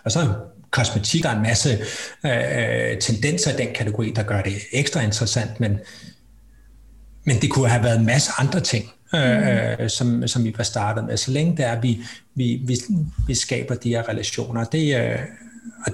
Og 0.04 0.12
så 0.12 0.34
kosmetik 0.70 1.24
er 1.24 1.30
en 1.30 1.42
masse 1.42 1.78
øh, 2.24 2.98
tendenser 2.98 3.54
i 3.54 3.56
den 3.56 3.74
kategori, 3.74 4.12
der 4.16 4.22
gør 4.22 4.42
det 4.42 4.54
ekstra 4.72 5.00
interessant, 5.00 5.60
men, 5.60 5.78
men 7.24 7.40
det 7.40 7.50
kunne 7.50 7.68
have 7.68 7.84
været 7.84 7.98
en 7.98 8.06
masse 8.06 8.30
andre 8.38 8.60
ting, 8.60 8.90
øh, 9.14 9.80
mm. 9.80 9.88
som, 9.88 10.28
som 10.28 10.44
vi 10.44 10.54
var 10.56 10.64
startet 10.64 11.04
med. 11.04 11.16
Så 11.16 11.30
længe 11.30 11.56
det 11.56 11.64
er, 11.64 11.80
vi, 11.80 12.00
vi, 12.34 12.60
vi, 12.64 12.76
vi 13.26 13.34
skaber 13.34 13.74
de 13.74 13.88
her 13.88 14.08
relationer. 14.08 14.64
Det, 14.64 15.00
øh, 15.00 15.18
og, 15.86 15.92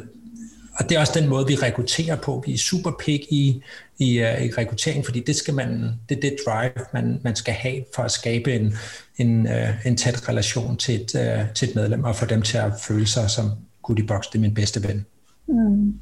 og 0.78 0.88
det 0.88 0.96
er 0.96 1.00
også 1.00 1.12
den 1.20 1.28
måde, 1.28 1.46
vi 1.46 1.54
rekrutterer 1.54 2.16
på. 2.16 2.42
Vi 2.46 2.54
er 2.54 2.58
super 2.58 2.92
pig 3.04 3.32
i, 3.32 3.62
i, 3.98 4.22
uh, 4.22 4.44
i 4.44 4.50
rekruttering, 4.58 5.04
fordi 5.04 5.20
det 5.20 5.36
skal 5.36 5.54
man, 5.54 5.92
det 6.08 6.16
er 6.16 6.20
det 6.20 6.36
drive, 6.46 6.86
man, 6.92 7.20
man 7.24 7.36
skal 7.36 7.54
have 7.54 7.84
for 7.94 8.02
at 8.02 8.10
skabe 8.10 8.54
en, 8.54 8.74
en, 9.18 9.46
uh, 9.46 9.86
en 9.86 9.96
tæt 9.96 10.28
relation 10.28 10.76
til 10.76 10.94
et, 10.94 11.14
uh, 11.14 11.54
til 11.54 11.68
et 11.68 11.74
medlem, 11.74 12.04
og 12.04 12.16
få 12.16 12.26
dem 12.26 12.42
til 12.42 12.58
at 12.58 12.72
føle 12.82 13.06
sig 13.06 13.30
som 13.30 13.50
Goodiebox, 13.82 14.24
det 14.32 14.38
er 14.38 14.40
min 14.40 14.54
bedste 14.54 14.88
ven. 14.88 15.06
Mm. 15.48 16.00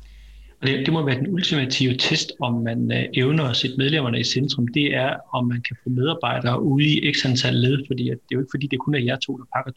Det, 0.64 0.87
det 0.87 0.92
må 0.92 1.07
være 1.07 1.18
den 1.18 1.35
ultimative 1.35 1.96
test, 1.96 2.33
om 2.40 2.55
man 2.55 2.92
øh, 2.92 3.05
evner 3.14 3.44
at 3.44 3.57
sætte 3.57 3.77
medlemmerne 3.77 4.20
i 4.20 4.24
centrum, 4.24 4.68
det 4.68 4.94
er, 4.94 5.16
om 5.33 5.46
man 5.46 5.61
kan 5.61 5.77
få 5.83 5.90
medarbejdere 5.90 6.62
ude 6.62 6.85
i 6.85 7.12
x 7.12 7.27
antal 7.27 7.55
led, 7.55 7.87
fordi 7.87 8.09
at 8.09 8.18
det 8.29 8.35
er 8.35 8.37
jo 8.37 8.40
ikke 8.40 8.50
fordi, 8.55 8.66
det 8.66 8.79
kun 8.79 8.94
er 8.94 8.98
jer 8.98 9.16
to, 9.16 9.37
der 9.37 9.44
pakker 9.55 9.72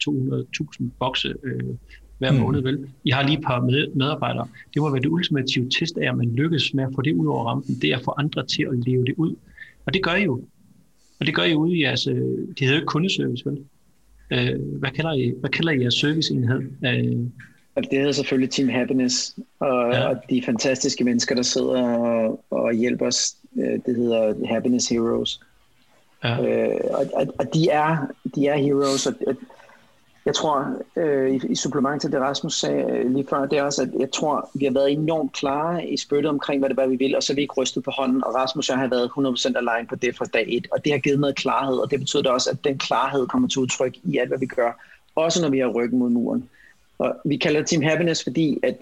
200.000 0.80 0.88
bokse 1.00 1.34
øh, 1.44 1.74
hver 2.18 2.32
mm. 2.32 2.38
måned, 2.38 2.60
vel? 2.60 2.88
I 3.04 3.10
har 3.10 3.22
lige 3.22 3.38
et 3.38 3.44
par 3.44 3.60
med, 3.60 3.94
medarbejdere. 3.94 4.48
Det 4.74 4.82
må 4.82 4.90
være 4.90 5.02
det 5.02 5.08
ultimative 5.08 5.70
test 5.70 5.98
af, 5.98 6.08
at 6.08 6.16
man 6.16 6.34
lykkes 6.34 6.74
med 6.74 6.84
at 6.84 6.90
få 6.94 7.02
det 7.02 7.12
ud 7.12 7.26
over 7.26 7.44
rampen, 7.44 7.74
det 7.82 7.90
er 7.90 7.96
at 7.96 8.04
få 8.04 8.14
andre 8.18 8.46
til 8.46 8.62
at 8.62 8.86
leve 8.86 9.04
det 9.04 9.14
ud. 9.16 9.34
Og 9.86 9.94
det 9.94 10.02
gør 10.02 10.14
I 10.14 10.24
jo. 10.24 10.44
Og 11.20 11.26
det 11.26 11.34
gør 11.34 11.42
I 11.42 11.54
ude 11.54 11.76
i 11.76 11.82
jeres, 11.82 12.06
øh, 12.06 12.14
det 12.48 12.60
hedder 12.60 12.80
jo 12.80 12.84
kundeservice, 12.86 13.44
vel? 13.46 13.58
Øh, 14.30 14.78
hvad, 14.78 14.90
kalder 14.90 15.12
I, 15.12 15.32
hvad 15.40 15.50
kalder 15.50 15.72
I 15.72 15.80
jeres 15.80 15.94
serviceenhed? 15.94 16.60
Øh, 16.84 17.26
det 17.84 17.98
hedder 17.98 18.12
selvfølgelig 18.12 18.50
Team 18.50 18.68
Happiness, 18.68 19.36
og, 19.60 19.92
ja. 19.92 20.08
og 20.08 20.16
de 20.30 20.42
fantastiske 20.42 21.04
mennesker, 21.04 21.34
der 21.34 21.42
sidder 21.42 21.82
og, 21.82 22.44
og 22.50 22.72
hjælper 22.72 23.06
os, 23.06 23.34
øh, 23.58 23.78
det 23.86 23.96
hedder 23.96 24.34
Happiness 24.46 24.88
Heroes. 24.88 25.40
Ja. 26.24 26.46
Øh, 26.46 26.80
og, 26.90 27.06
og, 27.14 27.26
og 27.38 27.54
de 27.54 27.68
er 27.68 27.96
de 28.34 28.46
er 28.46 28.56
heroes, 28.56 29.06
og, 29.06 29.14
og 29.26 29.36
jeg 30.28 30.34
tror, 30.34 30.66
øh, 30.96 31.30
i, 31.30 31.40
i 31.48 31.54
supplement 31.54 32.00
til 32.00 32.12
det 32.12 32.20
Rasmus 32.20 32.54
sagde 32.54 32.84
øh, 32.90 33.14
lige 33.14 33.26
før, 33.30 33.46
det 33.46 33.58
er 33.58 33.62
også, 33.62 33.82
at 33.82 33.88
jeg 34.00 34.12
tror, 34.12 34.50
vi 34.54 34.64
har 34.64 34.72
været 34.72 34.92
enormt 34.92 35.32
klare 35.32 35.86
i 35.86 35.96
spyttet 35.96 36.30
omkring, 36.30 36.60
hvad 36.60 36.68
det 36.68 36.76
var, 36.76 36.86
vi 36.86 36.96
vil, 36.96 37.16
og 37.16 37.22
så 37.22 37.32
har 37.32 37.34
vi 37.34 37.40
ikke 37.40 37.54
rystet 37.60 37.84
på 37.84 37.90
hånden, 37.90 38.24
og 38.24 38.34
Rasmus 38.34 38.68
og 38.68 38.72
jeg 38.72 38.80
har 38.80 38.88
været 38.88 39.10
100% 39.54 39.58
align 39.58 39.86
på 39.86 39.94
det 39.94 40.16
fra 40.16 40.24
dag 40.24 40.44
et, 40.48 40.66
og 40.72 40.84
det 40.84 40.92
har 40.92 40.98
givet 40.98 41.20
noget 41.20 41.36
klarhed, 41.36 41.76
og 41.76 41.90
det 41.90 41.98
betyder 41.98 42.30
også, 42.30 42.50
at 42.50 42.64
den 42.64 42.78
klarhed 42.78 43.26
kommer 43.26 43.48
til 43.48 43.60
udtryk 43.60 43.96
i 44.04 44.18
alt, 44.18 44.28
hvad 44.28 44.38
vi 44.38 44.46
gør, 44.46 44.72
også 45.14 45.42
når 45.42 45.48
vi 45.48 45.58
har 45.58 45.68
ryggen 45.68 45.98
mod 45.98 46.10
muren. 46.10 46.48
Og 46.98 47.16
vi 47.24 47.36
kalder 47.36 47.60
det 47.60 47.68
Team 47.68 47.82
Happiness, 47.82 48.22
fordi 48.22 48.58
at 48.62 48.76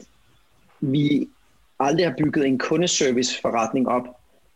vi 0.81 1.29
aldrig 1.81 2.07
har 2.07 2.15
bygget 2.19 2.47
en 2.47 2.59
kundeservice-forretning 2.59 3.89
op. 3.89 4.03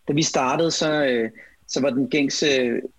Da 0.08 0.12
vi 0.12 0.22
startede, 0.22 0.70
så, 0.70 1.04
øh, 1.04 1.30
så 1.68 1.80
var 1.80 1.90
den 1.90 2.08
gængse 2.08 2.46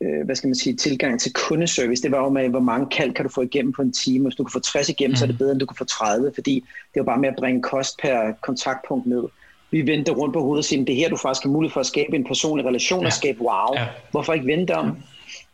øh, 0.01 0.25
hvad 0.25 0.35
skal 0.35 0.47
man 0.47 0.55
sige, 0.55 0.75
tilgang 0.75 1.19
til 1.19 1.33
kundeservice, 1.33 2.03
det 2.03 2.11
var 2.11 2.23
jo 2.23 2.29
med, 2.29 2.49
hvor 2.49 2.59
mange 2.59 2.87
kald 2.91 3.13
kan 3.13 3.25
du 3.25 3.31
få 3.31 3.41
igennem 3.41 3.73
på 3.73 3.81
en 3.81 3.93
time. 3.93 4.23
Hvis 4.23 4.35
du 4.35 4.43
kan 4.43 4.51
få 4.51 4.59
60 4.59 4.89
igennem, 4.89 5.11
mm. 5.11 5.15
så 5.15 5.25
er 5.25 5.27
det 5.27 5.35
mm. 5.35 5.37
bedre, 5.37 5.51
end 5.51 5.59
du 5.59 5.65
kan 5.65 5.77
få 5.77 5.83
30, 5.83 6.31
fordi 6.33 6.55
det 6.93 6.99
jo 6.99 7.03
bare 7.03 7.19
med 7.19 7.29
at 7.29 7.35
bringe 7.35 7.61
kost 7.61 7.99
per 8.01 8.31
kontaktpunkt 8.41 9.07
ned. 9.07 9.23
Vi 9.71 9.87
vendte 9.87 10.11
rundt 10.11 10.33
på 10.33 10.41
hovedet 10.41 10.59
og 10.59 10.65
siger, 10.65 10.85
det 10.85 10.93
er 10.93 10.97
her, 10.97 11.09
du 11.09 11.17
faktisk 11.17 11.43
har 11.43 11.49
mulighed 11.49 11.73
for 11.73 11.79
at 11.79 11.85
skabe 11.85 12.15
en 12.15 12.23
personlig 12.23 12.65
relation 12.65 13.01
ja. 13.01 13.05
og 13.05 13.13
skabe 13.13 13.41
wow. 13.41 13.75
Ja. 13.75 13.87
Hvorfor 14.11 14.33
ikke 14.33 14.47
vente 14.47 14.75
om? 14.75 14.85
Ja. 14.85 14.91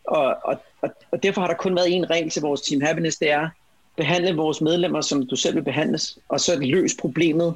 Og, 0.04 0.38
og, 0.43 0.58
og, 0.82 0.89
og 1.12 1.24
derfor 1.24 1.41
har 1.41 1.48
der 1.48 1.56
kun 1.56 1.76
været 1.76 1.96
en 1.96 2.10
regel 2.10 2.30
til 2.30 2.41
vores 2.41 2.62
Team 2.62 2.82
Happiness, 2.82 3.17
det 3.17 3.32
er, 3.32 3.50
behandle 3.97 4.36
vores 4.36 4.62
medlemmer, 4.62 5.01
som 5.01 5.25
du 5.27 5.36
selv 5.36 5.55
vil 5.55 5.63
behandles, 5.63 6.19
og 6.29 6.39
så 6.39 6.60
løs 6.60 6.95
problemet, 6.99 7.53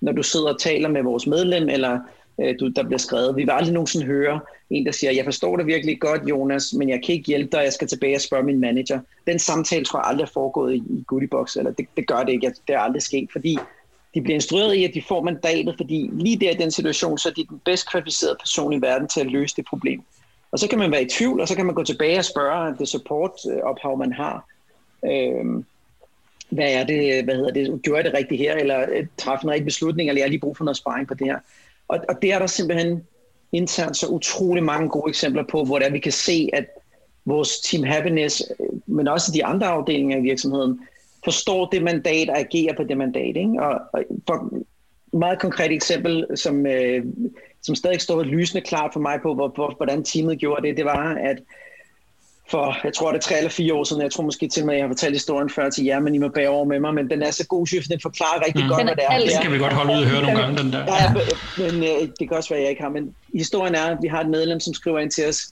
når 0.00 0.12
du 0.12 0.22
sidder 0.22 0.52
og 0.52 0.60
taler 0.60 0.88
med 0.88 1.02
vores 1.02 1.26
medlem, 1.26 1.68
eller 1.68 2.00
øh, 2.40 2.54
du, 2.60 2.68
der 2.68 2.82
bliver 2.82 2.98
skrevet. 2.98 3.36
Vi 3.36 3.42
vil 3.42 3.50
aldrig 3.50 3.72
nogensinde 3.72 4.06
høre 4.06 4.40
en, 4.70 4.86
der 4.86 4.92
siger, 4.92 5.12
jeg 5.12 5.24
forstår 5.24 5.56
det 5.56 5.66
virkelig 5.66 6.00
godt, 6.00 6.22
Jonas, 6.28 6.74
men 6.74 6.88
jeg 6.88 7.00
kan 7.06 7.14
ikke 7.14 7.26
hjælpe 7.26 7.56
dig, 7.56 7.64
jeg 7.64 7.72
skal 7.72 7.88
tilbage 7.88 8.16
og 8.16 8.20
spørge 8.20 8.42
min 8.42 8.60
manager. 8.60 9.00
Den 9.26 9.38
samtale 9.38 9.84
tror 9.84 9.98
jeg 9.98 10.06
aldrig 10.06 10.24
er 10.24 10.30
foregået 10.34 10.74
i, 10.74 10.76
i 10.76 11.04
Goodiebox, 11.06 11.56
eller 11.56 11.70
det, 11.70 11.86
det 11.96 12.06
gør 12.06 12.22
det 12.22 12.32
ikke, 12.32 12.52
det 12.68 12.74
er 12.74 12.80
aldrig 12.80 13.02
sket, 13.02 13.28
fordi 13.32 13.58
de 14.14 14.22
bliver 14.22 14.34
instrueret 14.34 14.74
i, 14.74 14.84
at 14.84 14.94
de 14.94 15.02
får 15.02 15.22
mandatet, 15.22 15.74
fordi 15.76 16.10
lige 16.12 16.40
der 16.40 16.50
i 16.50 16.54
den 16.54 16.70
situation, 16.70 17.18
så 17.18 17.28
er 17.28 17.32
de 17.32 17.46
den 17.46 17.60
bedst 17.64 17.90
kvalificerede 17.90 18.36
person 18.40 18.72
i 18.72 18.80
verden 18.80 19.08
til 19.08 19.20
at 19.20 19.26
løse 19.26 19.56
det 19.56 19.64
problem. 19.66 20.02
Og 20.52 20.58
så 20.58 20.68
kan 20.68 20.78
man 20.78 20.90
være 20.90 21.02
i 21.02 21.08
tvivl, 21.08 21.40
og 21.40 21.48
så 21.48 21.56
kan 21.56 21.66
man 21.66 21.74
gå 21.74 21.84
tilbage 21.84 22.18
og 22.18 22.24
spørge 22.24 22.74
det 22.78 22.88
support-ophav, 22.88 23.92
øh, 23.92 23.98
man 23.98 24.12
har. 24.12 24.48
Øhm, 25.04 25.64
hvad 26.50 26.72
er 26.72 26.84
det, 26.84 27.24
hvad 27.24 27.34
hedder 27.34 27.50
det, 27.50 27.82
gjorde 27.82 27.96
jeg 27.96 28.04
det 28.04 28.14
rigtigt 28.14 28.38
her, 28.38 28.54
eller 28.54 28.86
øh, 28.92 29.06
træffe 29.16 29.44
en 29.44 29.50
rigtig 29.50 29.64
beslutning, 29.64 30.08
eller 30.08 30.20
jeg 30.20 30.24
har 30.24 30.30
lige 30.30 30.40
brug 30.40 30.56
for 30.56 30.64
noget 30.64 30.76
sparring 30.76 31.08
på 31.08 31.14
det 31.14 31.26
her. 31.26 31.38
Og, 31.88 31.98
og 32.08 32.22
det 32.22 32.32
er 32.32 32.38
der 32.38 32.46
simpelthen 32.46 33.02
internt 33.52 33.96
så 33.96 34.06
utrolig 34.06 34.62
mange 34.62 34.88
gode 34.88 35.08
eksempler 35.08 35.44
på, 35.50 35.64
hvor 35.64 35.78
der 35.78 35.90
vi 35.90 35.98
kan 35.98 36.12
se, 36.12 36.50
at 36.52 36.66
vores 37.24 37.60
Team 37.60 37.84
Happiness, 37.84 38.42
øh, 38.60 38.66
men 38.86 39.08
også 39.08 39.32
de 39.32 39.44
andre 39.44 39.66
afdelinger 39.66 40.18
i 40.18 40.22
virksomheden, 40.22 40.80
forstår 41.24 41.66
det 41.66 41.82
mandat 41.82 42.30
og 42.30 42.38
agerer 42.38 42.76
på 42.76 42.84
det 42.84 42.96
mandat. 42.96 43.36
Ikke? 43.36 43.62
Og, 43.62 43.80
og 43.92 44.04
for 44.26 44.34
et 44.34 44.64
meget 45.18 45.38
konkret 45.38 45.72
eksempel, 45.72 46.26
som, 46.34 46.66
øh, 46.66 47.04
som 47.62 47.74
stadig 47.74 48.00
står 48.00 48.22
lysende 48.22 48.64
klart 48.64 48.92
for 48.92 49.00
mig 49.00 49.18
på, 49.22 49.34
hvor, 49.34 49.48
hvor, 49.48 49.74
hvordan 49.76 50.04
teamet 50.04 50.38
gjorde 50.38 50.68
det, 50.68 50.76
det 50.76 50.84
var, 50.84 51.14
at 51.14 51.38
for, 52.50 52.76
jeg 52.84 52.94
tror 52.94 53.12
det 53.12 53.18
er 53.18 53.22
tre 53.22 53.36
eller 53.36 53.50
fire 53.50 53.74
år 53.74 53.84
siden, 53.84 54.02
jeg 54.02 54.12
tror 54.12 54.24
måske 54.24 54.48
til 54.48 54.62
og 54.62 54.66
med, 54.66 54.74
jeg 54.74 54.84
har 54.84 54.88
fortalt 54.88 55.14
historien 55.14 55.50
før 55.50 55.70
til 55.70 55.84
jer, 55.84 56.00
men 56.00 56.14
I 56.14 56.18
må 56.18 56.28
bære 56.28 56.48
over 56.48 56.64
med 56.64 56.80
mig, 56.80 56.94
men 56.94 57.10
den 57.10 57.22
er 57.22 57.30
så 57.30 57.46
god, 57.46 57.66
synes 57.66 57.88
den 57.88 58.00
forklarer 58.00 58.46
rigtig 58.46 58.64
mm. 58.64 58.68
godt, 58.68 58.84
hvad 58.84 58.96
det 58.96 59.04
er. 59.10 59.18
Det 59.18 59.32
skal 59.32 59.52
vi 59.52 59.58
godt 59.58 59.72
holde 59.72 59.92
ud 59.92 60.02
og 60.02 60.08
høre 60.08 60.22
nogle 60.22 60.40
gange, 60.40 60.58
den 60.58 60.72
der. 60.72 60.78
Ja, 60.78 61.14
men 61.58 61.82
øh, 61.82 62.08
det 62.18 62.28
kan 62.28 62.36
også 62.36 62.48
være, 62.48 62.60
jeg 62.60 62.70
ikke 62.70 62.82
har, 62.82 62.88
men 62.88 63.14
historien 63.34 63.74
er, 63.74 63.84
at 63.84 63.98
vi 64.02 64.08
har 64.08 64.20
et 64.20 64.30
medlem, 64.30 64.60
som 64.60 64.74
skriver 64.74 64.98
ind 64.98 65.10
til 65.10 65.28
os, 65.28 65.48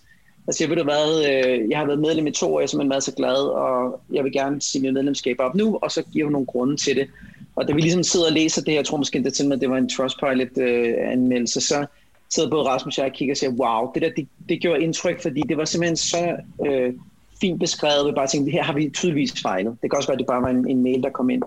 og 0.47 0.55
siger, 0.55 0.69
ved 0.69 0.77
du 0.77 0.85
hvad, 0.85 1.25
øh, 1.29 1.71
jeg 1.71 1.79
har 1.79 1.87
været 1.87 1.99
medlem 1.99 2.27
i 2.27 2.31
to 2.31 2.55
år, 2.55 2.61
jeg 2.61 2.63
har 2.63 2.67
simpelthen 2.67 2.91
været 2.91 3.05
så 3.05 3.13
glad, 3.13 3.45
og 3.65 4.01
jeg 4.13 4.25
vil 4.25 4.33
gerne 4.33 4.63
sige 4.63 4.83
mit 4.83 4.95
medlemskab 4.95 5.37
op 5.39 5.55
nu, 5.55 5.79
og 5.83 5.91
så 5.91 6.03
giver 6.13 6.25
hun 6.25 6.33
nogle 6.33 6.47
grunde 6.47 6.77
til 6.77 6.97
det. 6.97 7.09
Og 7.57 7.69
da 7.69 7.73
vi 7.73 7.81
ligesom 7.81 8.03
sidder 8.03 8.27
og 8.27 8.33
læser 8.33 8.63
det 8.63 8.73
her, 8.73 8.79
jeg 8.79 8.87
tror 8.87 8.97
måske 8.97 9.25
det 9.25 9.35
til 9.35 9.49
med, 9.49 9.57
det 9.57 9.71
var 9.71 9.77
en 9.77 9.89
Trustpilot-anmeldelse, 9.89 11.59
øh, 11.59 11.63
så 11.63 11.87
sidder 12.35 12.51
både 12.51 12.65
Rasmus 12.65 12.99
og 12.99 13.05
jeg 13.05 13.11
og 13.11 13.17
kigger 13.17 13.33
og 13.33 13.37
siger, 13.37 13.51
wow, 13.51 13.93
det 13.95 14.03
der, 14.03 14.11
det, 14.17 14.29
det 14.49 14.61
gjorde 14.61 14.83
indtryk, 14.83 15.23
fordi 15.23 15.41
det 15.49 15.57
var 15.57 15.65
simpelthen 15.65 15.97
så 15.97 16.37
øh, 16.67 16.95
fint 17.41 17.61
beskrevet, 17.61 18.07
vi 18.07 18.13
bare 18.13 18.27
tænkte, 18.27 18.53
her 18.53 18.63
har 18.63 18.73
vi 18.73 18.89
tydeligvis 18.89 19.43
fejlet. 19.43 19.77
Det 19.83 19.91
kan 19.91 19.97
også 19.97 20.09
være, 20.09 20.15
at 20.15 20.19
det 20.19 20.27
bare 20.27 20.43
var 20.43 20.49
en, 20.49 20.69
en 20.71 20.83
mail, 20.83 21.03
der 21.03 21.11
kom 21.11 21.31
ind. 21.31 21.43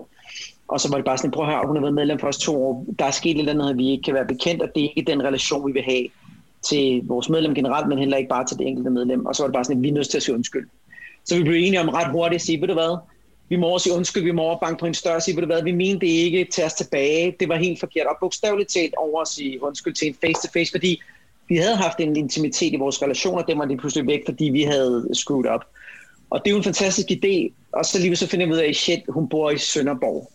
Og 0.68 0.80
så 0.80 0.90
var 0.90 0.96
det 0.96 1.04
bare 1.04 1.18
sådan, 1.18 1.30
prøv 1.30 1.44
at 1.44 1.52
høre, 1.52 1.66
hun 1.66 1.76
har 1.76 1.80
været 1.80 1.94
medlem 1.94 2.18
for 2.18 2.28
os 2.28 2.38
to 2.38 2.64
år, 2.64 2.86
der 2.98 3.04
er 3.04 3.10
sket 3.10 3.36
lidt 3.36 3.50
andet, 3.50 3.78
vi 3.78 3.90
ikke 3.90 4.02
kan 4.02 4.14
være 4.14 4.26
bekendt, 4.26 4.62
og 4.62 4.68
det 4.74 4.84
er 4.84 4.88
ikke 4.96 5.10
den 5.12 5.22
relation, 5.22 5.66
vi 5.66 5.72
vil 5.72 5.82
have 5.82 6.06
til 6.68 7.02
vores 7.04 7.28
medlem 7.28 7.54
generelt, 7.54 7.88
men 7.88 7.98
heller 7.98 8.16
ikke 8.16 8.28
bare 8.28 8.44
til 8.44 8.58
det 8.58 8.66
enkelte 8.66 8.90
medlem. 8.90 9.26
Og 9.26 9.34
så 9.34 9.42
var 9.42 9.48
det 9.48 9.54
bare 9.54 9.64
sådan, 9.64 9.76
at 9.76 9.82
vi 9.82 9.88
er 9.88 9.92
nødt 9.92 10.08
til 10.08 10.16
at 10.16 10.22
sige 10.22 10.34
undskyld. 10.34 10.68
Så 11.24 11.36
vi 11.36 11.42
blev 11.42 11.54
enige 11.54 11.80
om 11.80 11.88
ret 11.88 12.12
hurtigt 12.12 12.34
at 12.40 12.46
sige, 12.46 12.60
ved 12.60 12.68
du 12.68 12.74
hvad, 12.74 12.98
vi 13.50 13.56
må 13.56 13.66
også 13.66 13.84
sige 13.84 13.96
undskyld, 13.96 14.24
vi 14.24 14.30
må 14.30 14.42
over 14.42 14.58
banke 14.58 14.80
på 14.80 14.86
en 14.86 14.94
større 14.94 15.20
sige, 15.20 15.36
ved 15.36 15.42
du 15.42 15.46
hvad, 15.46 15.62
vi 15.62 15.72
mente 15.72 16.06
det 16.06 16.12
ikke, 16.12 16.46
tage 16.52 16.66
os 16.66 16.74
tilbage, 16.74 17.36
det 17.40 17.48
var 17.48 17.56
helt 17.56 17.80
forkert, 17.80 18.06
og 18.06 18.16
bogstaveligt 18.20 18.70
talt 18.70 18.94
over 18.94 19.20
at 19.20 19.28
sige 19.28 19.62
undskyld 19.62 19.94
til 19.94 20.08
en 20.08 20.14
face-to-face, 20.14 20.70
fordi 20.70 21.00
vi 21.48 21.56
havde 21.56 21.76
haft 21.76 22.00
en 22.00 22.16
intimitet 22.16 22.72
i 22.72 22.76
vores 22.76 23.02
relationer, 23.02 23.42
det 23.42 23.58
var 23.58 23.64
lige 23.64 23.78
pludselig 23.78 24.06
væk, 24.06 24.20
fordi 24.24 24.44
vi 24.44 24.62
havde 24.62 25.08
screwed 25.12 25.54
up. 25.54 25.64
Og 26.30 26.40
det 26.44 26.50
er 26.50 26.50
jo 26.50 26.56
en 26.56 26.64
fantastisk 26.64 27.08
idé, 27.10 27.52
og 27.72 27.84
så 27.84 27.98
lige 27.98 28.16
så 28.16 28.26
finder 28.26 28.46
vi 28.46 28.52
ud 28.52 28.58
af, 28.58 28.74
shit, 28.74 29.00
hun 29.08 29.28
bor 29.28 29.50
i 29.50 29.58
Sønderborg. 29.58 30.32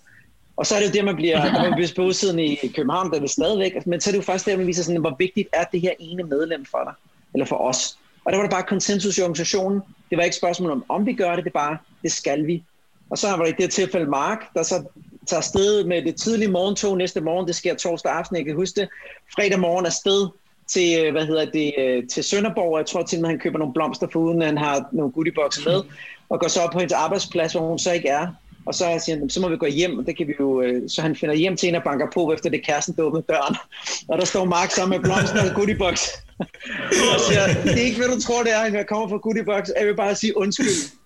Og 0.57 0.65
så 0.65 0.75
er 0.75 0.79
det 0.79 0.87
jo 0.87 0.93
det, 0.93 1.05
man 1.05 1.15
bliver, 1.15 1.51
når 1.53 1.61
man 1.69 1.73
bliver 1.73 1.89
på 1.95 2.11
i 2.39 2.71
København, 2.75 3.09
der 3.09 3.15
er 3.15 3.19
det 3.19 3.29
stadigvæk, 3.29 3.87
men 3.87 4.01
så 4.01 4.09
er 4.09 4.11
det 4.11 4.17
jo 4.17 4.23
faktisk 4.23 4.45
det, 4.45 4.57
man 4.57 4.67
viser 4.67 4.83
sådan, 4.83 5.01
hvor 5.01 5.15
vigtigt 5.19 5.49
er 5.53 5.63
det 5.63 5.81
her 5.81 5.91
ene 5.99 6.23
medlem 6.23 6.65
for 6.65 6.83
dig, 6.83 6.93
eller 7.33 7.45
for 7.45 7.55
os. 7.55 7.97
Og 8.25 8.31
der 8.31 8.37
var 8.37 8.45
der 8.45 8.51
bare 8.51 8.63
konsensus 8.63 9.17
i 9.17 9.21
organisationen. 9.21 9.81
Det 10.09 10.17
var 10.17 10.23
ikke 10.23 10.35
spørgsmål 10.35 10.71
om, 10.71 10.85
om 10.89 11.05
vi 11.05 11.13
gør 11.13 11.35
det, 11.35 11.43
det 11.45 11.53
bare, 11.53 11.77
det 12.03 12.11
skal 12.11 12.47
vi. 12.47 12.63
Og 13.09 13.17
så 13.17 13.27
var 13.29 13.45
det 13.45 13.55
i 13.59 13.61
det 13.61 13.71
tilfælde 13.71 14.09
Mark, 14.09 14.53
der 14.53 14.63
så 14.63 14.83
tager 15.27 15.37
afsted 15.37 15.83
med 15.83 16.01
det 16.01 16.15
tidlige 16.15 16.51
morgentog 16.51 16.97
næste 16.97 17.21
morgen. 17.21 17.47
Det 17.47 17.55
sker 17.55 17.75
torsdag 17.75 18.11
aften, 18.11 18.37
jeg 18.37 18.45
kan 18.45 18.55
huske 18.55 18.81
det. 18.81 18.89
Fredag 19.35 19.59
morgen 19.59 19.85
er 19.85 19.89
sted 19.89 20.27
til, 20.67 21.05
øh, 21.05 21.11
hvad 21.11 21.25
hedder 21.25 21.45
det, 21.45 21.73
øh, 21.77 22.07
til 22.07 22.23
Sønderborg. 22.23 22.77
Jeg 22.77 22.85
tror 22.85 23.03
til, 23.03 23.17
at 23.17 23.27
han 23.27 23.39
køber 23.39 23.59
nogle 23.59 23.73
blomster 23.73 24.07
for 24.13 24.19
uden, 24.19 24.41
han 24.41 24.57
har 24.57 24.89
nogle 24.91 25.11
goodiebokser 25.11 25.71
med. 25.71 25.81
Og 26.29 26.39
går 26.39 26.47
så 26.47 26.61
op 26.61 26.71
på 26.71 26.79
hendes 26.79 26.93
arbejdsplads, 26.93 27.51
hvor 27.51 27.67
hun 27.67 27.79
så 27.79 27.91
ikke 27.91 28.09
er. 28.09 28.27
Og 28.65 28.73
så 28.73 29.01
siger 29.05 29.17
han, 29.17 29.29
så 29.29 29.41
må 29.41 29.49
vi 29.49 29.57
gå 29.57 29.65
hjem, 29.65 29.97
og 29.99 30.05
det 30.05 30.17
kan 30.17 30.27
vi 30.27 30.33
jo, 30.39 30.61
øh, 30.61 30.89
så 30.89 31.01
han 31.01 31.15
finder 31.15 31.35
hjem 31.35 31.57
til 31.57 31.69
en 31.69 31.75
og 31.75 31.83
banker 31.83 32.07
på, 32.13 32.33
efter 32.33 32.49
det 32.49 32.65
kæresten 32.65 32.95
der 32.95 33.03
døren. 33.03 33.55
Og 34.09 34.17
der 34.17 34.25
står 34.25 34.45
Mark 34.45 34.71
sammen 34.71 34.97
med 34.97 35.03
blomster 35.03 35.49
og 35.49 35.55
goodiebox. 35.55 36.07
og 37.13 37.19
siger, 37.27 37.47
det 37.63 37.81
er 37.81 37.85
ikke, 37.85 37.97
hvad 37.97 38.07
du 38.07 38.21
tror, 38.21 38.43
det 38.43 38.53
er, 38.53 38.69
når 38.69 38.77
jeg 38.77 38.87
kommer 38.87 39.09
fra 39.09 39.17
goodiebox. 39.17 39.69
Jeg 39.79 39.87
vil 39.87 39.95
bare 39.95 40.15
sige 40.15 40.37
undskyld. 40.37 41.04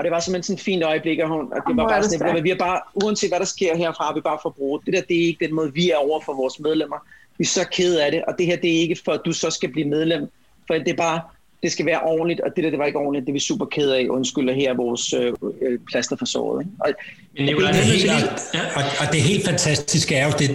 Og 0.00 0.04
det 0.04 0.12
var 0.12 0.20
simpelthen 0.20 0.42
sådan 0.42 0.54
et 0.54 0.60
fint 0.60 0.84
øjeblik, 0.84 1.18
og, 1.18 1.28
hun, 1.28 1.40
og 1.52 1.60
det 1.68 1.76
var 1.76 1.88
bare 1.88 2.02
sådan, 2.02 2.36
at 2.36 2.44
vi 2.44 2.48
har 2.48 2.56
bare, 2.56 2.80
uanset 2.94 3.30
hvad 3.30 3.38
der 3.38 3.44
sker 3.44 3.76
herfra, 3.76 4.14
vi 4.14 4.20
bare 4.20 4.38
får 4.42 4.50
brugt. 4.50 4.86
Det 4.86 4.94
der, 4.94 5.00
det 5.00 5.22
er 5.22 5.26
ikke 5.26 5.46
den 5.46 5.54
måde, 5.54 5.74
vi 5.74 5.90
er 5.90 5.96
over 5.96 6.20
for 6.24 6.32
vores 6.32 6.60
medlemmer. 6.60 6.96
Vi 7.38 7.42
er 7.42 7.48
så 7.48 7.64
kede 7.72 8.04
af 8.04 8.10
det, 8.10 8.24
og 8.24 8.34
det 8.38 8.46
her, 8.46 8.56
det 8.56 8.76
er 8.76 8.80
ikke 8.80 8.98
for, 9.04 9.12
at 9.12 9.20
du 9.24 9.32
så 9.32 9.50
skal 9.50 9.72
blive 9.72 9.88
medlem, 9.88 10.28
for 10.66 10.74
det 10.74 10.88
er 10.88 10.96
bare, 10.96 11.20
det 11.62 11.72
skal 11.72 11.86
være 11.86 12.00
ordentligt, 12.00 12.40
og 12.40 12.50
det 12.56 12.64
der, 12.64 12.70
det 12.70 12.78
var 12.78 12.86
ikke 12.86 12.98
ordentligt, 12.98 13.26
det 13.26 13.30
er 13.30 13.32
vi 13.32 13.38
super 13.40 13.64
kede 13.64 13.96
af. 13.96 14.06
Undskyld, 14.08 14.54
her 14.54 14.74
vores 14.74 15.12
øh, 15.12 15.32
øh, 15.62 15.78
plaster 15.90 16.16
for 16.16 16.26
såret. 16.26 16.62
Ikke? 16.62 16.72
Og, 16.80 16.92
Men 17.36 17.44
Nicolaj, 17.44 17.72
det, 17.72 17.80
er 17.80 17.84
helt, 17.84 18.40
og, 18.76 18.82
og 19.00 19.12
det 19.12 19.22
helt 19.22 19.44
fantastiske 19.44 20.14
er 20.14 20.26
jo, 20.26 20.32
det, 20.38 20.48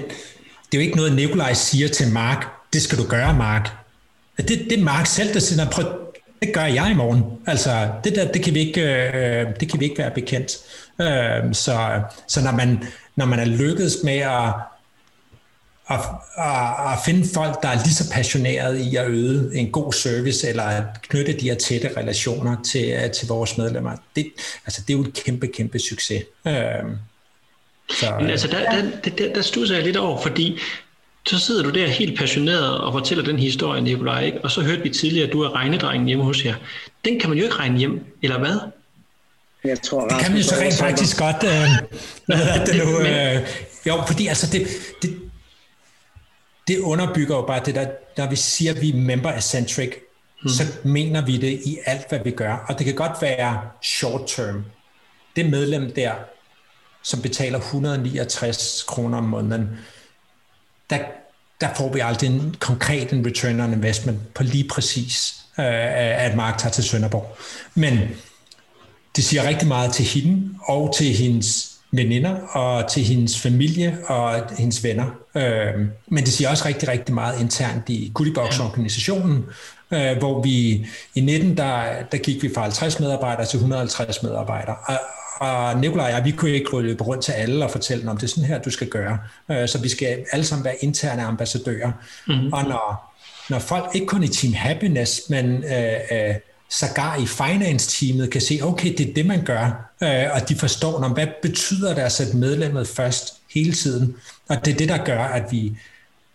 det 0.65 0.73
er 0.73 0.77
jo 0.77 0.81
ikke 0.81 0.97
noget, 0.97 1.15
Nikolaj 1.15 1.53
siger 1.53 1.87
til 1.87 2.07
Mark, 2.13 2.47
det 2.73 2.81
skal 2.81 2.97
du 2.97 3.03
gøre, 3.09 3.33
Mark. 3.37 3.69
Det, 4.37 4.47
det 4.47 4.79
er 4.79 4.83
Mark 4.83 5.05
selv, 5.05 5.33
der 5.33 5.39
siger, 5.39 5.69
prøv, 5.69 6.04
det 6.45 6.53
gør 6.53 6.65
jeg 6.65 6.91
i 6.91 6.93
morgen. 6.93 7.23
Altså, 7.47 7.89
det 8.03 8.15
der, 8.15 8.31
det 8.31 8.43
kan 8.43 8.53
vi 8.53 8.59
ikke, 8.59 8.81
øh, 8.81 9.47
det 9.59 9.69
kan 9.71 9.79
vi 9.79 9.85
ikke 9.85 9.97
være 9.97 10.11
bekendt. 10.11 10.57
Øh, 11.01 11.53
så, 11.53 12.01
så 12.27 12.43
når 12.43 12.51
man, 12.51 12.83
når 13.15 13.25
man 13.25 13.39
er 13.39 13.45
lykkedes 13.45 13.97
med 14.03 14.17
at 14.17 14.53
at, 15.89 15.99
at, 16.37 16.93
at 16.93 16.99
finde 17.05 17.27
folk, 17.33 17.61
der 17.61 17.69
er 17.69 17.75
lige 17.83 17.93
så 17.93 18.11
passionerede 18.11 18.81
i 18.81 18.95
at 18.95 19.07
øde 19.07 19.55
en 19.55 19.71
god 19.71 19.93
service, 19.93 20.49
eller 20.49 20.63
at 20.63 20.83
knytte 21.01 21.33
de 21.33 21.49
her 21.49 21.55
tætte 21.55 21.89
relationer 21.97 22.55
til, 22.63 22.89
øh, 22.89 23.11
til 23.11 23.27
vores 23.27 23.57
medlemmer, 23.57 23.91
det, 24.15 24.27
altså, 24.65 24.81
det 24.81 24.93
er 24.93 24.97
jo 24.97 25.03
en 25.03 25.11
kæmpe, 25.11 25.47
kæmpe 25.47 25.79
succes. 25.79 26.23
Øhm, 26.47 26.97
så, 27.89 28.15
Men 28.19 28.29
altså, 28.29 28.47
der, 28.47 28.71
der, 29.03 29.09
der, 29.09 29.33
der 29.33 29.41
stusser 29.41 29.75
jeg 29.75 29.83
lidt 29.83 29.97
over, 29.97 30.21
fordi 30.21 30.59
så 31.27 31.39
sidder 31.39 31.63
du 31.63 31.69
der 31.69 31.87
helt 31.87 32.17
passioneret 32.19 32.77
og 32.77 32.93
fortæller 32.93 33.23
den 33.23 33.39
historie, 33.39 33.81
Nicolaj, 33.81 34.23
ikke? 34.25 34.39
og 34.43 34.51
så 34.51 34.61
hørte 34.61 34.81
vi 34.81 34.89
tidligere, 34.89 35.27
at 35.27 35.33
du 35.33 35.41
er 35.41 35.55
regnedrengen 35.55 36.07
hjemme 36.07 36.23
hos 36.23 36.45
jer. 36.45 36.55
Den 37.05 37.19
kan 37.19 37.29
man 37.29 37.37
jo 37.37 37.43
ikke 37.43 37.55
regne 37.55 37.77
hjem, 37.77 38.05
eller 38.21 38.39
hvad? 38.39 38.59
Jeg 39.63 39.81
tror, 39.81 40.07
det 40.07 40.19
kan 40.19 40.31
man 40.31 40.41
jo 40.41 40.47
så 40.47 40.55
rent 40.55 40.77
faktisk 40.79 41.19
godt. 41.19 41.43
Øh, 41.43 41.69
hvad 42.25 42.65
det 42.65 42.85
nu? 42.85 42.99
Øh, 42.99 43.47
jo, 43.87 44.03
fordi 44.07 44.27
altså 44.27 44.47
det, 44.51 44.67
det, 45.01 45.19
det 46.67 46.79
underbygger 46.79 47.35
jo 47.35 47.41
bare 47.41 47.61
det 47.65 47.75
der, 47.75 47.87
når 48.17 48.29
vi 48.29 48.35
siger, 48.35 48.73
at 48.73 48.81
vi 48.81 48.89
er 48.89 48.95
member-centric, 48.95 49.91
mm. 50.43 50.49
så 50.49 50.63
mener 50.83 51.25
vi 51.25 51.37
det 51.37 51.61
i 51.65 51.77
alt, 51.85 52.09
hvad 52.09 52.19
vi 52.23 52.31
gør. 52.31 52.65
Og 52.69 52.77
det 52.77 52.85
kan 52.85 52.95
godt 52.95 53.21
være 53.21 53.61
short 53.83 54.21
term. 54.27 54.65
Det 55.35 55.49
medlem 55.49 55.91
der, 55.91 56.13
som 57.03 57.21
betaler 57.21 57.59
169 57.59 58.83
kroner 58.87 59.17
om 59.17 59.23
måneden, 59.23 59.69
der, 60.89 60.99
der 61.61 61.67
får 61.75 61.93
vi 61.93 61.99
aldrig 61.99 62.29
en 62.29 62.55
konkret 62.59 63.11
en 63.11 63.25
return 63.25 63.59
on 63.59 63.73
investment 63.73 64.33
på 64.33 64.43
lige 64.43 64.67
præcis, 64.69 65.35
øh, 65.59 65.65
at 66.25 66.35
Mark 66.35 66.57
tager 66.57 66.71
til 66.71 66.83
Sønderborg. 66.83 67.37
Men 67.75 67.99
det 69.15 69.23
siger 69.23 69.47
rigtig 69.47 69.67
meget 69.67 69.93
til 69.93 70.05
hende 70.05 70.49
og 70.67 70.95
til 70.97 71.07
hendes 71.07 71.71
veninder 71.91 72.35
og 72.35 72.91
til 72.91 73.03
hendes 73.03 73.41
familie 73.41 73.97
og 74.07 74.41
hendes 74.57 74.83
venner. 74.83 75.05
Øh, 75.35 75.87
men 76.07 76.23
det 76.23 76.33
siger 76.33 76.49
også 76.49 76.65
rigtig, 76.65 76.89
rigtig 76.89 77.15
meget 77.15 77.41
internt 77.41 77.89
i 77.89 78.11
Goodiebox-organisationen, 78.13 79.45
øh, 79.91 80.17
hvor 80.17 80.41
vi 80.41 80.87
i 81.15 81.21
19, 81.21 81.57
der, 81.57 81.83
der 82.11 82.17
gik 82.17 82.43
vi 82.43 82.51
fra 82.55 82.61
50 82.61 82.99
medarbejdere 82.99 83.45
til 83.45 83.57
150 83.57 84.23
medarbejdere. 84.23 84.75
Og, 84.87 84.95
og 85.35 85.79
Nikolaj 85.79 86.05
og 86.05 86.11
jeg, 86.11 86.25
vi 86.25 86.31
kunne 86.31 86.51
ikke 86.51 86.81
løbe 86.81 87.03
rundt 87.03 87.23
til 87.23 87.31
alle 87.31 87.65
og 87.65 87.71
fortælle 87.71 88.01
dem, 88.01 88.09
om 88.09 88.17
det 88.17 88.23
er 88.23 88.27
sådan 88.27 88.43
her, 88.43 88.61
du 88.61 88.69
skal 88.69 88.87
gøre. 88.87 89.17
Øh, 89.51 89.67
så 89.67 89.81
vi 89.81 89.89
skal 89.89 90.25
alle 90.31 90.45
sammen 90.45 90.65
være 90.65 90.75
interne 90.81 91.23
ambassadører. 91.23 91.91
Mm-hmm. 92.27 92.53
Og 92.53 92.63
når, 92.63 93.15
når 93.49 93.59
folk, 93.59 93.85
ikke 93.95 94.07
kun 94.07 94.23
i 94.23 94.27
Team 94.27 94.53
Happiness, 94.53 95.21
men 95.29 95.63
øh, 95.63 95.93
øh, 96.11 96.35
sågar 96.69 97.15
i 97.15 97.25
finance-teamet 97.25 98.31
kan 98.31 98.41
se, 98.41 98.59
okay, 98.63 98.93
det 98.97 99.09
er 99.09 99.13
det, 99.13 99.25
man 99.25 99.43
gør, 99.43 99.91
øh, 100.03 100.25
og 100.33 100.49
de 100.49 100.55
forstår, 100.55 100.99
når, 100.99 101.09
hvad 101.09 101.27
betyder 101.41 101.93
det 101.93 102.01
at 102.01 102.11
sætte 102.11 102.37
medlemmet 102.37 102.87
først 102.87 103.33
hele 103.53 103.73
tiden, 103.73 104.15
og 104.49 104.65
det 104.65 104.73
er 104.73 104.77
det, 104.77 104.89
der 104.89 104.97
gør, 104.97 105.23
at 105.23 105.43
vi 105.51 105.77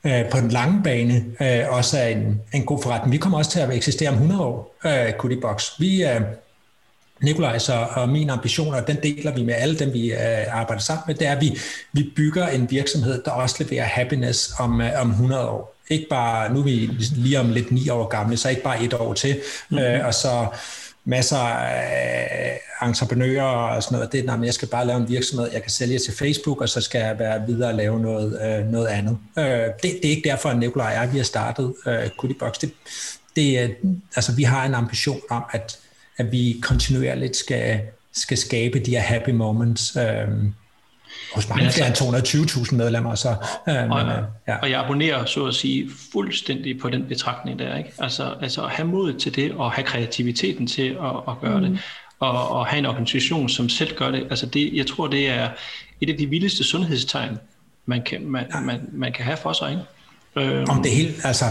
øh, 0.04 0.30
på 0.30 0.38
den 0.38 0.48
lange 0.48 0.82
bane 0.82 1.24
øh, 1.40 1.64
også 1.68 1.98
er 1.98 2.06
en, 2.06 2.40
en 2.52 2.64
god 2.64 2.82
forretning. 2.82 3.12
Vi 3.12 3.18
kommer 3.18 3.38
også 3.38 3.50
til 3.50 3.60
at 3.60 3.74
eksistere 3.74 4.08
om 4.08 4.14
100 4.14 4.40
år, 4.40 4.76
øh, 4.84 5.12
Goodiebox. 5.18 5.64
Vi, 5.78 6.04
øh, 6.04 6.20
Nikolajs 7.22 7.68
og, 7.68 7.88
og 7.88 8.08
mine 8.08 8.32
ambitioner, 8.32 8.80
den 8.80 8.96
deler 9.02 9.34
vi 9.34 9.42
med 9.42 9.54
alle 9.54 9.78
dem, 9.78 9.92
vi 9.92 10.12
øh, 10.12 10.18
arbejder 10.50 10.82
sammen 10.82 11.04
med, 11.06 11.14
det 11.14 11.26
er, 11.26 11.32
at 11.32 11.40
vi, 11.40 11.58
vi 11.92 12.12
bygger 12.16 12.46
en 12.46 12.70
virksomhed, 12.70 13.22
der 13.24 13.30
også 13.30 13.56
leverer 13.58 13.84
happiness 13.84 14.52
om, 14.58 14.80
øh, 14.80 15.00
om 15.00 15.10
100 15.10 15.48
år. 15.48 15.76
Ikke 15.90 16.06
bare, 16.10 16.52
nu 16.52 16.60
er 16.60 16.64
vi 16.64 16.90
lige 17.16 17.40
om 17.40 17.50
lidt 17.50 17.72
ni 17.72 17.88
år 17.88 18.08
gamle, 18.08 18.36
så 18.36 18.48
ikke 18.48 18.62
bare 18.62 18.82
et 18.82 18.94
år 18.94 19.14
til, 19.14 19.40
mm-hmm. 19.70 19.84
øh, 19.84 20.06
og 20.06 20.14
så 20.14 20.46
masser 21.04 21.36
af 21.36 22.60
entreprenører 22.82 23.44
og 23.44 23.82
sådan 23.82 23.96
noget. 23.96 24.12
Det 24.12 24.28
er, 24.28 24.32
at 24.32 24.44
jeg 24.44 24.54
skal 24.54 24.68
bare 24.68 24.86
lave 24.86 25.00
en 25.00 25.08
virksomhed, 25.08 25.50
jeg 25.52 25.62
kan 25.62 25.70
sælge 25.70 25.98
til 25.98 26.14
Facebook, 26.16 26.60
og 26.60 26.68
så 26.68 26.80
skal 26.80 26.98
jeg 26.98 27.18
være 27.18 27.46
videre 27.46 27.70
og 27.70 27.74
lave 27.74 28.00
noget, 28.00 28.40
øh, 28.42 28.66
noget 28.66 28.86
andet. 28.86 29.18
Øh, 29.38 29.44
det, 29.44 29.82
det 29.82 30.04
er 30.04 30.10
ikke 30.10 30.28
derfor, 30.28 30.48
at 30.48 30.58
Nicolaj 30.58 30.86
og 30.86 31.04
jeg 31.04 31.12
vi 31.12 31.16
har 31.16 31.24
startet 31.24 31.74
øh, 31.86 32.10
Goodiebox. 32.16 32.58
Det, 32.58 32.72
det, 33.36 33.76
altså, 34.16 34.32
vi 34.32 34.42
har 34.42 34.64
en 34.64 34.74
ambition 34.74 35.20
om, 35.30 35.42
at, 35.52 35.78
at 36.20 36.32
vi 36.32 36.60
kontinuerligt 36.62 37.36
skal, 37.36 37.80
skal 38.12 38.38
skabe 38.38 38.78
de 38.78 38.90
her 38.90 39.00
happy 39.00 39.30
moments. 39.30 39.96
Øh, 39.96 40.28
hos 41.34 41.48
mange 41.48 41.64
altså, 41.64 41.78
flere 41.78 41.88
end 41.88 42.66
220.000 42.70 42.74
medlemmer. 42.74 43.14
Så, 43.14 43.28
øh, 43.68 43.90
og, 43.90 44.00
øh, 44.00 44.22
ja. 44.48 44.56
og 44.56 44.70
jeg 44.70 44.80
abonnerer 44.80 45.24
så 45.24 45.46
at 45.46 45.54
sige 45.54 45.90
fuldstændig 46.12 46.80
på 46.80 46.90
den 46.90 47.04
betragtning 47.04 47.58
der. 47.58 47.76
Ikke? 47.76 47.92
Altså, 47.98 48.34
altså 48.42 48.64
at 48.64 48.70
have 48.70 48.88
mod 48.88 49.12
til 49.12 49.36
det, 49.36 49.52
og 49.52 49.72
have 49.72 49.84
kreativiteten 49.84 50.66
til 50.66 50.88
at, 50.88 51.16
at 51.28 51.40
gøre 51.40 51.60
mm. 51.60 51.64
det, 51.64 51.78
og, 52.20 52.48
og 52.48 52.66
have 52.66 52.78
en 52.78 52.86
organisation, 52.86 53.48
som 53.48 53.68
selv 53.68 53.96
gør 53.96 54.10
det. 54.10 54.26
Altså 54.30 54.46
det, 54.46 54.70
jeg 54.72 54.86
tror, 54.86 55.06
det 55.06 55.30
er 55.30 55.48
et 56.00 56.10
af 56.10 56.16
de 56.16 56.26
vildeste 56.26 56.64
sundhedstegn, 56.64 57.38
man 57.86 58.02
kan, 58.02 58.26
man, 58.26 58.46
ja. 58.54 58.60
man, 58.60 58.80
man 58.92 59.12
kan 59.12 59.24
have 59.24 59.36
for 59.36 59.52
sig. 59.52 59.70
Ikke? 59.70 59.82
Øh, 60.36 60.66
Om 60.68 60.82
det 60.82 60.92
hele, 60.92 61.14
altså, 61.24 61.44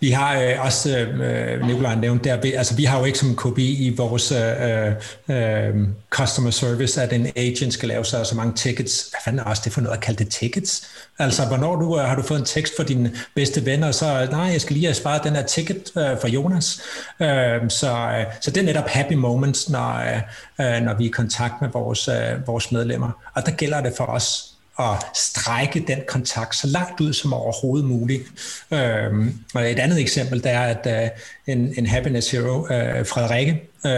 vi 0.00 0.10
har 0.10 0.40
øh, 0.40 0.64
også, 0.64 0.98
øh, 0.98 1.54
øh 1.54 1.66
Nikolaj 1.66 1.94
nævnte 1.94 2.28
der, 2.28 2.58
altså 2.58 2.76
vi 2.76 2.84
har 2.84 2.98
jo 2.98 3.04
ikke 3.04 3.18
som 3.18 3.36
KB 3.36 3.58
i 3.58 3.94
vores 3.96 4.32
øh, 4.32 4.92
øh, 5.28 5.88
customer 6.10 6.50
service, 6.50 7.02
at 7.02 7.12
en 7.12 7.26
agent 7.36 7.72
skal 7.72 7.88
lave 7.88 8.04
så, 8.04 8.24
så 8.24 8.36
mange 8.36 8.54
tickets. 8.54 9.06
Hvad 9.10 9.20
fanden 9.24 9.40
er 9.40 9.44
også 9.44 9.62
det 9.64 9.72
for 9.72 9.80
noget 9.80 9.96
at 9.96 10.02
kalde 10.02 10.24
det 10.24 10.32
tickets? 10.32 10.86
Altså, 11.18 11.46
hvornår 11.46 11.76
du, 11.76 11.98
øh, 11.98 12.04
har 12.04 12.16
du 12.16 12.22
fået 12.22 12.38
en 12.38 12.44
tekst 12.44 12.76
for 12.76 12.82
dine 12.82 13.12
bedste 13.34 13.66
venner, 13.66 13.92
så 13.92 14.22
øh, 14.22 14.30
nej, 14.30 14.40
jeg 14.40 14.60
skal 14.60 14.74
lige 14.74 14.86
have 14.86 14.94
sparet 14.94 15.24
den 15.24 15.36
her 15.36 15.46
ticket 15.46 15.92
øh, 15.96 16.20
for 16.20 16.28
Jonas. 16.28 16.80
Øh, 17.20 17.70
så, 17.70 17.92
øh, 18.18 18.24
så 18.40 18.50
det 18.50 18.56
er 18.56 18.64
netop 18.64 18.88
happy 18.88 19.14
moments, 19.14 19.68
når, 19.68 19.94
øh, 19.96 20.76
øh 20.76 20.82
når 20.82 20.94
vi 20.94 21.04
er 21.04 21.08
i 21.08 21.10
kontakt 21.10 21.54
med 21.60 21.68
vores, 21.68 22.08
øh, 22.08 22.46
vores 22.46 22.72
medlemmer. 22.72 23.10
Og 23.34 23.46
der 23.46 23.52
gælder 23.52 23.80
det 23.80 23.92
for 23.96 24.04
os 24.04 24.53
at 24.78 25.04
strække 25.14 25.84
den 25.86 25.98
kontakt 26.08 26.56
så 26.56 26.66
langt 26.66 27.00
ud 27.00 27.12
som 27.12 27.32
overhovedet 27.32 27.88
muligt. 27.88 28.22
Øhm, 28.70 29.38
og 29.54 29.70
et 29.70 29.78
andet 29.78 30.00
eksempel, 30.00 30.44
der 30.44 30.50
er, 30.50 30.74
at 30.74 31.02
øh, 31.02 31.10
en, 31.46 31.74
en 31.78 31.86
happiness 31.86 32.30
hero, 32.30 32.72
øh, 32.72 33.06
Frederikke, 33.06 33.62
øh, 33.86 33.92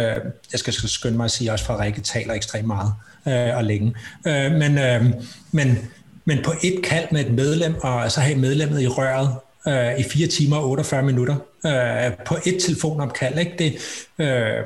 jeg 0.52 0.60
skal 0.60 0.72
skynde 0.72 1.16
mig 1.16 1.24
at 1.24 1.30
sige, 1.30 1.52
at 1.52 1.60
Frederikke 1.60 2.00
taler 2.00 2.34
ekstremt 2.34 2.66
meget 2.66 2.92
øh, 3.28 3.56
og 3.56 3.64
længe, 3.64 3.94
øh, 4.26 4.52
men, 4.52 4.78
øh, 4.78 5.04
men, 5.52 5.78
men 6.24 6.38
på 6.44 6.52
et 6.62 6.82
kald 6.84 7.06
med 7.12 7.20
et 7.20 7.32
medlem, 7.32 7.74
og 7.80 8.12
så 8.12 8.20
have 8.20 8.38
medlemmet 8.38 8.82
i 8.82 8.88
røret 8.88 9.30
øh, 9.68 10.00
i 10.00 10.02
4 10.02 10.28
timer 10.28 10.56
og 10.56 10.70
48 10.70 11.02
minutter, 11.02 11.36
øh, 11.66 12.12
på 12.26 12.36
et 12.46 12.56
telefonopkald, 12.62 13.38
ikke? 13.38 13.54
Det, 13.58 13.76
øh, 14.18 14.62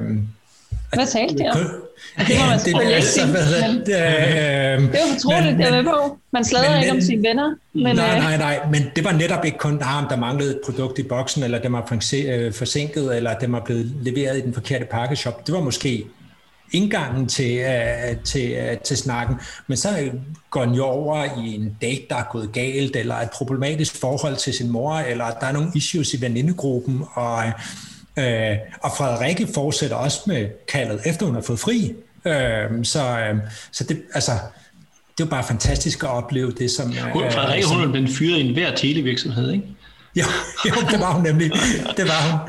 hvad 0.95 1.07
talte 1.07 1.39
de 1.39 1.51
om? 1.51 1.57
Det 2.19 2.37
altså, 2.53 3.27
men, 3.27 3.81
det, 3.87 3.95
øh, 3.95 4.81
det 4.81 4.99
var 5.01 5.13
fortroligt, 5.13 5.59
det 5.59 5.67
er 5.67 5.83
med 5.83 5.85
på. 5.85 6.19
Man 6.33 6.45
slader 6.45 6.81
ikke 6.81 6.93
om 6.93 7.01
sine 7.01 7.29
venner. 7.29 7.55
Men, 7.73 7.97
nej, 7.97 8.17
øh, 8.17 8.23
nej, 8.23 8.37
nej, 8.37 8.61
men 8.71 8.83
det 8.97 9.05
var 9.05 9.13
netop 9.13 9.45
ikke 9.45 9.59
kun, 9.59 9.75
at 9.75 10.11
der 10.11 10.17
manglede 10.17 10.51
et 10.51 10.61
produkt 10.65 10.99
i 10.99 11.03
boksen, 11.03 11.43
eller 11.43 11.59
det 11.59 11.73
var 11.73 11.99
øh, 12.15 12.53
forsinket, 12.53 13.17
eller 13.17 13.39
det 13.39 13.53
var 13.53 13.61
blevet 13.65 13.93
leveret 14.03 14.39
i 14.39 14.41
den 14.41 14.55
forkerte 14.55 14.85
pakkeshop. 14.85 15.47
Det 15.47 15.55
var 15.55 15.61
måske 15.61 16.05
indgangen 16.73 17.29
til, 17.29 17.61
uh, 17.61 18.23
til, 18.25 18.57
uh, 18.59 18.79
til 18.85 18.97
snakken, 18.97 19.37
men 19.67 19.77
så 19.77 20.11
går 20.51 20.65
den 20.65 20.75
jo 20.75 20.85
over 20.85 21.25
i 21.25 21.55
en 21.55 21.77
date, 21.83 22.03
der 22.11 22.17
er 22.17 22.25
gået 22.33 22.53
galt, 22.53 22.97
eller 22.97 23.15
et 23.15 23.31
problematisk 23.31 24.01
forhold 24.01 24.37
til 24.37 24.55
sin 24.55 24.71
mor, 24.71 24.95
eller 24.95 25.31
der 25.41 25.47
er 25.47 25.53
nogle 25.53 25.71
issues 25.75 26.15
i 26.15 26.21
venindegruppen, 26.21 27.05
og 27.15 27.45
Øh, 27.47 27.53
og 28.83 28.91
Frederikke 28.99 29.49
fortsætter 29.55 29.97
også 29.97 30.21
med 30.27 30.49
kaldet, 30.69 31.01
efter 31.07 31.27
hun 31.27 31.35
har 31.35 31.43
fået 31.43 31.59
fri. 31.59 31.95
Øh, 32.25 32.85
så, 32.85 33.01
øh, 33.01 33.37
så 33.73 33.85
det, 33.85 34.03
altså, 34.15 34.33
det 35.19 35.25
var 35.25 35.31
bare 35.31 35.45
fantastisk 35.45 36.03
at 36.03 36.11
opleve 36.11 36.51
det, 36.51 36.71
som... 36.71 36.93
Hun, 37.13 37.25
øh, 37.25 37.33
Frederikke, 37.33 37.69
hun 37.69 37.89
er 37.89 37.93
den 37.93 38.09
fyret 38.09 38.39
i 38.39 38.41
enhver 38.41 38.75
televirksomhed, 38.75 39.53
ikke? 39.53 39.65
Ja, 40.17 40.25
jo, 40.69 40.75
det 40.91 41.01
var 41.01 41.13
hun 41.13 41.23
nemlig. 41.23 41.51
Det 41.97 42.05
var 42.05 42.31
hun. 42.31 42.41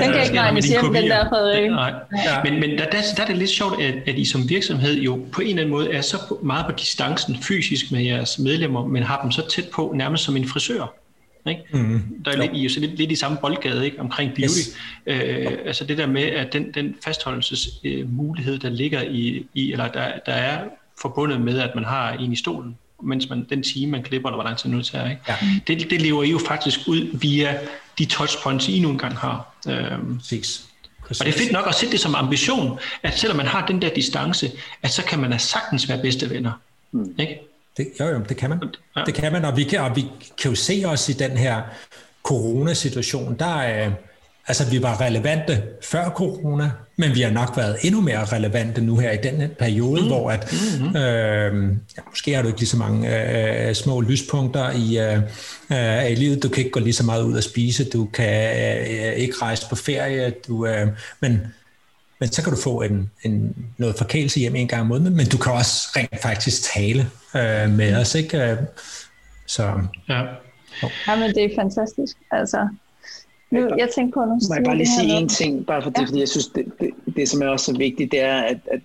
Den 0.00 0.12
kan 0.12 0.22
ikke 0.24 0.40
regne 0.40 0.62
hjem, 0.62 0.94
den 0.94 1.10
der 1.10 1.28
Frederik. 1.28 1.70
Nej. 1.70 1.92
Ja. 2.24 2.42
Men, 2.44 2.60
men 2.60 2.70
der, 2.70 2.84
der, 2.84 2.98
der 3.16 3.22
er 3.22 3.26
det 3.26 3.36
lidt 3.36 3.50
sjovt, 3.50 3.82
at, 3.82 3.94
at 4.06 4.18
I 4.18 4.24
som 4.24 4.48
virksomhed 4.48 4.94
jo 4.94 5.26
på 5.32 5.40
en 5.40 5.48
eller 5.48 5.62
anden 5.62 5.70
måde 5.70 5.92
er 5.92 6.00
så 6.00 6.18
meget 6.42 6.66
på 6.66 6.72
distancen 6.72 7.36
fysisk 7.42 7.92
med 7.92 8.02
jeres 8.02 8.38
medlemmer, 8.38 8.86
men 8.86 9.02
har 9.02 9.20
dem 9.22 9.30
så 9.30 9.48
tæt 9.48 9.64
på 9.74 9.92
nærmest 9.96 10.24
som 10.24 10.36
en 10.36 10.48
frisør. 10.48 10.94
Ikke? 11.46 11.62
Mm, 11.72 12.02
der 12.24 12.30
er 12.30 12.36
lidt, 12.36 12.50
I, 12.54 12.68
så 12.68 12.80
lidt, 12.80 12.96
lidt 12.96 13.12
i 13.12 13.14
samme 13.14 13.38
boldgade 13.40 13.84
ikke? 13.84 14.00
omkring 14.00 14.34
beauty. 14.34 14.58
Yes. 14.58 14.76
Øh, 15.06 15.46
altså 15.64 15.84
det 15.84 15.98
der 15.98 16.06
med, 16.06 16.22
at 16.22 16.52
den, 16.52 16.72
den 16.74 16.94
fastholdelsesmulighed, 17.04 18.54
øh, 18.54 18.62
der 18.62 18.68
ligger 18.68 19.02
i, 19.02 19.46
i 19.54 19.72
eller 19.72 19.88
der, 19.88 20.12
der 20.26 20.32
er 20.32 20.64
forbundet 21.00 21.40
med, 21.40 21.58
at 21.58 21.74
man 21.74 21.84
har 21.84 22.12
en 22.12 22.32
i 22.32 22.36
stolen, 22.36 22.76
mens 23.02 23.28
man, 23.28 23.46
den 23.50 23.62
time, 23.62 23.90
man 23.90 24.02
klipper, 24.02 24.28
eller 24.28 24.36
hvor 24.36 24.44
lang 24.44 24.58
tid 24.58 24.70
nu 24.70 24.82
tager, 24.82 25.10
ikke? 25.10 25.22
Ja. 25.28 25.34
Det, 25.66 25.90
det 25.90 26.02
lever 26.02 26.22
I 26.22 26.30
jo 26.30 26.38
faktisk 26.38 26.80
ud 26.88 27.18
via 27.18 27.58
de 27.98 28.04
touchpoints, 28.04 28.68
I 28.68 28.80
nu 28.80 28.90
engang 28.90 29.16
har. 29.16 29.54
Øhm, 29.68 30.18
Præcis. 30.18 30.64
Præcis. 31.06 31.20
Og 31.20 31.26
det 31.26 31.34
er 31.34 31.38
fedt 31.38 31.52
nok 31.52 31.68
at 31.68 31.74
sætte 31.74 31.92
det 31.92 32.00
som 32.00 32.14
ambition, 32.14 32.78
at 33.02 33.18
selvom 33.18 33.36
man 33.36 33.46
har 33.46 33.66
den 33.66 33.82
der 33.82 33.88
distance, 33.94 34.50
at 34.82 34.90
så 34.90 35.04
kan 35.04 35.18
man 35.18 35.30
da 35.30 35.38
sagtens 35.38 35.88
være 35.88 36.02
bedste 36.02 36.30
venner. 36.30 36.52
Mm. 36.92 37.14
Ikke? 37.18 37.40
Det, 37.80 37.88
jo, 38.00 38.06
jo, 38.06 38.20
det 38.28 38.36
kan 38.36 38.50
man. 38.50 38.58
Ja. 38.96 39.02
Det 39.06 39.14
kan 39.14 39.32
man, 39.32 39.44
og 39.44 39.56
vi 39.56 39.64
kan, 39.64 39.80
og 39.80 39.96
vi 39.96 40.06
kan 40.42 40.50
jo 40.50 40.54
se 40.54 40.82
os 40.86 41.08
i 41.08 41.12
den 41.12 41.30
her 41.30 41.62
coronasituation. 42.22 43.36
Der 43.38 43.60
er, 43.60 43.90
altså, 44.46 44.70
vi 44.70 44.82
var 44.82 45.00
relevante 45.00 45.62
før 45.82 46.10
corona, 46.10 46.70
men 46.96 47.14
vi 47.14 47.20
har 47.20 47.30
nok 47.30 47.56
været 47.56 47.76
endnu 47.82 48.00
mere 48.00 48.24
relevante 48.24 48.80
nu 48.80 48.96
her 48.96 49.10
i 49.10 49.16
den 49.22 49.50
periode, 49.58 50.00
mm. 50.00 50.06
hvor 50.06 50.30
at, 50.30 50.52
mm-hmm. 50.52 50.96
øh, 50.96 51.76
ja, 51.96 52.02
måske 52.10 52.34
har 52.34 52.42
du 52.42 52.48
ikke 52.48 52.60
lige 52.60 52.68
så 52.68 52.76
mange 52.76 53.08
øh, 53.68 53.74
små 53.74 54.00
lyspunkter 54.00 54.70
i, 54.70 54.98
øh, 54.98 56.10
i 56.10 56.14
livet. 56.14 56.42
Du 56.42 56.48
kan 56.48 56.58
ikke 56.58 56.70
gå 56.70 56.80
lige 56.80 56.92
så 56.92 57.04
meget 57.04 57.22
ud 57.22 57.36
og 57.36 57.42
spise, 57.42 57.84
du 57.84 58.04
kan 58.04 58.56
øh, 58.56 59.12
ikke 59.12 59.34
rejse 59.42 59.66
på 59.68 59.76
ferie, 59.76 60.32
du, 60.48 60.66
øh, 60.66 60.88
men, 61.20 61.40
men 62.20 62.28
så 62.28 62.42
kan 62.44 62.52
du 62.52 62.58
få 62.62 62.82
en, 62.82 63.10
en, 63.22 63.56
noget 63.78 63.96
forkælelse 63.96 64.40
hjem 64.40 64.54
en 64.54 64.68
gang 64.68 64.82
om 64.82 64.86
måneden, 64.86 65.16
men 65.16 65.26
du 65.26 65.38
kan 65.38 65.52
også 65.52 65.88
rent 65.96 66.22
faktisk 66.22 66.62
tale 66.74 67.00
øh, 67.36 67.70
med 67.76 67.96
os, 68.00 68.14
ikke? 68.14 68.58
Så, 69.46 69.62
ja. 70.08 70.22
Ja, 71.06 71.16
men 71.18 71.34
det 71.34 71.44
er 71.44 71.54
fantastisk. 71.56 72.16
Altså, 72.30 72.68
nu, 73.50 73.60
jeg 73.78 73.88
tænker 73.94 74.12
på, 74.14 74.24
nu 74.24 74.38
Må 74.48 74.54
jeg 74.54 74.64
bare 74.64 74.76
lige 74.76 74.88
sige 75.00 75.12
en 75.12 75.28
ting, 75.28 75.66
bare 75.66 75.82
for 75.82 75.90
det, 75.90 76.00
ja. 76.00 76.06
fordi 76.06 76.20
jeg 76.20 76.28
synes, 76.28 76.46
det, 76.46 76.64
det, 76.80 76.90
det, 77.16 77.28
som 77.28 77.42
er 77.42 77.46
også 77.46 77.64
så 77.64 77.78
vigtigt, 77.78 78.12
det 78.12 78.20
er, 78.20 78.40
at, 78.40 78.58
at, 78.72 78.80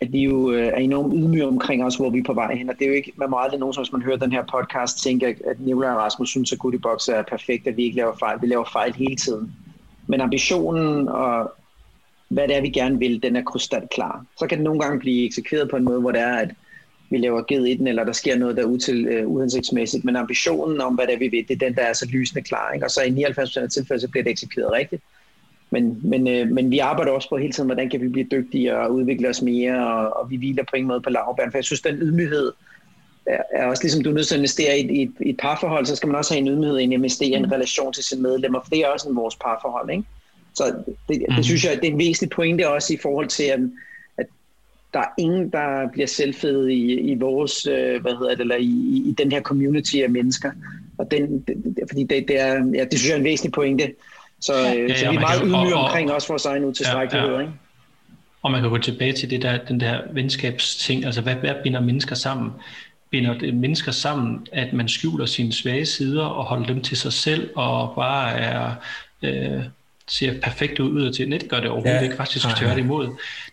at 0.00 0.12
vi 0.12 0.22
jo 0.22 0.50
øh, 0.50 0.66
er 0.66 0.76
enormt 0.76 1.14
ydmyge 1.16 1.46
omkring 1.46 1.84
os, 1.84 1.96
hvor 1.96 2.10
vi 2.10 2.18
er 2.18 2.24
på 2.26 2.34
vej 2.34 2.54
hen, 2.54 2.68
og 2.70 2.74
det 2.78 2.84
er 2.84 2.88
jo 2.88 2.94
ikke, 2.94 3.12
man 3.16 3.30
må 3.30 3.38
aldrig 3.38 3.60
nogen, 3.60 3.74
hvis 3.78 3.92
man 3.92 4.02
hører 4.02 4.16
den 4.16 4.32
her 4.32 4.44
podcast, 4.52 5.02
tænke, 5.02 5.26
at 5.26 5.60
Nicolai 5.60 5.90
og 5.90 5.96
Rasmus 5.96 6.28
synes, 6.28 6.52
at 6.52 6.58
Goodie 6.58 6.80
Box 6.80 7.08
er 7.08 7.22
perfekt, 7.22 7.66
at 7.66 7.76
vi 7.76 7.82
ikke 7.84 7.96
laver 7.96 8.16
fejl. 8.16 8.42
Vi 8.42 8.46
laver 8.46 8.68
fejl 8.72 8.94
hele 8.94 9.16
tiden. 9.16 9.56
Men 10.06 10.20
ambitionen 10.20 11.08
og 11.08 11.52
hvad 12.28 12.48
det 12.48 12.56
er, 12.56 12.60
vi 12.60 12.68
gerne 12.68 12.98
vil, 12.98 13.22
den 13.22 13.36
er 13.36 13.42
krystalklar. 13.42 14.24
Så 14.38 14.46
kan 14.46 14.58
det 14.58 14.64
nogle 14.64 14.80
gange 14.80 14.98
blive 14.98 15.26
eksekveret 15.26 15.70
på 15.70 15.76
en 15.76 15.84
måde, 15.84 16.00
hvor 16.00 16.12
det 16.12 16.20
er, 16.20 16.36
at 16.36 16.50
vi 17.10 17.18
laver 17.18 17.42
ged 17.42 17.64
i 17.64 17.74
den, 17.74 17.86
eller 17.86 18.04
der 18.04 18.12
sker 18.12 18.36
noget, 18.38 18.56
der 18.56 18.62
er 18.62 18.66
util, 18.66 19.24
uh, 19.24 19.32
uhensigtsmæssigt. 19.32 20.04
Men 20.04 20.16
ambitionen 20.16 20.80
om, 20.80 20.94
hvad 20.94 21.06
det 21.06 21.14
er, 21.14 21.18
vi 21.18 21.28
vil, 21.28 21.48
det 21.48 21.62
er 21.62 21.66
den, 21.66 21.74
der 21.74 21.82
er 21.82 21.92
så 21.92 22.06
lysende 22.12 22.42
klar. 22.42 22.72
Ikke? 22.72 22.86
Og 22.86 22.90
så 22.90 23.02
i 23.02 23.08
99% 23.08 23.62
af 23.62 23.70
tilfælde, 23.70 24.00
så 24.00 24.08
bliver 24.08 24.24
det 24.24 24.30
eksekveret 24.30 24.72
rigtigt. 24.72 25.02
Men, 25.70 26.00
men, 26.02 26.20
uh, 26.20 26.50
men 26.54 26.70
vi 26.70 26.78
arbejder 26.78 27.12
også 27.12 27.28
på 27.28 27.36
hele 27.36 27.52
tiden, 27.52 27.68
hvordan 27.68 27.90
kan 27.90 28.00
vi 28.00 28.08
blive 28.08 28.26
dygtigere 28.30 28.86
og 28.86 28.94
udvikle 28.94 29.28
os 29.28 29.42
mere, 29.42 29.86
og, 29.86 30.16
og 30.16 30.30
vi 30.30 30.36
hviler 30.36 30.64
på 30.70 30.76
ingen 30.76 30.88
måde 30.88 31.00
på 31.00 31.10
lavbæren. 31.10 31.50
For 31.50 31.58
jeg 31.58 31.64
synes, 31.64 31.82
den 31.82 31.94
ydmyghed 31.94 32.46
er, 32.46 32.52
er 33.26 33.66
også 33.66 33.82
ligesom, 33.82 34.02
du 34.02 34.10
er 34.10 34.14
nødt 34.14 34.26
til 34.26 34.34
at 34.34 34.38
investere 34.38 34.78
i 34.78 34.84
et, 34.84 34.90
i, 34.90 35.02
et, 35.02 35.12
i 35.20 35.30
et 35.30 35.36
parforhold, 35.36 35.86
så 35.86 35.96
skal 35.96 36.06
man 36.06 36.16
også 36.16 36.34
have 36.34 36.40
en 36.40 36.48
ydmyghed 36.48 36.78
i 36.78 36.84
at 36.84 36.90
investere 36.90 37.28
i 37.28 37.32
en 37.32 37.42
mm. 37.42 37.50
relation 37.50 37.92
til 37.92 38.04
sine 38.04 38.22
medlemmer, 38.22 38.60
for 38.62 38.70
det 38.70 38.78
er 38.78 38.88
også 38.88 39.08
en 39.08 39.16
vores 39.16 39.36
parforhold. 39.36 39.90
Ikke? 39.90 40.04
Så 40.54 40.64
det, 40.64 40.94
det 41.08 41.36
mm. 41.36 41.42
synes 41.42 41.64
jeg, 41.64 41.76
det 41.76 41.88
er 41.88 41.92
en 41.92 41.98
væsentlig 41.98 42.30
pointe 42.30 42.68
også 42.68 42.94
i 42.94 42.98
forhold 43.02 43.28
til, 43.28 43.44
at 43.44 43.60
der 44.94 45.00
er 45.00 45.12
ingen, 45.18 45.50
der 45.50 45.88
bliver 45.92 46.06
selvfede 46.06 46.74
i, 46.74 47.00
i 47.00 47.14
vores, 47.14 47.66
øh, 47.66 48.02
hvad 48.02 48.12
hedder 48.12 48.30
det, 48.30 48.40
eller 48.40 48.56
i, 48.56 49.02
i 49.06 49.14
den 49.18 49.32
her 49.32 49.40
community 49.40 49.96
af 49.96 50.10
mennesker. 50.10 50.50
Og 50.98 51.10
den, 51.10 51.40
det, 51.40 51.84
fordi 51.88 52.02
det, 52.02 52.28
det, 52.28 52.40
er, 52.40 52.54
ja, 52.74 52.84
det 52.84 52.98
synes 52.98 53.08
jeg 53.08 53.14
er 53.14 53.18
en 53.18 53.24
væsentlig 53.24 53.52
pointe. 53.52 53.94
Så, 54.40 54.52
øh, 54.52 54.76
ja, 54.76 54.82
ja, 54.82 54.96
så 54.96 55.10
vi 55.10 55.16
er 55.16 55.20
meget 55.20 55.40
ydmyge 55.44 55.74
omkring 55.74 56.12
også 56.12 56.28
vores 56.28 56.44
egen 56.44 56.64
utilstrækkelighed. 56.64 57.30
Ja, 57.30 57.36
ja. 57.36 57.40
Ikke? 57.40 57.52
Og 58.42 58.50
man 58.50 58.60
kan 58.60 58.70
gå 58.70 58.78
tilbage 58.78 59.12
til 59.12 59.30
det 59.30 59.42
der, 59.42 59.58
den 59.68 59.80
der 59.80 60.00
venskabsting, 60.12 61.04
altså 61.04 61.20
hvad, 61.20 61.34
hvad 61.34 61.54
binder 61.62 61.80
mennesker 61.80 62.14
sammen? 62.14 62.50
Binder 63.10 63.38
det 63.38 63.54
mennesker 63.54 63.92
sammen, 63.92 64.46
at 64.52 64.72
man 64.72 64.88
skjuler 64.88 65.26
sine 65.26 65.52
svage 65.52 65.86
sider 65.86 66.24
og 66.24 66.44
holder 66.44 66.66
dem 66.66 66.82
til 66.82 66.96
sig 66.96 67.12
selv 67.12 67.50
og 67.54 67.92
bare 67.96 68.32
er... 68.32 68.74
Øh, 69.22 69.64
ser 70.06 70.40
perfekt 70.40 70.80
ud 70.80 71.12
til. 71.12 71.28
Nej, 71.28 71.38
det 71.38 71.48
gør 71.48 71.60
det 71.60 71.70
overhovedet 71.70 71.96
ja. 71.96 72.02
ikke. 72.02 72.16
Faktisk 72.16 72.46
det 72.60 72.78
imod. 72.78 73.06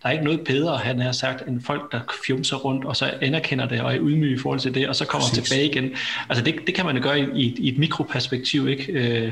Der 0.03 0.09
er 0.09 0.11
ikke 0.11 0.23
noget 0.23 0.41
bedre, 0.41 0.77
han 0.77 0.99
har 0.99 1.11
sagt, 1.11 1.47
end 1.47 1.61
folk, 1.61 1.91
der 1.91 1.99
fjumser 2.25 2.57
rundt, 2.57 2.85
og 2.85 2.95
så 2.95 3.13
anerkender 3.21 3.67
det 3.67 3.81
og 3.81 3.95
er 3.95 3.99
ydmyge 4.01 4.35
i 4.35 4.37
forhold 4.37 4.59
til 4.59 4.73
det, 4.73 4.87
og 4.87 4.95
så 4.95 5.05
kommer 5.05 5.27
Præcis. 5.27 5.43
tilbage 5.43 5.69
igen. 5.69 5.91
Altså 6.29 6.43
det, 6.43 6.55
det 6.67 6.75
kan 6.75 6.85
man 6.85 6.97
jo 6.97 7.03
gøre 7.03 7.19
i, 7.19 7.23
i, 7.35 7.55
i 7.59 7.69
et 7.69 7.77
mikroperspektiv, 7.77 8.67
ikke? 8.67 8.93
Øh, 8.93 9.31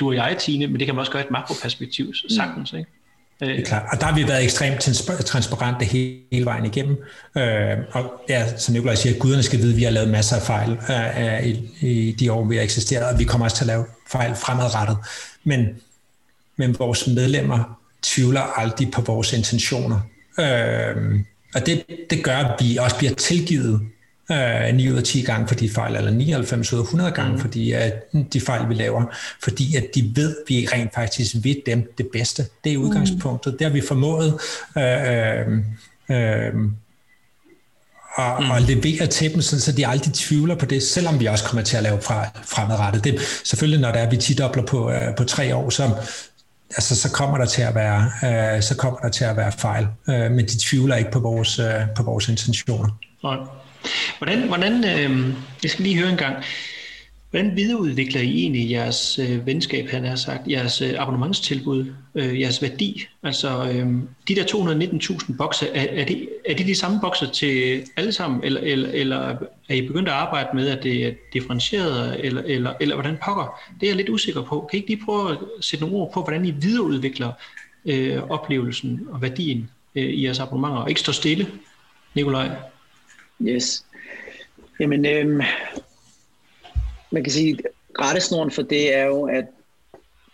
du 0.00 0.08
og 0.08 0.14
jeg, 0.14 0.36
Tine, 0.38 0.66
men 0.66 0.78
det 0.78 0.86
kan 0.86 0.94
man 0.94 1.00
også 1.00 1.12
gøre 1.12 1.22
i 1.22 1.24
et 1.24 1.30
makroperspektiv, 1.30 2.06
mm. 2.06 2.30
sagtens, 2.30 2.72
ikke? 2.72 2.90
Øh. 3.42 3.48
Det 3.48 3.60
er 3.60 3.64
klart. 3.64 3.82
Og 3.92 4.00
der 4.00 4.06
har 4.06 4.14
vi 4.14 4.28
været 4.28 4.44
ekstremt 4.44 4.80
transparente 5.26 5.84
hele, 5.84 6.44
vejen 6.44 6.64
igennem. 6.64 6.96
Øh, 7.36 7.76
og 7.92 8.12
ja, 8.28 8.56
som 8.56 8.72
Nicolaj 8.72 8.94
siger, 8.94 9.18
guderne 9.18 9.42
skal 9.42 9.58
vide, 9.58 9.70
at 9.70 9.76
vi 9.76 9.82
har 9.82 9.90
lavet 9.90 10.10
masser 10.10 10.36
af 10.36 10.42
fejl 10.42 10.70
øh, 10.70 11.36
øh, 11.38 11.46
i, 11.46 12.08
i 12.08 12.12
de 12.12 12.32
år, 12.32 12.44
vi 12.44 12.56
har 12.56 12.62
eksisteret, 12.62 13.12
og 13.12 13.18
vi 13.18 13.24
kommer 13.24 13.44
også 13.44 13.56
til 13.56 13.64
at 13.64 13.66
lave 13.66 13.84
fejl 14.08 14.34
fremadrettet. 14.34 14.96
Men 15.44 15.68
men 16.56 16.78
vores 16.78 17.06
medlemmer 17.06 17.78
tvivler 18.02 18.40
aldrig 18.40 18.90
på 18.90 19.00
vores 19.00 19.32
intentioner. 19.32 20.00
Øh, 20.40 21.20
og 21.54 21.66
det, 21.66 21.84
det 22.10 22.24
gør, 22.24 22.36
at 22.36 22.64
vi 22.64 22.76
også 22.76 22.96
bliver 22.98 23.14
tilgivet 23.14 23.80
øh, 24.32 24.74
9 24.74 24.90
ud 24.90 24.96
af 24.96 25.02
10 25.02 25.22
gange 25.22 25.48
for 25.48 25.54
de 25.54 25.70
fejl, 25.70 25.96
eller 25.96 26.10
99 26.10 26.72
ud 26.72 26.78
af 26.78 26.82
100 26.82 27.10
gange 27.10 27.32
mm. 27.32 27.40
for 27.40 27.48
de, 27.48 27.92
uh, 28.12 28.20
de 28.32 28.40
fejl, 28.40 28.68
vi 28.68 28.74
laver, 28.74 29.04
fordi 29.42 29.76
at 29.76 29.86
de 29.94 30.12
ved, 30.14 30.36
at 30.36 30.42
vi 30.48 30.68
rent 30.72 30.94
faktisk 30.94 31.36
ved 31.42 31.56
dem 31.66 31.92
det 31.98 32.06
bedste. 32.12 32.46
Det 32.64 32.72
er 32.72 32.76
udgangspunktet. 32.76 33.52
Mm. 33.52 33.58
Det 33.58 33.66
har 33.66 33.72
vi 33.72 33.82
formået 33.88 34.40
øh, 34.78 34.84
øh, 34.84 35.58
øh, 36.10 36.54
og, 38.14 38.42
mm. 38.42 38.50
og 38.50 38.60
levere 38.62 39.06
til 39.06 39.34
dem, 39.34 39.40
så 39.42 39.72
de 39.72 39.86
aldrig 39.86 40.14
tvivler 40.14 40.54
på 40.54 40.66
det, 40.66 40.82
selvom 40.82 41.20
vi 41.20 41.26
også 41.26 41.44
kommer 41.44 41.62
til 41.62 41.76
at 41.76 41.82
lave 41.82 42.00
fra, 42.00 42.26
fremadrettet. 42.44 43.04
Det, 43.04 43.20
selvfølgelig, 43.44 43.80
når 43.80 43.92
der 43.92 43.98
er, 43.98 44.10
vi 44.10 44.16
tidobler 44.16 44.66
på, 44.66 44.88
uh, 44.88 45.14
på 45.16 45.24
tre 45.24 45.56
år, 45.56 45.70
så, 45.70 45.90
altså, 46.70 46.96
så 46.96 47.12
kommer 47.12 47.38
der 47.38 47.44
til 47.44 47.62
at 47.62 47.74
være, 47.74 48.10
øh, 48.56 48.62
så 48.62 48.76
kommer 48.76 48.98
der 48.98 49.08
til 49.08 49.24
at 49.24 49.36
være 49.36 49.52
fejl, 49.52 49.86
øh, 50.08 50.30
men 50.30 50.46
de 50.46 50.58
tvivler 50.68 50.96
ikke 50.96 51.10
på 51.10 51.18
vores, 51.18 51.58
øh, 51.58 51.80
på 51.96 52.02
vores 52.02 52.28
intentioner. 52.28 52.88
Nej. 53.24 53.36
Hvordan, 54.18 54.46
hvordan 54.46 54.72
øh, 54.72 55.34
jeg 55.62 55.70
skal 55.70 55.84
lige 55.84 55.98
høre 55.98 56.10
en 56.10 56.16
gang, 56.16 56.44
hvordan 57.34 57.56
videreudvikler 57.56 58.20
I 58.20 58.38
egentlig 58.38 58.70
jeres 58.70 59.18
øh, 59.18 59.46
venskab, 59.46 59.88
han 59.88 60.04
har 60.04 60.16
sagt, 60.16 60.48
jeres 60.50 60.82
øh, 60.82 60.94
abonnementstilbud, 60.98 61.86
øh, 62.14 62.40
jeres 62.40 62.62
værdi? 62.62 63.06
Altså 63.22 63.48
øh, 63.48 63.86
de 64.28 64.34
der 64.34 64.44
219.000 64.44 65.36
bokse, 65.36 65.68
er, 65.68 66.02
er, 66.02 66.04
det, 66.04 66.28
er 66.48 66.54
det 66.54 66.66
de 66.66 66.74
samme 66.74 67.00
bokse 67.00 67.26
til 67.26 67.84
alle 67.96 68.12
sammen, 68.12 68.44
eller, 68.44 68.60
eller, 68.60 68.90
eller 68.92 69.36
er 69.68 69.74
I 69.74 69.86
begyndt 69.86 70.08
at 70.08 70.14
arbejde 70.14 70.48
med, 70.54 70.68
at 70.68 70.82
det 70.82 71.06
er 71.06 71.12
differentieret, 71.32 72.24
eller, 72.24 72.42
eller, 72.42 72.72
eller 72.80 72.94
hvordan 72.94 73.18
pokker? 73.24 73.60
Det 73.80 73.86
er 73.86 73.90
jeg 73.90 73.96
lidt 73.96 74.08
usikker 74.08 74.42
på. 74.42 74.68
Kan 74.70 74.76
I 74.76 74.80
ikke 74.80 74.90
lige 74.90 75.04
prøve 75.04 75.30
at 75.30 75.38
sætte 75.60 75.84
nogle 75.84 75.96
ord 75.96 76.12
på, 76.12 76.22
hvordan 76.22 76.44
I 76.44 76.50
videreudvikler 76.50 77.32
øh, 77.84 78.22
oplevelsen 78.30 79.00
og 79.10 79.22
værdien 79.22 79.70
øh, 79.94 80.04
i 80.04 80.24
jeres 80.24 80.40
abonnementer, 80.40 80.82
og 80.82 80.88
ikke 80.88 81.00
stå 81.00 81.12
stille, 81.12 81.46
Nikolaj? 82.14 82.50
Yes. 83.42 83.84
Jamen, 84.80 85.06
øh, 85.06 85.44
man 87.10 87.24
kan 87.24 87.32
sige, 87.32 87.58
rettesnoren 88.00 88.50
for 88.50 88.62
det 88.62 88.94
er 88.94 89.04
jo, 89.04 89.22
at 89.24 89.44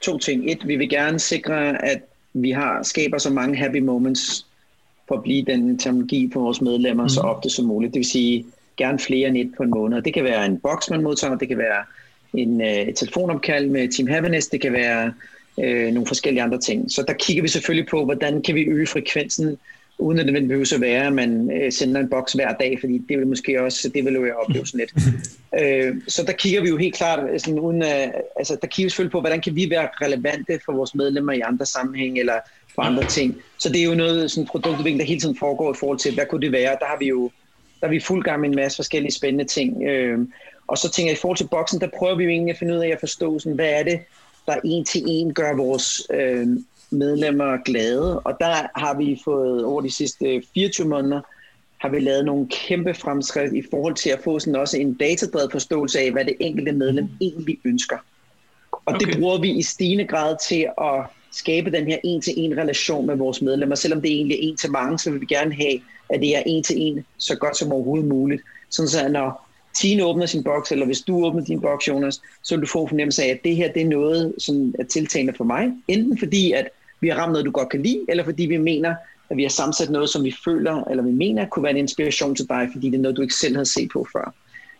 to 0.01 0.19
ting. 0.19 0.51
Et, 0.51 0.69
vi 0.69 0.77
vil 0.77 0.89
gerne 0.89 1.19
sikre, 1.19 1.85
at 1.85 2.03
vi 2.33 2.51
har 2.51 2.83
skaber 2.83 3.19
så 3.19 3.31
mange 3.31 3.57
happy 3.57 3.81
moments 3.81 4.47
for 5.09 5.15
at 5.15 5.23
blive 5.23 5.45
den 5.45 5.79
terminologi 5.79 6.31
for 6.33 6.41
vores 6.41 6.61
medlemmer 6.61 7.03
mm. 7.03 7.09
så 7.09 7.21
ofte 7.21 7.51
som 7.51 7.65
muligt. 7.65 7.95
Det 7.95 7.99
vil 7.99 8.11
sige, 8.11 8.47
gerne 8.77 8.99
flere 8.99 9.29
end 9.29 9.37
et 9.37 9.53
på 9.57 9.63
en 9.63 9.71
måned. 9.71 10.03
Det 10.03 10.15
kan 10.15 10.25
være 10.25 10.47
en 10.47 10.59
boks, 10.59 10.91
man 10.91 11.03
modtager, 11.03 11.39
det 11.39 11.49
kan 11.49 11.59
være 11.59 11.85
en, 12.35 12.61
uh, 12.61 12.67
et 12.67 12.97
telefonopkald 12.97 13.67
med 13.67 13.89
Team 13.89 14.09
Happiness, 14.09 14.49
det 14.49 14.61
kan 14.61 14.73
være 14.73 15.15
uh, 15.57 15.95
nogle 15.95 16.07
forskellige 16.07 16.43
andre 16.43 16.59
ting. 16.59 16.93
Så 16.93 17.05
der 17.09 17.15
kigger 17.15 17.43
vi 17.43 17.49
selvfølgelig 17.49 17.89
på, 17.91 18.05
hvordan 18.05 18.43
kan 18.43 18.55
vi 18.55 18.63
øge 18.63 18.87
frekvensen 18.87 19.59
uden 20.01 20.19
at 20.19 20.27
det 20.27 20.49
behøver 20.49 20.73
at 20.75 20.81
være, 20.81 21.07
at 21.07 21.13
man 21.13 21.51
øh, 21.53 21.73
sender 21.73 22.01
en 22.01 22.11
boks 22.11 22.33
hver 22.33 22.53
dag, 22.53 22.77
fordi 22.81 22.99
det 23.09 23.19
vil 23.19 23.27
måske 23.27 23.63
også, 23.63 23.89
det 23.89 24.05
vil 24.05 24.15
jo 24.15 24.35
oplevelsen 24.43 24.79
lidt. 24.79 24.93
øh, 25.61 25.95
så 26.09 26.23
der 26.23 26.33
kigger 26.33 26.61
vi 26.61 26.69
jo 26.69 26.77
helt 26.77 26.95
klart, 26.95 27.31
øh, 27.33 27.41
sådan, 27.41 27.59
uden, 27.59 27.83
at, 27.83 28.13
altså 28.37 28.57
der 28.61 28.67
kigger 28.67 28.87
vi 28.87 28.91
selvfølgelig 28.91 29.13
på, 29.13 29.21
hvordan 29.21 29.41
kan 29.41 29.57
vi 29.57 29.71
være 29.71 29.89
relevante 30.03 30.61
for 30.65 30.73
vores 30.73 30.95
medlemmer 30.95 31.33
i 31.33 31.41
andre 31.41 31.67
sammenhæng, 31.67 32.19
eller 32.19 32.35
for 32.75 32.83
andre 32.83 33.05
ting. 33.05 33.37
Så 33.59 33.69
det 33.69 33.81
er 33.81 33.85
jo 33.85 33.95
noget 33.95 34.31
sådan 34.31 34.47
produktudvikling, 34.47 35.01
der 35.01 35.07
hele 35.07 35.21
tiden 35.21 35.37
foregår 35.37 35.73
i 35.73 35.77
forhold 35.79 35.99
til, 35.99 36.15
hvad 36.15 36.27
kunne 36.27 36.41
det 36.41 36.53
være? 36.53 36.77
Der 36.81 36.87
har 36.87 36.97
vi 36.99 37.09
jo 37.09 37.31
der 37.81 37.87
er 37.87 37.91
vi 37.91 38.01
fuld 38.01 38.25
gang 38.25 38.41
med 38.41 38.49
en 38.49 38.57
masse 38.57 38.77
forskellige 38.77 39.13
spændende 39.13 39.45
ting. 39.45 39.83
Øh, 39.83 40.19
og 40.67 40.79
så 40.79 40.91
tænker 40.91 41.11
jeg, 41.11 41.19
i 41.19 41.21
forhold 41.21 41.37
til 41.37 41.49
boksen, 41.49 41.81
der 41.81 41.89
prøver 41.99 42.17
vi 42.17 42.25
jo 42.25 42.31
egentlig 42.31 42.53
at 42.53 42.59
finde 42.59 42.75
ud 42.75 42.79
af 42.79 42.89
at 42.89 43.01
forstå, 43.01 43.39
sådan, 43.39 43.55
hvad 43.55 43.71
er 43.71 43.83
det, 43.83 44.01
der 44.47 44.55
en 44.65 44.85
til 44.85 45.03
en 45.07 45.35
gør 45.35 45.57
vores 45.57 46.03
øh, 46.15 46.47
medlemmer 46.91 47.57
glade. 47.65 48.21
Og 48.21 48.37
der 48.41 48.79
har 48.81 48.99
vi 48.99 49.21
fået 49.25 49.65
over 49.65 49.81
de 49.81 49.91
sidste 49.91 50.43
24 50.55 50.89
måneder, 50.89 51.21
har 51.79 51.89
vi 51.89 52.01
lavet 52.01 52.25
nogle 52.25 52.49
kæmpe 52.49 52.95
fremskridt 52.95 53.55
i 53.55 53.63
forhold 53.71 53.95
til 53.95 54.11
at 54.11 54.21
få 54.25 54.39
sådan 54.39 54.57
også 54.57 54.79
en 54.79 54.95
datadrevet 54.95 55.53
forståelse 55.53 56.01
af, 56.01 56.13
hvad 56.13 56.25
det 56.25 56.37
enkelte 56.41 56.73
medlem 56.73 57.09
egentlig 57.21 57.59
ønsker. 57.65 57.97
Og 58.73 58.81
okay. 58.95 59.07
det 59.07 59.19
bruger 59.19 59.41
vi 59.41 59.51
i 59.51 59.63
stigende 59.63 60.07
grad 60.07 60.37
til 60.49 60.69
at 60.81 61.05
skabe 61.33 61.71
den 61.71 61.87
her 61.87 61.99
en-til-en 62.05 62.59
relation 62.59 63.07
med 63.07 63.17
vores 63.17 63.43
medlemmer. 63.43 63.75
Selvom 63.75 64.03
det 64.03 64.11
egentlig 64.11 64.35
er 64.35 64.49
en 64.49 64.57
til 64.57 64.71
mange, 64.71 64.99
så 64.99 65.11
vil 65.11 65.21
vi 65.21 65.27
gerne 65.27 65.55
have, 65.55 65.81
at 66.09 66.21
det 66.21 66.37
er 66.37 66.43
en 66.47 66.63
til 66.63 66.77
en 66.83 67.05
så 67.19 67.37
godt 67.37 67.57
som 67.57 67.73
overhovedet 67.73 68.09
muligt. 68.09 68.43
Sådan 68.71 68.89
så 68.89 69.09
når 69.09 69.51
Tine 69.75 70.05
åbner 70.05 70.27
sin 70.27 70.45
boks, 70.45 70.73
eller 70.73 70.87
hvis 70.87 71.01
du 71.01 71.27
åbner 71.27 71.45
din 71.45 71.61
boks, 71.61 71.89
Jonas, 71.89 72.21
så 72.43 72.55
vil 72.55 72.63
du 72.63 72.67
få 72.67 72.83
en 72.83 72.89
fornemmelse 72.89 73.23
af, 73.23 73.29
at 73.29 73.41
det 73.45 73.57
her 73.57 73.73
det 73.73 73.83
er 73.83 73.89
noget, 73.89 74.35
som 74.39 74.75
er 74.79 74.85
tiltalende 74.85 75.35
for 75.37 75.45
mig. 75.45 75.73
Enten 75.89 76.19
fordi, 76.19 76.53
at 76.53 76.69
vi 77.01 77.09
har 77.09 77.17
ramt 77.17 77.33
noget, 77.33 77.47
du 77.47 77.51
godt 77.51 77.69
kan 77.69 77.83
lide, 77.83 78.05
eller 78.09 78.25
fordi 78.25 78.47
vi 78.47 78.57
mener, 78.57 78.95
at 79.31 79.37
vi 79.37 79.43
har 79.43 79.51
sammensat 79.51 79.91
noget, 79.91 80.09
som 80.09 80.25
vi 80.25 80.35
føler, 80.45 80.85
eller 80.85 81.03
vi 81.03 81.13
mener, 81.13 81.47
kunne 81.47 81.63
være 81.63 81.73
en 81.73 81.79
inspiration 81.79 82.35
til 82.35 82.49
dig, 82.49 82.69
fordi 82.73 82.91
det 82.91 82.97
er 82.97 83.03
noget, 83.03 83.17
du 83.17 83.23
ikke 83.23 83.35
selv 83.35 83.57
har 83.57 83.65
set 83.65 83.91
på 83.93 84.07
før. 84.13 84.35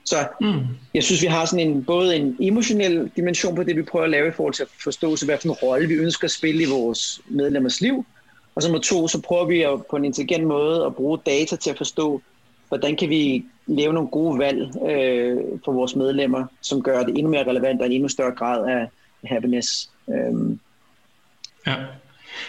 Så 0.05 0.17
mm. 0.41 0.61
jeg 0.95 1.03
synes, 1.03 1.23
vi 1.23 1.27
har 1.27 1.45
sådan 1.45 1.69
en, 1.69 1.85
både 1.85 2.17
en 2.17 2.37
emotionel 2.41 3.11
dimension 3.17 3.55
på 3.55 3.63
det, 3.63 3.77
vi 3.77 3.83
prøver 3.83 4.05
at 4.05 4.11
lave 4.11 4.29
i 4.29 4.31
forhold 4.31 4.55
til 4.55 4.63
at 4.63 4.69
forstå, 4.85 5.17
så 5.17 5.25
hvad 5.25 5.39
for 5.39 5.49
en 5.49 5.55
rolle 5.55 5.89
vi 5.89 5.95
ønsker 5.95 6.25
at 6.25 6.31
spille 6.31 6.63
i 6.63 6.67
vores 6.67 7.21
medlemmers 7.29 7.81
liv. 7.81 8.07
Og 8.55 8.63
så 8.63 8.69
nummer 8.69 8.83
to, 8.83 9.09
så 9.09 9.21
prøver 9.21 9.47
vi 9.47 9.63
at, 9.63 9.87
på 9.91 9.97
en 9.97 10.05
intelligent 10.05 10.45
måde 10.45 10.85
at 10.85 10.95
bruge 10.95 11.19
data 11.27 11.57
til 11.57 11.71
at 11.71 11.77
forstå, 11.77 12.21
hvordan 12.69 12.97
kan 12.97 13.09
vi 13.09 13.45
lave 13.67 13.93
nogle 13.93 14.09
gode 14.09 14.39
valg 14.39 14.61
øh, 14.91 15.37
for 15.65 15.73
vores 15.73 15.97
medlemmer, 15.97 16.47
som 16.61 16.83
gør 16.83 17.03
det 17.03 17.19
endnu 17.19 17.31
mere 17.31 17.47
relevant 17.47 17.81
og 17.81 17.87
en 17.87 17.93
endnu 17.93 18.09
større 18.09 18.35
grad 18.35 18.69
af 18.69 18.89
happiness. 19.25 19.91
Øh. 20.09 20.57
Ja. 21.67 21.77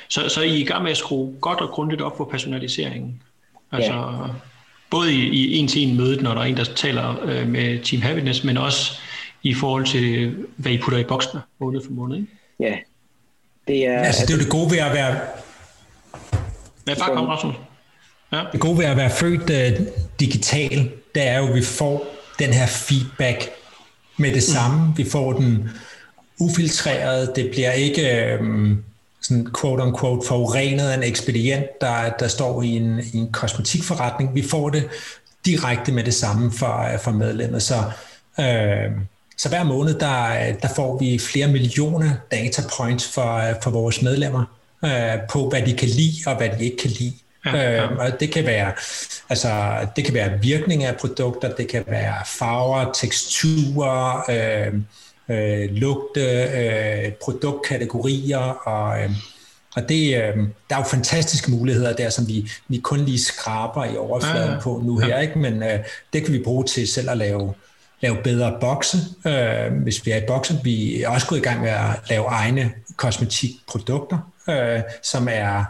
Så, 0.08 0.30
så 0.30 0.42
I 0.42 0.50
er 0.50 0.62
i 0.62 0.64
gang 0.64 0.84
med 0.84 0.92
at 0.92 0.98
skrue 0.98 1.36
godt 1.42 1.62
og 1.62 1.70
grundigt 1.70 2.02
op 2.02 2.18
på 2.18 2.26
personaliseringen? 2.26 3.22
Altså, 3.72 3.94
ja. 3.94 4.28
Både 4.90 5.14
i, 5.14 5.30
i 5.30 5.58
en-til-en 5.58 5.98
mødet, 5.98 6.22
når 6.22 6.34
der 6.34 6.42
er 6.42 6.46
en, 6.46 6.58
der 6.58 6.64
taler 6.64 7.16
øh, 7.24 7.48
med 7.48 7.84
Team 7.84 8.02
Happiness, 8.02 8.44
men 8.44 8.58
også 8.58 9.00
i 9.44 9.54
forhold 9.54 9.86
til, 9.86 10.36
hvad 10.56 10.72
I 10.72 10.78
putter 10.78 11.00
i 11.00 11.04
boksene 11.04 11.42
måned 11.60 11.82
for 11.86 11.92
måned, 11.92 12.18
ikke? 12.18 12.28
Ja. 12.60 12.78
Det 13.68 13.88
er, 13.88 14.00
altså, 14.00 14.22
det 14.26 14.34
er 14.34 14.38
jo 14.38 14.44
det 14.44 14.52
gode 14.52 14.72
ved 14.72 14.78
at 14.78 14.94
være... 14.94 15.20
Ja, 16.88 16.96
bare 17.00 17.16
kom, 17.16 17.26
Rasmus. 17.26 17.56
Ja. 18.32 18.44
Det 18.52 18.60
gode 18.60 18.78
ved 18.78 18.86
at 18.86 18.98
være 18.98 19.10
født 19.10 19.80
uh, 19.80 19.88
digital, 20.20 20.92
det 21.16 21.28
er 21.28 21.38
jo, 21.38 21.48
at 21.48 21.56
vi 21.56 21.62
får 21.62 22.06
den 22.40 22.54
her 22.54 22.68
feedback 22.68 23.50
med 24.18 24.30
det 24.30 24.36
mm. 24.36 24.54
samme. 24.54 24.94
Vi 24.98 25.04
får 25.04 25.34
den 25.34 25.70
ufiltreret. 26.40 27.36
Det 27.36 27.50
bliver 27.52 27.72
ikke 27.72 28.38
um, 28.42 28.84
sådan 29.22 29.48
quote 29.62 29.84
unquote 29.84 30.28
forurenet 30.28 30.90
af 30.90 30.98
en 30.98 31.04
ekspedient, 31.04 31.66
der, 31.82 32.10
der 32.20 32.28
står 32.28 32.62
i 32.62 32.68
en, 32.68 33.00
i 33.14 33.18
en 33.18 33.32
kosmetikforretning. 33.32 34.36
Vi 34.36 34.44
får 34.44 34.70
det 34.70 34.90
direkte 35.46 35.92
med 35.92 36.04
det 36.04 36.14
samme 36.14 36.52
for, 36.52 36.90
for 37.04 37.12
medlemmet. 37.12 37.62
Så, 37.62 37.76
uh, 38.38 39.02
så 39.38 39.50
hver 39.50 39.64
måned, 39.64 40.00
der, 40.00 40.54
der 40.62 40.68
får 40.76 41.00
vi 41.00 41.20
flere 41.20 41.48
millioner 41.48 42.12
data 42.32 42.62
points 42.78 43.14
for, 43.14 43.42
for 43.62 43.72
vores 43.72 44.02
medlemmer 44.02 44.46
uh, 44.82 45.30
på, 45.30 45.50
hvad 45.50 45.62
de 45.62 45.74
kan 45.74 45.90
lide 45.90 46.16
og 46.28 46.38
hvad 46.38 46.50
de 46.50 46.66
ikke 46.66 46.78
kan 46.78 46.90
lide. 46.90 47.14
Ja, 47.46 47.58
ja. 47.58 47.84
Øhm, 47.84 47.98
og 47.98 48.20
det 48.20 48.32
kan 48.32 48.46
være 48.46 48.74
altså 49.30 49.78
det 49.96 50.06
kan 50.06 50.14
være 50.14 50.40
virkning 50.42 50.84
af 50.84 50.96
produkter, 50.96 51.56
det 51.56 51.68
kan 51.68 51.84
være 51.88 52.16
farver, 52.26 52.92
teksturer, 52.94 54.26
øh, 54.30 54.74
øh, 55.32 55.70
lugte, 55.72 56.22
øh, 56.44 57.12
produktkategorier 57.12 58.68
og 58.68 59.04
øh, 59.04 59.12
og 59.76 59.90
det, 59.90 60.16
øh, 60.16 60.38
der 60.70 60.76
er 60.76 60.78
jo 60.78 60.84
fantastiske 60.84 61.52
muligheder 61.52 61.94
der, 61.94 62.10
som 62.10 62.28
vi, 62.28 62.52
vi 62.68 62.78
kun 62.78 63.00
lige 63.00 63.20
skraber 63.20 63.86
i 63.86 63.98
overfladen 63.98 64.50
ja, 64.50 64.54
ja. 64.54 64.60
på 64.60 64.82
nu 64.86 64.98
her, 64.98 65.08
ja. 65.08 65.20
ikke? 65.20 65.40
men 65.40 65.64
øh, 65.64 65.80
det 66.14 66.24
kan 66.24 66.34
vi 66.34 66.44
bruge 66.44 66.64
til 66.64 66.88
selv 66.88 67.10
at 67.10 67.18
lave, 67.18 67.54
lave 68.02 68.18
bedre 68.24 68.58
bokse, 68.62 68.98
øh, 69.28 69.74
hvis 69.84 70.06
vi 70.06 70.12
er 70.12 70.18
i 70.18 70.26
bokse. 70.28 70.60
Vi 70.64 71.04
er 71.04 71.10
også 71.10 71.28
gået 71.28 71.40
i 71.40 71.44
gang 71.44 71.62
med 71.62 71.70
at 71.70 72.00
lave 72.10 72.26
egne 72.26 72.72
kosmetikprodukter, 72.96 74.32
øh, 74.50 74.82
som 75.04 75.28
er 75.32 75.66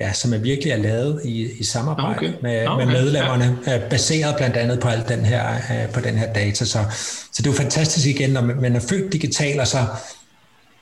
ja, 0.00 0.12
som 0.12 0.34
er 0.34 0.38
virkelig 0.38 0.72
er 0.72 0.76
lavet 0.76 1.20
i, 1.24 1.48
i 1.60 1.64
samarbejde 1.64 2.16
okay. 2.16 2.32
med, 2.42 2.68
okay. 2.68 2.84
med 2.84 2.92
medlemmerne, 2.92 3.58
ja. 3.66 3.78
baseret 3.90 4.36
blandt 4.36 4.56
andet 4.56 4.80
på 4.80 4.88
alt 4.88 5.08
den 5.08 5.24
her, 5.24 5.54
øh, 5.54 5.92
på 5.92 6.00
den 6.00 6.18
her 6.18 6.32
data. 6.32 6.64
Så, 6.64 6.84
så 7.32 7.42
det 7.42 7.46
er 7.46 7.50
jo 7.50 7.56
fantastisk 7.56 8.06
igen, 8.06 8.30
når 8.30 8.40
man 8.40 8.76
er 8.76 8.80
født 8.80 9.12
digital, 9.12 9.60
og 9.60 9.66
så 9.66 9.86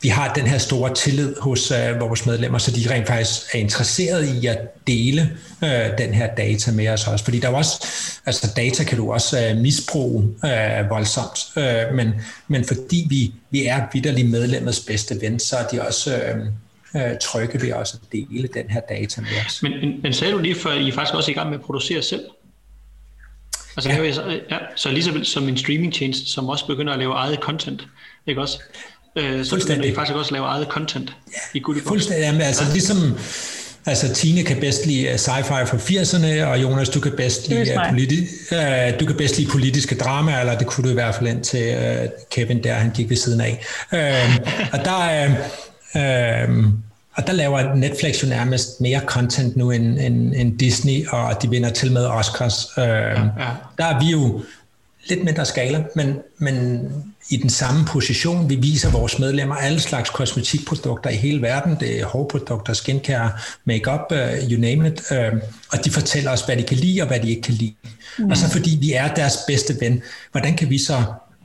vi 0.02 0.08
har 0.08 0.34
den 0.34 0.46
her 0.46 0.58
store 0.58 0.94
tillid 0.94 1.34
hos 1.40 1.70
uh, 1.70 2.00
vores 2.00 2.26
medlemmer, 2.26 2.58
så 2.58 2.70
de 2.70 2.90
rent 2.90 3.06
faktisk 3.06 3.40
er 3.54 3.58
interesseret 3.58 4.28
i 4.28 4.46
at 4.46 4.58
dele 4.86 5.30
uh, 5.62 5.98
den 5.98 6.14
her 6.14 6.34
data 6.34 6.70
med 6.72 6.88
os 6.88 7.06
også. 7.06 7.24
Fordi 7.24 7.38
der 7.38 7.48
er 7.48 7.54
også, 7.54 7.86
altså 8.26 8.52
data 8.56 8.84
kan 8.84 8.98
du 8.98 9.12
også 9.12 9.50
uh, 9.50 9.60
misbruge 9.60 10.22
uh, 10.22 10.90
voldsomt, 10.90 11.38
uh, 11.56 11.96
men, 11.96 12.08
men 12.48 12.64
fordi 12.64 13.06
vi, 13.08 13.34
vi 13.50 13.66
er 13.66 13.82
vidderligt 13.92 14.30
medlemmets 14.30 14.80
bedste 14.80 15.20
ven, 15.20 15.38
så 15.38 15.56
er 15.56 15.66
de 15.66 15.82
også... 15.82 16.14
Uh, 16.34 16.46
øh, 16.96 17.18
trygge 17.20 17.62
ved 17.62 17.72
også 17.72 17.98
at 18.02 18.12
dele 18.12 18.48
den 18.54 18.70
her 18.70 18.80
data 18.80 19.20
med 19.20 19.30
os. 19.46 19.62
Men, 19.62 19.72
men, 19.80 20.00
men 20.02 20.12
sagde 20.12 20.32
du 20.32 20.38
lige 20.38 20.54
før, 20.54 20.72
I 20.72 20.88
er 20.88 20.92
faktisk 20.92 21.14
også 21.14 21.30
i 21.30 21.34
gang 21.34 21.50
med 21.50 21.58
at 21.58 21.64
producere 21.64 22.02
selv? 22.02 22.24
Altså, 23.76 23.90
ja. 23.90 24.02
Jeg, 24.02 24.40
ja, 24.50 24.58
så 24.76 24.90
lige 24.90 25.24
som 25.24 25.48
en 25.48 25.56
streamingtjeneste, 25.56 26.32
som 26.32 26.48
også 26.48 26.66
begynder 26.66 26.92
at 26.92 26.98
lave 26.98 27.14
eget 27.14 27.38
content, 27.38 27.86
ikke 28.26 28.40
også? 28.40 28.62
Øh, 29.16 29.44
så 29.44 29.56
begynder 29.56 29.84
I 29.84 29.94
faktisk 29.94 30.16
også 30.16 30.28
at 30.28 30.32
lave 30.32 30.46
eget 30.46 30.66
content 30.66 31.16
ja, 31.28 31.58
i 31.58 31.60
Goodiebox. 31.60 31.88
Fuldstændig, 31.88 32.22
jamen, 32.22 32.40
altså 32.40 32.64
ja. 32.64 32.72
ligesom 32.72 32.96
Altså 33.86 34.14
Tine 34.14 34.42
kan 34.42 34.60
bedst 34.60 34.86
lide 34.86 35.08
uh, 35.08 35.14
sci-fi 35.14 35.64
fra 35.64 35.76
80'erne, 35.76 36.46
og 36.46 36.62
Jonas, 36.62 36.88
du 36.88 37.00
kan 37.00 37.12
bedst 37.16 37.48
lide, 37.48 37.60
uh, 37.60 37.88
politi- 37.88 38.26
uh, 38.52 39.00
du 39.00 39.06
kan 39.06 39.16
bedst 39.16 39.38
lide 39.38 39.50
politiske 39.50 39.94
dramaer, 39.94 40.40
eller 40.40 40.58
det 40.58 40.66
kunne 40.66 40.84
du 40.84 40.90
i 40.90 40.94
hvert 40.94 41.14
fald 41.14 41.28
indtil 41.28 41.76
uh, 41.76 42.08
Kevin 42.30 42.62
der, 42.62 42.74
han 42.74 42.90
gik 42.90 43.10
ved 43.10 43.16
siden 43.16 43.40
af. 43.40 43.64
Uh, 43.92 43.98
og 44.72 44.84
der, 44.84 45.26
uh, 45.26 45.32
Øhm, 45.96 46.72
og 47.14 47.26
der 47.26 47.32
laver 47.32 47.74
Netflix 47.74 48.22
jo 48.22 48.28
nærmest 48.28 48.80
mere 48.80 49.00
content 49.06 49.56
nu 49.56 49.70
end, 49.70 49.98
end, 49.98 50.34
end 50.36 50.58
Disney, 50.58 51.06
og 51.08 51.42
de 51.42 51.50
vinder 51.50 51.70
til 51.70 51.92
med 51.92 52.06
Oscars. 52.06 52.66
Øhm, 52.78 52.86
ja, 52.86 53.22
ja. 53.22 53.48
Der 53.78 53.84
er 53.84 54.00
vi 54.00 54.10
jo 54.10 54.42
lidt 55.08 55.24
mindre 55.24 55.44
skala, 55.44 55.84
men, 55.96 56.18
men 56.38 56.88
i 57.30 57.36
den 57.36 57.50
samme 57.50 57.84
position. 57.84 58.48
Vi 58.48 58.54
viser 58.54 58.90
vores 58.90 59.18
medlemmer 59.18 59.54
alle 59.54 59.80
slags 59.80 60.10
kosmetikprodukter 60.10 61.10
i 61.10 61.16
hele 61.16 61.42
verden. 61.42 61.76
Det 61.80 62.00
er 62.00 62.06
hårprodukter, 62.06 62.72
skincare, 62.72 63.30
makeup, 63.64 64.12
uh, 64.12 64.50
you 64.50 64.60
name 64.60 64.88
it. 64.88 65.02
Uh, 65.10 65.38
og 65.72 65.84
de 65.84 65.90
fortæller 65.90 66.30
os, 66.30 66.42
hvad 66.42 66.56
de 66.56 66.62
kan 66.62 66.76
lide 66.76 67.02
og 67.02 67.06
hvad 67.06 67.20
de 67.20 67.30
ikke 67.30 67.42
kan 67.42 67.54
lide. 67.54 67.74
Mm. 68.18 68.30
Og 68.30 68.36
så 68.36 68.50
fordi 68.50 68.78
vi 68.80 68.92
er 68.92 69.14
deres 69.14 69.38
bedste 69.46 69.76
ven, 69.80 70.02
hvordan 70.32 70.56
kan 70.56 70.70
vi 70.70 70.78
så 70.78 71.04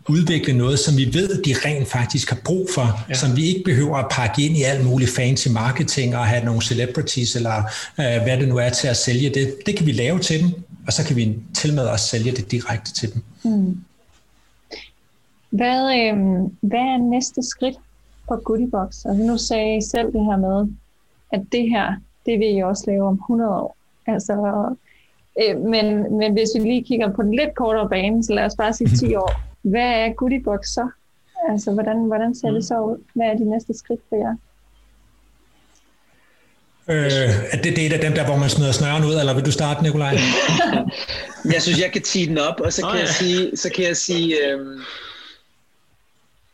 udvikle 0.10 0.54
noget, 0.54 0.80
som 0.80 0.98
vi 0.98 1.06
ved, 1.14 1.44
de 1.44 1.54
rent 1.66 1.88
faktisk 1.88 2.30
har 2.30 2.40
brug 2.46 2.68
for, 2.76 2.88
ja. 3.10 3.14
som 3.14 3.38
vi 3.38 3.46
ikke 3.46 3.64
behøver 3.64 3.98
at 3.98 4.08
pakke 4.12 4.46
ind 4.46 4.58
i 4.58 4.64
alt 4.64 4.86
muligt 4.86 5.12
fancy 5.16 5.48
marketing 5.48 6.16
og 6.16 6.26
have 6.26 6.46
nogle 6.46 6.62
celebrities 6.62 7.36
eller 7.36 7.58
øh, 8.00 8.24
hvad 8.24 8.38
det 8.38 8.48
nu 8.48 8.58
er 8.58 8.70
til 8.70 8.88
at 8.88 8.98
sælge 8.98 9.30
det. 9.30 9.56
Det 9.66 9.78
kan 9.78 9.86
vi 9.86 9.92
lave 9.92 10.20
til 10.20 10.44
dem, 10.44 10.50
og 10.88 10.94
så 10.94 11.06
kan 11.08 11.16
vi 11.16 11.40
til 11.54 11.74
med 11.74 11.84
også 11.84 12.08
sælge 12.08 12.32
det 12.32 12.52
direkte 12.52 12.94
til 12.94 13.14
dem. 13.14 13.22
Mm. 13.44 13.78
Hvad, 15.50 15.80
øh, 16.00 16.18
hvad 16.62 16.80
er 16.80 17.10
næste 17.10 17.44
skridt 17.44 17.76
på 18.28 18.36
Goodiebox? 18.36 19.06
Altså 19.06 19.24
nu 19.24 19.38
sagde 19.38 19.78
I 19.78 19.82
selv 19.92 20.08
det 20.08 20.26
her 20.26 20.38
med, 20.38 20.68
at 21.32 21.42
det 21.52 21.70
her, 21.70 21.96
det 22.26 22.40
vil 22.40 22.58
I 22.58 22.60
også 22.60 22.84
lave 22.88 23.08
om 23.08 23.14
100 23.14 23.52
år. 23.52 23.78
Altså, 24.08 24.34
øh, 25.42 25.62
men, 25.62 26.18
men 26.18 26.34
hvis 26.34 26.50
vi 26.56 26.60
lige 26.60 26.84
kigger 26.84 27.14
på 27.14 27.22
den 27.22 27.36
lidt 27.36 27.56
kortere 27.56 27.90
bane, 27.90 28.24
så 28.24 28.34
lad 28.34 28.46
os 28.46 28.56
bare 28.58 28.74
sige 28.74 28.90
10 28.98 29.16
år. 29.26 29.47
Hvad 29.70 29.90
er 30.04 30.14
Goodiebox 30.14 30.68
så? 30.68 30.90
Altså, 31.50 31.72
hvordan, 31.72 31.98
hvordan 31.98 32.36
ser 32.36 32.52
det 32.52 32.66
så 32.66 32.80
ud? 32.80 33.04
Hvad 33.14 33.26
er 33.26 33.38
de 33.38 33.50
næste 33.50 33.74
skridt 33.74 34.02
for 34.10 34.16
jer? 34.16 34.36
Øh, 36.90 37.30
er 37.52 37.62
det 37.64 37.76
det 37.76 37.94
af 37.94 38.00
dem 38.00 38.14
der, 38.14 38.26
hvor 38.26 38.38
man 38.38 38.50
smider 38.50 38.72
snøren 38.72 39.04
ud, 39.04 39.20
eller 39.20 39.34
vil 39.34 39.46
du 39.46 39.52
starte, 39.52 39.84
Nikolaj? 39.84 40.18
jeg 41.54 41.62
synes, 41.62 41.82
jeg 41.82 41.92
kan 41.94 42.02
tige 42.02 42.28
den 42.28 42.38
op, 42.38 42.60
og 42.60 42.74
så 42.74 42.82
kan, 42.82 42.90
oh, 42.90 42.96
ja. 42.96 43.02
jeg 43.02 43.10
sige, 43.10 43.58
så 43.58 43.70
kan 43.76 43.84
jeg 43.86 43.98
sige, 43.98 44.36
øh, 44.46 44.80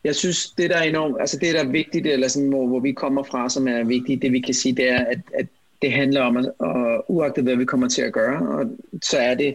jeg 0.04 0.14
synes, 0.14 0.50
det 0.50 0.70
der 0.70 0.76
er 0.76 0.82
enormt, 0.82 1.16
altså 1.20 1.38
det 1.38 1.54
der 1.54 1.60
er 1.60 1.68
vigtigt, 1.68 2.06
eller 2.06 2.28
sådan, 2.28 2.48
hvor, 2.48 2.66
hvor 2.66 2.80
vi 2.80 2.92
kommer 2.92 3.22
fra, 3.22 3.48
som 3.48 3.68
er 3.68 3.84
vigtigt, 3.84 4.22
det 4.22 4.32
vi 4.32 4.40
kan 4.40 4.54
sige, 4.54 4.76
det 4.76 4.90
er, 4.90 5.04
at, 5.04 5.18
at 5.34 5.46
det 5.82 5.92
handler 5.92 6.22
om, 6.22 6.36
at, 6.36 6.52
og 6.58 7.04
uagtet 7.08 7.44
hvad 7.44 7.56
vi 7.56 7.64
kommer 7.64 7.88
til 7.88 8.02
at 8.02 8.12
gøre, 8.12 8.48
og 8.48 8.64
så 9.02 9.18
er 9.18 9.34
det, 9.34 9.48
øh, 9.48 9.54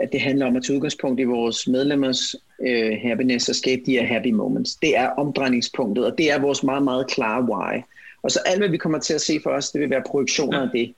at 0.00 0.12
det 0.12 0.20
handler 0.20 0.46
om 0.46 0.56
at 0.56 0.62
tage 0.62 0.76
udgangspunkt 0.76 1.20
i 1.20 1.24
vores 1.24 1.68
medlemmers 1.68 2.36
øh, 2.66 2.98
happiness 3.02 3.48
og 3.48 3.54
skabe 3.54 3.82
de 3.86 3.92
her 3.92 4.06
happy 4.06 4.30
moments. 4.30 4.76
Det 4.76 4.96
er 4.96 5.08
omdrejningspunktet, 5.08 6.06
og 6.06 6.18
det 6.18 6.30
er 6.30 6.40
vores 6.40 6.62
meget, 6.62 6.82
meget 6.82 7.06
klare 7.06 7.42
why. 7.42 7.82
Og 8.22 8.30
så 8.30 8.40
alt, 8.46 8.58
hvad 8.58 8.68
vi 8.68 8.76
kommer 8.76 8.98
til 8.98 9.14
at 9.14 9.20
se 9.20 9.40
for 9.42 9.50
os, 9.50 9.70
det 9.70 9.80
vil 9.80 9.90
være 9.90 10.02
projektioner 10.06 10.58
ja. 10.58 10.64
af 10.64 10.70
det. 10.74 10.94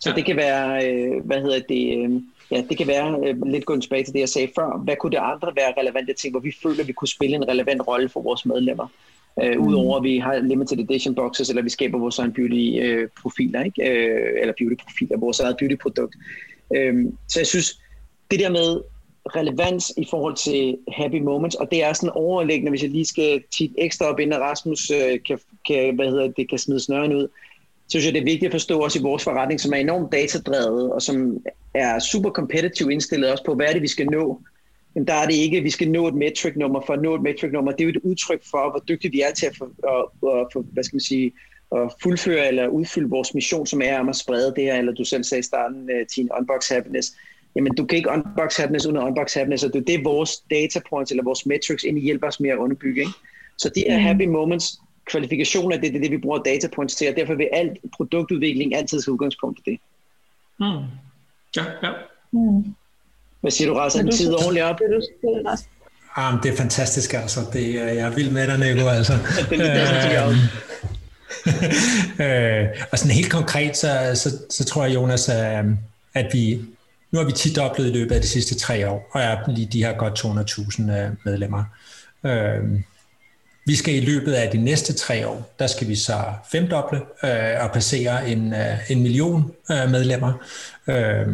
Så 0.00 0.10
ja. 0.10 0.16
det 0.16 0.24
kan 0.24 0.36
være, 0.36 0.90
øh, 0.90 1.24
hvad 1.24 1.40
hedder 1.40 1.60
det, 1.68 1.98
øh, 1.98 2.22
ja, 2.50 2.62
det 2.68 2.78
kan 2.78 2.86
være 2.86 3.20
øh, 3.28 3.46
lidt 3.46 3.64
gå 3.64 3.80
tilbage 3.80 4.04
til 4.04 4.12
det, 4.12 4.20
jeg 4.20 4.28
sagde 4.28 4.48
før. 4.54 4.82
Hvad 4.84 4.96
kunne 4.96 5.12
det 5.12 5.20
andre 5.22 5.52
være 5.56 5.74
relevante 5.80 6.12
ting, 6.12 6.32
hvor 6.32 6.40
vi 6.40 6.52
føler, 6.62 6.80
at 6.80 6.88
vi 6.88 6.92
kunne 6.92 7.08
spille 7.08 7.36
en 7.36 7.48
relevant 7.48 7.88
rolle 7.88 8.08
for 8.08 8.20
vores 8.22 8.46
medlemmer? 8.46 8.88
Øh, 9.42 9.58
mm. 9.58 9.66
Udover 9.66 9.96
at 9.96 10.02
vi 10.02 10.18
har 10.18 10.38
limited 10.38 10.78
edition 10.78 11.14
boxes, 11.14 11.48
eller 11.48 11.62
vi 11.62 11.70
skaber 11.70 11.98
vores 11.98 12.18
egen 12.18 12.32
beauty 12.32 12.78
øh, 12.80 13.08
profiler, 13.22 13.64
ikke? 13.64 13.90
Øh, 13.90 14.40
eller 14.40 14.54
beauty 14.58 14.84
profiler, 14.84 15.18
vores 15.18 15.40
eget 15.40 15.56
beauty 15.58 15.76
produkt. 15.82 16.14
Øh, 16.76 16.94
så 17.28 17.40
jeg 17.40 17.46
synes, 17.46 17.80
det 18.30 18.40
der 18.40 18.50
med 18.50 18.80
relevans 19.34 19.92
i 19.96 20.06
forhold 20.10 20.36
til 20.36 20.78
happy 20.92 21.20
moments, 21.20 21.56
og 21.56 21.70
det 21.70 21.84
er 21.84 21.92
sådan 21.92 22.10
overliggende, 22.10 22.70
hvis 22.70 22.82
jeg 22.82 22.90
lige 22.90 23.04
skal 23.04 23.42
tit 23.56 23.72
ekstra 23.78 24.06
op, 24.06 24.20
inden 24.20 24.40
Rasmus 24.40 24.90
øh, 24.90 25.18
kan, 25.26 25.38
kan, 25.66 25.94
hvad 25.94 26.06
hedder 26.06 26.28
det, 26.28 26.48
kan 26.50 26.58
smide 26.58 26.80
snøren 26.80 27.12
ud, 27.14 27.28
så 27.88 27.90
synes 27.90 28.04
jeg, 28.04 28.14
det 28.14 28.20
er 28.20 28.24
vigtigt 28.24 28.44
at 28.44 28.52
forstå 28.52 28.80
også 28.80 28.98
i 28.98 29.02
vores 29.02 29.24
forretning, 29.24 29.60
som 29.60 29.72
er 29.72 29.76
enormt 29.76 30.12
datadrevet, 30.12 30.92
og 30.92 31.02
som 31.02 31.44
er 31.74 31.98
super 31.98 32.30
competitive 32.30 32.92
indstillet 32.92 33.30
også 33.32 33.44
på, 33.44 33.54
hvad 33.54 33.66
er 33.66 33.72
det, 33.72 33.82
vi 33.82 33.88
skal 33.88 34.06
nå. 34.06 34.40
Men 34.94 35.06
der 35.06 35.14
er 35.14 35.26
det 35.26 35.34
ikke, 35.34 35.56
at 35.56 35.64
vi 35.64 35.70
skal 35.70 35.90
nå 35.90 36.08
et 36.08 36.14
metric-nummer. 36.14 36.80
For 36.86 36.92
at 36.92 37.02
nå 37.02 37.14
et 37.14 37.22
metric-nummer, 37.22 37.72
det 37.72 37.80
er 37.80 37.84
jo 37.84 37.90
et 37.90 38.00
udtryk 38.04 38.42
for, 38.50 38.70
hvor 38.70 38.82
dygtige 38.88 39.12
vi 39.12 39.20
er 39.20 39.32
til 39.32 39.46
at, 39.46 39.56
for, 39.56 39.64
at, 39.64 40.40
at, 40.40 40.46
for, 40.52 40.60
hvad 40.60 40.84
skal 40.84 40.96
man 40.96 41.00
sige, 41.00 41.32
at 41.76 41.92
fuldføre 42.02 42.48
eller 42.48 42.68
udfylde 42.68 43.08
vores 43.08 43.34
mission, 43.34 43.66
som 43.66 43.82
er 43.84 43.98
om 43.98 44.08
at 44.08 44.16
sprede 44.16 44.54
det 44.56 44.64
her, 44.64 44.78
eller 44.78 44.92
du 44.92 45.04
selv 45.04 45.24
sagde 45.24 45.40
i 45.40 45.42
starten, 45.42 45.90
øh, 45.90 46.00
uh, 46.00 46.06
Tine, 46.06 46.28
unbox 46.38 46.68
happiness 46.68 47.12
jamen 47.56 47.74
du 47.74 47.84
kan 47.86 47.96
ikke 47.98 48.10
unbox 48.10 48.56
happiness 48.56 48.86
uden 48.86 48.96
unbox 48.96 49.34
happiness, 49.34 49.64
og 49.64 49.72
det 49.72 49.80
er 49.80 49.84
det, 49.84 50.04
vores 50.04 50.36
data 50.50 50.80
points 50.90 51.10
eller 51.10 51.24
vores 51.24 51.46
metrics 51.46 51.84
egentlig 51.84 52.04
hjælper 52.04 52.26
os 52.26 52.40
med 52.40 52.50
at 52.50 52.56
underbygge. 52.56 53.00
Ikke? 53.00 53.12
Så 53.58 53.70
det 53.74 53.92
er 53.92 53.98
mm. 53.98 54.04
happy 54.04 54.26
moments, 54.26 54.78
kvalifikationer, 55.10 55.76
det 55.76 55.96
er 55.96 56.00
det, 56.00 56.10
vi 56.10 56.18
bruger 56.18 56.38
data 56.38 56.68
points 56.74 56.94
til, 56.94 57.08
og 57.08 57.16
derfor 57.16 57.34
vil 57.34 57.48
alt 57.52 57.78
produktudvikling 57.96 58.74
altid 58.74 59.02
tage 59.02 59.12
udgangspunkt 59.12 59.58
i 59.58 59.70
det. 59.70 59.78
Mm. 60.60 60.84
Ja, 61.56 61.64
ja. 61.82 61.92
Mm. 62.32 62.74
Hvad 63.40 63.50
siger 63.50 63.68
du, 63.68 63.74
Rasa? 63.74 64.02
Den 64.02 64.10
tid 64.10 64.34
ordentligt 64.34 64.64
op? 64.64 64.78
Det, 64.78 65.02
du, 65.22 65.56
Ah, 66.18 66.42
det 66.42 66.52
er 66.52 66.56
fantastisk, 66.56 67.14
altså. 67.14 67.40
Det, 67.52 67.74
jeg 67.74 67.96
er 67.96 68.10
vild 68.10 68.30
med 68.30 68.46
dig, 68.46 68.58
Nico, 68.58 68.88
altså. 68.88 69.12
det 69.50 69.60
er 69.60 70.28
øh, 70.28 70.34
øh, 72.20 72.68
og 72.92 72.98
sådan 72.98 73.14
helt 73.14 73.30
konkret, 73.30 73.76
så, 73.76 74.10
så, 74.14 74.30
så 74.50 74.64
tror 74.64 74.84
jeg, 74.84 74.94
Jonas, 74.94 75.28
at 76.14 76.26
vi, 76.32 76.60
nu 77.16 77.20
har 77.20 77.26
vi 77.26 77.32
tit 77.32 77.58
oplevet 77.58 77.90
i 77.90 77.92
løbet 77.92 78.14
af 78.14 78.20
de 78.20 78.28
sidste 78.28 78.54
tre 78.54 78.90
år, 78.90 79.10
og 79.12 79.20
er 79.20 79.50
lige 79.50 79.68
de 79.72 79.84
her 79.84 79.96
godt 79.96 80.24
200.000 80.24 80.92
øh, 80.92 81.10
medlemmer. 81.24 81.64
Øh, 82.26 82.80
vi 83.66 83.74
skal 83.76 83.94
i 83.94 84.00
løbet 84.00 84.32
af 84.32 84.50
de 84.50 84.58
næste 84.58 84.92
tre 84.92 85.28
år, 85.28 85.54
der 85.58 85.66
skal 85.66 85.88
vi 85.88 85.94
så 85.96 86.24
femdoble 86.52 87.00
øh, 87.24 87.64
og 87.64 87.72
passere 87.72 88.30
en, 88.30 88.54
øh, 88.54 88.90
en 88.90 89.02
million 89.02 89.52
øh, 89.70 89.90
medlemmer, 89.90 90.32
øh, 90.86 91.26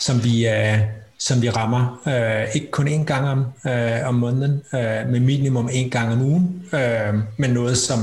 som 0.00 0.24
vi 0.24 0.48
øh, 0.48 0.80
som 1.18 1.42
vi 1.42 1.50
rammer 1.50 2.02
øh, 2.08 2.54
ikke 2.54 2.70
kun 2.70 2.88
én 2.88 3.04
gang 3.04 3.28
om, 3.28 3.44
øh, 3.72 4.08
om 4.08 4.14
måneden, 4.14 4.62
øh, 4.74 5.08
men 5.08 5.24
minimum 5.24 5.68
én 5.68 5.88
gang 5.88 6.12
om 6.12 6.22
ugen, 6.22 6.62
øh, 6.72 7.14
men 7.36 7.50
noget, 7.50 7.78
som, 7.78 7.98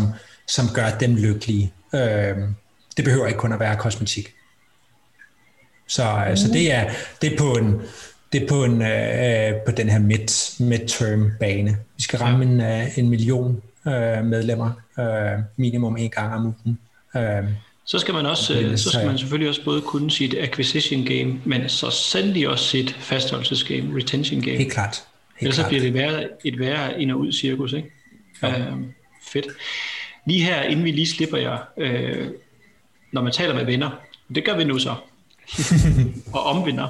som 0.48 0.66
gør 0.74 0.90
dem 1.00 1.16
lykkelige. 1.16 1.74
Øh, 1.96 2.38
det 2.98 3.06
behøver 3.06 3.28
ikke 3.28 3.40
kun 3.40 3.54
at 3.54 3.60
være 3.60 3.76
kosmetik. 3.76 4.35
Så, 5.88 6.26
mm. 6.30 6.38
så 6.38 6.48
det 6.54 6.74
er 6.74 6.90
det 7.22 7.34
er 7.34 7.38
på 7.38 7.52
en 7.54 7.82
det 8.34 8.44
er 8.44 8.48
på 8.48 8.64
en 8.64 8.82
øh, 8.82 9.62
på 9.66 9.72
den 9.72 9.90
her 9.90 10.00
mid 10.00 10.60
midterm 10.60 11.32
bane. 11.40 11.78
Vi 11.98 12.04
skal 12.04 12.20
ramme 12.20 12.46
en, 12.46 12.62
øh, 12.62 12.98
en 12.98 13.10
million 13.10 13.62
øh, 13.88 14.26
medlemmer 14.26 14.72
øh, 15.00 15.40
minimum 15.58 15.98
en 15.98 16.10
gang 16.10 16.34
om 16.34 16.46
ugen. 16.46 16.80
Øh, 17.16 17.50
så 17.86 18.00
skal 18.00 18.14
man 18.14 18.26
også 18.26 18.60
øh, 18.60 18.78
så 18.78 18.90
skal 18.90 19.06
man 19.06 19.18
selvfølgelig 19.18 19.50
også 19.50 19.64
både 19.66 19.82
kunne 19.82 20.12
sit 20.12 20.36
acquisition 20.40 21.06
game, 21.06 21.40
men 21.46 21.70
så 21.70 21.90
sandelig 21.90 22.50
også 22.50 22.66
sit 22.66 22.96
fastholdelsesgame, 23.00 23.98
retention 23.98 24.42
game. 24.42 24.58
Helt 24.58 24.72
klart. 24.72 25.04
Helt 25.36 25.42
Ellers 25.42 25.56
klart. 25.56 25.68
bliver 25.68 25.84
det 25.84 25.94
værre, 25.94 26.28
et 26.46 26.60
værre 26.60 27.02
ind 27.02 27.12
og 27.12 27.20
ud 27.20 27.32
cirkus, 27.32 27.74
ikke? 27.74 27.92
Ja. 28.44 28.60
Øh, 28.60 28.74
fedt. 29.28 29.46
Lige 30.28 30.44
her, 30.44 30.62
inden 30.62 30.86
vi 30.86 30.92
lige 30.92 31.08
slipper 31.08 31.38
jer, 31.38 31.58
øh, 31.78 32.28
når 33.12 33.22
man 33.22 33.32
taler 33.32 33.54
med 33.54 33.66
venner, 33.66 33.90
det 34.36 34.46
gør 34.46 34.58
vi 34.58 34.64
nu 34.64 34.80
så, 34.80 34.96
og 36.34 36.44
omvinder, 36.44 36.88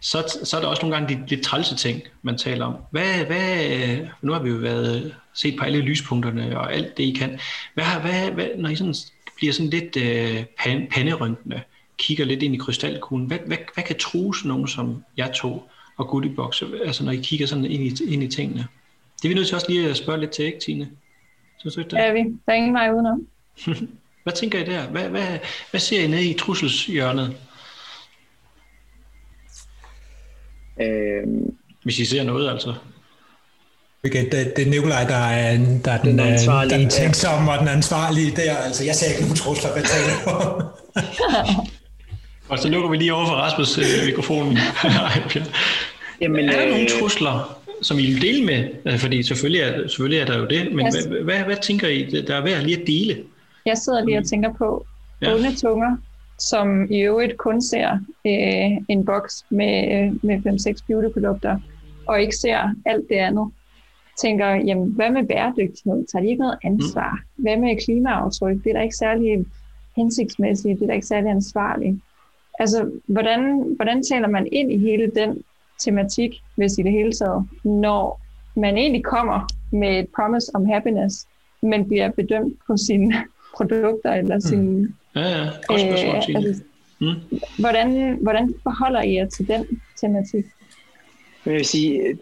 så, 0.00 0.38
så 0.44 0.56
er 0.56 0.60
der 0.60 0.68
også 0.68 0.82
nogle 0.82 0.96
gange 0.96 1.14
de 1.14 1.26
lidt 1.28 1.42
trælse 1.42 1.76
ting, 1.76 2.02
man 2.22 2.38
taler 2.38 2.64
om. 2.64 2.74
Hvad, 2.90 3.24
hvad, 3.24 3.98
nu 4.22 4.32
har 4.32 4.40
vi 4.40 4.50
jo 4.50 4.56
været 4.56 5.14
set 5.34 5.56
på 5.58 5.64
alle 5.64 5.80
lyspunkterne 5.80 6.58
og 6.60 6.74
alt 6.74 6.96
det, 6.96 7.04
I 7.04 7.12
kan. 7.12 7.40
Hvad, 7.74 7.84
hvad, 7.84 8.30
hvad, 8.30 8.48
når 8.56 8.68
I 8.68 8.76
sådan 8.76 8.94
bliver 9.36 9.52
sådan 9.52 9.70
lidt 9.70 9.96
øh, 9.96 10.44
pan, 10.58 10.86
panderynkende, 10.90 11.62
kigger 11.98 12.24
lidt 12.24 12.42
ind 12.42 12.54
i 12.54 12.58
krystalkuglen, 12.58 13.26
hvad, 13.26 13.38
hvad, 13.46 13.56
hvad 13.74 13.84
kan 13.84 13.98
truse 13.98 14.48
nogen 14.48 14.68
som 14.68 15.04
jeg 15.16 15.32
to 15.36 15.70
og 15.96 16.08
Goodiebox, 16.08 16.62
altså 16.84 17.04
når 17.04 17.12
I 17.12 17.16
kigger 17.16 17.46
sådan 17.46 17.64
ind 17.64 18.00
i, 18.00 18.12
ind 18.12 18.22
i 18.22 18.28
tingene? 18.28 18.66
Det 19.16 19.24
er 19.24 19.28
vi 19.28 19.34
nødt 19.34 19.46
til 19.46 19.54
også 19.54 19.66
lige 19.70 19.90
at 19.90 19.96
spørge 19.96 20.20
lidt 20.20 20.30
til, 20.30 20.44
ikke 20.44 20.58
Tine? 20.58 20.90
Synes 21.58 21.74
du 21.74 21.80
ikke 21.80 21.90
det? 21.90 21.96
Ja, 21.96 22.12
vi. 22.12 22.18
Der 22.18 22.52
er 22.52 22.56
ingen 22.56 22.74
vej 22.74 22.92
udenom. 22.92 23.26
hvad 24.22 24.32
tænker 24.32 24.58
I 24.58 24.64
der? 24.64 24.86
Hvad, 24.86 25.08
hvad, 25.08 25.38
hvad 25.70 25.80
ser 25.80 26.00
I 26.00 26.06
nede 26.06 26.24
i 26.24 26.34
trusleshjørnet? 26.34 27.36
Øh, 30.80 31.22
Hvis 31.82 31.98
I 31.98 32.04
ser 32.04 32.22
noget, 32.22 32.50
altså. 32.50 32.74
Okay, 34.04 34.24
det, 34.24 34.56
det 34.56 34.66
er 34.66 34.70
Nikolaj, 34.70 35.04
der 35.04 35.14
er, 35.14 35.58
der 35.84 35.92
er 35.92 36.02
den, 36.02 36.18
den, 36.18 36.20
ansvarlige, 36.20 36.78
den 36.78 36.88
tænksomme 36.90 37.52
og 37.52 37.58
den 37.58 37.68
ansvarlige 37.68 38.30
der. 38.36 38.56
Altså, 38.56 38.84
jeg 38.84 38.94
ser 38.94 39.06
ikke 39.06 39.20
nogen 39.20 39.36
trusler, 39.36 39.72
hvad 39.72 39.82
taler 39.82 40.14
om. 40.34 40.62
og 42.48 42.58
så 42.58 42.68
lukker 42.68 42.90
vi 42.90 42.96
lige 42.96 43.14
over 43.14 43.26
for 43.26 43.34
Rasmus 43.34 43.78
øh, 43.78 44.06
mikrofonen. 44.06 44.58
Jamen, 46.20 46.48
er 46.48 46.52
der 46.52 46.64
øh, 46.64 46.70
nogle 46.70 46.88
trusler, 47.00 47.58
som 47.82 47.98
I 47.98 48.06
vil 48.06 48.22
dele 48.22 48.44
med? 48.44 48.68
Altså, 48.84 49.00
fordi 49.00 49.22
selvfølgelig 49.22 49.60
er, 49.60 49.88
selvfølgelig 49.88 50.20
er 50.20 50.26
der 50.26 50.38
jo 50.38 50.46
det, 50.46 50.74
men 50.74 50.86
yes. 50.86 51.04
hvad, 51.04 51.22
hvad, 51.22 51.38
hvad 51.38 51.56
tænker 51.62 51.88
I, 51.88 52.22
der 52.26 52.36
er 52.36 52.42
værd 52.42 52.62
lige 52.62 52.80
at 52.80 52.86
dele? 52.86 53.22
Jeg 53.66 53.78
sidder 53.78 54.04
lige 54.04 54.18
og 54.18 54.26
tænker 54.26 54.52
på 54.58 54.86
ja. 55.22 55.34
onde 55.34 55.56
tunger, 55.56 55.96
som 56.38 56.90
i 56.90 57.00
øvrigt 57.00 57.38
kun 57.38 57.62
ser 57.62 57.90
øh, 58.26 58.84
en 58.88 59.04
boks 59.04 59.44
med, 59.50 60.10
med 60.22 60.36
5-6 60.78 60.84
beautyprodukter, 60.86 61.58
og 62.06 62.20
ikke 62.20 62.36
ser 62.36 62.74
alt 62.84 63.08
det 63.08 63.14
andet, 63.14 63.50
tænker, 64.20 64.46
jamen, 64.46 64.92
hvad 64.92 65.10
med 65.10 65.26
bæredygtighed? 65.26 66.06
Tager 66.12 66.22
de 66.22 66.28
ikke 66.28 66.42
noget 66.42 66.58
ansvar? 66.64 67.12
Mm. 67.36 67.42
Hvad 67.42 67.56
med 67.56 67.84
klimaaftryk? 67.84 68.64
Det 68.64 68.70
er 68.70 68.74
da 68.74 68.80
ikke 68.80 68.96
særlig 68.96 69.46
hensigtsmæssigt, 69.96 70.78
det 70.78 70.82
er 70.82 70.86
da 70.86 70.92
ikke 70.92 71.06
særlig 71.06 71.30
ansvarligt. 71.30 72.00
Altså, 72.58 72.90
hvordan, 73.06 73.72
hvordan 73.76 74.02
taler 74.02 74.28
man 74.28 74.48
ind 74.52 74.72
i 74.72 74.78
hele 74.78 75.12
den 75.14 75.42
tematik, 75.78 76.30
hvis 76.56 76.78
i 76.78 76.82
det 76.82 76.92
hele 76.92 77.12
taget, 77.12 77.48
når 77.64 78.20
man 78.56 78.76
egentlig 78.76 79.04
kommer 79.04 79.48
med 79.72 79.98
et 79.98 80.06
promise 80.16 80.50
om 80.54 80.66
happiness, 80.66 81.26
men 81.62 81.88
bliver 81.88 82.10
bedømt 82.10 82.58
på 82.66 82.76
sine 82.76 83.14
produkter 83.56 84.12
eller 84.12 84.56
mm. 84.56 84.94
Ja, 85.18 85.28
ja. 85.28 85.50
Godt 85.66 85.80
spørgsmål, 85.80 86.36
øh, 86.36 86.46
altså, 86.46 86.62
mm. 86.98 87.14
hvordan, 87.58 88.18
hvordan 88.22 88.54
forholder 88.62 89.02
I 89.02 89.14
jer 89.14 89.28
til 89.28 89.48
den 89.48 89.80
tematik? 90.00 90.44
Jeg 91.46 91.54
vil 91.54 91.64
sige, 91.64 92.18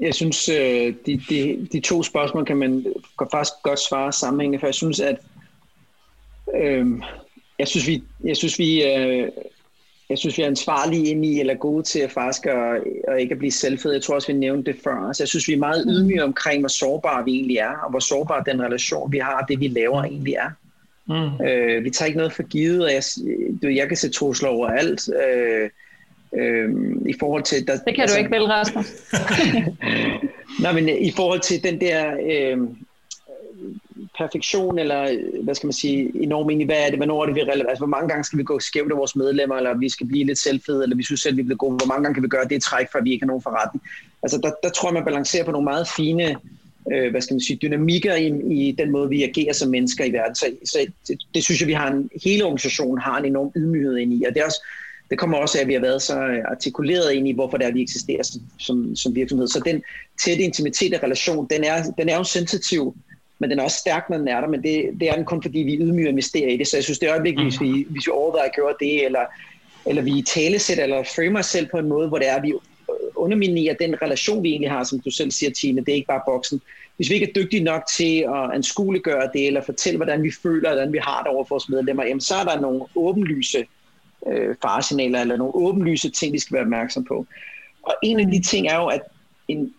jeg 0.00 0.14
synes, 0.14 0.48
øh, 0.48 0.94
de, 1.06 1.20
de, 1.30 1.68
de 1.72 1.80
to 1.80 2.02
spørgsmål 2.02 2.44
kan 2.44 2.56
man 2.56 2.86
faktisk 3.32 3.52
godt 3.62 3.80
svare 3.80 4.12
sammenhængende, 4.12 4.60
for 4.60 4.66
jeg 4.66 4.74
synes, 4.74 5.00
at 5.00 5.16
øh, 6.54 6.86
jeg 7.58 7.68
synes, 7.68 7.86
vi, 7.86 8.02
jeg 8.24 8.36
synes, 8.36 8.58
vi, 8.58 8.84
øh, 8.84 9.28
jeg 10.10 10.18
synes, 10.18 10.38
vi 10.38 10.42
er 10.42 10.46
ansvarlige 10.46 11.06
ind 11.06 11.24
i, 11.24 11.40
eller 11.40 11.54
gode 11.54 11.82
til 11.82 11.98
at 11.98 12.10
faktisk 12.10 12.46
at, 12.46 12.82
at 13.08 13.20
ikke 13.20 13.32
at 13.32 13.38
blive 13.38 13.52
selvfed. 13.52 13.92
Jeg 13.92 14.02
tror 14.02 14.14
også, 14.14 14.32
vi 14.32 14.38
nævnte 14.38 14.72
det 14.72 14.80
før. 14.84 15.06
Altså, 15.06 15.22
jeg 15.22 15.28
synes, 15.28 15.48
vi 15.48 15.52
er 15.52 15.58
meget 15.58 15.84
ydmyge 15.88 16.24
omkring, 16.24 16.60
hvor 16.60 16.68
sårbare 16.68 17.24
vi 17.24 17.32
egentlig 17.34 17.56
er, 17.56 17.76
og 17.84 17.90
hvor 17.90 17.98
sårbar 17.98 18.42
den 18.42 18.62
relation, 18.62 19.12
vi 19.12 19.18
har, 19.18 19.46
det 19.48 19.60
vi 19.60 19.68
laver 19.68 20.04
egentlig 20.04 20.34
er. 20.34 20.50
Mm. 21.08 21.46
Øh, 21.46 21.84
vi 21.84 21.90
tager 21.90 22.06
ikke 22.06 22.18
noget 22.18 22.32
for 22.32 22.42
givet, 22.42 22.84
og 22.84 22.92
jeg, 22.92 23.02
du, 23.62 23.68
jeg 23.68 23.88
kan 23.88 23.96
se 23.96 24.08
trusler 24.08 24.48
over 24.48 24.68
alt. 24.68 25.08
Øh, 25.08 25.70
øh, 26.36 26.70
i 27.06 27.14
forhold 27.20 27.42
til... 27.42 27.66
Der, 27.66 27.76
det 27.76 27.94
kan 27.94 28.02
altså, 28.02 28.16
du 28.16 28.18
ikke 28.18 28.30
vel, 28.30 28.44
Rasmus. 28.44 28.86
Nej, 30.62 30.72
men 30.72 30.88
i 30.88 31.12
forhold 31.16 31.40
til 31.40 31.62
den 31.62 31.80
der 31.80 32.14
øh, 32.30 32.58
perfektion, 34.18 34.78
eller 34.78 35.18
hvad 35.42 35.54
skal 35.54 35.66
man 35.66 35.72
sige, 35.72 36.22
enormt 36.22 36.50
egentlig, 36.50 36.66
hvad 36.66 36.86
er 36.86 36.88
det, 36.90 36.98
hvornår 36.98 37.22
er 37.22 37.26
det, 37.26 37.34
vi 37.34 37.42
relevant? 37.42 37.68
Altså, 37.68 37.80
hvor 37.80 37.96
mange 37.96 38.08
gange 38.08 38.24
skal 38.24 38.38
vi 38.38 38.44
gå 38.44 38.60
skævt 38.60 38.92
af 38.92 38.98
vores 38.98 39.16
medlemmer, 39.16 39.56
eller 39.56 39.74
vi 39.78 39.88
skal 39.88 40.06
blive 40.06 40.24
lidt 40.24 40.38
selvfede, 40.38 40.82
eller 40.82 40.96
vi 40.96 41.02
synes 41.02 41.20
selv, 41.20 41.36
vi 41.36 41.42
bliver 41.42 41.56
gode, 41.56 41.76
hvor 41.76 41.86
mange 41.86 42.02
gange 42.02 42.14
kan 42.14 42.22
vi 42.22 42.28
gøre 42.28 42.48
det 42.48 42.62
træk, 42.62 42.86
for 42.92 43.00
vi 43.00 43.12
ikke 43.12 43.24
har 43.24 43.26
nogen 43.26 43.42
forretning? 43.42 43.82
Altså, 44.22 44.38
der, 44.42 44.50
der 44.62 44.68
tror 44.68 44.88
jeg, 44.88 44.94
man 44.94 45.04
balancerer 45.04 45.44
på 45.44 45.52
nogle 45.52 45.64
meget 45.64 45.88
fine 45.96 46.36
øh, 46.92 47.10
hvad 47.10 47.20
skal 47.20 47.34
man 47.34 47.40
sige, 47.40 47.58
dynamikker 47.62 48.14
i, 48.14 48.26
i 48.50 48.72
den 48.78 48.90
måde, 48.90 49.08
vi 49.08 49.22
agerer 49.22 49.52
som 49.52 49.70
mennesker 49.70 50.04
i 50.04 50.12
verden. 50.12 50.34
Så, 50.34 50.46
så 50.64 50.78
det, 51.08 51.22
det 51.34 51.44
synes 51.44 51.60
jeg, 51.60 51.68
vi 51.68 51.72
har 51.72 51.90
en, 51.90 52.10
hele 52.24 52.44
organisationen 52.44 52.98
har 52.98 53.18
en 53.18 53.24
enorm 53.24 53.52
ydmyghed 53.56 53.96
ind 53.96 54.12
i, 54.12 54.24
og 54.24 54.34
det, 54.34 54.40
er 54.40 54.44
også, 54.44 54.62
det 55.10 55.18
kommer 55.18 55.38
også 55.38 55.58
af, 55.58 55.62
at 55.62 55.68
vi 55.68 55.72
har 55.72 55.80
været 55.80 56.02
så 56.02 56.42
artikuleret 56.50 57.12
ind 57.12 57.28
i, 57.28 57.32
hvorfor 57.32 57.56
det 57.56 57.66
er, 57.66 57.72
vi 57.72 57.82
eksisterer 57.82 58.22
som, 58.22 58.40
som, 58.58 58.96
som 58.96 59.14
virksomhed. 59.14 59.48
Så 59.48 59.62
den 59.64 59.82
tætte 60.24 60.42
intimitet 60.42 60.94
og 60.94 61.02
relation, 61.02 61.46
den 61.50 61.64
er, 61.64 61.82
den 61.98 62.08
er 62.08 62.16
jo 62.16 62.24
sensitiv 62.24 62.94
men 63.38 63.50
den 63.50 63.58
er 63.58 63.62
også 63.62 63.76
stærk, 63.76 64.10
når 64.10 64.18
den 64.18 64.28
er 64.28 64.40
der, 64.40 64.48
men 64.48 64.62
det, 64.62 64.90
det 65.00 65.08
er 65.08 65.14
den 65.14 65.24
kun, 65.24 65.42
fordi 65.42 65.58
vi 65.58 65.76
ydmyger 65.76 66.08
investerer 66.08 66.48
i 66.48 66.56
det. 66.56 66.66
Så 66.66 66.76
jeg 66.76 66.84
synes, 66.84 66.98
det 66.98 67.06
er 67.06 67.12
øjeblikket, 67.12 67.42
mm. 67.42 67.48
hvis 67.48 67.60
vi, 67.60 67.86
hvis 67.90 68.06
vi 68.06 68.12
overvejer 68.12 68.48
at 68.48 68.56
gøre 68.56 68.74
det, 68.80 69.04
eller, 69.04 69.20
eller 69.86 70.02
vi 70.02 70.22
talesætter 70.22 70.84
eller 70.84 71.02
framer 71.02 71.38
os 71.38 71.46
selv 71.46 71.68
på 71.70 71.78
en 71.78 71.88
måde, 71.88 72.08
hvor 72.08 72.18
det 72.18 72.28
er, 72.28 72.40
vi 72.40 72.52
underminere 73.16 73.76
den 73.80 74.02
relation, 74.02 74.42
vi 74.42 74.48
egentlig 74.48 74.70
har, 74.70 74.84
som 74.84 75.00
du 75.00 75.10
selv 75.10 75.30
siger, 75.30 75.50
Tine. 75.50 75.80
Det 75.80 75.88
er 75.88 75.94
ikke 75.94 76.06
bare 76.06 76.22
boksen. 76.26 76.60
Hvis 76.96 77.10
vi 77.10 77.14
ikke 77.14 77.28
er 77.28 77.32
dygtige 77.32 77.64
nok 77.64 77.82
til 77.96 78.18
at 78.18 78.54
anskueliggøre 78.54 79.30
det, 79.32 79.46
eller 79.46 79.60
fortælle, 79.60 79.96
hvordan 79.96 80.22
vi 80.22 80.30
føler, 80.42 80.68
hvordan 80.68 80.92
vi 80.92 80.98
har 81.02 81.22
det 81.22 81.32
over 81.32 81.44
for 81.44 81.54
vores 81.54 81.68
medlemmer, 81.68 82.04
jamen, 82.04 82.20
så 82.20 82.34
er 82.34 82.44
der 82.44 82.60
nogle 82.60 82.82
åbenlyse 82.96 83.66
øh, 84.26 84.54
faresignaler, 84.62 85.20
eller 85.20 85.36
nogle 85.36 85.54
åbenlyse 85.54 86.10
ting, 86.10 86.32
vi 86.32 86.38
skal 86.38 86.54
være 86.54 86.62
opmærksom 86.62 87.04
på. 87.04 87.26
Og 87.82 87.94
en 88.02 88.20
af 88.20 88.26
de 88.26 88.42
ting 88.42 88.68
er 88.68 88.76
jo, 88.76 88.86
at 88.86 89.00
en, 89.48 89.74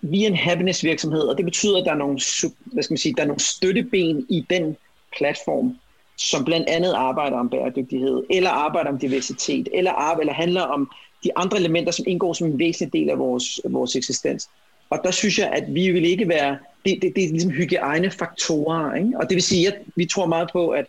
vi 0.00 0.24
er 0.24 0.28
en 0.28 0.36
happiness 0.36 0.84
virksomhed, 0.84 1.20
og 1.20 1.36
det 1.36 1.44
betyder, 1.44 1.78
at 1.78 1.84
der 1.84 1.92
er 1.92 1.96
nogle, 1.96 2.20
hvad 2.64 2.82
skal 2.82 2.92
man 2.92 2.98
sige, 2.98 3.14
der 3.16 3.22
er 3.22 3.26
nogle 3.26 3.40
støtteben 3.40 4.26
i 4.28 4.46
den 4.50 4.76
platform, 5.16 5.76
som 6.16 6.44
blandt 6.44 6.68
andet 6.68 6.92
arbejder 6.92 7.36
om 7.36 7.48
bæredygtighed, 7.48 8.22
eller 8.30 8.50
arbejder 8.50 8.90
om 8.90 8.98
diversitet, 8.98 9.68
eller, 9.72 9.92
arbejder, 9.92 10.20
eller 10.20 10.32
handler 10.32 10.62
om 10.62 10.90
de 11.24 11.36
andre 11.36 11.58
elementer, 11.58 11.92
som 11.92 12.04
indgår 12.08 12.32
som 12.32 12.46
en 12.46 12.58
væsentlig 12.58 12.92
del 12.92 13.10
af 13.10 13.18
vores, 13.18 13.60
vores 13.64 13.96
eksistens. 13.96 14.48
Og 14.90 15.00
der 15.04 15.10
synes 15.10 15.38
jeg, 15.38 15.50
at 15.52 15.74
vi 15.74 15.90
vil 15.90 16.04
ikke 16.04 16.28
være, 16.28 16.58
det, 16.84 16.98
det, 17.02 17.12
det 17.16 17.24
er 17.24 17.28
ligesom 17.28 17.50
hygiejnefaktorer, 17.50 18.94
ikke? 18.94 19.10
og 19.16 19.28
det 19.28 19.34
vil 19.34 19.42
sige, 19.42 19.68
at 19.68 19.74
vi 19.96 20.06
tror 20.06 20.26
meget 20.26 20.48
på, 20.52 20.68
at 20.68 20.86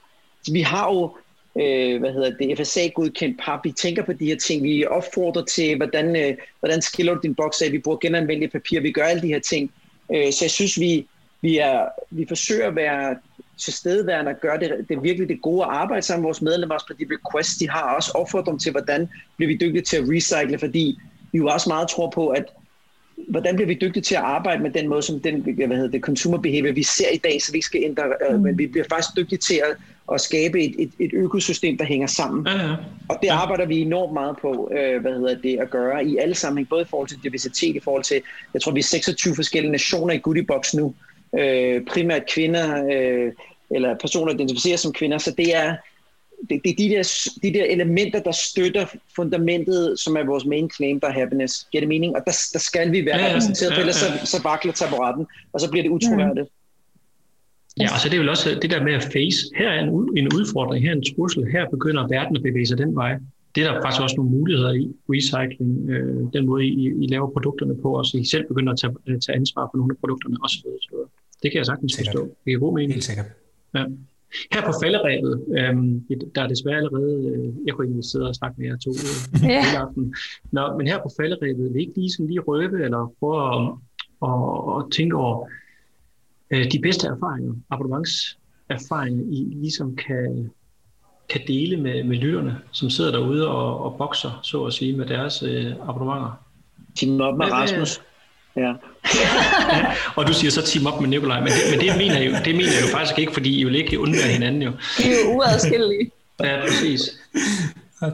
vi 0.51 0.61
har 0.61 0.93
jo 0.93 1.11
øh, 1.55 1.99
hvad 1.99 2.13
hedder 2.13 2.31
det, 2.37 2.57
FSA-godkendt 2.57 3.39
pap. 3.45 3.59
Vi 3.63 3.71
tænker 3.71 4.03
på 4.03 4.13
de 4.13 4.25
her 4.25 4.35
ting. 4.35 4.63
Vi 4.63 4.85
opfordrer 4.85 5.45
til, 5.45 5.77
hvordan, 5.77 6.15
øh, 6.15 6.37
hvordan 6.59 6.81
skiller 6.81 7.13
du 7.13 7.19
din 7.23 7.35
boks 7.35 7.61
af. 7.61 7.71
Vi 7.71 7.79
bruger 7.79 7.97
genanvendelige 7.97 8.49
papir. 8.49 8.79
Vi 8.79 8.91
gør 8.91 9.03
alle 9.03 9.21
de 9.21 9.27
her 9.27 9.39
ting. 9.39 9.71
Øh, 10.13 10.33
så 10.33 10.45
jeg 10.45 10.51
synes, 10.51 10.79
vi, 10.79 11.07
vi, 11.41 11.57
er, 11.57 11.85
vi 12.09 12.25
forsøger 12.27 12.67
at 12.67 12.75
være 12.75 13.15
tilstedeværende 13.57 14.31
og 14.31 14.39
gøre 14.41 14.59
det, 14.59 14.85
det 14.89 15.03
virkelig 15.03 15.29
det 15.29 15.41
gode 15.41 15.63
arbejde 15.63 16.01
sammen 16.01 16.21
med 16.21 16.27
vores 16.27 16.41
medlemmer, 16.41 16.75
også 16.75 16.87
på 16.87 16.93
de 16.93 17.05
requests, 17.11 17.57
de 17.57 17.69
har, 17.69 17.95
også 17.95 18.11
opfordret 18.15 18.51
dem 18.51 18.59
til, 18.59 18.71
hvordan 18.71 19.09
bliver 19.37 19.47
vi 19.47 19.57
dygtige 19.61 19.81
til 19.81 19.97
at 19.97 20.03
recycle, 20.09 20.59
fordi 20.59 20.99
vi 21.31 21.37
jo 21.37 21.47
også 21.47 21.69
meget 21.69 21.87
tror 21.87 22.09
på, 22.09 22.27
at 22.27 22.45
hvordan 23.27 23.55
bliver 23.55 23.67
vi 23.67 23.77
dygtige 23.81 24.03
til 24.03 24.15
at 24.15 24.21
arbejde 24.21 24.63
med 24.63 24.71
den 24.71 24.87
måde, 24.87 25.01
som 25.01 25.19
den 25.19 25.41
hvad 25.41 25.67
hedder 25.67 25.91
det, 25.91 26.01
consumer 26.01 26.37
behavior, 26.37 26.73
vi 26.73 26.83
ser 26.83 27.09
i 27.13 27.17
dag, 27.17 27.41
så 27.41 27.51
vi 27.51 27.57
ikke 27.57 27.65
skal 27.65 27.83
ændre, 27.83 28.03
øh, 28.29 28.35
mm. 28.35 28.41
men 28.41 28.57
vi 28.57 28.67
bliver 28.67 28.85
faktisk 28.89 29.15
dygtige 29.17 29.39
til 29.39 29.61
at, 29.69 29.77
at 30.13 30.21
skabe 30.21 30.63
et, 30.63 30.75
et, 30.79 30.91
et 30.99 31.13
økosystem, 31.13 31.77
der 31.77 31.85
hænger 31.85 32.07
sammen. 32.07 32.47
Ja, 32.47 32.67
ja. 32.67 32.75
Og 33.09 33.17
det 33.21 33.27
arbejder 33.27 33.65
vi 33.65 33.79
enormt 33.79 34.13
meget 34.13 34.37
på, 34.41 34.71
øh, 34.77 35.01
hvad 35.01 35.13
hedder 35.13 35.35
det, 35.35 35.59
at 35.59 35.69
gøre 35.69 36.05
i 36.05 36.17
alle 36.17 36.35
sammenhæng, 36.35 36.69
både 36.69 36.81
i 36.81 36.85
forhold 36.89 37.07
til 37.07 37.17
diversitet, 37.23 37.75
i 37.75 37.79
forhold 37.79 38.03
til, 38.03 38.21
jeg 38.53 38.61
tror, 38.61 38.71
vi 38.71 38.79
er 38.79 38.83
26 38.83 39.35
forskellige 39.35 39.71
nationer 39.71 40.13
i 40.13 40.17
Goodiebox 40.17 40.73
nu, 40.73 40.93
øh, 41.39 41.85
primært 41.85 42.23
kvinder, 42.33 42.85
øh, 42.93 43.31
eller 43.71 43.95
personer, 44.01 44.33
der 44.33 44.39
identificerer 44.39 44.77
som 44.77 44.93
kvinder, 44.93 45.17
så 45.17 45.33
det 45.37 45.55
er, 45.55 45.75
det, 46.49 46.61
det 46.63 46.71
er 46.71 46.75
de, 46.77 46.89
der, 46.89 47.29
de 47.43 47.53
der 47.53 47.65
elementer, 47.65 48.19
der 48.19 48.31
støtter 48.31 48.85
fundamentet, 49.15 49.99
som 49.99 50.15
er 50.15 50.25
vores 50.25 50.45
main 50.45 50.69
claim, 50.75 50.99
der 50.99 51.07
er 51.07 51.11
happiness. 51.11 51.67
Giver 51.71 51.81
det 51.81 51.87
mening? 51.87 52.15
Og 52.15 52.21
der, 52.25 52.49
der 52.53 52.59
skal 52.59 52.91
vi 52.91 53.05
være 53.05 53.19
ja, 53.19 53.29
repræsenteret, 53.29 53.71
ja, 53.71 53.75
ja. 53.75 53.79
ellers 53.79 53.95
så, 53.95 54.05
så 54.23 54.43
vakler 54.43 54.73
taburetten, 54.73 55.25
og 55.53 55.59
så 55.59 55.71
bliver 55.71 55.83
det 55.83 55.89
utroværdigt. 55.89 56.47
Ja, 57.79 57.93
og 57.93 57.99
så 57.99 58.09
det 58.09 58.15
er 58.15 58.19
vel 58.19 58.29
også 58.29 58.59
det 58.61 58.71
der 58.71 58.83
med 58.83 58.93
at 58.93 59.03
face. 59.03 59.39
Her 59.55 59.69
er 59.69 59.79
en, 59.83 59.89
en 60.17 60.27
udfordring, 60.37 60.83
her 60.83 60.91
er 60.91 60.95
en 60.95 61.05
trussel, 61.15 61.51
her 61.51 61.69
begynder 61.69 62.07
verden 62.07 62.35
at 62.37 62.43
bevæge 62.43 62.65
sig 62.65 62.77
den 62.77 62.95
vej. 62.95 63.13
Det 63.55 63.63
er 63.63 63.73
der 63.73 63.81
faktisk 63.81 64.01
også 64.01 64.15
nogle 64.15 64.31
muligheder 64.31 64.73
i 64.73 64.85
recycling, 65.09 65.89
øh, 65.89 66.33
den 66.33 66.45
måde 66.45 66.65
I, 66.65 66.87
I 67.03 67.07
laver 67.07 67.29
produkterne 67.29 67.75
på, 67.81 67.97
og 67.97 68.05
så 68.05 68.17
I 68.17 68.25
selv 68.25 68.47
begynder 68.47 68.73
at 68.73 68.79
tage, 68.79 69.19
tage 69.25 69.35
ansvar 69.35 69.69
for 69.71 69.77
nogle 69.77 69.91
af 69.93 69.99
produkterne 69.99 70.37
osv. 70.43 70.65
Det 71.43 71.51
kan 71.51 71.57
jeg 71.57 71.65
sagtens 71.65 71.97
forstå. 71.97 72.35
Det 72.45 72.53
er 72.53 72.57
god 72.57 72.73
mening. 72.73 72.93
Helt 72.93 73.03
sikkert. 73.03 73.25
Ja. 73.75 73.85
Her 74.51 74.61
på 74.65 74.73
falderæbet, 74.83 75.45
øhm, 75.57 76.05
der 76.35 76.41
er 76.41 76.47
desværre 76.47 76.77
allerede, 76.77 77.15
øh, 77.29 77.53
jeg 77.65 77.73
kunne 77.73 77.87
ikke 77.87 78.03
sidde 78.03 78.27
og 78.27 78.35
snakke 78.35 78.55
med 78.61 78.67
jer 78.67 78.77
to 78.77 78.91
øh, 78.91 79.49
yeah. 79.49 79.81
aften. 79.81 80.15
Nå, 80.51 80.77
men 80.77 80.87
her 80.87 80.97
på 80.97 81.09
falderæbet, 81.17 81.63
vil 81.63 81.75
I 81.75 81.79
ikke 81.79 81.93
lige, 81.95 82.11
sådan 82.11 82.27
lige 82.27 82.39
røbe, 82.39 82.83
eller 82.83 83.13
prøve 83.19 83.37
at, 83.55 83.61
at, 84.27 84.39
at 84.77 84.91
tænke 84.91 85.15
over 85.15 85.47
øh, 86.51 86.71
de 86.71 86.79
bedste 86.79 87.07
erfaringer, 87.07 87.53
abonnementserfaringer, 87.69 89.23
I 89.23 89.47
ligesom 89.55 89.95
kan, 89.95 90.51
kan 91.29 91.41
dele 91.47 91.77
med, 91.77 92.03
med 92.03 92.17
lytterne, 92.17 92.57
som 92.71 92.89
sidder 92.89 93.11
derude 93.11 93.47
og, 93.47 93.83
og 93.83 93.97
bokser, 93.97 94.39
så 94.43 94.63
at 94.63 94.73
sige, 94.73 94.97
med 94.97 95.05
deres 95.05 95.43
øh, 95.43 95.71
abonnementer? 95.71 96.45
Team 96.95 97.21
op 97.21 97.37
med 97.37 97.51
Rasmus. 97.51 98.01
Ja. 98.55 98.73
og 100.15 100.27
du 100.27 100.33
siger 100.33 100.51
så 100.51 100.61
team 100.61 100.85
op 100.87 101.01
med 101.01 101.09
Nikolaj, 101.09 101.39
men 101.39 101.47
det, 101.47 101.61
men 101.71 101.79
det, 101.79 101.97
mener 101.97 102.17
jeg 102.17 102.31
jo, 102.31 102.35
det 102.45 102.55
mener 102.55 102.71
jeg 102.73 102.81
jo 102.81 102.87
faktisk 102.87 103.19
ikke, 103.19 103.33
fordi 103.33 103.59
I 103.59 103.63
vil 103.63 103.75
ikke 103.75 103.99
undvære 103.99 104.27
hinanden 104.27 104.61
jo. 104.61 104.71
De 104.97 105.03
er 105.03 105.19
jo 105.25 105.37
uadskillelige. 105.37 106.11
Ja, 106.43 106.61
præcis. 106.67 107.01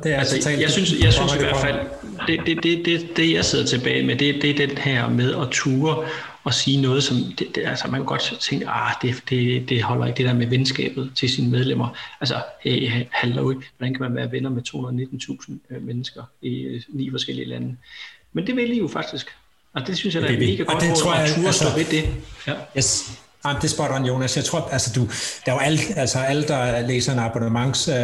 det 0.04 0.14
er 0.14 0.20
altså, 0.20 0.50
jeg 0.50 0.72
synes, 0.72 0.94
jeg 1.04 1.14
synes 1.14 1.36
i 1.36 1.38
hvert 1.38 1.58
fald, 1.58 1.80
det, 2.28 2.40
det, 2.46 2.64
det, 2.64 2.86
det, 2.86 3.18
det 3.18 3.34
jeg 3.34 3.46
sidder 3.46 3.66
tilbage 3.66 4.06
med, 4.06 4.16
det, 4.16 4.42
det 4.42 4.50
er 4.50 4.68
den 4.68 4.78
her 4.78 5.10
med 5.10 5.36
at 5.36 5.48
ture 5.52 6.06
og 6.48 6.54
sige 6.54 6.82
noget, 6.82 7.04
som, 7.04 7.18
det, 7.40 7.56
det, 7.56 7.64
altså 7.66 7.88
man 7.88 8.00
kan 8.00 8.06
godt 8.06 8.38
tænke, 8.40 8.68
ah, 8.68 8.94
det, 9.02 9.24
det, 9.30 9.70
det 9.70 9.84
holder 9.84 10.06
ikke 10.06 10.18
det 10.18 10.26
der 10.26 10.34
med 10.34 10.48
venskabet 10.48 11.12
til 11.16 11.30
sine 11.30 11.52
medlemmer. 11.52 11.98
Altså, 12.22 12.36
hey, 12.62 13.06
hallo, 13.12 13.44
hvordan 13.78 13.94
kan 13.94 14.00
man 14.00 14.16
være 14.16 14.32
venner 14.32 14.50
med 14.50 14.62
219.000 14.68 15.76
øh, 15.76 15.84
mennesker 15.84 16.24
i 16.42 16.62
øh, 16.62 16.82
ni 16.90 17.12
forskellige 17.12 17.48
lande? 17.48 17.78
Men 18.34 18.48
det 18.48 18.56
vil 18.56 18.72
I 18.72 18.80
jo 18.80 18.88
faktisk. 18.88 19.28
Og 19.78 19.88
det 19.88 19.98
synes 19.98 20.16
jeg, 20.16 20.24
der 20.24 20.30
er 20.30 20.40
mega 20.40 20.64
godt, 20.64 20.82
det 20.82 20.96
tror 20.96 21.14
jeg, 21.14 21.24
at 21.24 21.46
altså, 21.46 21.76
ved 21.76 21.86
det. 21.86 22.10
Ja. 22.48 22.54
Yes. 22.78 23.12
Jamen, 23.46 23.62
det 23.62 23.70
spot 23.70 23.92
on, 23.92 24.06
Jonas. 24.06 24.38
Jeg 24.38 24.46
tror, 24.46 24.70
altså 24.72 24.92
du, 24.96 25.02
der 25.46 25.52
er 25.52 25.56
jo 25.56 25.60
alle, 25.60 25.80
altså 25.96 26.20
alle, 26.20 26.48
der 26.48 26.82
læser 26.88 27.14
en 27.14 27.20
abonnements 27.20 27.88
øh, 27.88 27.96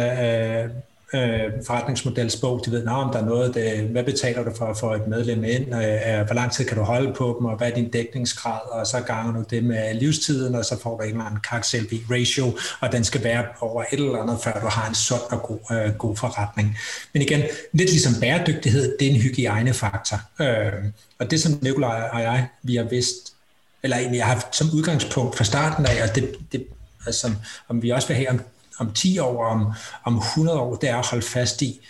øh, 1.14 1.52
forretningsmodelsbog, 1.66 2.62
de 2.66 2.70
ved, 2.70 2.86
om 2.86 3.12
der 3.12 3.18
er 3.18 3.24
noget, 3.24 3.54
det, 3.54 3.82
hvad 3.82 4.04
betaler 4.04 4.44
du 4.44 4.50
for 4.58 4.66
at 4.66 4.78
få 4.78 4.92
et 4.94 5.06
medlem 5.08 5.44
ind, 5.44 5.74
øh, 5.74 6.26
hvor 6.26 6.32
lang 6.34 6.52
tid 6.52 6.64
kan 6.64 6.76
du 6.76 6.82
holde 6.82 7.12
på 7.12 7.36
dem, 7.38 7.46
og 7.46 7.56
hvad 7.56 7.70
er 7.70 7.74
din 7.74 7.90
dækningsgrad, 7.90 8.60
og 8.70 8.86
så 8.86 9.00
ganger 9.00 9.32
du 9.32 9.44
det 9.50 9.64
med 9.64 9.94
livstiden, 9.94 10.54
og 10.54 10.64
så 10.64 10.80
får 10.82 10.96
du 10.96 11.02
en 11.02 11.10
eller 11.10 11.24
anden 11.24 11.40
kaksel 11.50 11.88
ratio, 12.10 12.58
og 12.80 12.92
den 12.92 13.04
skal 13.04 13.24
være 13.24 13.44
over 13.60 13.82
et 13.92 14.00
eller 14.00 14.22
andet, 14.22 14.38
før 14.44 14.60
du 14.60 14.66
har 14.66 14.88
en 14.88 14.94
sund 14.94 15.20
og 15.30 15.42
god, 15.42 15.76
øh, 15.76 15.94
god 15.94 16.16
forretning. 16.16 16.78
Men 17.12 17.22
igen, 17.22 17.42
lidt 17.72 17.90
ligesom 17.90 18.12
bæredygtighed, 18.20 18.96
det 19.00 19.08
er 19.08 19.10
en 19.10 19.20
hygiejnefaktor. 19.20 20.20
Øh, 20.40 20.72
og 21.18 21.30
det, 21.30 21.42
som 21.42 21.58
Nikolaj 21.62 22.08
og 22.12 22.20
jeg, 22.20 22.48
vi 22.62 22.76
har 22.76 22.84
vidst, 22.84 23.34
eller 23.82 23.96
egentlig 23.96 24.24
har 24.24 24.32
haft 24.34 24.56
som 24.56 24.66
udgangspunkt 24.74 25.36
fra 25.36 25.44
starten 25.44 25.86
af, 25.86 26.02
og 26.08 26.14
det, 26.14 26.36
det 26.52 26.66
altså, 27.06 27.32
om 27.68 27.82
vi 27.82 27.90
også 27.90 28.08
vil 28.08 28.16
have 28.16 28.30
om, 28.30 28.40
om 28.78 28.92
10 28.92 29.18
år, 29.18 29.44
om, 29.44 29.72
om 30.04 30.16
100 30.16 30.60
år, 30.60 30.76
det 30.76 30.88
er 30.88 30.96
at 30.96 31.06
holde 31.06 31.26
fast 31.26 31.62
i, 31.62 31.80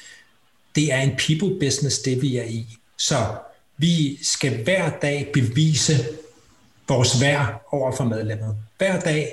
det 0.74 0.93
er 0.93 1.01
en 1.01 1.16
people 1.16 1.59
business, 1.61 1.99
det 1.99 2.22
vi 2.22 2.37
er 2.37 2.45
i. 2.45 2.76
Så 2.97 3.26
vi 3.76 4.24
skal 4.24 4.64
hver 4.64 4.91
dag 4.91 5.30
bevise 5.32 6.07
vores 6.89 7.20
værd 7.20 7.66
over 7.70 7.93
for 7.93 8.05
medlemmet. 8.05 8.57
Hver 8.78 9.01
dag 9.01 9.32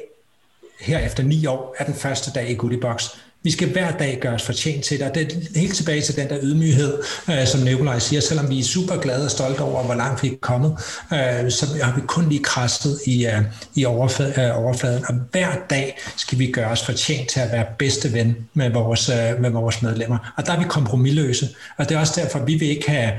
her 0.79 0.99
efter 0.99 1.23
ni 1.23 1.45
år 1.45 1.75
er 1.79 1.85
den 1.85 1.93
første 1.93 2.31
dag 2.31 2.49
i 2.49 2.53
Goodiebox. 2.55 3.09
Vi 3.43 3.51
skal 3.51 3.71
hver 3.71 3.91
dag 3.91 4.17
gøre 4.21 4.33
os 4.33 4.43
fortjent 4.43 4.83
til 4.83 4.99
det, 4.99 5.07
og 5.07 5.15
det 5.15 5.33
er 5.55 5.59
helt 5.59 5.75
tilbage 5.75 6.01
til 6.01 6.15
den 6.15 6.29
der 6.29 6.37
ydmyghed, 6.41 6.97
øh, 7.29 7.47
som 7.47 7.59
Nikolaj 7.61 7.99
siger, 7.99 8.21
selvom 8.21 8.49
vi 8.49 8.59
er 8.59 8.63
super 8.63 8.97
glade 8.97 9.25
og 9.25 9.31
stolte 9.31 9.61
over, 9.61 9.83
hvor 9.83 9.95
langt 9.95 10.23
vi 10.23 10.27
er 10.27 10.37
kommet, 10.41 10.71
øh, 11.13 11.51
så 11.51 11.65
har 11.81 11.95
vi 11.95 12.01
kun 12.07 12.29
lige 12.29 12.43
krasset 12.43 12.99
i, 13.05 13.25
øh, 13.25 13.41
i 13.75 13.85
øh, 13.85 13.91
overfladen, 13.91 15.05
og 15.07 15.13
hver 15.31 15.49
dag 15.69 15.97
skal 16.17 16.39
vi 16.39 16.51
gøre 16.51 16.71
os 16.71 16.85
fortjent 16.85 17.29
til 17.29 17.39
at 17.39 17.51
være 17.51 17.65
bedste 17.79 18.13
ven 18.13 18.35
med 18.53 18.69
vores, 18.69 19.09
øh, 19.09 19.41
med 19.41 19.49
vores 19.49 19.81
medlemmer. 19.81 20.33
Og 20.37 20.45
der 20.45 20.53
er 20.53 20.59
vi 20.59 20.65
kompromilløse, 20.69 21.49
og 21.77 21.89
det 21.89 21.95
er 21.95 21.99
også 21.99 22.21
derfor, 22.21 22.39
vi 22.39 22.55
vil 22.55 22.69
ikke 22.69 22.89
have, 22.91 23.11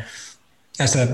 altså 0.79 1.09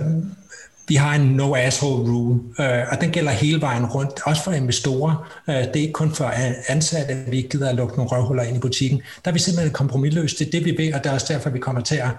vi 0.88 0.94
har 0.94 1.14
en 1.14 1.20
no 1.20 1.54
asshole 1.56 2.10
rule, 2.12 2.40
øh, 2.60 2.82
og 2.90 3.00
den 3.00 3.10
gælder 3.10 3.30
hele 3.30 3.60
vejen 3.60 3.86
rundt, 3.86 4.20
også 4.24 4.44
for 4.44 4.52
investorer. 4.52 5.40
Øh, 5.48 5.54
det 5.54 5.76
er 5.76 5.80
ikke 5.80 5.92
kun 5.92 6.14
for 6.14 6.32
ansatte, 6.68 7.12
at 7.12 7.30
vi 7.30 7.36
ikke 7.36 7.48
gider 7.48 7.68
at 7.68 7.74
lukke 7.74 7.96
nogle 7.96 8.10
røvhuller 8.10 8.42
ind 8.42 8.56
i 8.56 8.60
butikken. 8.60 9.02
Der 9.24 9.30
er 9.30 9.32
vi 9.32 9.38
simpelthen 9.38 9.72
kompromilløst. 9.72 10.38
Det 10.38 10.46
er 10.46 10.50
det, 10.50 10.64
vi 10.64 10.70
vil, 10.70 10.94
og 10.94 11.04
det 11.04 11.10
er 11.10 11.14
også 11.14 11.32
derfor, 11.32 11.50
vi 11.50 11.58
kommer 11.58 11.80
til 11.80 11.96
at 11.96 12.10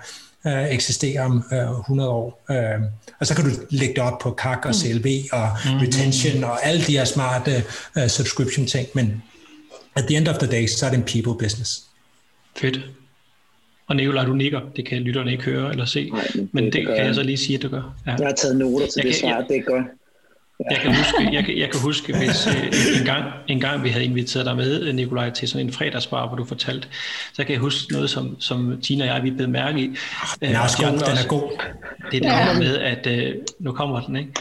øh, 0.48 0.72
eksistere 0.72 1.22
om 1.22 1.44
øh, 1.52 1.80
100 1.80 2.10
år. 2.10 2.46
Øh, 2.52 2.82
og 3.20 3.28
så 3.28 3.36
kan 3.36 3.46
du 3.46 3.52
lægge 3.70 3.94
det 3.94 4.04
op 4.04 4.20
på 4.20 4.36
CAC 4.42 4.66
og 4.66 4.76
CLV 4.76 5.08
og 5.32 5.50
mm. 5.66 5.78
retention 5.78 6.44
og 6.44 6.66
alle 6.66 6.82
de 6.86 6.92
her 6.92 7.06
smarte 7.06 7.64
uh, 7.96 8.08
subscription 8.08 8.66
ting, 8.66 8.88
men 8.94 9.24
at 9.96 10.04
the 10.08 10.18
end 10.18 10.28
of 10.28 10.38
the 10.38 10.52
day, 10.52 10.68
så 10.68 10.86
er 10.86 10.90
det 10.90 10.98
en 10.98 11.24
people 11.24 11.46
business. 11.46 11.84
Fedt. 12.58 12.80
Og 13.90 13.96
Nicolaj, 13.96 14.26
du 14.26 14.34
nikker. 14.34 14.62
Det 14.76 14.86
kan 14.86 15.02
lytterne 15.02 15.32
ikke 15.32 15.44
høre 15.44 15.72
eller 15.72 15.86
se. 15.86 16.10
Nej, 16.10 16.28
det, 16.34 16.50
men 16.52 16.66
det, 16.66 16.74
det 16.74 16.88
kan 16.88 17.06
jeg 17.06 17.16
så 17.16 17.24
lige 17.24 17.38
sige, 17.38 17.56
at 17.56 17.62
du 17.64 17.68
gør. 17.68 17.96
Ja. 18.08 18.12
Jeg 18.12 18.28
har 18.28 18.34
taget 18.34 18.58
noter 18.58 18.88
til 18.88 18.94
jeg 18.96 19.06
det 19.06 19.16
svar. 19.16 19.42
Det 19.42 19.58
er 19.58 19.62
godt. 19.62 19.86
Jeg 20.72 20.78
kan 20.78 20.96
huske, 20.96 21.34
jeg 21.34 21.46
kan, 21.46 21.58
jeg 21.58 21.70
kan 21.72 21.82
huske 21.82 22.18
hvis 22.18 22.48
øh, 22.48 23.00
en, 23.00 23.06
gang, 23.06 23.26
en 23.48 23.60
gang 23.60 23.84
vi 23.84 23.90
havde 23.90 24.06
inviteret 24.06 24.46
dig 24.46 24.56
med, 24.56 24.94
Nikolaj, 24.94 25.30
til 25.30 25.48
sådan 25.48 25.66
en 25.66 25.74
fredagsbar, 25.74 26.28
hvor 26.28 26.38
du 26.38 26.46
fortalte, 26.46 26.88
så 27.34 27.44
kan 27.44 27.54
jeg 27.54 27.60
huske 27.60 27.94
noget, 27.94 28.10
som, 28.10 28.42
som 28.42 28.82
Tina 28.82 29.04
og 29.04 29.16
jeg, 29.16 29.24
vi 29.24 29.32
blev 29.32 29.50
mærke 29.50 29.80
i. 29.80 29.96
Den 30.42 30.56
er 30.56 30.60
også 30.60 30.78
god, 30.78 30.92
den 30.92 31.18
er 31.18 31.28
god. 31.28 31.62
Det 32.12 32.18
er 32.18 32.22
det 32.22 32.32
her 32.32 32.60
med, 32.60 32.78
at 32.78 33.08
øh, 33.08 33.36
nu 33.60 33.72
kommer 33.72 34.02
den, 34.02 34.16
ikke? 34.16 34.32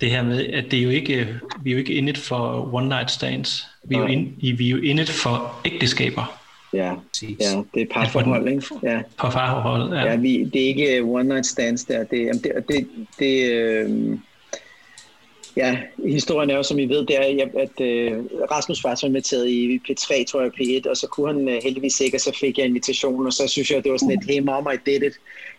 Det 0.00 0.10
her 0.10 0.22
med, 0.22 0.46
at 0.46 0.64
det 0.70 0.78
er 0.78 0.82
jo 0.82 0.90
ikke, 0.90 1.28
vi 1.62 1.70
er 1.70 1.72
jo 1.72 1.78
ikke 1.78 1.92
indet 1.92 2.18
for 2.18 2.74
one 2.74 2.88
night 2.88 3.10
stands. 3.10 3.66
Vi 3.84 3.94
er 3.94 3.98
jo, 3.98 4.06
in, 4.06 4.34
vi 4.40 4.66
er 4.66 4.70
jo 4.70 4.76
indet 4.76 5.08
for 5.08 5.60
ægteskaber. 5.64 6.41
Ja, 6.72 6.94
ja, 7.22 7.62
det 7.74 7.82
er 7.82 7.86
parforhold, 7.90 8.48
ikke? 8.48 8.64
Ja. 8.82 9.00
Parforhold, 9.18 9.92
ja. 9.92 10.04
ja 10.04 10.16
vi, 10.16 10.44
det 10.44 10.62
er 10.62 10.66
ikke 10.66 11.02
one 11.02 11.28
night 11.28 11.46
stands 11.46 11.84
der. 11.84 12.04
Det, 12.04 12.44
det, 12.44 12.64
det, 12.68 12.88
det 13.18 13.50
øh, 13.50 14.18
Ja, 15.56 15.78
historien 16.06 16.50
er 16.50 16.56
jo, 16.56 16.62
som 16.62 16.78
I 16.78 16.84
ved, 16.84 17.06
det 17.06 17.16
er, 17.16 17.44
at 17.44 17.80
uh, 17.80 18.24
Rasmus 18.50 18.84
var 18.84 18.94
så 18.94 19.06
inviteret 19.06 19.48
i 19.48 19.80
P3, 19.88 20.24
tror 20.24 20.42
jeg, 20.42 20.50
P1, 20.60 20.90
og 20.90 20.96
så 20.96 21.06
kunne 21.06 21.32
han 21.32 21.48
uh, 21.48 21.62
heldigvis 21.62 22.00
ikke, 22.00 22.16
og 22.16 22.20
så 22.20 22.36
fik 22.40 22.58
jeg 22.58 22.66
invitationen, 22.66 23.26
og 23.26 23.32
så 23.32 23.48
synes 23.48 23.70
jeg, 23.70 23.84
det 23.84 23.92
var 23.92 23.98
sådan 23.98 24.18
et, 24.18 24.24
hey 24.28 24.40
mom, 24.40 24.68
I 24.74 24.90
did 24.90 25.02
it, 25.02 25.16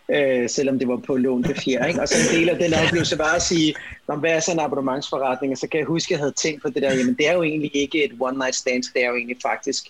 uh, 0.08 0.48
selvom 0.48 0.78
det 0.78 0.88
var 0.88 0.96
på 0.96 1.16
lån 1.16 1.42
til. 1.42 1.72
Ikke? 1.88 2.00
Og 2.00 2.08
så 2.08 2.14
en 2.14 2.40
del 2.40 2.48
af 2.48 2.58
den 2.58 2.74
oplevelse 2.84 3.18
var 3.18 3.34
at 3.34 3.42
sige, 3.42 3.74
hvad 4.06 4.30
er 4.30 4.40
så 4.40 4.52
en 4.52 4.60
abonnementsforretning? 4.60 5.52
Og 5.52 5.58
så 5.58 5.68
kan 5.68 5.80
jeg 5.80 5.86
huske, 5.86 6.06
at 6.06 6.10
jeg 6.10 6.18
havde 6.18 6.32
tænkt 6.32 6.62
på 6.62 6.68
det 6.68 6.82
der, 6.82 6.94
jamen 6.94 7.14
det 7.14 7.28
er 7.28 7.34
jo 7.34 7.42
egentlig 7.42 7.76
ikke 7.76 8.04
et 8.04 8.12
one 8.20 8.38
night 8.38 8.54
stand, 8.54 8.82
det 8.94 9.04
er 9.04 9.08
jo 9.08 9.16
egentlig 9.16 9.36
faktisk 9.42 9.84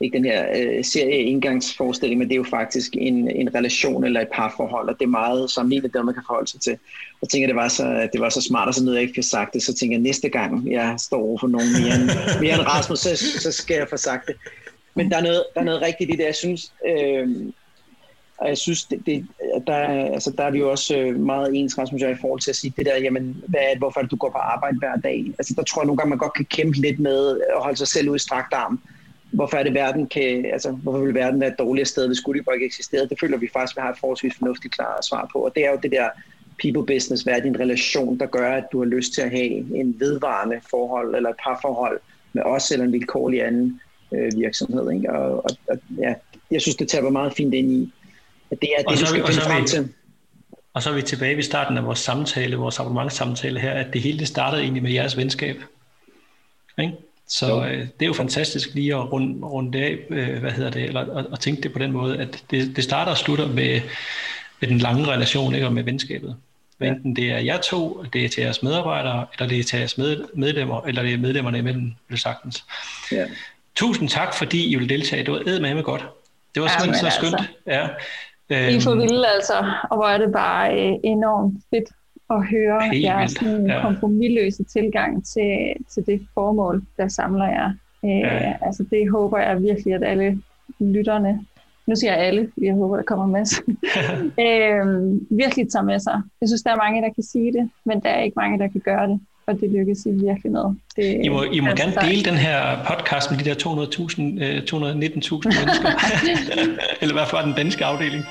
ikke 0.00 0.16
den 0.18 0.24
her 0.24 0.46
øh, 0.56 0.84
serie 0.84 1.22
indgangsforestilling, 1.22 2.18
men 2.18 2.28
det 2.28 2.34
er 2.34 2.38
jo 2.38 2.44
faktisk 2.50 2.96
en, 2.98 3.30
en 3.30 3.54
relation 3.54 4.04
eller 4.04 4.20
et 4.20 4.28
parforhold, 4.32 4.88
og 4.88 4.94
det 4.98 5.04
er 5.04 5.08
meget 5.08 5.50
sammenlignet 5.50 5.94
det, 5.94 6.04
man 6.04 6.14
kan 6.14 6.22
forholde 6.26 6.50
sig 6.50 6.60
til. 6.60 6.76
Jeg 7.22 7.28
tænker, 7.28 7.46
det 7.46 7.56
var 7.56 7.68
så, 7.68 8.08
det 8.12 8.20
var 8.20 8.28
så 8.28 8.40
smart, 8.40 8.68
og 8.68 8.74
så 8.74 8.84
noget 8.84 8.96
jeg 8.96 9.02
ikke 9.02 9.14
fik 9.14 9.24
sagt 9.24 9.54
det, 9.54 9.62
så 9.62 9.74
tænker 9.74 9.96
jeg, 9.96 10.02
næste 10.02 10.28
gang 10.28 10.72
jeg 10.72 10.94
står 10.98 11.22
over 11.22 11.38
for 11.38 11.46
nogen 11.46 11.68
mere 11.82 11.94
end, 11.94 12.10
mere 12.40 12.54
end 12.54 12.66
Rasmus, 12.66 12.98
så, 12.98 13.16
så 13.40 13.52
skal 13.52 13.76
jeg 13.76 13.88
få 13.90 13.96
sagt 13.96 14.26
det. 14.26 14.36
Men 14.94 15.10
der 15.10 15.16
er 15.16 15.22
noget, 15.22 15.44
der 15.54 15.60
er 15.60 15.64
noget 15.64 15.82
rigtigt 15.82 16.10
i 16.10 16.16
det, 16.16 16.24
jeg 16.24 16.34
synes, 16.34 16.72
øh, 16.88 17.28
og 18.38 18.48
jeg 18.48 18.58
synes, 18.58 18.84
det, 18.84 19.06
det, 19.06 19.26
der, 19.66 19.74
altså, 20.14 20.30
der 20.38 20.44
er 20.44 20.50
vi 20.50 20.58
jo 20.58 20.70
også 20.70 20.96
øh, 20.96 21.20
meget 21.20 21.50
ens, 21.54 21.78
Rasmus, 21.78 22.02
i 22.02 22.20
forhold 22.20 22.40
til 22.40 22.50
at 22.50 22.56
sige 22.56 22.74
det 22.76 22.86
der, 22.86 22.96
jamen, 22.96 23.44
hvad 23.46 23.60
er 23.60 23.70
det, 23.70 23.78
hvorfor 23.78 24.00
er 24.00 24.04
det, 24.04 24.10
du 24.10 24.16
går 24.16 24.30
på 24.30 24.38
arbejde 24.38 24.78
hver 24.78 24.96
dag? 24.96 25.32
Altså, 25.38 25.54
der 25.56 25.62
tror 25.62 25.82
jeg 25.82 25.86
nogle 25.86 25.98
gange, 25.98 26.10
man 26.10 26.18
godt 26.18 26.34
kan 26.34 26.44
kæmpe 26.44 26.76
lidt 26.76 26.98
med 27.00 27.40
at 27.56 27.62
holde 27.62 27.76
sig 27.76 27.88
selv 27.88 28.10
ud 28.10 28.16
i 28.16 28.18
strakt 28.18 28.54
arm 28.54 28.80
hvorfor 29.30 29.56
er 29.56 29.62
det 29.62 29.74
verden 29.74 30.06
kan, 30.06 30.46
altså, 30.52 30.70
hvorfor 30.70 30.98
vil 30.98 31.14
verden 31.14 31.40
være 31.40 31.50
et 31.50 31.58
dårligere 31.58 31.86
sted, 31.86 32.06
hvis 32.06 32.20
Goodiebug 32.20 32.54
ikke 32.54 32.66
eksisterede? 32.66 33.08
Det 33.08 33.20
føler 33.20 33.38
vi 33.38 33.48
faktisk, 33.52 33.76
vi 33.76 33.80
har 33.80 33.90
et 33.90 33.98
forholdsvis 33.98 34.34
fornuftigt 34.38 34.74
klart 34.74 35.04
svar 35.04 35.30
på. 35.32 35.38
Og 35.38 35.52
det 35.54 35.66
er 35.66 35.70
jo 35.70 35.78
det 35.82 35.90
der 35.90 36.08
people 36.62 36.94
business, 36.94 37.22
hvad 37.22 37.34
er 37.34 37.40
din 37.40 37.60
relation, 37.60 38.18
der 38.18 38.26
gør, 38.26 38.52
at 38.52 38.64
du 38.72 38.78
har 38.78 38.86
lyst 38.86 39.14
til 39.14 39.22
at 39.22 39.30
have 39.30 39.50
en 39.80 39.96
vedvarende 39.98 40.60
forhold 40.70 41.14
eller 41.14 41.30
et 41.30 41.36
parforhold 41.44 42.00
med 42.32 42.42
os 42.42 42.70
eller 42.70 42.84
en 42.84 42.92
vilkårlig 42.92 43.46
anden 43.46 43.80
øh, 44.14 44.32
virksomhed. 44.36 44.92
Ikke? 44.92 45.12
Og, 45.12 45.44
og, 45.44 45.50
og, 45.68 45.78
ja, 45.98 46.14
jeg 46.50 46.60
synes, 46.60 46.76
det 46.76 46.88
tager 46.88 47.10
meget 47.10 47.32
fint 47.32 47.54
ind 47.54 47.72
i, 47.72 47.92
at 48.50 48.60
det 48.60 48.70
er 48.78 48.82
det, 48.82 49.00
du 49.00 49.06
skal 49.06 49.26
finde 49.26 49.40
frem 49.40 49.64
til. 49.64 49.88
Og 50.74 50.82
så 50.82 50.90
er 50.90 50.94
vi 50.94 51.02
tilbage 51.02 51.36
ved 51.36 51.42
starten 51.42 51.78
af 51.78 51.84
vores 51.84 51.98
samtale, 51.98 52.56
vores 52.56 52.80
abonnementssamtale 52.80 53.60
her, 53.60 53.72
at 53.72 53.92
det 53.92 54.00
hele 54.00 54.18
det 54.18 54.28
startede 54.28 54.62
egentlig 54.62 54.82
med 54.82 54.90
jeres 54.90 55.16
venskab. 55.16 55.56
Ikke? 56.78 56.92
Så 57.28 57.64
øh, 57.64 57.78
det 57.78 58.02
er 58.02 58.06
jo 58.06 58.12
fantastisk 58.12 58.74
lige 58.74 58.94
at 58.94 59.12
runde, 59.12 59.46
runde 59.46 59.78
det 59.78 59.84
af, 59.84 59.98
øh, 60.10 60.40
hvad 60.40 60.50
hedder 60.50 60.70
det, 60.70 60.84
eller 60.84 61.16
at, 61.16 61.26
at 61.32 61.40
tænke 61.40 61.62
det 61.62 61.72
på 61.72 61.78
den 61.78 61.92
måde, 61.92 62.18
at 62.18 62.44
det, 62.50 62.76
det 62.76 62.84
starter 62.84 63.12
og 63.12 63.18
slutter 63.18 63.48
med, 63.48 63.80
med 64.60 64.68
den 64.68 64.78
lange 64.78 65.06
relation, 65.06 65.54
ikke, 65.54 65.66
og 65.66 65.72
med 65.72 65.82
venskabet. 65.82 66.36
Ja. 66.80 66.86
Enten 66.86 67.16
det 67.16 67.32
er 67.32 67.38
jer 67.38 67.58
to, 67.58 68.04
det 68.12 68.24
er 68.24 68.28
til 68.28 68.42
jeres 68.42 68.62
medarbejdere, 68.62 69.26
eller 69.32 69.48
det 69.48 69.58
er 69.58 69.64
til 69.64 69.78
jeres 69.78 69.98
med, 69.98 70.24
medlemmer, 70.34 70.80
eller 70.80 71.02
det 71.02 71.12
er 71.12 71.18
medlemmerne 71.18 71.58
imellem, 71.58 71.92
vil 72.08 72.18
sagtens. 72.18 72.64
Ja. 73.12 73.24
Tusind 73.74 74.08
tak, 74.08 74.34
fordi 74.34 74.66
I 74.66 74.76
vil 74.76 74.88
deltage. 74.88 75.24
Det 75.24 75.32
var 75.32 75.74
med 75.74 75.82
godt. 75.82 76.06
Det 76.54 76.62
var 76.62 76.68
simpelthen 76.68 77.04
ja, 77.04 77.10
så 77.10 77.16
skønt. 77.16 77.34
Altså. 77.34 77.48
Ja. 77.66 77.88
I 78.50 78.80
for 78.80 78.90
øhm, 78.90 79.00
vilde, 79.00 79.28
altså. 79.28 79.72
Og 79.90 79.96
hvor 79.96 80.06
er 80.06 80.18
det 80.18 80.32
bare 80.32 80.80
øh, 80.80 80.92
enormt 81.04 81.54
fedt 81.70 81.88
at 82.30 82.46
høre 82.46 82.88
Helt 82.92 83.04
jeres 83.04 83.32
sådan, 83.32 83.66
ja. 83.66 83.82
kompromilløse 83.82 84.64
tilgang 84.64 85.26
til, 85.26 85.72
til 85.94 86.06
det 86.06 86.26
formål, 86.34 86.82
der 86.96 87.08
samler 87.08 87.46
jer. 87.46 87.72
Øh, 88.04 88.10
ja. 88.10 88.54
Altså 88.62 88.84
det 88.90 89.10
håber 89.10 89.38
jeg 89.38 89.62
virkelig, 89.62 89.94
at 89.94 90.04
alle 90.04 90.42
lytterne, 90.80 91.46
nu 91.86 91.96
siger 91.96 92.12
jeg 92.12 92.22
alle, 92.22 92.50
jeg 92.62 92.74
håber, 92.74 92.96
der 92.96 93.02
kommer 93.02 93.24
en 93.24 93.32
masse, 93.32 93.62
øh, 94.46 94.86
virkelig 95.30 95.70
tager 95.72 95.82
med 95.82 95.98
sig. 95.98 96.22
Jeg 96.40 96.48
synes, 96.48 96.62
der 96.62 96.70
er 96.70 96.76
mange, 96.76 97.02
der 97.02 97.12
kan 97.14 97.24
sige 97.24 97.52
det, 97.52 97.70
men 97.84 98.00
der 98.00 98.08
er 98.08 98.22
ikke 98.22 98.40
mange, 98.40 98.58
der 98.58 98.68
kan 98.68 98.80
gøre 98.80 99.08
det 99.08 99.20
og 99.48 99.60
det 99.60 99.70
lykkes 99.70 100.06
I 100.06 100.10
virkelig 100.10 100.52
med. 100.52 100.64
Det, 100.96 101.24
I 101.24 101.28
må, 101.28 101.42
I 101.42 101.60
må 101.60 101.66
gerne 101.66 101.94
dele 102.08 102.22
den 102.24 102.34
her 102.34 102.60
podcast 102.88 103.30
med 103.30 103.38
de 103.38 103.44
der 103.44 103.54
200.000, 103.54 104.22
øh, 104.44 104.58
219.000 104.58 105.48
mennesker, 105.58 105.90
eller 107.02 107.14
hvad 107.14 107.26
for 107.30 107.38
den 107.38 107.54
danske 107.56 107.84
afdeling. 107.84 108.24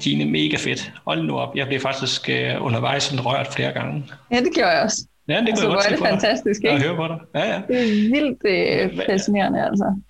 Tine, 0.00 0.24
mega 0.24 0.56
fedt. 0.56 0.92
Hold 1.04 1.26
nu 1.26 1.38
op. 1.38 1.56
Jeg 1.56 1.66
blev 1.66 1.80
faktisk 1.80 2.30
uh, 2.32 2.66
undervejs 2.66 3.02
sådan 3.02 3.26
rørt 3.26 3.46
flere 3.54 3.72
gange. 3.72 4.04
Ja, 4.32 4.36
det 4.36 4.54
gjorde 4.54 4.70
jeg 4.70 4.82
også. 4.82 5.06
Ja, 5.28 5.40
det 5.40 5.48
altså, 5.48 5.66
hvor 5.66 5.76
er 5.76 5.88
det 5.90 5.98
fantastisk, 5.98 6.60
ikke? 6.64 6.72
Jeg 6.72 6.82
hører 6.82 6.96
på 6.96 7.08
dig. 7.08 7.18
Ja, 7.34 7.52
ja. 7.52 7.60
Det 7.68 7.80
er 7.80 8.10
vildt 8.10 8.92
uh, 8.92 9.06
fascinerende, 9.06 9.64
altså. 9.64 10.00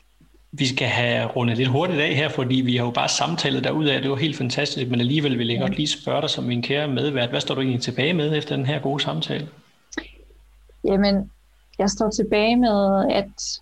Vi 0.53 0.67
skal 0.67 0.89
have 0.89 1.27
rundet 1.27 1.57
lidt 1.57 1.69
hurtigt 1.69 2.01
af 2.01 2.15
her, 2.15 2.29
fordi 2.29 2.55
vi 2.55 2.77
har 2.77 2.85
jo 2.85 2.91
bare 2.91 3.09
samtalet 3.09 3.65
derudad. 3.65 4.03
Det 4.03 4.11
var 4.11 4.17
helt 4.17 4.37
fantastisk, 4.37 4.91
men 4.91 5.01
alligevel 5.01 5.39
vil 5.39 5.49
jeg 5.49 5.61
godt 5.61 5.77
lige 5.77 5.89
spørge 5.89 6.21
dig 6.21 6.31
som 6.31 6.45
min 6.45 6.63
kære 6.63 6.89
medvært. 6.89 7.31
Hvad 7.31 7.41
står 7.41 7.55
du 7.55 7.61
egentlig 7.61 7.83
tilbage 7.83 8.15
med 8.15 8.37
efter 8.37 8.57
den 8.57 8.67
her 8.67 8.81
gode 8.81 9.03
samtale? 9.03 9.49
Jamen, 10.85 11.31
jeg 11.79 11.91
står 11.91 12.11
tilbage 12.11 12.57
med, 12.57 13.05
at 13.11 13.61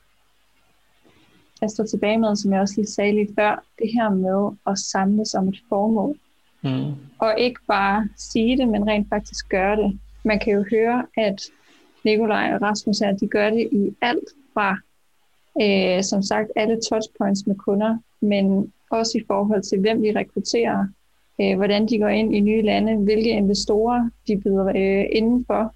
jeg 1.60 1.70
står 1.70 1.84
tilbage 1.84 2.18
med, 2.18 2.36
som 2.36 2.52
jeg 2.52 2.60
også 2.60 2.74
lige 2.76 2.86
sagde 2.86 3.12
lige 3.12 3.34
før, 3.38 3.64
det 3.78 3.90
her 3.94 4.10
med 4.10 4.56
at 4.66 4.78
samle 4.78 5.26
som 5.26 5.48
et 5.48 5.58
formål. 5.68 6.18
Mm. 6.62 6.92
Og 7.18 7.34
ikke 7.38 7.60
bare 7.68 8.08
sige 8.16 8.56
det, 8.56 8.68
men 8.68 8.86
rent 8.86 9.08
faktisk 9.08 9.48
gøre 9.48 9.76
det. 9.76 9.98
Man 10.24 10.38
kan 10.38 10.52
jo 10.52 10.64
høre, 10.70 11.06
at 11.16 11.42
Nikolaj 12.04 12.54
og 12.54 12.62
Rasmus 12.62 12.98
her, 12.98 13.16
de 13.16 13.28
gør 13.28 13.50
det 13.50 13.68
i 13.72 13.96
alt 14.02 14.28
fra, 14.54 14.76
øh, 15.62 16.02
som 16.02 16.22
sagt, 16.22 16.50
alle 16.56 16.80
touchpoints 16.88 17.46
med 17.46 17.56
kunder, 17.56 17.98
men 18.20 18.72
også 18.90 19.18
i 19.18 19.24
forhold 19.26 19.62
til, 19.62 19.80
hvem 19.80 20.02
de 20.02 20.18
rekrutterer, 20.18 20.86
øh, 21.40 21.56
hvordan 21.56 21.88
de 21.88 21.98
går 21.98 22.08
ind 22.08 22.36
i 22.36 22.40
nye 22.40 22.62
lande, 22.62 22.96
hvilke 22.96 23.30
investorer 23.30 24.10
de 24.28 24.40
byder 24.40 24.66
øh, 24.66 25.06
indenfor, 25.12 25.74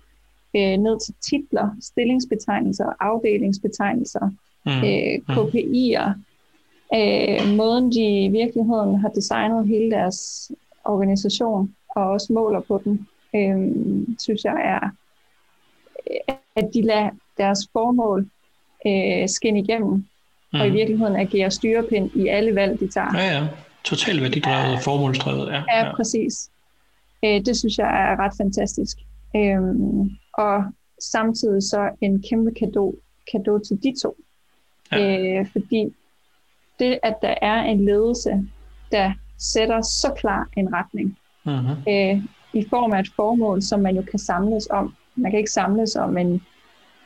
øh, 0.57 0.78
ned 0.78 1.01
til 1.05 1.14
titler, 1.30 1.76
stillingsbetegnelser, 1.80 2.93
afdelingsbetegnelser, 3.01 4.30
mm. 4.66 4.72
øh, 4.72 5.18
mm. 5.28 5.34
KPI'er, 5.34 6.10
øh, 6.94 7.56
måden 7.56 7.92
de 7.92 8.24
i 8.24 8.28
virkeligheden 8.28 9.00
har 9.00 9.08
designet 9.08 9.68
hele 9.68 9.90
deres 9.90 10.50
organisation 10.84 11.74
og 11.88 12.10
også 12.10 12.32
måler 12.32 12.60
på 12.60 12.80
den, 12.84 13.08
øh, 13.34 13.72
synes 14.18 14.44
jeg 14.44 14.56
er, 14.64 14.90
at 16.56 16.70
de 16.74 16.82
lader 16.82 17.10
deres 17.38 17.58
formål 17.72 18.30
øh, 18.86 19.28
skinne 19.28 19.60
igennem, 19.60 19.92
mm. 19.92 20.60
og 20.60 20.66
i 20.66 20.70
mm. 20.70 20.76
virkeligheden 20.76 21.16
agerer 21.16 21.48
styrepind 21.48 22.10
i 22.14 22.28
alle 22.28 22.54
valg, 22.54 22.80
de 22.80 22.88
tager. 22.88 23.18
Ja, 23.18 23.38
ja. 23.38 23.46
Totalt 23.84 24.22
værdidrevet 24.22 24.74
og 24.76 24.82
formålsdrevet. 24.82 25.48
Ja, 25.48 25.62
ja, 25.68 25.86
ja. 25.86 25.94
præcis. 25.96 26.50
Øh, 27.24 27.40
det 27.46 27.56
synes 27.56 27.78
jeg 27.78 28.12
er 28.12 28.16
ret 28.18 28.32
fantastisk. 28.36 28.96
Øh, 29.36 29.60
og 30.34 30.64
samtidig 31.00 31.62
så 31.62 31.90
en 32.00 32.22
kæmpe 32.30 32.50
kado, 32.58 32.94
kado 33.32 33.58
til 33.58 33.82
de 33.82 33.94
to. 34.02 34.16
Ja. 34.93 35.38
Øh, 35.38 35.47
fordi 35.53 35.95
det, 36.78 36.99
at 37.03 37.14
der 37.22 37.34
er 37.43 37.62
en 37.62 37.84
ledelse, 37.84 38.49
der 38.93 39.12
sætter 39.38 39.80
så 39.80 40.12
klar 40.16 40.49
en 40.57 40.72
retning, 40.72 41.18
uh-huh. 41.47 41.90
øh, 41.90 42.22
i 42.53 42.66
form 42.70 42.93
af 42.93 43.01
et 43.01 43.09
formål, 43.16 43.62
som 43.62 43.80
man 43.80 43.97
jo 43.97 44.03
kan 44.03 44.18
samles 44.18 44.68
om. 44.70 44.95
Man 45.16 45.30
kan 45.30 45.38
ikke 45.38 45.51
samles 45.51 45.97
om 45.97 46.16
en, 46.16 46.43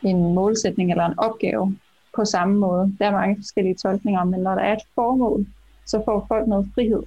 en 0.02 0.34
målsætning 0.34 0.90
eller 0.90 1.06
en 1.06 1.18
opgave 1.18 1.76
på 2.16 2.24
samme 2.24 2.58
måde. 2.58 2.94
Der 2.98 3.06
er 3.06 3.10
mange 3.10 3.36
forskellige 3.36 3.74
tolkninger, 3.74 4.24
men 4.24 4.40
når 4.40 4.54
der 4.54 4.62
er 4.62 4.72
et 4.72 4.86
formål, 4.94 5.46
så 5.86 6.02
får 6.04 6.24
folk 6.28 6.48
noget 6.48 6.68
frihed. 6.74 7.02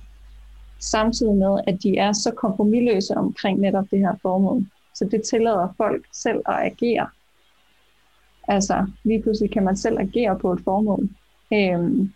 Samtidig 0.80 1.36
med, 1.36 1.59
at 1.67 1.84
de 1.84 1.97
er 1.97 2.11
så 2.11 2.32
kompromilløse 2.32 3.17
omkring 3.17 3.59
netop 3.59 3.86
det 3.91 3.99
her 3.99 4.15
formål. 4.21 4.65
Så 4.95 5.05
det 5.05 5.21
tillader 5.30 5.73
folk 5.77 6.05
selv 6.13 6.41
at 6.45 6.55
agere 6.55 7.07
Altså, 8.49 8.85
lige 9.03 9.21
pludselig 9.21 9.51
kan 9.51 9.63
man 9.63 9.77
selv 9.77 9.99
agere 9.99 10.39
på 10.39 10.53
et 10.53 10.59
formål. 10.63 11.09
Øhm, 11.53 12.13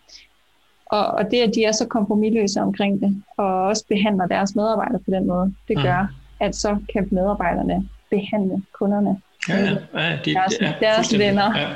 og, 0.86 1.06
og 1.08 1.32
det, 1.32 1.38
at 1.38 1.52
de 1.56 1.64
er 1.64 1.72
så 1.72 1.88
kompromilløse 1.88 2.62
omkring 2.62 3.02
det, 3.02 3.24
og 3.38 3.64
også 3.64 3.86
behandler 3.88 4.28
deres 4.28 4.56
medarbejdere 4.56 5.00
på 5.00 5.12
den 5.12 5.28
måde, 5.28 5.54
det 5.68 5.78
gør, 5.78 6.02
mm. 6.02 6.46
at 6.46 6.56
så 6.56 6.78
kan 6.94 7.08
medarbejderne 7.12 7.90
behandle 8.10 8.64
kunderne. 8.74 9.22
Ja, 9.50 9.60
ja, 9.60 9.76
ja, 9.94 10.20
de, 10.26 10.34
deres, 10.34 10.54
ja, 10.62 10.74
deres 10.80 11.18
venner 11.18 11.60
ja. 11.60 11.68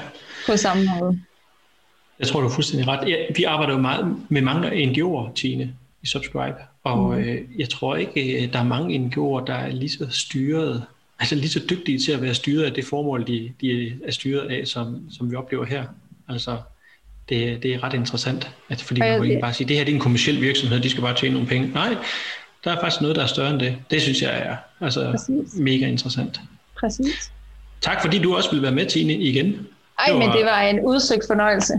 på 0.48 0.58
samme 0.58 0.84
måde. 1.00 1.20
Jeg 2.20 2.28
tror, 2.28 2.40
du 2.40 2.48
er 2.48 2.52
fuldstændig 2.52 2.88
ret. 2.88 3.10
Ja, 3.10 3.16
vi 3.36 3.44
arbejder 3.44 3.74
jo 3.74 3.80
meget 3.80 4.16
med 4.30 4.42
mange 4.42 4.70
NGO'er, 4.70 5.34
Tine, 5.34 5.74
i 6.04 6.08
Subscribe. 6.08 6.58
Og 6.84 6.98
mm. 6.98 7.18
øh, 7.18 7.42
jeg 7.60 7.70
tror 7.70 7.96
ikke, 7.96 8.44
øh, 8.44 8.54
der 8.54 8.60
er 8.60 8.64
mange 8.64 8.96
NGO'er, 8.98 9.46
der 9.46 9.54
er 9.54 9.70
lige 9.70 9.90
så 9.90 10.10
styret, 10.10 10.84
altså 11.20 11.36
lige 11.36 11.50
så 11.50 11.62
dygtige 11.70 12.00
til 12.00 12.12
at 12.12 12.22
være 12.22 12.34
styret 12.34 12.64
af 12.64 12.74
det 12.74 12.86
formål, 12.86 13.28
de, 13.28 13.54
de 13.62 13.94
er 14.06 14.12
styret 14.12 14.52
af, 14.52 14.68
som, 14.68 15.02
som 15.12 15.32
vi 15.32 15.36
oplever 15.36 15.66
her. 15.66 15.84
Altså, 16.30 16.58
det, 17.30 17.64
det 17.64 17.74
er 17.74 17.84
ret 17.84 17.94
interessant, 17.94 18.52
at, 18.70 18.82
fordi 18.82 19.00
man 19.00 19.20
kan 19.20 19.30
ikke 19.30 19.42
bare 19.42 19.54
sige, 19.54 19.68
det 19.68 19.78
her 19.78 19.84
det 19.84 19.92
er 19.92 19.96
en 19.96 20.02
kommersiel 20.02 20.42
virksomhed, 20.42 20.80
de 20.80 20.90
skal 20.90 21.02
bare 21.02 21.16
tjene 21.16 21.34
nogle 21.34 21.48
penge. 21.48 21.72
Nej, 21.74 21.96
der 22.64 22.72
er 22.72 22.80
faktisk 22.80 23.02
noget, 23.02 23.16
der 23.16 23.24
er 23.24 23.28
større 23.28 23.52
end 23.52 23.60
det. 23.60 23.78
Det 23.92 24.02
synes 24.02 24.22
jeg 24.22 24.40
er 24.40 24.56
altså, 24.86 25.12
Præcis. 25.12 25.56
mega 25.60 25.88
interessant. 25.88 26.42
Præcis. 26.80 27.32
Tak 27.82 28.02
fordi 28.02 28.20
du 28.20 28.36
også 28.36 28.52
vil 28.52 28.62
være 28.62 28.72
med, 28.72 28.86
Tine, 28.86 29.14
igen. 29.14 29.68
Ej, 30.00 30.06
det 30.06 30.14
var, 30.14 30.20
men 30.20 30.38
det 30.38 30.46
var 30.46 30.62
en 30.62 30.80
udsøgt 30.80 31.28
fornøjelse. 31.28 31.74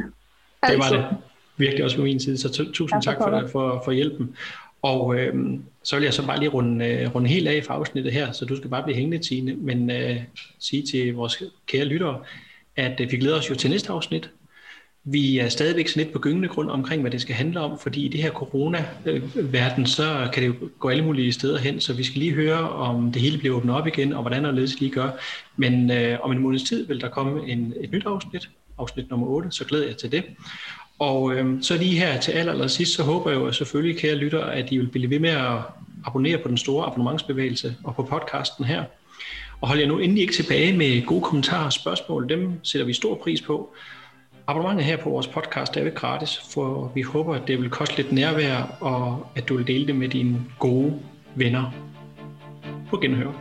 Altså. 0.62 0.92
Det 0.92 0.98
var 0.98 1.08
det 1.08 1.16
virkelig 1.56 1.84
også 1.84 1.96
på 1.96 2.02
min 2.02 2.20
side, 2.20 2.38
så 2.38 2.70
tusind 2.72 3.02
tak 3.02 3.16
for, 3.16 3.48
for, 3.52 3.82
for 3.84 3.92
hjælpen. 3.92 4.36
Og 4.82 5.16
øh, 5.16 5.34
så 5.82 5.96
vil 5.96 6.04
jeg 6.04 6.14
så 6.14 6.26
bare 6.26 6.38
lige 6.38 6.48
runde, 6.48 6.86
øh, 6.86 7.14
runde 7.14 7.28
helt 7.28 7.48
af 7.48 7.64
for 7.64 7.74
afsnittet 7.74 8.12
her, 8.12 8.32
så 8.32 8.44
du 8.44 8.56
skal 8.56 8.70
bare 8.70 8.82
blive 8.82 8.96
hængende, 8.96 9.18
Tine, 9.18 9.54
men 9.54 9.90
øh, 9.90 10.16
sige 10.58 10.82
til 10.82 11.14
vores 11.14 11.42
kære 11.66 11.84
lyttere, 11.84 12.20
at 12.76 13.00
øh, 13.00 13.10
vi 13.10 13.16
glæder 13.16 13.38
os 13.38 13.50
jo 13.50 13.54
til 13.54 13.70
næste 13.70 13.92
afsnit. 13.92 14.30
Vi 15.04 15.38
er 15.38 15.48
stadigvæk 15.48 15.88
sådan 15.88 16.02
lidt 16.02 16.12
på 16.12 16.18
gyngende 16.18 16.48
grund 16.48 16.70
omkring, 16.70 17.00
hvad 17.00 17.10
det 17.10 17.20
skal 17.20 17.34
handle 17.34 17.60
om, 17.60 17.78
fordi 17.78 18.04
i 18.04 18.08
det 18.08 18.22
her 18.22 18.30
corona-verden, 18.30 19.86
så 19.86 20.28
kan 20.32 20.42
det 20.42 20.48
jo 20.48 20.54
gå 20.78 20.88
alle 20.88 21.04
mulige 21.04 21.32
steder 21.32 21.58
hen, 21.58 21.80
så 21.80 21.92
vi 21.92 22.04
skal 22.04 22.18
lige 22.18 22.34
høre, 22.34 22.70
om 22.70 23.12
det 23.12 23.22
hele 23.22 23.38
bliver 23.38 23.56
åbnet 23.56 23.74
op 23.74 23.86
igen, 23.86 24.12
og 24.12 24.20
hvordan 24.20 24.44
og 24.44 24.54
ledes 24.54 24.80
lige 24.80 24.90
gør. 24.90 25.10
Men 25.56 25.90
øh, 25.90 26.18
om 26.22 26.32
en 26.32 26.38
måneds 26.38 26.62
tid 26.62 26.86
vil 26.86 27.00
der 27.00 27.08
komme 27.08 27.48
en, 27.48 27.74
et 27.80 27.92
nyt 27.92 28.06
afsnit, 28.06 28.48
afsnit 28.78 29.10
nummer 29.10 29.26
8, 29.26 29.50
så 29.50 29.64
glæder 29.64 29.86
jeg 29.86 29.96
til 29.96 30.12
det. 30.12 30.24
Og 30.98 31.34
øhm, 31.34 31.62
så 31.62 31.76
lige 31.76 31.98
her 31.98 32.20
til 32.20 32.32
aller, 32.32 32.52
aller 32.52 32.66
sidst, 32.66 32.94
så 32.94 33.02
håber 33.02 33.30
jeg 33.30 33.40
jo 33.40 33.52
selvfølgelig, 33.52 33.98
kære 33.98 34.14
lytter, 34.14 34.44
at 34.44 34.72
I 34.72 34.78
vil 34.78 34.88
blive 34.88 35.10
ved 35.10 35.18
med 35.18 35.30
at 35.30 35.58
abonnere 36.04 36.38
på 36.38 36.48
den 36.48 36.56
store 36.56 36.86
abonnementsbevægelse 36.86 37.76
og 37.84 37.94
på 37.94 38.02
podcasten 38.02 38.64
her. 38.64 38.84
Og 39.60 39.68
hold 39.68 39.78
jer 39.78 39.86
nu 39.86 39.98
endelig 39.98 40.22
ikke 40.22 40.34
tilbage 40.34 40.76
med 40.76 41.06
gode 41.06 41.22
kommentarer 41.22 41.64
og 41.64 41.72
spørgsmål. 41.72 42.28
Dem 42.28 42.52
sætter 42.62 42.86
vi 42.86 42.92
stor 42.92 43.14
pris 43.14 43.42
på. 43.42 43.74
Abonnementet 44.46 44.86
her 44.86 44.96
på 44.96 45.10
vores 45.10 45.26
podcast 45.26 45.76
er 45.76 45.80
jo 45.80 45.86
ikke 45.86 45.98
gratis, 45.98 46.40
for 46.52 46.92
vi 46.94 47.02
håber, 47.02 47.34
at 47.34 47.42
det 47.48 47.60
vil 47.60 47.70
koste 47.70 47.96
lidt 47.96 48.12
nærvær, 48.12 48.76
og 48.80 49.26
at 49.34 49.48
du 49.48 49.56
vil 49.56 49.66
dele 49.66 49.86
det 49.86 49.96
med 49.96 50.08
dine 50.08 50.40
gode 50.58 51.00
venner. 51.34 51.72
På 52.90 52.96
genhør. 52.96 53.32